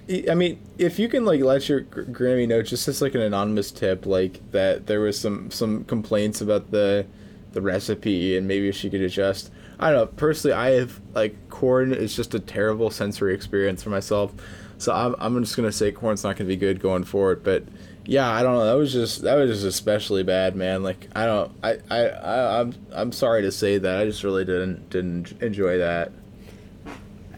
I 0.07 0.36
mean, 0.36 0.60
if 0.77 0.99
you 0.99 1.07
can 1.10 1.26
like 1.26 1.41
let 1.41 1.68
your 1.68 1.82
Grammy 1.82 2.48
know 2.48 2.61
just 2.61 2.88
as 2.88 3.02
like 3.02 3.15
an 3.15 3.22
anonymous 3.22 3.72
tip, 3.72 4.06
like 4.06 4.40
that 4.52 4.86
there 4.86 4.99
was 4.99 5.19
some 5.19 5.49
some 5.49 5.84
complaints 5.86 6.41
about 6.41 6.72
the 6.72 7.07
the 7.53 7.61
recipe 7.61 8.38
and 8.38 8.48
maybe 8.48 8.72
she 8.72 8.90
could 8.90 9.02
adjust. 9.02 9.52
I 9.80 9.91
don't 9.91 9.99
know. 9.99 10.06
Personally, 10.07 10.53
I 10.53 10.72
have 10.72 11.02
like 11.14 11.49
corn 11.49 11.94
is 11.94 12.15
just 12.15 12.36
a 12.36 12.40
terrible 12.40 12.91
sensory 12.91 13.34
experience 13.34 13.82
for 13.82 13.90
myself, 13.90 14.32
so 14.77 14.94
I'm 14.94 15.15
I'm 15.18 15.44
just 15.44 15.56
gonna 15.56 15.72
say 15.72 15.91
corn's 15.91 16.23
not 16.23 16.36
gonna 16.36 16.48
be 16.48 16.56
good 16.56 16.80
going 16.80 17.03
forward. 17.03 17.44
But 17.44 17.64
yeah, 18.06 18.30
I 18.30 18.44
don't 18.44 18.53
know. 18.53 18.65
That 18.65 18.77
was 18.77 18.94
just 18.94 19.23
that 19.23 19.36
was 19.36 19.49
just 19.49 19.65
especially 19.65 20.22
bad, 20.22 20.56
man. 20.56 20.84
Like 20.84 21.10
I 21.15 21.26
don't 21.26 21.52
I 21.64 21.77
I, 21.90 22.07
I 22.10 22.61
I'm 22.61 22.76
I'm 22.91 23.11
sorry 23.11 23.41
to 23.41 23.52
say 23.52 23.80
that. 23.80 23.99
I 23.99 24.06
just 24.06 24.23
really 24.23 24.45
didn't 24.45 24.90
didn't 24.91 25.41
enjoy 25.41 25.80
that. 25.80 26.11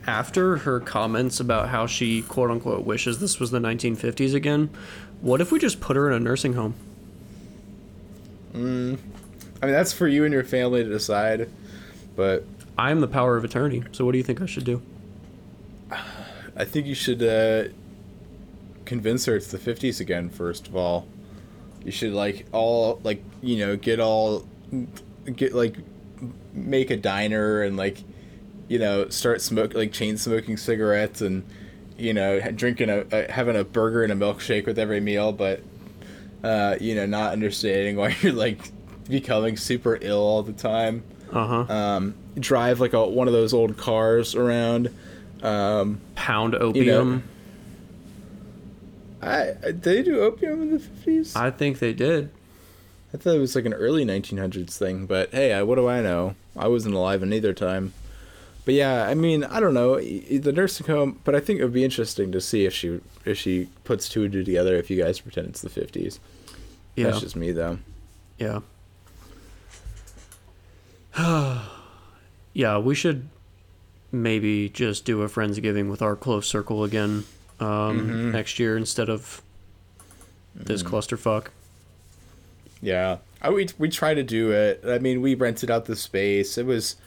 After 0.07 0.57
her 0.57 0.79
comments 0.79 1.39
about 1.39 1.69
how 1.69 1.85
she 1.85 2.21
quote 2.21 2.49
unquote 2.49 2.85
wishes 2.85 3.19
this 3.19 3.39
was 3.39 3.51
the 3.51 3.59
1950s 3.59 4.34
again, 4.34 4.69
what 5.21 5.41
if 5.41 5.51
we 5.51 5.59
just 5.59 5.81
put 5.81 5.97
her 5.97 6.09
in 6.09 6.13
a 6.13 6.19
nursing 6.19 6.53
home? 6.53 6.75
I 9.61 9.65
mean, 9.65 9.73
that's 9.73 9.91
for 9.91 10.07
you 10.07 10.23
and 10.23 10.34
your 10.34 10.43
family 10.43 10.84
to 10.84 10.89
decide. 10.89 11.49
But 12.15 12.45
I 12.77 12.91
am 12.91 13.01
the 13.01 13.07
power 13.07 13.38
of 13.38 13.43
attorney. 13.43 13.84
So 13.91 14.05
what 14.05 14.13
do 14.13 14.17
you 14.17 14.23
think 14.23 14.41
I 14.41 14.45
should 14.45 14.65
do? 14.65 14.81
I 16.55 16.65
think 16.65 16.88
you 16.88 16.95
should 16.95 17.21
uh, 17.21 17.71
convince 18.85 19.25
her 19.25 19.35
it's 19.35 19.51
the 19.51 19.59
50s 19.59 19.99
again, 19.99 20.29
first 20.29 20.67
of 20.67 20.75
all. 20.75 21.07
You 21.84 21.91
should, 21.91 22.13
like, 22.13 22.47
all, 22.51 22.99
like, 23.03 23.23
you 23.41 23.57
know, 23.57 23.75
get 23.75 23.99
all, 23.99 24.45
get, 25.35 25.53
like, 25.53 25.75
make 26.53 26.89
a 26.89 26.97
diner 26.97 27.61
and, 27.61 27.77
like, 27.77 27.99
you 28.68 28.80
know, 28.80 29.10
start 29.10 29.41
smoke, 29.41 29.73
like, 29.73 29.91
chain 29.91 30.18
smoking 30.18 30.57
cigarettes 30.57 31.22
and, 31.22 31.44
you 31.98 32.14
know, 32.14 32.39
drinking 32.52 32.89
a, 32.89 33.06
a, 33.11 33.31
having 33.31 33.56
a 33.56 33.64
burger 33.64 34.03
and 34.03 34.11
a 34.11 34.15
milkshake 34.15 34.65
with 34.65 34.77
every 34.77 34.99
meal, 34.99 35.31
but, 35.31 35.61
uh, 36.44 36.76
you 36.80 36.95
know, 36.95 37.06
not 37.06 37.34
understanding 37.34 37.95
why 37.95 38.15
you're, 38.22 38.34
like, 38.34 38.72
becoming 39.10 39.57
super 39.57 39.98
ill 40.02 40.19
all 40.19 40.44
the 40.44 40.53
time. 40.53 41.03
Uh 41.31 41.65
huh. 41.65 41.73
um, 41.73 42.15
drive 42.39 42.80
like 42.80 42.94
a 42.94 43.06
one 43.06 43.27
of 43.27 43.34
those 43.34 43.53
old 43.53 43.77
cars 43.77 44.34
around. 44.34 44.89
Um, 45.44 45.99
Pound 46.15 46.56
opium. 46.56 47.23
I, 49.22 49.49
I 49.49 49.53
did 49.65 49.84
they 49.84 50.03
do 50.03 50.22
opium 50.22 50.61
in 50.61 50.72
the 50.72 50.80
fifties? 50.80 51.35
I, 51.35 51.52
think 51.52 51.80
they 51.80 51.94
did. 51.94 52.30
I 53.14 53.18
thought 53.18 53.35
it 53.35 53.39
was 53.39 53.56
like 53.56 53.65
an 53.65 53.73
early 53.73 54.06
nineteen 54.06 54.38
hundreds 54.38 54.77
thing, 54.77 55.06
but 55.06 55.31
hey, 55.31 55.53
I, 55.53 55.64
what 55.64 55.76
do 55.76 55.88
I 55.88 56.02
know? 56.02 56.35
I 56.56 56.68
wasn't 56.68 56.95
alive 56.95 57.22
in 57.23 57.34
either 57.34 57.53
time. 57.53 57.94
But 58.68 58.73
yeah, 58.73 59.07
I 59.07 59.14
mean, 59.14 59.45
I 59.45 59.61
don't 59.61 59.73
know 59.73 59.98
the 59.98 60.52
nursing 60.52 60.88
home, 60.88 61.22
but 61.23 61.34
I 61.34 61.39
think 61.39 61.61
it 61.61 61.64
would 61.64 61.72
be 61.72 61.85
interesting 61.85 62.34
to 62.34 62.41
see 62.41 62.65
if 62.65 62.73
she 62.73 62.99
if 63.23 63.38
she 63.38 63.69
puts 63.85 64.10
two 64.10 64.26
and 64.26 64.34
two 64.34 64.44
together. 64.44 64.76
If 64.76 64.89
you 64.89 65.02
guys 65.02 65.22
pretend 65.22 65.48
it's 65.48 65.61
the 65.61 65.69
fifties, 65.69 66.19
Yeah. 66.98 67.06
that's 67.06 67.22
just 67.22 67.38
me 67.38 67.53
though. 67.53 67.80
Yeah. 68.38 68.60
yeah, 72.53 72.77
we 72.77 72.94
should 72.94 73.30
maybe 74.11 74.68
just 74.68 75.06
do 75.06 75.22
a 75.22 75.30
Friendsgiving 75.30 75.89
with 75.89 76.02
our 76.02 76.18
close 76.18 76.45
circle 76.45 76.84
again 76.84 77.23
um, 77.61 78.34
next 78.34 78.60
year 78.60 78.76
instead 78.76 79.10
of 79.10 79.41
this 80.53 80.84
clusterfuck. 80.84 81.48
Yeah, 82.81 83.19
I, 83.41 83.49
we 83.49 83.69
we 83.77 83.88
try 83.88 84.14
to 84.14 84.23
do 84.23 84.52
it. 84.52 84.81
I 84.85 84.99
mean, 84.99 85.22
we 85.22 85.35
rented 85.35 85.72
out 85.72 85.85
the 85.85 85.95
space. 85.95 86.57
It 86.57 86.65
was, 86.65 86.98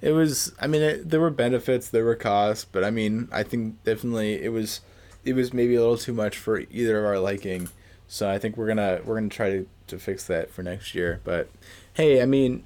it 0.00 0.12
was. 0.12 0.52
I 0.60 0.66
mean, 0.66 0.82
it, 0.82 1.10
there 1.10 1.20
were 1.20 1.30
benefits, 1.30 1.88
there 1.88 2.04
were 2.04 2.14
costs, 2.16 2.64
but 2.64 2.84
I 2.84 2.90
mean, 2.90 3.28
I 3.32 3.42
think 3.42 3.82
definitely 3.84 4.42
it 4.42 4.50
was, 4.50 4.80
it 5.24 5.34
was 5.34 5.52
maybe 5.52 5.74
a 5.74 5.80
little 5.80 5.98
too 5.98 6.12
much 6.12 6.36
for 6.36 6.60
either 6.70 6.98
of 6.98 7.04
our 7.04 7.18
liking. 7.18 7.68
So 8.06 8.28
I 8.28 8.38
think 8.38 8.56
we're 8.56 8.66
gonna 8.66 9.00
we're 9.04 9.14
gonna 9.16 9.28
try 9.28 9.50
to 9.50 9.66
to 9.88 9.98
fix 9.98 10.26
that 10.26 10.50
for 10.50 10.62
next 10.62 10.94
year. 10.94 11.20
But 11.24 11.48
hey, 11.94 12.20
I 12.22 12.26
mean, 12.26 12.64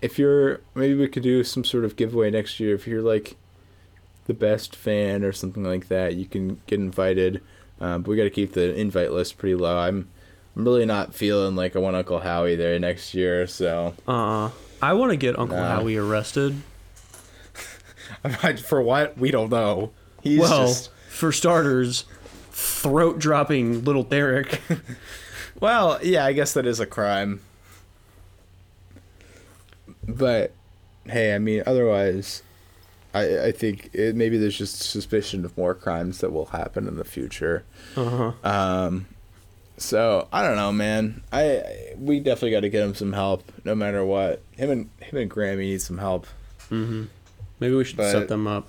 if 0.00 0.18
you're 0.18 0.60
maybe 0.74 0.94
we 0.94 1.08
could 1.08 1.22
do 1.22 1.44
some 1.44 1.64
sort 1.64 1.84
of 1.84 1.96
giveaway 1.96 2.30
next 2.30 2.60
year. 2.60 2.74
If 2.74 2.86
you're 2.86 3.02
like 3.02 3.36
the 4.26 4.34
best 4.34 4.76
fan 4.76 5.24
or 5.24 5.32
something 5.32 5.64
like 5.64 5.88
that, 5.88 6.14
you 6.14 6.24
can 6.24 6.60
get 6.66 6.78
invited. 6.78 7.42
Um, 7.80 8.02
but 8.02 8.10
we 8.10 8.16
got 8.16 8.24
to 8.24 8.30
keep 8.30 8.52
the 8.52 8.74
invite 8.74 9.10
list 9.10 9.38
pretty 9.38 9.54
low. 9.56 9.76
I'm 9.76 10.08
I'm 10.56 10.64
really 10.64 10.86
not 10.86 11.14
feeling 11.14 11.56
like 11.56 11.74
I 11.74 11.78
want 11.78 11.96
Uncle 11.96 12.20
Howie 12.20 12.56
there 12.56 12.78
next 12.78 13.14
year, 13.14 13.46
so 13.46 13.94
Uh, 14.06 14.50
I 14.82 14.92
want 14.94 15.10
to 15.10 15.16
get 15.16 15.38
Uncle 15.38 15.56
Nah. 15.56 15.76
Howie 15.76 15.96
arrested. 15.96 16.62
for 18.64 18.82
what 18.82 19.16
we 19.18 19.30
don't 19.30 19.50
know. 19.50 19.90
He's 20.22 20.40
well, 20.40 20.66
just 20.66 20.90
for 21.08 21.32
starters, 21.32 22.04
throat 22.50 23.18
dropping 23.18 23.84
little 23.84 24.02
Derek. 24.02 24.60
well, 25.60 25.98
yeah, 26.02 26.24
I 26.24 26.32
guess 26.32 26.52
that 26.54 26.66
is 26.66 26.80
a 26.80 26.86
crime. 26.86 27.40
But 30.06 30.52
hey, 31.06 31.34
I 31.34 31.38
mean, 31.38 31.62
otherwise, 31.66 32.42
I 33.14 33.46
I 33.46 33.52
think 33.52 33.90
it, 33.92 34.14
maybe 34.14 34.38
there's 34.38 34.58
just 34.58 34.82
suspicion 34.82 35.44
of 35.44 35.56
more 35.56 35.74
crimes 35.74 36.18
that 36.18 36.30
will 36.32 36.46
happen 36.46 36.86
in 36.86 36.96
the 36.96 37.04
future. 37.04 37.64
Uh 37.96 38.32
huh. 38.42 38.48
Um, 38.48 39.06
So 39.80 40.28
I 40.30 40.46
don't 40.46 40.56
know, 40.56 40.70
man. 40.72 41.22
I, 41.32 41.94
we 41.96 42.20
definitely 42.20 42.50
got 42.50 42.60
to 42.60 42.68
get 42.68 42.84
him 42.84 42.94
some 42.94 43.14
help, 43.14 43.50
no 43.64 43.74
matter 43.74 44.04
what. 44.04 44.42
Him 44.52 44.70
and 44.70 44.90
him 45.00 45.16
and 45.18 45.30
Grammy 45.30 45.60
need 45.60 45.80
some 45.82 45.96
help. 45.98 46.26
Mm-hmm. 46.70 47.04
Maybe 47.58 47.74
we 47.74 47.84
should 47.84 47.96
But- 47.96 48.12
set 48.12 48.28
them 48.28 48.46
up. 48.46 48.68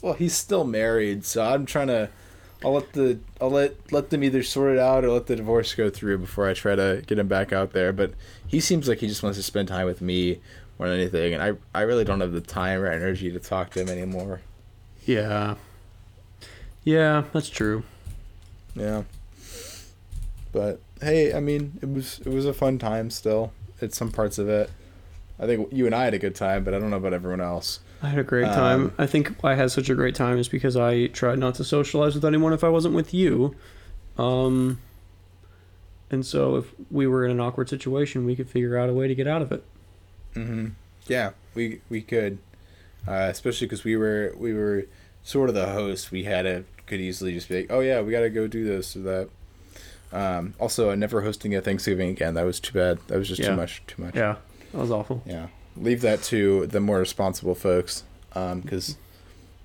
Well, 0.00 0.12
he's 0.14 0.34
still 0.34 0.62
married, 0.64 1.24
so 1.24 1.42
I'm 1.44 1.66
trying 1.66 1.88
to. 1.88 2.08
I'll 2.64 2.72
let 2.72 2.92
the 2.92 3.18
I'll 3.40 3.50
let 3.50 3.92
let 3.92 4.10
them 4.10 4.22
either 4.22 4.42
sort 4.42 4.72
it 4.74 4.78
out 4.78 5.04
or 5.04 5.10
let 5.10 5.26
the 5.26 5.34
divorce 5.36 5.74
go 5.74 5.90
through 5.90 6.18
before 6.18 6.48
I 6.48 6.54
try 6.54 6.74
to 6.76 7.02
get 7.06 7.18
him 7.18 7.26
back 7.28 7.52
out 7.52 7.72
there. 7.72 7.92
But 7.92 8.12
he 8.46 8.60
seems 8.60 8.86
like 8.88 8.98
he 8.98 9.08
just 9.08 9.22
wants 9.22 9.38
to 9.38 9.42
spend 9.42 9.68
time 9.68 9.86
with 9.86 10.00
me 10.00 10.40
more 10.78 10.88
than 10.88 10.98
anything, 11.00 11.34
and 11.34 11.42
I 11.42 11.52
I 11.74 11.82
really 11.82 12.04
don't 12.04 12.20
have 12.20 12.32
the 12.32 12.40
time 12.40 12.80
or 12.80 12.86
energy 12.86 13.30
to 13.32 13.40
talk 13.40 13.70
to 13.70 13.80
him 13.80 13.88
anymore. 13.88 14.40
Yeah. 15.04 15.54
Yeah, 16.84 17.24
that's 17.32 17.48
true. 17.48 17.82
Yeah. 18.78 19.02
But 20.52 20.80
hey, 21.00 21.34
I 21.34 21.40
mean, 21.40 21.78
it 21.82 21.92
was 21.92 22.20
it 22.20 22.28
was 22.28 22.46
a 22.46 22.54
fun 22.54 22.78
time 22.78 23.10
still. 23.10 23.52
It's 23.80 23.96
some 23.96 24.10
parts 24.10 24.38
of 24.38 24.48
it. 24.48 24.70
I 25.38 25.46
think 25.46 25.72
you 25.72 25.86
and 25.86 25.94
I 25.94 26.04
had 26.04 26.14
a 26.14 26.18
good 26.18 26.34
time, 26.34 26.64
but 26.64 26.74
I 26.74 26.78
don't 26.78 26.90
know 26.90 26.96
about 26.96 27.12
everyone 27.12 27.40
else. 27.40 27.80
I 28.02 28.08
had 28.08 28.18
a 28.18 28.24
great 28.24 28.46
time. 28.46 28.86
Um, 28.86 28.92
I 28.98 29.06
think 29.06 29.44
I 29.44 29.54
had 29.54 29.70
such 29.70 29.88
a 29.88 29.94
great 29.94 30.14
time 30.14 30.38
is 30.38 30.48
because 30.48 30.76
I 30.76 31.08
tried 31.08 31.38
not 31.38 31.56
to 31.56 31.64
socialize 31.64 32.14
with 32.14 32.24
anyone 32.24 32.52
if 32.52 32.62
I 32.62 32.68
wasn't 32.68 32.94
with 32.94 33.12
you. 33.12 33.54
Um, 34.16 34.80
and 36.10 36.24
so 36.24 36.56
if 36.56 36.74
we 36.90 37.06
were 37.06 37.24
in 37.24 37.30
an 37.30 37.40
awkward 37.40 37.68
situation, 37.68 38.24
we 38.24 38.36
could 38.36 38.48
figure 38.48 38.76
out 38.78 38.88
a 38.88 38.92
way 38.92 39.08
to 39.08 39.14
get 39.14 39.26
out 39.26 39.42
of 39.42 39.52
it. 39.52 39.64
Mm-hmm. 40.34 40.68
Yeah, 41.06 41.30
we 41.54 41.80
we 41.88 42.02
could, 42.02 42.38
uh, 43.06 43.28
especially 43.30 43.66
because 43.66 43.84
we 43.84 43.96
were 43.96 44.34
we 44.36 44.54
were 44.54 44.86
sort 45.28 45.48
of 45.50 45.54
the 45.54 45.66
host. 45.66 46.10
We 46.10 46.24
had 46.24 46.42
to 46.42 46.64
could 46.86 47.00
easily 47.00 47.34
just 47.34 47.48
be 47.50 47.56
like, 47.60 47.66
oh 47.70 47.80
yeah, 47.80 48.00
we 48.00 48.10
got 48.12 48.20
to 48.20 48.30
go 48.30 48.46
do 48.46 48.64
this 48.64 48.96
or 48.96 49.00
that. 49.00 49.28
Um, 50.10 50.54
also, 50.58 50.90
I'm 50.90 50.98
never 51.00 51.20
hosting 51.20 51.54
a 51.54 51.60
Thanksgiving 51.60 52.08
again. 52.10 52.32
That 52.34 52.46
was 52.46 52.58
too 52.60 52.72
bad. 52.72 52.98
That 53.08 53.18
was 53.18 53.28
just 53.28 53.40
Yeah. 53.40 53.50
too 53.50 53.56
much. 53.56 53.82
Too 53.86 54.02
much. 54.02 54.14
Yeah, 54.16 54.36
that 54.72 54.78
was 54.78 54.90
awful. 54.90 55.22
Yeah. 55.26 55.48
Leave 55.76 56.00
that 56.00 56.22
to 56.24 56.66
the 56.66 56.80
more 56.80 56.98
responsible 56.98 57.54
folks, 57.54 58.04
because 58.32 58.96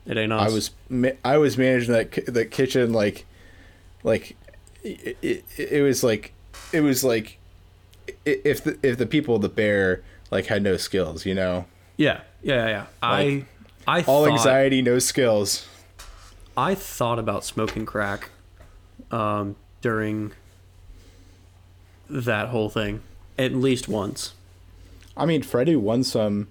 It 0.05 0.17
ain't 0.17 0.33
us. 0.33 0.51
I 0.51 0.53
was 0.53 0.71
ma- 0.89 1.17
I 1.23 1.37
was 1.37 1.57
managing 1.57 1.93
that 1.93 2.11
ki- 2.11 2.21
that 2.27 2.51
kitchen 2.51 2.91
like 2.91 3.25
like 4.03 4.35
it, 4.83 5.17
it, 5.21 5.45
it 5.57 5.81
was 5.81 6.03
like 6.03 6.33
it 6.73 6.81
was 6.81 7.05
like 7.05 7.37
if 8.25 8.65
the 8.65 8.77
if 8.83 8.97
the 8.97 9.05
people 9.05 9.39
the 9.39 9.47
bear 9.49 10.03
like 10.29 10.47
had 10.47 10.61
no 10.61 10.75
skills, 10.75 11.25
you 11.25 11.33
know. 11.33 11.65
Yeah, 11.95 12.19
yeah, 12.41 12.55
yeah. 12.55 12.67
yeah. 12.67 12.85
I, 13.01 13.45
I 13.87 14.01
All 14.03 14.25
thought, 14.25 14.31
anxiety, 14.31 14.81
no 14.81 14.99
skills. 14.99 15.67
I 16.55 16.75
thought 16.75 17.19
about 17.19 17.43
smoking 17.43 17.85
crack, 17.85 18.29
um, 19.11 19.55
during 19.81 20.31
that 22.09 22.49
whole 22.49 22.69
thing, 22.69 23.01
at 23.37 23.53
least 23.53 23.87
once. 23.87 24.33
I 25.17 25.25
mean, 25.25 25.41
Freddie 25.43 25.75
won 25.75 26.03
some 26.03 26.47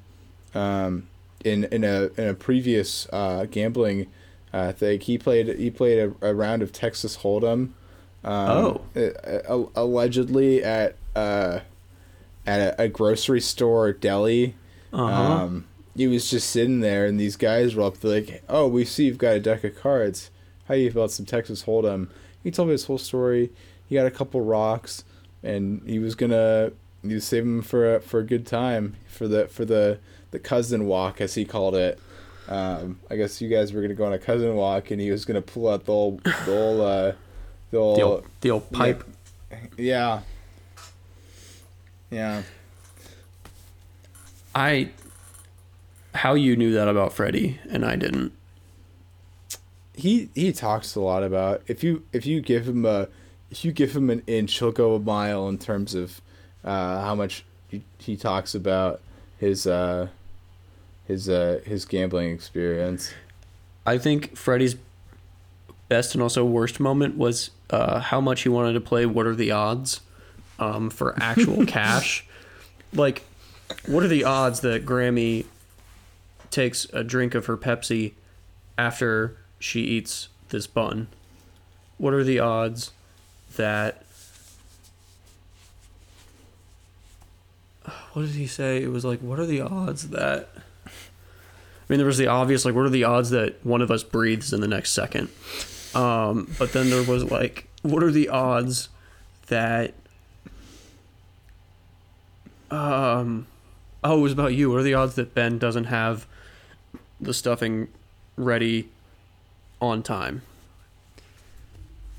um, 0.54 1.08
in 1.44 1.64
in 1.64 1.84
a 1.84 2.10
in 2.16 2.28
a 2.28 2.34
previous 2.34 3.08
uh, 3.12 3.46
gambling 3.50 4.06
uh, 4.52 4.72
thing. 4.72 5.00
He 5.00 5.18
played 5.18 5.48
he 5.58 5.70
played 5.70 5.98
a, 5.98 6.28
a 6.30 6.34
round 6.34 6.62
of 6.62 6.72
Texas 6.72 7.18
Hold'em. 7.18 7.70
Um, 8.24 8.24
Oh. 8.24 8.80
uh, 8.94 9.00
uh, 9.00 9.66
allegedly 9.74 10.62
at 10.62 10.96
uh, 11.16 11.60
at 12.46 12.60
a, 12.78 12.82
a 12.82 12.88
grocery 12.88 13.40
store 13.40 13.92
deli. 13.92 14.54
Uh 14.92 14.96
huh. 15.06 15.22
Um, 15.44 15.64
he 15.96 16.06
was 16.06 16.30
just 16.30 16.50
sitting 16.50 16.80
there, 16.80 17.06
and 17.06 17.18
these 17.18 17.36
guys 17.36 17.74
were 17.74 17.84
up 17.84 17.98
there 17.98 18.20
like, 18.20 18.42
"Oh, 18.48 18.66
we 18.66 18.84
see 18.84 19.04
you've 19.04 19.18
got 19.18 19.36
a 19.36 19.40
deck 19.40 19.64
of 19.64 19.76
cards. 19.76 20.30
How 20.66 20.74
do 20.74 20.80
you 20.80 20.90
feel 20.90 21.02
about 21.02 21.10
some 21.10 21.26
Texas 21.26 21.64
Hold'em?" 21.64 22.08
He 22.42 22.50
told 22.50 22.68
me 22.68 22.72
his 22.72 22.86
whole 22.86 22.98
story. 22.98 23.50
He 23.88 23.94
got 23.94 24.06
a 24.06 24.10
couple 24.10 24.40
rocks, 24.40 25.04
and 25.42 25.82
he 25.86 25.98
was 25.98 26.14
gonna 26.14 26.72
he 27.02 27.14
was 27.14 27.24
saving 27.24 27.56
them 27.56 27.62
for 27.62 27.96
a, 27.96 28.00
for 28.00 28.20
a 28.20 28.24
good 28.24 28.46
time 28.46 28.96
for 29.08 29.28
the 29.28 29.48
for 29.48 29.64
the 29.64 29.98
the 30.30 30.38
cousin 30.38 30.86
walk 30.86 31.20
as 31.20 31.34
he 31.34 31.44
called 31.44 31.74
it. 31.74 31.98
Um, 32.48 32.98
I 33.10 33.16
guess 33.16 33.40
you 33.40 33.48
guys 33.48 33.72
were 33.72 33.82
gonna 33.82 33.94
go 33.94 34.04
on 34.06 34.12
a 34.12 34.18
cousin 34.18 34.54
walk, 34.54 34.90
and 34.90 35.00
he 35.00 35.10
was 35.10 35.24
gonna 35.24 35.42
pull 35.42 35.68
out 35.68 35.84
the 35.84 35.92
old 35.92 36.22
the 36.24 36.56
old 36.56 36.80
uh, 36.80 37.12
the 37.70 37.76
old, 37.78 37.98
the 37.98 38.02
old, 38.02 38.24
the 38.40 38.50
old 38.50 38.72
pipe. 38.72 39.04
yeah 39.76 40.20
yeah. 42.12 42.42
I 44.54 44.90
how 46.14 46.34
you 46.34 46.56
knew 46.56 46.72
that 46.72 46.88
about 46.88 47.12
Freddie 47.12 47.58
and 47.70 47.84
I 47.84 47.96
didn't. 47.96 48.32
he 49.94 50.28
he 50.34 50.52
talks 50.52 50.94
a 50.94 51.00
lot 51.00 51.22
about 51.22 51.62
if 51.66 51.82
you 51.82 52.02
if 52.12 52.26
you 52.26 52.40
give 52.40 52.68
him 52.68 52.84
a 52.84 53.08
if 53.50 53.64
you 53.64 53.72
give 53.72 53.94
him 53.94 54.10
an 54.10 54.22
inch 54.26 54.58
he'll 54.58 54.72
go 54.72 54.94
a 54.94 54.98
mile 55.00 55.48
in 55.48 55.58
terms 55.58 55.94
of 55.94 56.20
uh, 56.64 57.02
how 57.02 57.14
much 57.14 57.44
he, 57.68 57.82
he 57.98 58.16
talks 58.16 58.54
about 58.54 59.00
his 59.38 59.66
uh 59.66 60.08
his 61.06 61.28
uh 61.28 61.60
his 61.64 61.84
gambling 61.84 62.30
experience 62.30 63.12
I 63.84 63.98
think 63.98 64.36
Freddie's 64.36 64.76
best 65.88 66.14
and 66.14 66.22
also 66.22 66.44
worst 66.44 66.78
moment 66.78 67.16
was 67.18 67.50
uh, 67.70 67.98
how 68.00 68.20
much 68.20 68.42
he 68.42 68.48
wanted 68.48 68.74
to 68.74 68.80
play 68.80 69.06
What 69.06 69.26
Are 69.26 69.34
the 69.34 69.50
Odds 69.50 70.00
um, 70.58 70.88
for 70.88 71.14
actual 71.20 71.66
cash. 71.66 72.24
Like, 72.92 73.24
what 73.86 74.04
are 74.04 74.08
the 74.08 74.24
odds 74.24 74.60
that 74.60 74.86
Grammy 74.86 75.46
takes 76.52 76.86
a 76.92 77.02
drink 77.02 77.34
of 77.34 77.46
her 77.46 77.56
Pepsi 77.56 78.12
after 78.78 79.36
she 79.58 79.80
eats 79.80 80.28
this 80.50 80.66
bun? 80.66 81.08
What 81.98 82.14
are 82.14 82.24
the 82.24 82.38
odds 82.38 82.92
that. 83.56 84.02
What 88.12 88.26
did 88.26 88.34
he 88.34 88.46
say? 88.46 88.82
It 88.82 88.90
was 88.90 89.04
like, 89.04 89.20
what 89.20 89.38
are 89.38 89.46
the 89.46 89.62
odds 89.62 90.10
that. 90.10 90.50
I 90.86 90.90
mean, 91.88 91.98
there 91.98 92.06
was 92.06 92.18
the 92.18 92.26
obvious, 92.26 92.64
like, 92.64 92.74
what 92.74 92.84
are 92.84 92.90
the 92.90 93.04
odds 93.04 93.30
that 93.30 93.64
one 93.64 93.80
of 93.80 93.90
us 93.90 94.02
breathes 94.02 94.52
in 94.52 94.60
the 94.60 94.68
next 94.68 94.92
second? 94.92 95.30
Um, 95.94 96.52
but 96.58 96.72
then 96.72 96.90
there 96.90 97.02
was 97.02 97.24
like, 97.24 97.68
what 97.82 98.02
are 98.02 98.10
the 98.10 98.28
odds 98.28 98.88
that. 99.48 99.94
Um, 102.70 103.46
oh, 104.04 104.18
it 104.18 104.22
was 104.22 104.32
about 104.32 104.54
you. 104.54 104.70
What 104.70 104.80
are 104.80 104.84
the 104.84 104.94
odds 104.94 105.14
that 105.16 105.34
Ben 105.34 105.58
doesn't 105.58 105.84
have 105.84 106.26
the 107.22 107.34
stuffing 107.34 107.88
ready 108.36 108.88
on 109.80 110.02
time? 110.02 110.42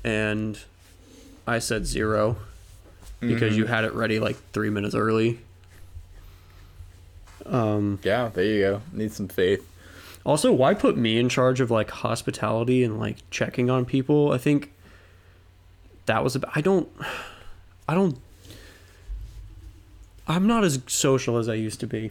And 0.02 0.58
I 1.46 1.58
said 1.60 1.86
zero 1.86 2.36
because 3.20 3.56
you 3.56 3.66
had 3.66 3.84
it 3.84 3.94
ready 3.94 4.18
like 4.18 4.36
three 4.52 4.70
minutes 4.70 4.94
early. 4.94 5.38
Um, 7.46 7.98
yeah 8.02 8.28
there 8.28 8.44
you 8.44 8.60
go 8.62 8.82
need 8.92 9.12
some 9.12 9.28
faith 9.28 9.66
also, 10.24 10.50
why 10.52 10.72
put 10.72 10.96
me 10.96 11.18
in 11.18 11.28
charge 11.28 11.60
of 11.60 11.70
like 11.70 11.90
hospitality 11.90 12.82
and 12.82 12.98
like 12.98 13.18
checking 13.30 13.68
on 13.68 13.84
people? 13.84 14.32
I 14.32 14.38
think 14.38 14.72
that 16.06 16.24
was 16.24 16.34
a. 16.34 16.40
I 16.54 16.62
don't. 16.62 16.88
I 17.86 17.94
don't. 17.94 18.18
I'm 20.26 20.46
not 20.46 20.64
as 20.64 20.80
social 20.86 21.36
as 21.36 21.48
I 21.48 21.54
used 21.54 21.80
to 21.80 21.86
be. 21.86 22.10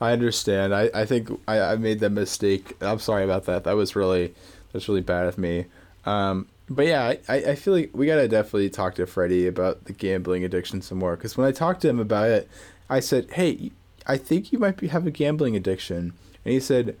I 0.00 0.12
understand 0.12 0.74
i 0.74 0.90
i 0.94 1.04
think 1.04 1.30
i 1.48 1.60
i 1.60 1.76
made 1.76 2.00
that 2.00 2.10
mistake 2.10 2.76
i'm 2.80 2.98
sorry 2.98 3.24
about 3.24 3.44
that 3.44 3.64
that 3.64 3.74
was 3.76 3.96
really 3.96 4.34
that's 4.72 4.88
really 4.88 5.00
bad 5.00 5.26
of 5.26 5.38
me 5.38 5.66
um 6.04 6.46
but 6.68 6.86
yeah, 6.86 7.14
I, 7.28 7.34
I 7.36 7.54
feel 7.54 7.74
like 7.74 7.90
we 7.92 8.06
gotta 8.06 8.28
definitely 8.28 8.70
talk 8.70 8.96
to 8.96 9.06
Freddie 9.06 9.46
about 9.46 9.84
the 9.84 9.92
gambling 9.92 10.44
addiction 10.44 10.82
some 10.82 10.98
more. 10.98 11.16
Because 11.16 11.36
when 11.36 11.46
I 11.46 11.52
talked 11.52 11.82
to 11.82 11.88
him 11.88 12.00
about 12.00 12.28
it, 12.28 12.48
I 12.90 13.00
said, 13.00 13.30
"Hey, 13.32 13.70
I 14.06 14.16
think 14.16 14.52
you 14.52 14.58
might 14.58 14.76
be, 14.76 14.88
have 14.88 15.06
a 15.06 15.12
gambling 15.12 15.54
addiction," 15.54 16.12
and 16.44 16.52
he 16.52 16.60
said, 16.60 16.96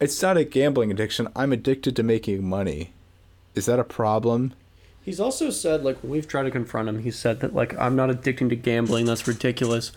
"It's 0.00 0.20
not 0.20 0.36
a 0.36 0.44
gambling 0.44 0.90
addiction. 0.90 1.28
I'm 1.34 1.52
addicted 1.52 1.96
to 1.96 2.02
making 2.02 2.46
money. 2.46 2.92
Is 3.54 3.66
that 3.66 3.78
a 3.78 3.84
problem?" 3.84 4.52
He's 5.02 5.20
also 5.20 5.50
said 5.50 5.82
like 5.82 6.02
when 6.02 6.12
we've 6.12 6.28
tried 6.28 6.42
to 6.42 6.50
confront 6.50 6.88
him, 6.88 6.98
he 6.98 7.10
said 7.10 7.40
that 7.40 7.54
like 7.54 7.78
I'm 7.78 7.96
not 7.96 8.10
addicted 8.10 8.50
to 8.50 8.56
gambling. 8.56 9.06
That's 9.06 9.26
ridiculous. 9.26 9.92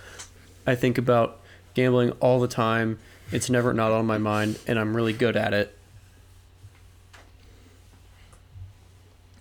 I 0.66 0.76
think 0.76 0.98
about 0.98 1.39
gambling 1.74 2.12
all 2.20 2.40
the 2.40 2.48
time. 2.48 3.00
It's 3.32 3.50
never 3.50 3.74
not 3.74 3.92
on 3.92 4.06
my 4.06 4.18
mind, 4.18 4.58
and 4.68 4.80
I'm 4.80 4.96
really 4.96 5.14
good 5.14 5.36
at 5.38 5.54
it. 5.54 5.76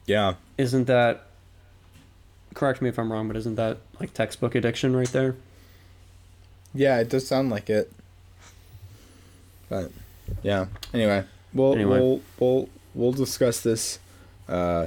Yeah, 0.06 0.34
Isn't 0.56 0.86
that? 0.86 1.24
Correct 2.54 2.80
me 2.80 2.88
if 2.88 2.98
I'm 2.98 3.12
wrong, 3.12 3.28
but 3.28 3.36
isn't 3.36 3.54
that 3.56 3.78
like 4.00 4.14
textbook 4.14 4.54
addiction 4.54 4.96
right 4.96 5.08
there? 5.08 5.36
yeah, 6.74 6.98
it 6.98 7.08
does 7.08 7.26
sound 7.26 7.50
like 7.50 7.70
it. 7.70 7.90
But 9.68 9.90
yeah. 10.42 10.66
Anyway, 10.94 11.24
we'll 11.52 11.74
Anyway. 11.74 11.98
we'll 12.00 12.20
we'll 12.38 12.68
we'll 12.94 13.12
discuss 13.12 13.60
this 13.60 13.98
uh, 14.48 14.86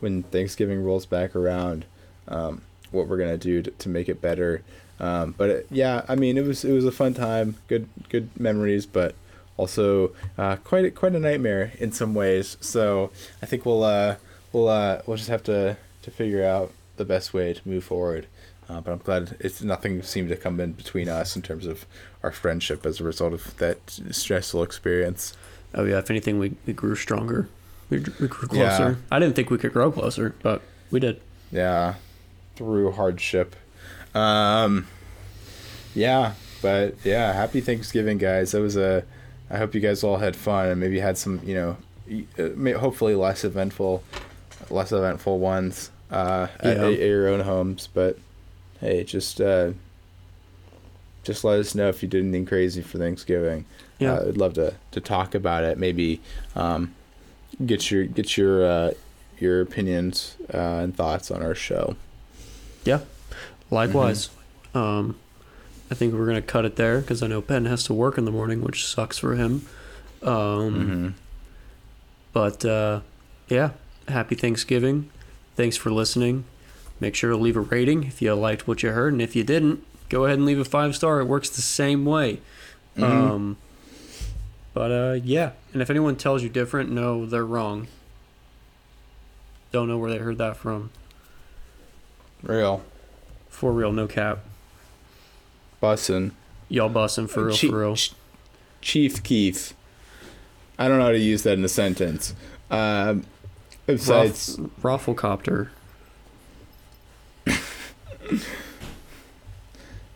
when 0.00 0.24
Thanksgiving 0.24 0.82
rolls 0.84 1.06
back 1.06 1.34
around. 1.36 1.84
Um, 2.28 2.62
what 2.90 3.06
we're 3.08 3.18
gonna 3.18 3.38
do 3.38 3.62
to, 3.62 3.70
to 3.70 3.88
make 3.88 4.08
it 4.08 4.20
better. 4.20 4.62
Um, 4.98 5.34
but 5.36 5.50
it, 5.50 5.66
yeah, 5.70 6.04
I 6.08 6.14
mean, 6.14 6.38
it 6.38 6.44
was 6.44 6.64
it 6.64 6.72
was 6.72 6.84
a 6.84 6.92
fun 6.92 7.14
time, 7.14 7.56
good 7.68 7.88
good 8.08 8.28
memories, 8.38 8.86
but 8.86 9.14
also 9.56 10.12
uh, 10.38 10.56
quite 10.56 10.84
a, 10.84 10.90
quite 10.90 11.14
a 11.14 11.20
nightmare 11.20 11.72
in 11.78 11.92
some 11.92 12.14
ways. 12.14 12.56
So 12.60 13.10
I 13.42 13.46
think 13.46 13.66
we'll 13.66 13.84
uh, 13.84 14.16
we'll 14.52 14.68
uh, 14.68 15.02
we'll 15.06 15.16
just 15.16 15.28
have 15.28 15.42
to 15.44 15.76
to 16.02 16.10
figure 16.10 16.44
out 16.44 16.72
the 16.96 17.04
best 17.04 17.34
way 17.34 17.52
to 17.52 17.68
move 17.68 17.84
forward. 17.84 18.26
Uh, 18.68 18.80
but 18.80 18.90
I'm 18.90 18.98
glad 18.98 19.36
it's 19.38 19.62
nothing 19.62 20.02
seemed 20.02 20.28
to 20.30 20.36
come 20.36 20.58
in 20.58 20.72
between 20.72 21.08
us 21.08 21.36
in 21.36 21.42
terms 21.42 21.66
of 21.66 21.86
our 22.22 22.32
friendship 22.32 22.84
as 22.84 23.00
a 23.00 23.04
result 23.04 23.32
of 23.32 23.56
that 23.58 23.78
stressful 24.10 24.62
experience. 24.62 25.34
Oh 25.74 25.84
yeah, 25.84 25.98
if 25.98 26.10
anything, 26.10 26.38
we, 26.38 26.56
we 26.66 26.72
grew 26.72 26.96
stronger. 26.96 27.48
We, 27.90 27.98
we 27.98 28.26
grew 28.26 28.48
closer. 28.48 28.58
Yeah. 28.58 28.94
I 29.10 29.20
didn't 29.20 29.36
think 29.36 29.50
we 29.50 29.58
could 29.58 29.72
grow 29.72 29.92
closer, 29.92 30.34
but 30.42 30.62
we 30.90 30.98
did. 30.98 31.20
Yeah, 31.52 31.94
through 32.56 32.92
hardship. 32.92 33.54
Um, 34.16 34.86
yeah, 35.94 36.34
but 36.62 36.94
yeah, 37.04 37.32
happy 37.32 37.60
Thanksgiving, 37.60 38.18
guys. 38.18 38.52
That 38.52 38.60
was 38.60 38.76
a. 38.76 39.04
I 39.50 39.58
hope 39.58 39.74
you 39.74 39.80
guys 39.80 40.02
all 40.02 40.16
had 40.16 40.34
fun 40.34 40.68
and 40.68 40.80
maybe 40.80 40.98
had 40.98 41.16
some, 41.16 41.40
you 41.44 41.54
know, 41.54 41.76
uh, 42.38 42.78
hopefully 42.78 43.14
less 43.14 43.44
eventful, 43.44 44.02
less 44.70 44.90
eventful 44.90 45.38
ones 45.38 45.90
uh, 46.10 46.48
at, 46.58 46.76
Yeah. 46.78 46.86
at 46.88 46.98
your 46.98 47.28
own 47.28 47.40
homes. 47.40 47.88
But 47.92 48.18
hey, 48.80 49.04
just 49.04 49.40
uh, 49.40 49.72
just 51.22 51.44
let 51.44 51.60
us 51.60 51.74
know 51.76 51.88
if 51.88 52.02
you 52.02 52.08
did 52.08 52.22
anything 52.24 52.44
crazy 52.46 52.82
for 52.82 52.98
Thanksgiving. 52.98 53.66
Yeah. 54.00 54.14
uh, 54.14 54.28
I'd 54.28 54.36
love 54.36 54.54
to 54.54 54.74
to 54.92 55.00
talk 55.00 55.34
about 55.34 55.62
it. 55.62 55.78
Maybe 55.78 56.20
um, 56.56 56.94
get 57.64 57.90
your 57.90 58.04
get 58.04 58.36
your 58.36 58.66
uh, 58.66 58.90
your 59.38 59.60
opinions 59.60 60.36
uh, 60.52 60.58
and 60.82 60.96
thoughts 60.96 61.30
on 61.30 61.42
our 61.42 61.54
show. 61.54 61.94
Yeah. 62.84 63.00
Likewise. 63.70 64.30
Um, 64.74 65.16
I 65.90 65.94
think 65.94 66.14
we're 66.14 66.26
gonna 66.26 66.42
cut 66.42 66.64
it 66.64 66.76
there 66.76 67.00
because 67.00 67.22
I 67.22 67.26
know 67.26 67.40
Ben 67.40 67.64
has 67.66 67.84
to 67.84 67.94
work 67.94 68.18
in 68.18 68.24
the 68.24 68.30
morning, 68.30 68.60
which 68.62 68.84
sucks 68.86 69.18
for 69.18 69.34
him. 69.34 69.66
Um, 70.22 70.30
Mm-hmm. 70.30 71.08
But 72.32 72.64
uh, 72.64 73.00
yeah, 73.48 73.70
happy 74.08 74.34
Thanksgiving. 74.34 75.10
Thanks 75.54 75.76
for 75.76 75.90
listening. 75.90 76.44
Make 77.00 77.14
sure 77.14 77.30
to 77.30 77.36
leave 77.36 77.56
a 77.56 77.60
rating 77.60 78.04
if 78.04 78.20
you 78.20 78.34
liked 78.34 78.68
what 78.68 78.82
you 78.82 78.90
heard, 78.90 79.12
and 79.14 79.22
if 79.22 79.34
you 79.34 79.42
didn't, 79.44 79.82
go 80.10 80.24
ahead 80.26 80.36
and 80.38 80.46
leave 80.46 80.58
a 80.58 80.64
five 80.64 80.94
star. 80.94 81.20
It 81.20 81.24
works 81.26 81.48
the 81.48 81.62
same 81.62 82.04
way. 82.04 82.40
Mhm. 82.96 83.02
Um, 83.02 83.56
but 84.74 84.90
uh, 84.92 85.20
yeah, 85.24 85.52
and 85.72 85.80
if 85.80 85.88
anyone 85.88 86.16
tells 86.16 86.42
you 86.42 86.48
different, 86.50 86.90
no, 86.90 87.24
they're 87.24 87.44
wrong. 87.46 87.88
Don't 89.72 89.88
know 89.88 89.96
where 89.98 90.10
they 90.10 90.18
heard 90.18 90.38
that 90.38 90.56
from. 90.56 90.90
Real 92.42 92.82
For 93.56 93.72
real, 93.72 93.90
no 93.90 94.06
cap. 94.06 94.40
bussin'. 95.82 96.32
Y'all 96.68 96.90
bussin' 96.90 97.26
for 97.26 97.46
real, 97.46 97.56
Chief, 97.56 97.70
for 97.70 97.78
real. 97.78 97.96
Chief 98.82 99.22
Keef. 99.22 99.72
I 100.78 100.88
don't 100.88 100.98
know 100.98 101.06
how 101.06 101.12
to 101.12 101.18
use 101.18 101.42
that 101.44 101.54
in 101.56 101.64
a 101.64 101.68
sentence. 101.68 102.34
Um, 102.70 103.24
besides, 103.86 104.58
Ruff, 104.82 105.06
Rafflecopter. 105.06 105.68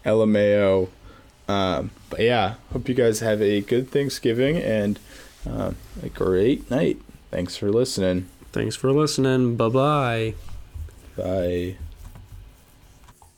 LMAO. 0.04 0.88
Um, 1.48 1.90
but 2.10 2.20
yeah, 2.20 2.54
hope 2.72 2.88
you 2.88 2.94
guys 2.94 3.18
have 3.18 3.42
a 3.42 3.60
good 3.60 3.90
Thanksgiving 3.90 4.56
and 4.58 5.00
uh, 5.44 5.72
a 6.00 6.08
great 6.08 6.70
night. 6.70 6.98
Thanks 7.32 7.56
for 7.56 7.72
listening. 7.72 8.28
Thanks 8.52 8.76
for 8.76 8.92
listening. 8.92 9.56
Bye 9.56 9.68
bye. 9.68 10.34
Bye. 11.16 11.76